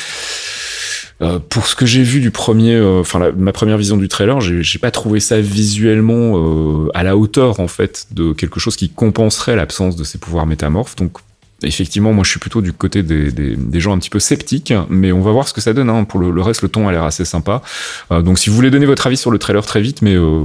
pour 1.50 1.68
ce 1.68 1.76
que 1.76 1.86
j'ai 1.86 2.02
vu 2.02 2.22
du 2.22 2.32
premier, 2.32 2.80
enfin 2.82 3.32
ma 3.36 3.52
première 3.52 3.78
vision 3.78 3.98
du 3.98 4.08
trailer, 4.08 4.40
j'ai 4.40 4.80
pas 4.80 4.90
trouvé 4.90 5.20
ça 5.20 5.42
visuellement 5.42 6.90
à 6.94 7.04
la 7.04 7.18
hauteur 7.18 7.60
en 7.60 7.68
fait 7.68 8.08
de 8.12 8.32
quelque 8.32 8.62
chose 8.62 8.78
qui 8.78 8.88
compenserait 8.90 9.58
l'absence 9.58 9.98
de 9.98 10.06
ses 10.06 10.18
pouvoirs 10.18 10.46
métamorphes. 10.46 10.96
Donc 10.96 11.18
effectivement, 11.64 12.14
moi 12.14 12.24
je 12.24 12.30
suis 12.32 12.40
plutôt 12.40 12.62
du 12.62 12.74
côté 12.74 13.04
des, 13.04 13.32
des, 13.32 13.56
des 13.56 13.80
gens 13.80 13.94
un 13.94 14.00
petit 14.00 14.10
peu 14.10 14.20
sceptiques, 14.20 14.74
mais 14.90 15.12
on 15.12 15.22
va 15.22 15.32
voir 15.32 15.48
ce 15.48 15.54
que 15.54 15.62
ça 15.62 15.74
donne. 15.74 15.90
Hein. 15.90 16.04
Pour 16.04 16.20
le, 16.20 16.32
le 16.32 16.42
reste, 16.42 16.62
le 16.62 16.70
ton 16.70 16.88
a 16.88 16.92
l'air 16.92 17.04
assez 17.04 17.26
sympa. 17.26 17.62
Euh, 18.12 18.22
donc 18.22 18.40
si 18.40 18.50
vous 18.50 18.56
voulez 18.56 18.72
donner 18.72 18.86
votre 18.86 19.06
avis 19.08 19.18
sur 19.18 19.32
le 19.32 19.38
trailer 19.38 19.66
très 19.66 19.82
vite, 19.82 20.02
mais 20.02 20.16
euh, 20.16 20.40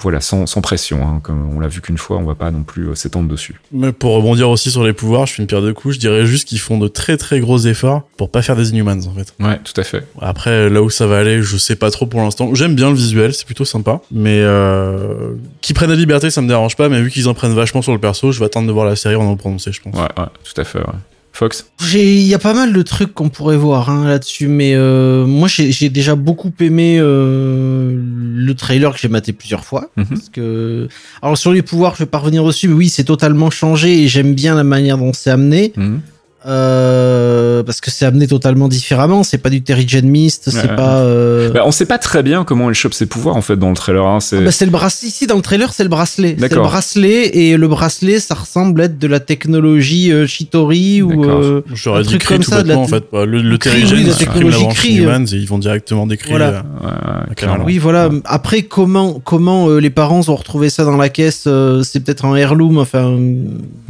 voilà, 0.00 0.20
sans, 0.20 0.46
sans 0.46 0.60
pression. 0.60 1.02
Hein. 1.06 1.20
Comme 1.22 1.54
on 1.56 1.60
l'a 1.60 1.68
vu 1.68 1.80
qu'une 1.80 1.98
fois, 1.98 2.18
on 2.18 2.24
va 2.24 2.34
pas 2.34 2.50
non 2.50 2.62
plus 2.62 2.88
euh, 2.88 2.94
s'étendre 2.94 3.28
dessus. 3.28 3.60
Mais 3.72 3.92
pour 3.92 4.14
rebondir 4.14 4.50
aussi 4.50 4.70
sur 4.70 4.84
les 4.84 4.92
pouvoirs, 4.92 5.26
je 5.26 5.34
fais 5.34 5.42
une 5.42 5.46
pierre 5.48 5.62
de 5.62 5.72
coups. 5.72 5.94
Je 5.94 6.00
dirais 6.00 6.26
juste 6.26 6.48
qu'ils 6.48 6.60
font 6.60 6.78
de 6.78 6.88
très 6.88 7.16
très 7.16 7.40
gros 7.40 7.58
efforts 7.58 8.02
pour 8.16 8.30
pas 8.30 8.42
faire 8.42 8.56
des 8.56 8.70
Inhumans 8.70 9.06
en 9.06 9.14
fait. 9.14 9.34
Ouais, 9.40 9.58
tout 9.62 9.78
à 9.80 9.84
fait. 9.84 10.04
Après, 10.20 10.68
là 10.68 10.82
où 10.82 10.90
ça 10.90 11.06
va 11.06 11.18
aller, 11.18 11.42
je 11.42 11.56
sais 11.56 11.76
pas 11.76 11.90
trop 11.90 12.06
pour 12.06 12.20
l'instant. 12.20 12.54
J'aime 12.54 12.74
bien 12.74 12.90
le 12.90 12.96
visuel, 12.96 13.32
c'est 13.34 13.46
plutôt 13.46 13.64
sympa. 13.64 14.00
Mais 14.10 14.40
euh, 14.42 15.34
qu'ils 15.60 15.74
prennent 15.74 15.90
la 15.90 15.96
liberté, 15.96 16.30
ça 16.30 16.42
me 16.42 16.48
dérange 16.48 16.76
pas. 16.76 16.88
Mais 16.88 17.00
vu 17.00 17.10
qu'ils 17.10 17.28
en 17.28 17.34
prennent 17.34 17.54
vachement 17.54 17.82
sur 17.82 17.92
le 17.92 17.98
perso, 17.98 18.32
je 18.32 18.38
vais 18.40 18.46
attendre 18.46 18.66
de 18.66 18.72
voir 18.72 18.86
la 18.86 18.96
série 18.96 19.14
en 19.14 19.28
en 19.28 19.36
prononcer, 19.36 19.72
je 19.72 19.82
pense. 19.82 19.94
Ouais, 19.94 20.08
ouais, 20.16 20.28
tout 20.52 20.60
à 20.60 20.64
fait. 20.64 20.78
Ouais. 20.78 20.94
Fox 21.32 21.70
il 21.94 22.22
y 22.22 22.34
a 22.34 22.38
pas 22.38 22.52
mal 22.52 22.72
de 22.72 22.82
trucs 22.82 23.14
qu'on 23.14 23.28
pourrait 23.28 23.56
voir 23.56 23.90
hein, 23.90 24.08
là-dessus, 24.08 24.48
mais 24.48 24.74
euh, 24.74 25.24
moi 25.24 25.46
j'ai 25.46 25.70
j'ai 25.70 25.88
déjà 25.88 26.16
beaucoup 26.16 26.52
aimé 26.58 26.98
euh, 27.00 27.96
le 27.96 28.54
trailer 28.54 28.92
que 28.92 28.98
j'ai 28.98 29.08
maté 29.08 29.32
plusieurs 29.32 29.64
fois. 29.64 29.90
Mhm. 29.96 30.06
Parce 30.06 30.28
que, 30.30 30.88
alors 31.22 31.38
sur 31.38 31.52
les 31.52 31.62
pouvoirs, 31.62 31.94
je 31.94 32.00
vais 32.00 32.10
pas 32.10 32.18
revenir 32.18 32.44
dessus, 32.44 32.66
mais 32.66 32.74
oui, 32.74 32.88
c'est 32.88 33.04
totalement 33.04 33.50
changé 33.50 34.02
et 34.02 34.08
j'aime 34.08 34.34
bien 34.34 34.56
la 34.56 34.64
manière 34.64 34.98
dont 34.98 35.12
c'est 35.12 35.30
amené. 35.30 35.72
Mhm. 35.76 36.00
Euh, 36.48 37.62
parce 37.62 37.80
que 37.80 37.90
c'est 37.90 38.04
amené 38.06 38.26
totalement 38.26 38.68
différemment. 38.68 39.22
C'est 39.22 39.38
pas 39.38 39.50
du 39.50 39.62
Terry 39.62 39.84
Jane 39.86 40.06
Mist, 40.08 40.50
c'est 40.50 40.68
Ouais. 40.70 40.76
pas. 40.76 40.96
Euh... 40.98 41.50
Bah, 41.50 41.62
on 41.66 41.72
sait 41.72 41.84
pas 41.86 41.98
très 41.98 42.22
bien 42.22 42.44
comment 42.44 42.68
elle 42.68 42.74
chope 42.74 42.94
ses 42.94 43.06
pouvoirs 43.06 43.36
en 43.36 43.42
fait 43.42 43.56
dans 43.56 43.68
le 43.68 43.74
trailer. 43.76 44.04
Hein. 44.04 44.20
C'est 44.20 44.38
Ah 44.38 44.40
bah, 44.40 44.50
le 44.60 44.70
bracelet 44.70 45.08
ici 45.08 45.26
dans 45.26 45.36
le 45.36 45.42
trailer, 45.42 45.72
c'est 45.72 45.82
le 45.82 45.88
bracelet. 45.88 46.30
C'est 46.38 46.42
le 46.42 46.48
D'accord. 46.48 46.66
bracelet 46.68 47.36
et 47.36 47.56
le 47.56 47.68
bracelet, 47.68 48.18
ça 48.20 48.34
ressemble 48.34 48.80
être 48.82 48.98
de 48.98 49.06
la 49.06 49.20
technologie 49.20 50.10
euh, 50.12 50.26
Chitori 50.26 51.02
ou 51.02 51.24
euh, 51.24 51.62
J'aurais 51.74 52.00
un 52.00 52.02
dit 52.02 52.08
truc 52.10 52.24
comme 52.24 52.38
tout 52.38 52.50
ça, 52.50 52.62
de 52.62 52.68
la 52.68 52.78
en 52.78 52.86
fait. 52.86 53.04
Bah, 53.12 53.24
Le, 53.26 53.40
le 53.42 53.58
Terrigen, 53.58 53.98
oui, 53.98 54.04
la 54.04 54.14
technologie 54.14 54.64
et 54.88 55.36
ils 55.36 55.46
vont 55.48 55.58
directement 55.58 56.06
décrire. 56.06 56.30
Voilà. 56.38 56.62
Ouais. 56.82 57.64
Oui, 57.64 57.78
voilà. 57.78 58.08
Après, 58.24 58.62
comment 58.62 59.20
comment 59.22 59.68
euh, 59.68 59.78
les 59.80 59.90
parents 59.90 60.20
ont 60.28 60.34
retrouvé 60.36 60.70
ça 60.70 60.84
dans 60.84 60.96
la 60.96 61.08
caisse 61.08 61.44
euh, 61.46 61.82
C'est 61.82 62.00
peut-être 62.00 62.24
un 62.24 62.34
heirloom, 62.36 62.78
enfin 62.78 63.04
un, 63.04 63.18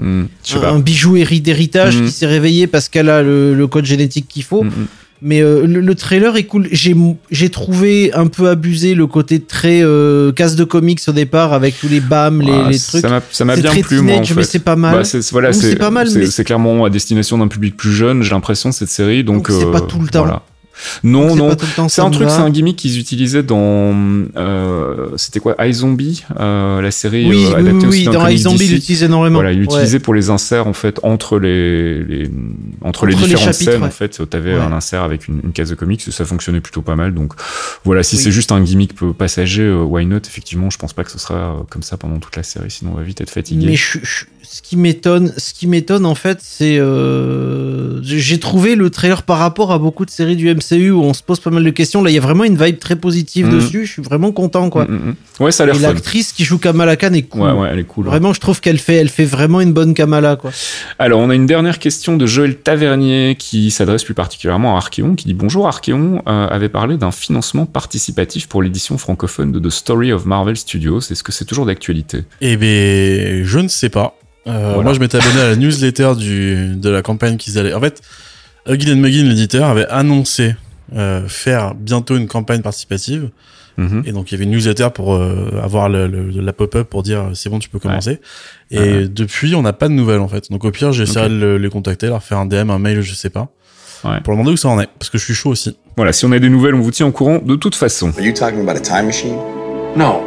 Hmm, 0.00 0.26
un- 0.54 0.62
un 0.74 0.78
bijou 0.78 1.16
héri- 1.16 1.40
d'héritage 1.40 1.96
Mhm. 1.96 2.06
qui 2.06 2.12
s'est 2.12 2.26
parce 2.66 2.88
qu'elle 2.88 3.08
a 3.10 3.22
le, 3.22 3.54
le 3.54 3.66
code 3.66 3.84
génétique 3.84 4.26
qu'il 4.28 4.42
faut. 4.44 4.64
Hmm, 4.64 4.68
hmm. 4.68 4.86
Mais 5.20 5.40
euh, 5.42 5.66
le, 5.66 5.80
le 5.80 5.94
trailer 5.96 6.36
est 6.36 6.44
cool. 6.44 6.68
J'ai 6.70 7.50
trouvé 7.50 8.12
un 8.14 8.28
peu 8.28 8.48
abusé 8.48 8.94
le 8.94 9.08
côté 9.08 9.40
très 9.40 9.80
euh, 9.82 10.30
casse 10.30 10.54
de 10.54 10.62
comics 10.62 11.00
au 11.08 11.12
départ 11.12 11.52
avec 11.52 11.76
tous 11.80 11.88
les 11.88 11.98
bams, 11.98 12.40
les, 12.40 12.52
Ouais, 12.52 12.70
les 12.70 12.78
trucs. 12.78 13.04
Ça 13.32 13.44
m'a- 13.44 13.56
bien 13.56 13.70
très 13.70 13.80
plu, 13.82 14.00
moi, 14.00 14.16
en 14.18 14.22
mais 14.36 14.44
c'est 14.44 14.60
pas 14.60 14.76
mal. 14.76 14.94
Bah, 14.94 15.04
c'est 15.04 15.28
voilà, 15.32 15.50
Donc, 15.50 15.60
c'est 15.60 15.70
c'est 15.70 15.76
pas 15.76 15.90
mal, 15.90 16.08
c'est- 16.08 16.20
mais- 16.20 16.26
c'est 16.26 16.44
clairement 16.44 16.84
à 16.84 16.90
destination 16.90 17.36
d'un 17.36 17.48
public 17.48 17.76
plus 17.76 17.90
jeune. 17.92 18.22
J'ai 18.22 18.30
l'impression 18.30 18.70
cette 18.70 18.90
série, 18.90 19.24
donc, 19.24 19.48
Donc, 19.48 19.58
c'est 19.60 19.66
euh, 19.66 19.72
pas 19.72 19.80
tout 19.80 19.98
le 19.98 20.06
temps. 20.06 20.20
voilà. 20.20 20.42
Non, 21.02 21.34
non. 21.36 21.56
C'est 21.88 22.00
un 22.02 22.10
truc, 22.10 22.28
c'est 22.30 22.38
un 22.40 22.50
gimmick 22.50 22.76
qu'ils 22.76 22.98
utilisaient 22.98 23.42
dans, 23.42 23.94
euh, 24.36 25.08
c'était 25.16 25.40
quoi, 25.40 25.54
iZombie, 25.66 26.24
euh, 26.38 26.80
la 26.80 26.90
série 26.90 27.28
Oui, 27.28 27.44
euh, 27.44 27.48
oui, 27.48 27.54
adaptée 27.54 27.86
oui, 27.86 27.88
oui, 27.98 28.04
d'un 28.04 28.12
dans 28.12 28.20
comics 28.22 28.38
iZombie, 28.38 28.56
il 28.64 28.68
DC. 28.68 28.74
l'utilise 28.74 29.02
énormément. 29.02 29.34
Voilà, 29.36 29.52
il 29.52 29.56
Ouais. 29.58 29.62
l'utilisait 29.62 29.98
pour 29.98 30.14
les 30.14 30.30
inserts 30.30 30.66
en 30.66 30.72
fait 30.72 31.00
entre 31.02 31.38
les, 31.38 32.02
les 32.04 32.30
entre, 32.82 33.06
les 33.06 33.14
Entre 33.14 33.22
les 33.22 33.28
différentes 33.34 33.54
scènes 33.54 33.80
ouais. 33.82 33.86
en 33.88 33.90
fait. 33.90 34.20
T'avais 34.28 34.54
Ouais. 34.54 34.60
un 34.60 34.72
insert 34.72 35.02
avec 35.02 35.28
une, 35.28 35.40
une 35.44 35.52
case 35.52 35.70
de 35.70 35.74
comics, 35.74 36.00
ça 36.00 36.24
fonctionnait 36.24 36.60
plutôt 36.60 36.82
pas 36.82 36.96
mal. 36.96 37.14
Donc 37.14 37.32
voilà, 37.84 38.02
si 38.02 38.16
Oui. 38.16 38.22
c'est 38.22 38.30
juste 38.32 38.52
un 38.52 38.60
gimmick 38.62 38.92
passager, 39.16 39.62
euh, 39.62 39.82
why 39.82 40.06
not? 40.06 40.18
Effectivement, 40.26 40.70
je 40.70 40.78
pense 40.78 40.92
pas 40.92 41.04
que 41.04 41.10
ce 41.10 41.18
sera 41.18 41.64
comme 41.70 41.82
ça 41.82 41.96
pendant 41.96 42.18
toute 42.18 42.36
la 42.36 42.42
série, 42.42 42.70
sinon 42.70 42.92
on 42.94 42.96
va 42.98 43.02
vite 43.02 43.20
être 43.20 43.30
fatigué. 43.30 43.66
Mais 43.66 43.76
je- 43.76 43.98
je- 44.02 44.24
ce 44.42 44.62
qui 44.62 44.76
m'étonne, 44.76 45.32
ce 45.36 45.52
qui 45.52 45.66
m'étonne 45.66 46.06
en 46.06 46.14
fait, 46.14 46.38
c'est 46.40 46.78
j'ai 48.02 48.38
trouvé 48.40 48.74
le 48.76 48.90
trailer 48.90 49.22
par 49.22 49.38
rapport 49.38 49.72
à 49.72 49.78
beaucoup 49.78 50.04
de 50.04 50.10
séries 50.10 50.36
du 50.36 50.48
MCU 50.70 50.90
où 50.90 51.02
on 51.02 51.14
se 51.14 51.22
pose 51.22 51.40
pas 51.40 51.50
mal 51.50 51.64
de 51.64 51.70
questions. 51.70 52.02
Là, 52.02 52.10
il 52.10 52.14
y 52.14 52.18
a 52.18 52.20
vraiment 52.20 52.44
une 52.44 52.56
vibe 52.62 52.78
très 52.78 52.96
positive 52.96 53.46
Mhm. 53.46 53.52
dessus. 53.54 53.86
Je 53.86 53.92
suis 53.92 54.02
vraiment 54.02 54.32
content, 54.32 54.70
quoi. 54.70 54.84
Mm, 54.84 54.92
mm, 54.92 55.14
mm. 55.40 55.44
Ouais, 55.44 55.52
ça 55.52 55.62
a 55.62 55.66
l'air 55.66 55.76
Et 55.76 55.78
l'actrice 55.78 56.32
qui 56.32 56.44
joue 56.44 56.58
Kamala 56.58 56.96
Khan 56.96 57.12
est 57.12 57.22
cool. 57.22 57.42
Ouais, 57.42 57.52
ouais, 57.52 57.68
elle 57.72 57.78
est 57.78 57.84
cool. 57.84 58.04
ouais. 58.04 58.10
Vraiment, 58.10 58.32
je 58.32 58.40
trouve 58.40 58.60
qu'elle 58.60 58.78
fait, 58.78 58.96
elle 58.96 59.08
fait 59.08 59.24
vraiment 59.24 59.60
une 59.60 59.72
bonne 59.72 59.94
Kamala, 59.94 60.36
quoi. 60.36 60.50
Alors, 60.98 61.20
on 61.20 61.30
a 61.30 61.34
une 61.34 61.46
dernière 61.46 61.78
question 61.78 62.16
de 62.16 62.26
Joël 62.26 62.56
Tavernier 62.56 63.36
qui 63.38 63.70
s'adresse 63.70 64.04
plus 64.04 64.14
particulièrement 64.14 64.74
à 64.74 64.78
Archeon, 64.78 65.14
qui 65.14 65.26
dit 65.26 65.34
Bonjour, 65.34 65.66
Archeon 65.68 66.22
euh, 66.26 66.48
avait 66.48 66.68
parlé 66.68 66.96
d'un 66.96 67.10
financement 67.12 67.66
participatif 67.66 68.48
pour 68.48 68.62
l'édition 68.62 68.98
francophone 68.98 69.52
de 69.52 69.58
The 69.60 69.70
Story 69.70 70.12
of 70.12 70.26
Marvel 70.26 70.56
Studios. 70.56 71.00
Est-ce 71.00 71.22
que 71.22 71.32
c'est 71.32 71.44
toujours 71.44 71.66
d'actualité? 71.66 72.24
Eh 72.40 72.56
ben, 72.56 73.44
je 73.44 73.58
ne 73.58 73.68
sais 73.68 73.88
pas. 73.88 74.16
Euh, 74.46 74.52
Voilà. 74.74 74.82
Moi, 74.82 74.92
je 74.94 75.00
m'étais 75.00 75.18
abonné 75.18 75.40
à 75.40 75.48
la 75.50 75.56
newsletter 75.56 76.12
du, 76.16 76.74
de 76.76 76.88
la 76.88 77.02
campagne 77.02 77.36
qu'ils 77.36 77.58
allaient. 77.58 77.74
En 77.74 77.80
fait, 77.80 78.00
Huggin 78.68 78.96
Muggin, 78.96 79.24
l'éditeur, 79.24 79.66
avait 79.68 79.86
annoncé 79.88 80.54
euh, 80.94 81.26
faire 81.28 81.74
bientôt 81.74 82.16
une 82.16 82.26
campagne 82.28 82.62
participative. 82.62 83.30
Mhm. 83.76 84.02
Et 84.06 84.12
donc, 84.12 84.30
il 84.30 84.34
y 84.34 84.34
avait 84.36 84.44
une 84.44 84.50
newsletter 84.50 84.88
pour 84.92 85.14
euh, 85.14 85.60
avoir 85.62 85.88
le, 85.88 86.08
le- 86.08 86.30
la 86.40 86.52
pop-up 86.52 86.88
pour 86.88 87.02
dire 87.04 87.20
euh, 87.20 87.34
c'est 87.34 87.48
bon, 87.48 87.58
tu 87.60 87.68
peux 87.68 87.78
commencer. 87.78 88.20
Et 88.72 89.06
depuis, 89.08 89.54
on 89.54 89.62
n'a 89.62 89.72
pas 89.72 89.88
de 89.88 89.92
nouvelles 89.94 90.18
en 90.20 90.26
fait. 90.28 90.50
Donc, 90.50 90.64
au 90.64 90.70
pire, 90.72 90.92
j'essaierai 90.92 91.26
Ok. 91.26 91.32
de 91.32 91.36
le- 91.36 91.58
les 91.58 91.68
contacter, 91.70 92.08
leur 92.08 92.22
faire 92.22 92.38
un 92.38 92.46
DM, 92.46 92.70
un 92.70 92.78
mail, 92.80 93.00
je 93.02 93.14
sais 93.14 93.30
pas. 93.30 93.48
Ouais. 94.04 94.20
Pour 94.20 94.32
leur 94.32 94.38
demander 94.38 94.52
où 94.52 94.56
ça 94.56 94.68
en 94.68 94.80
est. 94.80 94.88
Parce 94.98 95.10
que 95.10 95.18
je 95.18 95.24
suis 95.24 95.34
chaud 95.34 95.50
aussi. 95.50 95.76
Voilà, 95.96 96.12
si 96.12 96.24
on 96.24 96.32
a 96.32 96.38
des 96.38 96.48
nouvelles, 96.48 96.74
on 96.74 96.80
vous 96.80 96.90
tient 96.90 97.06
au 97.06 97.12
courant 97.12 97.38
de 97.38 97.54
toute 97.56 97.74
façon. 97.76 98.10
Are 98.16 98.20
you 98.24 98.32
talking 98.32 98.60
about 98.60 98.76
a 98.76 98.80
time 98.80 99.06
machine? 99.06 99.36
No. 99.96 100.22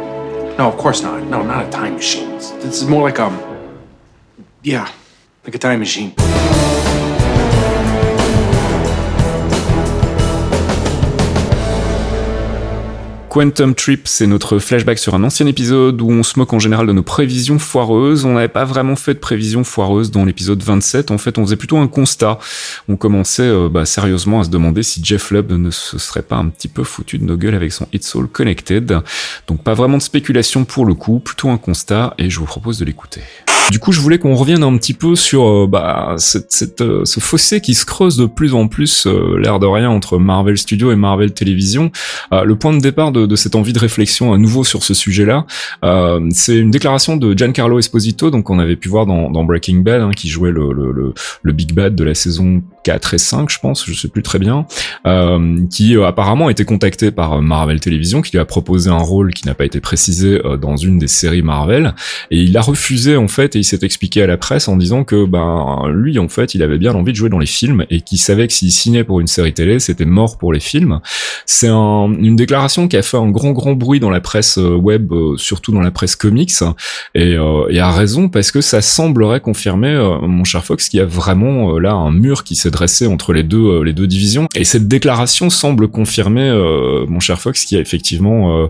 No, 0.58 0.68
of 0.68 0.76
course 0.76 1.02
not. 1.02 1.20
No, 1.30 1.42
not 1.44 1.64
a 1.66 1.70
time 1.70 1.94
machine. 1.94 2.28
This 2.62 2.82
is 2.82 2.86
more 2.86 3.06
like 3.06 3.18
um 3.20 3.32
Yeah, 4.64 4.86
like 5.46 5.54
a 5.54 5.58
time 5.58 5.78
machine. 5.80 6.12
Quantum 13.32 13.74
Trip, 13.74 14.02
c'est 14.08 14.26
notre 14.26 14.58
flashback 14.58 14.98
sur 14.98 15.14
un 15.14 15.24
ancien 15.24 15.46
épisode 15.46 16.02
où 16.02 16.10
on 16.10 16.22
se 16.22 16.38
moque 16.38 16.52
en 16.52 16.58
général 16.58 16.86
de 16.86 16.92
nos 16.92 17.02
prévisions 17.02 17.58
foireuses. 17.58 18.26
On 18.26 18.34
n'avait 18.34 18.48
pas 18.48 18.66
vraiment 18.66 18.94
fait 18.94 19.14
de 19.14 19.20
prévisions 19.20 19.64
foireuses 19.64 20.10
dans 20.10 20.26
l'épisode 20.26 20.62
27. 20.62 21.10
En 21.10 21.16
fait, 21.16 21.38
on 21.38 21.44
faisait 21.44 21.56
plutôt 21.56 21.78
un 21.78 21.88
constat. 21.88 22.38
On 22.90 22.96
commençait 22.96 23.44
euh, 23.44 23.70
bah, 23.70 23.86
sérieusement 23.86 24.40
à 24.40 24.44
se 24.44 24.50
demander 24.50 24.82
si 24.82 25.02
Jeff 25.02 25.30
Lubb 25.30 25.50
ne 25.50 25.70
se 25.70 25.96
serait 25.96 26.20
pas 26.20 26.36
un 26.36 26.48
petit 26.48 26.68
peu 26.68 26.84
foutu 26.84 27.16
de 27.16 27.24
nos 27.24 27.38
gueules 27.38 27.54
avec 27.54 27.72
son 27.72 27.88
It's 27.94 28.14
All 28.14 28.26
Connected. 28.26 29.00
Donc 29.46 29.62
pas 29.62 29.72
vraiment 29.72 29.96
de 29.96 30.02
spéculation 30.02 30.66
pour 30.66 30.84
le 30.84 30.92
coup, 30.92 31.18
plutôt 31.18 31.48
un 31.48 31.56
constat 31.56 32.12
et 32.18 32.28
je 32.28 32.38
vous 32.38 32.44
propose 32.44 32.78
de 32.80 32.84
l'écouter. 32.84 33.22
Du 33.70 33.78
coup, 33.78 33.92
je 33.92 34.00
voulais 34.00 34.18
qu'on 34.18 34.34
revienne 34.34 34.62
un 34.62 34.76
petit 34.76 34.92
peu 34.92 35.16
sur 35.16 35.48
euh, 35.48 35.66
bah, 35.66 36.16
euh, 36.16 37.04
ce 37.06 37.20
fossé 37.20 37.62
qui 37.62 37.72
se 37.72 37.86
creuse 37.86 38.18
de 38.18 38.26
plus 38.26 38.52
en 38.52 38.68
plus, 38.68 39.06
l'air 39.38 39.58
de 39.58 39.66
rien, 39.66 39.88
entre 39.88 40.18
Marvel 40.18 40.58
Studios 40.58 40.92
et 40.92 40.96
Marvel 40.96 41.32
Television. 41.32 41.90
Le 42.32 42.54
point 42.56 42.74
de 42.74 42.80
départ 42.80 43.12
de, 43.12 43.21
de 43.26 43.36
cette 43.36 43.54
envie 43.54 43.72
de 43.72 43.78
réflexion 43.78 44.32
à 44.32 44.38
nouveau 44.38 44.64
sur 44.64 44.82
ce 44.82 44.94
sujet-là, 44.94 45.46
euh, 45.84 46.20
c'est 46.30 46.56
une 46.56 46.70
déclaration 46.70 47.16
de 47.16 47.36
Giancarlo 47.36 47.78
Esposito, 47.78 48.30
donc 48.30 48.50
on 48.50 48.58
avait 48.58 48.76
pu 48.76 48.88
voir 48.88 49.06
dans, 49.06 49.30
dans 49.30 49.44
Breaking 49.44 49.78
Bad, 49.80 50.00
hein, 50.02 50.10
qui 50.16 50.28
jouait 50.28 50.50
le, 50.52 50.72
le, 50.72 50.92
le, 50.92 51.14
le 51.42 51.52
Big 51.52 51.72
Bad 51.72 51.94
de 51.94 52.04
la 52.04 52.14
saison 52.14 52.62
4 52.84 53.14
et 53.14 53.18
5, 53.18 53.50
je 53.50 53.58
pense, 53.60 53.84
je 53.86 53.94
sais 53.94 54.08
plus 54.08 54.22
très 54.22 54.38
bien, 54.38 54.66
euh, 55.06 55.56
qui 55.70 55.96
euh, 55.96 56.06
apparemment 56.06 56.48
a 56.48 56.50
été 56.50 56.64
contacté 56.64 57.10
par 57.10 57.34
euh, 57.34 57.40
Marvel 57.40 57.80
Television, 57.80 58.22
qui 58.22 58.32
lui 58.32 58.38
a 58.38 58.44
proposé 58.44 58.90
un 58.90 58.98
rôle 58.98 59.32
qui 59.32 59.46
n'a 59.46 59.54
pas 59.54 59.64
été 59.64 59.80
précisé 59.80 60.40
euh, 60.44 60.56
dans 60.56 60.76
une 60.76 60.98
des 60.98 61.08
séries 61.08 61.42
Marvel, 61.42 61.94
et 62.30 62.38
il 62.42 62.56
a 62.56 62.60
refusé 62.60 63.16
en 63.16 63.28
fait, 63.28 63.56
et 63.56 63.60
il 63.60 63.64
s'est 63.64 63.78
expliqué 63.82 64.22
à 64.22 64.26
la 64.26 64.36
presse 64.36 64.68
en 64.68 64.76
disant 64.76 65.04
que 65.04 65.24
ben 65.26 65.82
lui 65.92 66.18
en 66.18 66.28
fait, 66.28 66.54
il 66.54 66.62
avait 66.62 66.78
bien 66.78 66.94
envie 66.94 67.12
de 67.12 67.16
jouer 67.16 67.28
dans 67.28 67.38
les 67.38 67.46
films 67.46 67.84
et 67.90 68.00
qu'il 68.00 68.18
savait 68.18 68.46
que 68.46 68.52
s'il 68.52 68.72
signait 68.72 69.04
pour 69.04 69.20
une 69.20 69.26
série 69.26 69.52
télé, 69.52 69.78
c'était 69.78 70.04
mort 70.04 70.38
pour 70.38 70.52
les 70.52 70.60
films. 70.60 71.00
C'est 71.46 71.68
un- 71.68 72.12
une 72.18 72.36
déclaration 72.36 72.88
qui 72.88 72.96
a 72.96 73.02
fait 73.12 73.22
un 73.24 73.30
grand 73.30 73.52
grand 73.52 73.74
bruit 73.74 74.00
dans 74.00 74.10
la 74.10 74.20
presse 74.20 74.58
euh, 74.58 74.74
web, 74.74 75.12
euh, 75.12 75.36
surtout 75.36 75.72
dans 75.72 75.80
la 75.80 75.90
presse 75.90 76.16
comics, 76.16 76.52
et, 77.14 77.34
euh, 77.36 77.66
et 77.70 77.78
a 77.80 77.90
raison 77.90 78.28
parce 78.28 78.50
que 78.50 78.60
ça 78.60 78.80
semblerait 78.82 79.40
confirmer, 79.40 79.88
euh, 79.88 80.18
mon 80.22 80.44
cher 80.44 80.64
Fox, 80.64 80.88
qu'il 80.88 80.98
y 80.98 81.02
a 81.02 81.06
vraiment 81.06 81.74
euh, 81.76 81.78
là 81.78 81.92
un 81.92 82.10
mur 82.10 82.44
qui 82.44 82.56
s'est 82.56 82.70
dressé 82.70 83.06
entre 83.06 83.32
les 83.32 83.42
deux 83.42 83.58
euh, 83.58 83.82
les 83.84 83.92
deux 83.92 84.06
divisions. 84.06 84.46
Et 84.54 84.64
cette 84.64 84.88
déclaration 84.88 85.50
semble 85.50 85.88
confirmer, 85.88 86.48
euh, 86.48 87.04
mon 87.08 87.20
cher 87.20 87.40
Fox, 87.40 87.64
qu'il 87.64 87.76
y 87.76 87.78
a 87.78 87.82
effectivement 87.82 88.62
euh, 88.62 88.66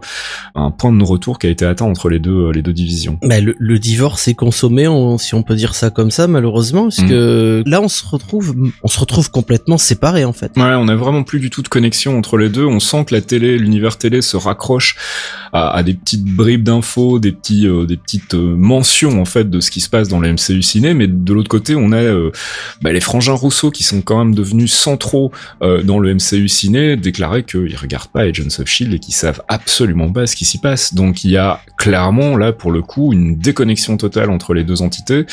un 0.55 0.71
point 0.71 0.93
de 0.93 0.97
non-retour 0.97 1.39
qui 1.39 1.47
a 1.47 1.51
été 1.51 1.65
atteint 1.65 1.87
entre 1.87 2.09
les 2.09 2.19
deux 2.19 2.51
les 2.51 2.63
deux 2.63 2.73
divisions. 2.73 3.19
Bah, 3.23 3.41
le, 3.41 3.55
le 3.59 3.79
divorce 3.79 4.29
est 4.29 4.35
consommé, 4.35 4.89
on- 4.89 5.19
si 5.19 5.35
on 5.35 5.43
peut 5.43 5.55
dire 5.55 5.75
ça 5.75 5.91
comme 5.91 6.11
ça, 6.11 6.27
malheureusement, 6.27 6.85
parce 6.85 7.01
Mm. 7.03 7.09
que 7.09 7.63
là, 7.67 7.81
on 7.81 7.89
se 7.89 8.05
retrouve, 8.07 8.55
on 8.83 8.89
se 8.89 8.99
retrouve 9.01 9.31
complètement 9.31 9.79
séparés, 9.79 10.25
en 10.25 10.33
fait. 10.33 10.53
Ouais, 10.57 10.75
on 10.77 10.89
a 10.89 10.97
vraiment 10.97 11.23
plus 11.23 11.41
du 11.41 11.51
tout 11.51 11.63
de 11.63 11.69
connexion 11.69 12.17
entre 12.19 12.37
les 12.37 12.49
deux. 12.49 12.65
On 12.67 12.81
sent 12.81 13.05
que 13.07 13.15
la 13.15 13.21
télé, 13.21 13.59
l'univers 13.59 13.97
télé 13.99 14.23
se 14.33 14.37
raccroche 14.37 14.97
à, 15.53 15.83
des 15.83 15.93
petites 15.93 16.25
bribes 16.25 16.63
d'infos, 16.63 17.19
des 17.19 17.37
euh, 17.65 17.87
petites 17.87 18.35
euh, 18.35 18.57
mentions 18.57 19.21
en 19.21 19.27
fait 19.27 19.51
de 19.51 19.61
ce 19.61 19.71
qui 19.71 19.83
se 19.83 19.91
passe 19.91 20.09
dans 20.09 20.19
le 20.19 20.33
MCU 20.33 20.63
ciné. 20.63 20.95
Mais 20.95 21.07
de 21.07 21.33
l'autre 21.35 21.51
côté, 21.51 21.75
on 21.77 21.93
a 21.93 21.97
euh, 21.97 22.33
bah, 22.81 22.93
les 22.93 23.01
frangins 23.01 23.35
Rousseau 23.35 23.71
qui 23.71 23.85
sont 23.85 24.01
quand 24.01 24.19
même 24.19 24.35
devenus 24.35 24.73
centraux 24.73 25.31
dans 25.61 25.99
le 25.99 26.15
MCU 26.15 26.49
ciné, 26.49 26.97
déclarer 26.97 27.45
qu'ils 27.45 27.77
regardent 27.77 28.11
pas 28.11 28.23
Agents 28.23 28.59
of 28.59 28.67
Shield 28.67 28.95
et 28.95 28.99
qu'ils 28.99 29.15
savent 29.15 29.43
absolument 29.49 30.11
pas 30.11 30.27
ce 30.27 30.37
qui 30.37 30.45
s'y 30.45 30.59
passe. 30.59 30.95
Donc 30.95 31.25
il 31.25 31.31
y 31.31 31.37
a 31.37 31.61
clairement 31.77 32.37
là 32.37 32.53
pour 32.53 32.73
le 32.73 32.83
coup 32.83 33.13
une 33.13 33.37
déconnexion 33.37 33.97
totale 33.97 34.31
entre 34.31 34.55
les 34.55 34.65
deux 34.65 34.83
entités 34.83 35.27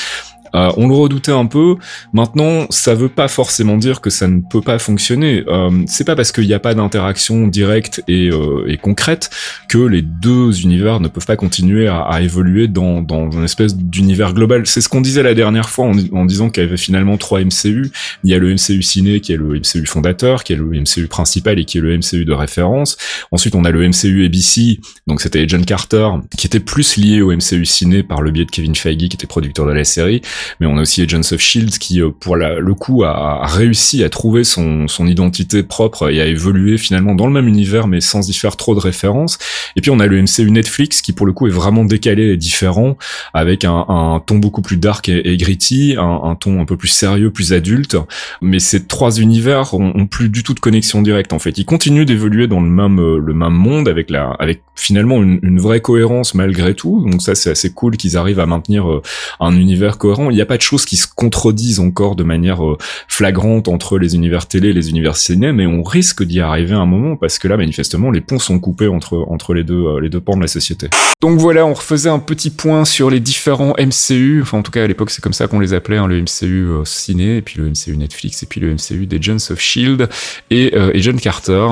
Euh, 0.56 0.72
on 0.78 0.88
le 0.88 0.95
redoutait 0.95 1.32
un 1.32 1.45
peu. 1.45 1.76
Maintenant, 2.14 2.66
ça 2.70 2.95
veut 2.95 3.10
pas 3.10 3.28
forcément 3.28 3.78
dire 3.78 4.02
que 4.02 4.10
ça 4.10 4.28
ne 4.28 4.41
peut 4.41 4.62
pas 4.62 4.80
fonctionner. 4.80 5.43
Euh, 5.47 5.70
c'est 5.88 6.04
pas 6.04 6.16
parce 6.16 6.32
qu'il 6.32 6.47
n'y 6.47 6.54
a 6.54 6.60
pas 6.60 6.74
d'interaction 6.74 7.47
directe 7.47 8.04
et, 8.08 8.30
euh, 8.30 8.66
et, 8.68 8.78
concrète 8.78 9.30
que 9.68 9.78
les 9.78 10.02
deux 10.02 10.62
univers 10.62 11.00
ne 11.00 11.08
peuvent 11.08 11.26
pas 11.26 11.36
continuer 11.36 11.88
à, 11.88 12.02
à 12.02 12.22
évoluer 12.22 12.68
dans, 12.68 13.02
dans 13.02 13.30
une 13.32 13.43
espèce 13.43 13.76
d'univers 13.76 14.34
global. 14.34 14.66
C'est 14.66 14.82
ce 14.82 14.89
qu'on 14.89 15.02
disait 15.02 15.24
la 15.24 15.34
dernière 15.34 15.70
fois 15.70 15.86
en, 15.86 15.93
en 16.14 16.26
disant 16.26 16.50
qu'il 16.50 16.64
y 16.64 16.66
avait 16.66 16.78
finalement 16.78 17.18
trois 17.18 17.41
MCU. 17.41 17.91
Il 18.24 18.30
y 18.30 18.34
a 18.34 18.39
le 18.39 18.54
MCU 18.54 18.82
ciné 18.82 19.20
qui 19.20 19.34
est 19.34 19.38
le 19.38 19.60
MCU 19.60 19.86
fondateur, 19.86 20.43
qui 20.43 20.54
est 20.54 20.56
le 20.56 20.66
MCU 20.66 21.08
principal 21.08 21.60
et 21.60 21.66
qui 21.66 21.78
est 21.78 21.82
le 21.82 21.97
MCU 21.97 22.26
de 22.26 22.34
référence. 22.34 22.97
Ensuite, 23.32 23.56
on 23.56 23.66
a 23.66 23.72
le 23.72 23.88
MCU 23.88 24.26
ABC, 24.26 24.80
donc 25.08 25.22
c'était 25.22 25.47
John 25.47 25.66
Carter, 25.66 26.10
qui 26.38 26.47
était 26.47 26.60
plus 26.60 26.97
lié 26.97 27.22
au 27.22 27.32
MCU 27.32 27.66
ciné 27.66 28.04
par 28.04 28.22
le 28.22 28.32
biais 28.32 28.45
de 28.45 28.52
Kevin 28.52 28.76
Feige, 28.76 28.97
qui 28.97 29.06
était 29.06 29.28
producteur 29.28 29.66
de 29.66 29.72
la 29.72 29.84
série 29.84 30.22
mais 30.60 30.68
on 30.68 30.78
a 30.78 30.82
aussi 30.82 31.02
Agents 31.02 31.32
of 31.32 31.40
Shield 31.40 31.78
qui, 31.78 32.02
euh, 32.02 32.10
pour 32.10 32.36
le 32.36 32.74
coup, 32.74 33.04
a, 33.04 33.46
réussi 33.46 34.04
à 34.04 34.10
trouver 34.10 34.44
son, 34.44 34.88
identité 35.08 35.64
propre 35.64 36.12
et 36.12 36.22
à 36.22 36.26
évoluer 36.26 36.78
finalement 36.78 37.16
dans 37.16 37.26
le 37.26 37.34
même 37.34 37.48
univers, 37.48 37.88
mais 37.88 38.02
sans 38.02 38.30
y 38.30 38.34
faire 38.34 38.58
trop 38.58 38.76
de 38.76 38.80
références. 38.80 39.40
Et 39.76 39.82
puis 39.82 39.92
on 39.92 40.00
a 40.00 40.08
le 40.08 40.22
MCU 40.22 40.52
Netflix 40.52 41.02
qui, 41.02 41.14
pour 41.14 41.26
le 41.26 41.34
coup, 41.34 41.48
est 41.48 41.52
vraiment 41.52 41.86
décalé 41.86 42.32
et 42.34 42.38
différent, 42.38 42.98
avec 43.34 43.64
un, 43.66 44.22
ton 44.26 44.38
beaucoup 44.38 44.62
plus 44.62 44.78
dark 44.78 45.10
et, 45.10 45.38
gritty, 45.38 45.96
un, 45.98 46.36
ton 46.40 46.62
un 46.62 46.66
peu 46.66 46.78
plus 46.78 46.90
sérieux, 46.90 47.32
plus 47.32 47.54
adulte. 47.54 47.98
Mais 48.42 48.60
ces 48.60 48.86
trois 48.86 49.20
univers 49.20 49.74
ont, 49.74 50.06
plus 50.06 50.30
du 50.30 50.44
tout 50.44 50.54
de 50.54 50.60
connexion 50.60 51.02
directe. 51.02 51.34
En 51.34 51.40
fait, 51.40 51.58
ils 51.58 51.66
continuent 51.66 52.06
d'évoluer 52.06 52.48
dans 52.48 52.62
le 52.62 52.70
même 52.70 53.00
euh, 53.00 53.20
le 53.20 53.34
même 53.34 53.54
monde 53.54 53.88
avec 53.88 54.10
la 54.10 54.32
avec 54.40 54.62
finalement 54.76 55.22
une, 55.22 55.40
une 55.44 55.60
vraie 55.60 55.82
cohérence 55.82 56.34
malgré 56.34 56.74
tout. 56.74 57.06
Donc 57.10 57.22
ça, 57.22 57.36
c'est 57.36 57.52
assez 57.52 57.72
cool 57.72 57.98
qu'ils 57.98 58.18
arrivent 58.18 58.40
à 58.40 58.46
maintenir 58.46 58.90
euh, 58.90 59.02
un 59.40 59.56
univers 59.56 59.98
cohérent. 59.98 60.28
Il 60.30 60.36
n'y 60.36 60.41
a 60.41 60.45
pas 60.45 60.57
de 60.57 60.61
choses 60.61 60.86
qui 60.86 60.97
se 60.97 61.07
contredisent 61.07 61.80
encore 61.80 62.15
de 62.15 62.23
manière 62.23 62.65
euh, 62.65 62.77
flagrante 63.07 63.67
entre 63.67 63.97
les 63.97 64.15
univers 64.15 64.47
télé 64.47 64.69
et 64.69 64.73
les 64.73 64.89
univers 64.89 65.15
ciné, 65.15 65.51
mais 65.51 65.65
on 65.65 65.84
risque 65.84 66.23
d'y 66.23 66.39
arriver 66.39 66.73
à 66.73 66.80
un 66.80 66.86
moment 66.86 67.15
parce 67.15 67.39
que 67.39 67.47
là, 67.47 67.57
manifestement, 67.57 68.11
les 68.11 68.21
ponts 68.21 68.39
sont 68.39 68.59
coupés 68.59 68.88
entre 68.88 69.25
entre 69.30 69.53
les 69.53 69.63
deux 69.63 69.86
euh, 69.86 69.99
les 69.99 70.09
deux 70.09 70.21
pans 70.21 70.36
de 70.36 70.41
la 70.41 70.47
société. 70.47 70.89
Donc 71.21 71.39
voilà, 71.39 71.65
on 71.65 71.73
refaisait 71.73 72.09
un 72.09 72.19
petit 72.19 72.49
point 72.49 72.86
sur 72.86 73.09
les 73.09 73.19
différents 73.19 73.73
MCU. 73.77 74.41
Enfin, 74.41 74.59
en 74.59 74.61
tout 74.61 74.71
cas, 74.71 74.84
à 74.84 74.88
l'époque, 74.88 75.11
c'est 75.11 75.21
comme 75.21 75.34
ça 75.34 75.47
qu'on 75.47 75.59
les 75.59 75.73
appelait, 75.73 75.97
hein, 75.97 76.07
le 76.07 76.21
MCU 76.21 76.69
ciné, 76.86 77.38
et 77.38 77.41
puis 77.41 77.59
le 77.59 77.69
MCU 77.69 77.97
Netflix, 77.97 78.43
et 78.43 78.45
puis 78.45 78.61
le 78.61 78.73
MCU 78.73 79.05
des 79.05 79.17
Agents 79.17 79.51
of 79.51 79.59
Shield 79.59 80.09
et, 80.49 80.73
et 80.93 81.01
John 81.01 81.19
Carter. 81.19 81.67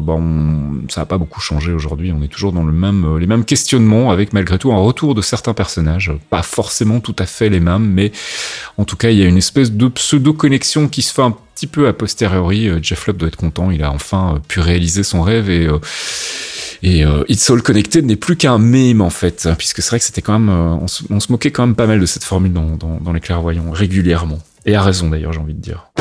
bon, 0.00 0.82
ça 0.88 1.00
n'a 1.00 1.06
pas 1.06 1.18
beaucoup 1.18 1.40
changé 1.40 1.72
aujourd'hui. 1.72 2.12
On 2.16 2.22
est 2.22 2.28
toujours 2.28 2.52
dans 2.52 2.64
le 2.64 2.72
même 2.72 3.18
les 3.18 3.26
mêmes 3.26 3.44
questionnements, 3.44 4.10
avec 4.10 4.32
malgré 4.32 4.58
tout 4.58 4.72
un 4.72 4.78
retour 4.78 5.14
de 5.14 5.22
certains 5.22 5.54
personnages, 5.54 6.12
pas 6.30 6.42
forcément 6.42 7.00
tout 7.00 7.16
à 7.18 7.26
fait 7.26 7.48
les 7.48 7.60
mêmes, 7.60 7.84
mais 7.84 8.01
en 8.78 8.84
tout 8.84 8.96
cas, 8.96 9.10
il 9.10 9.18
y 9.18 9.22
a 9.22 9.26
une 9.26 9.36
espèce 9.36 9.70
de 9.70 9.88
pseudo-connexion 9.88 10.88
qui 10.88 11.02
se 11.02 11.12
fait 11.12 11.22
un 11.22 11.36
petit 11.54 11.66
peu 11.66 11.86
a 11.86 11.92
posteriori. 11.92 12.68
Euh, 12.68 12.80
Jeff 12.82 13.06
Lop 13.06 13.16
doit 13.18 13.28
être 13.28 13.36
content, 13.36 13.70
il 13.70 13.82
a 13.82 13.92
enfin 13.92 14.34
euh, 14.34 14.38
pu 14.46 14.60
réaliser 14.60 15.02
son 15.02 15.22
rêve 15.22 15.50
et... 15.50 15.66
Euh, 15.66 15.78
It's 17.28 17.48
All 17.48 17.62
Connected 17.62 18.04
n'est 18.04 18.16
plus 18.16 18.34
qu'un 18.34 18.58
meme 18.58 19.02
en 19.02 19.10
fait, 19.10 19.48
puisque 19.56 19.82
c'est 19.82 19.90
vrai 19.90 19.98
que 20.00 20.04
c'était 20.04 20.20
quand 20.20 20.36
même, 20.36 20.50
on 20.50 20.88
se, 20.88 21.30
moquait 21.30 21.52
quand 21.52 21.64
même 21.64 21.76
pas 21.76 21.86
mal 21.86 22.00
de 22.00 22.06
cette 22.06 22.24
formule 22.24 22.52
dans, 22.52 22.76
dans 22.76 23.12
les 23.12 23.20
clairvoyants 23.20 23.70
régulièrement, 23.70 24.40
et 24.66 24.74
à 24.74 24.82
raison 24.82 25.08
d'ailleurs 25.08 25.32
j'ai 25.32 25.38
envie 25.38 25.54
de 25.54 25.60
dire. 25.60 25.92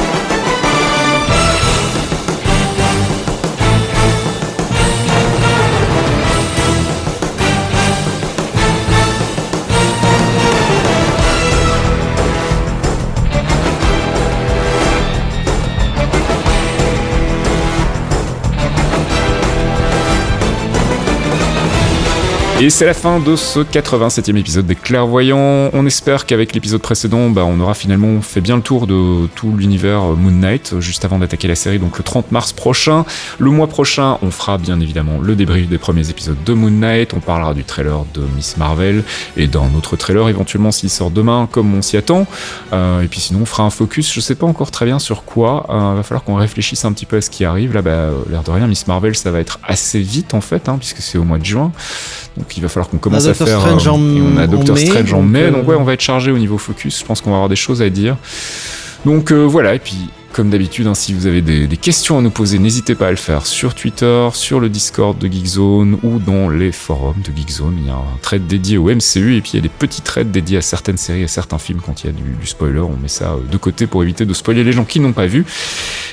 Et 22.62 22.70
c'est 22.70 22.86
la 22.86 22.94
fin 22.94 23.20
de 23.20 23.36
ce 23.36 23.62
87e 23.62 24.38
épisode 24.38 24.68
des 24.68 24.76
Clairvoyants. 24.76 25.72
On 25.74 25.84
espère 25.88 26.28
qu'avec 26.28 26.54
l'épisode 26.54 26.80
précédent, 26.80 27.32
bah, 27.32 27.44
on 27.44 27.60
aura 27.60 27.74
finalement 27.74 28.22
fait 28.22 28.40
bien 28.40 28.56
le 28.56 28.62
tour 28.62 28.86
de 28.86 29.26
tout 29.34 29.58
l'univers 29.58 30.04
Moon 30.04 30.30
Knight, 30.30 30.80
juste 30.80 31.04
avant 31.04 31.18
d'attaquer 31.18 31.48
la 31.48 31.56
série, 31.56 31.80
donc 31.80 31.98
le 31.98 32.04
30 32.04 32.32
mars 32.32 32.54
prochain. 32.54 33.04
Le 33.40 33.50
mois 33.50 33.66
prochain, 33.66 34.20
on 34.22 34.30
fera 34.30 34.60
bien 34.60 34.80
évidemment 34.80 35.18
le 35.20 35.36
débrief 35.36 35.70
des 35.70 35.80
premiers 35.80 36.12
épisodes 36.12 36.38
de 36.46 36.54
Moon 36.54 36.70
Knight, 36.70 37.16
on 37.16 37.20
parlera 37.20 37.56
du 37.56 37.64
trailer 37.64 38.06
de 38.14 38.22
Miss 38.36 38.58
Marvel, 38.58 39.04
et 39.38 39.48
d'un 39.48 39.74
autre 39.76 39.96
trailer 39.96 40.30
éventuellement 40.30 40.72
s'il 40.72 40.92
sort 40.92 41.10
demain, 41.10 41.50
comme 41.52 41.74
on 41.74 41.82
s'y 41.82 41.98
attend. 41.98 42.28
Euh, 42.74 43.02
et 43.02 43.08
puis 43.08 43.22
sinon, 43.22 43.40
on 43.42 43.46
fera 43.46 43.64
un 43.64 43.72
focus, 43.72 44.14
je 44.14 44.20
sais 44.20 44.36
pas 44.36 44.46
encore 44.46 44.70
très 44.70 44.86
bien 44.86 45.00
sur 45.00 45.24
quoi, 45.24 45.66
euh, 45.72 45.96
va 45.96 46.04
falloir 46.04 46.24
qu'on 46.24 46.36
réfléchisse 46.36 46.86
un 46.86 46.94
petit 46.94 47.08
peu 47.08 47.18
à 47.18 47.22
ce 47.22 47.32
qui 47.32 47.44
arrive. 47.44 47.74
Là, 47.74 47.82
bah, 47.82 48.12
l'air 48.30 48.44
de 48.44 48.52
rien, 48.52 48.68
Miss 48.68 48.86
Marvel, 48.86 49.16
ça 49.16 49.32
va 49.32 49.40
être 49.40 49.58
assez 49.64 50.00
vite 50.00 50.36
en 50.36 50.42
fait, 50.42 50.70
hein, 50.70 50.78
puisque 50.78 51.02
c'est 51.02 51.18
au 51.18 51.24
mois 51.24 51.40
de 51.40 51.46
juin. 51.46 51.72
Il 52.58 52.62
va 52.62 52.70
falloir 52.70 52.90
qu'on 52.90 52.98
commence 52.98 53.26
à 53.26 53.34
faire. 53.34 53.60
Strange 53.60 53.88
en, 53.88 54.00
on 54.00 54.38
a 54.38 54.48
Doctor 54.48 54.78
Strange 54.78 55.14
en 55.14 55.22
mai, 55.22 55.52
donc 55.52 55.64
euh, 55.64 55.68
ouais, 55.68 55.76
on 55.76 55.84
va 55.84 55.94
être 55.94 56.02
chargé 56.02 56.32
au 56.32 56.38
niveau 56.38 56.58
focus. 56.58 57.00
Je 57.00 57.06
pense 57.06 57.22
qu'on 57.22 57.32
va 57.32 57.38
avoir 57.38 57.50
des 57.50 57.56
choses 57.56 57.82
à 57.82 57.90
dire. 57.90 58.18
Donc 59.06 59.32
euh, 59.32 59.44
voilà, 59.44 59.76
et 59.76 59.80
puis 59.80 60.10
comme 60.32 60.50
d'habitude, 60.50 60.88
hein, 60.88 60.94
si 60.94 61.14
vous 61.14 61.28
avez 61.28 61.42
des, 61.42 61.68
des, 61.68 61.78
questions 61.78 62.18
à 62.18 62.22
nous 62.22 62.30
poser, 62.30 62.58
n'hésitez 62.58 62.96
pas 62.96 63.08
à 63.08 63.12
le 63.12 63.18
faire 63.18 63.46
sur 63.46 63.76
Twitter, 63.76 64.30
sur 64.34 64.60
le 64.60 64.70
Discord 64.70 65.18
de 65.18 65.28
Geekzone 65.28 65.98
ou 66.04 66.20
dans 66.20 66.50
les 66.50 66.72
forums 66.72 67.22
de 67.22 67.36
Geekzone. 67.36 67.76
Il 67.80 67.88
y 67.88 67.90
a 67.90 67.96
un 67.96 68.18
thread 68.22 68.48
dédié 68.48 68.78
au 68.78 68.86
MCU 68.86 69.36
et 69.36 69.42
puis 69.42 69.52
il 69.54 69.56
y 69.56 69.60
a 69.60 69.62
des 69.62 69.70
petits 69.70 70.02
threads 70.02 70.32
dédiés 70.32 70.58
à 70.58 70.62
certaines 70.62 70.98
séries, 70.98 71.24
à 71.24 71.28
certains 71.28 71.58
films 71.58 71.82
quand 71.86 72.04
il 72.04 72.08
y 72.08 72.10
a 72.10 72.14
du, 72.14 72.24
du 72.40 72.48
spoiler. 72.48 72.80
On 72.80 72.96
met 72.96 73.08
ça 73.08 73.32
euh, 73.32 73.52
de 73.52 73.58
côté 73.58 73.88
pour 73.88 74.04
éviter 74.04 74.26
de 74.26 74.34
spoiler 74.34 74.64
les 74.64 74.72
gens 74.72 74.86
qui 74.86 75.00
n'ont 75.00 75.14
pas 75.14 75.28
vu. 75.28 75.46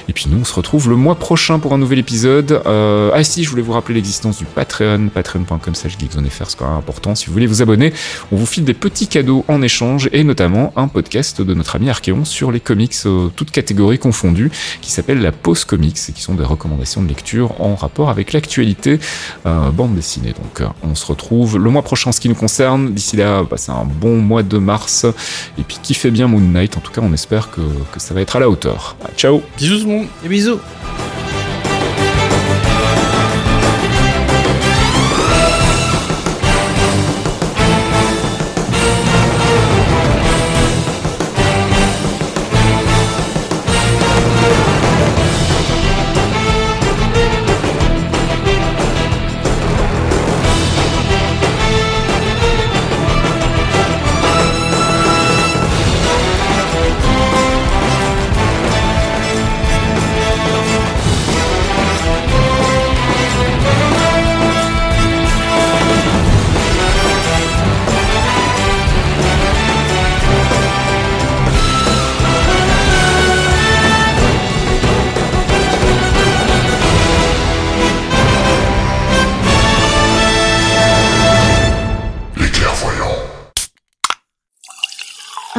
Et 0.09 0.13
puis 0.15 0.27
nous, 0.31 0.39
on 0.41 0.45
se 0.45 0.55
retrouve 0.55 0.89
le 0.89 0.97
mois 0.97 1.17
prochain 1.17 1.59
pour 1.59 1.75
un 1.75 1.79
nouvel 1.79 1.99
épisode. 1.99 2.63
Euh, 2.67 3.11
ah 3.13 3.23
si, 3.23 3.45
je 3.45 3.51
voulais 3.51 3.63
vous 3.63 3.73
rappeler 3.73 3.95
l'existence 3.95 4.39
du 4.39 4.47
Patreon, 4.47 5.09
patreon.com 5.13 5.75
slash 5.75 5.99
geekzonefr, 5.99 6.49
c'est 6.49 6.59
quand 6.59 6.69
même 6.69 6.79
important. 6.79 7.15
Si 7.15 7.27
vous 7.27 7.33
voulez 7.33 7.47
vous 7.47 7.61
abonner, 7.61 7.93
on 8.33 8.37
vous 8.37 8.47
file 8.47 8.65
des 8.65 8.75
petits 8.75 9.07
cadeaux 9.07 9.45
en 9.49 9.61
échange 9.61 10.09
et 10.13 10.25
notamment 10.25 10.73
un 10.77 10.89
podcast 10.89 11.43
de 11.43 11.53
notre 11.53 11.77
ami 11.77 11.91
Archeon 11.91 12.25
sur 12.25 12.51
les 12.51 12.61
comics, 12.61 12.95
euh, 13.05 13.29
toutes 13.37 13.51
catégories 13.51 13.99
confondues, 13.99 14.51
qui 14.81 14.91
s'appelle 14.91 15.21
la 15.21 15.31
Pause 15.31 15.65
Comics 15.65 15.99
et 16.09 16.13
qui 16.13 16.23
sont 16.23 16.35
des 16.35 16.45
recommandations 16.45 17.03
de 17.03 17.09
lecture 17.09 17.61
en 17.61 17.75
rapport 17.75 18.09
avec 18.09 18.33
l'actualité 18.33 18.99
euh, 19.45 19.71
bande 19.71 19.95
dessinée. 19.95 20.33
Donc 20.33 20.67
on 20.83 20.95
se 20.95 21.05
retrouve 21.05 21.59
le 21.59 21.71
mois 21.71 21.83
prochain 21.83 22.11
en 22.11 22.13
ce 22.13 22.21
qui 22.21 22.31
nous 22.31 22.35
concerne. 22.35 22.95
D'ici 22.95 23.17
là, 23.17 23.43
bah, 23.43 23.57
c'est 23.59 23.73
un 23.73 23.85
bon 23.85 24.17
mois 24.17 24.43
de 24.43 24.57
mars. 24.57 25.05
Et 25.59 25.63
puis 25.63 25.77
kiffez 25.83 26.11
bien 26.11 26.29
Moon 26.29 26.41
Knight. 26.41 26.79
En 26.79 26.81
tout 26.81 26.93
cas, 26.93 27.03
on 27.05 27.13
espère 27.13 27.51
que, 27.51 27.61
ça 27.99 28.15
va 28.15 28.21
être 28.21 28.37
à 28.37 28.41
la 28.41 28.49
hauteur. 28.49 28.97
Ciao 29.17 29.43
Bisous 29.59 29.98
Et 30.25 30.29
bisous 30.29 30.61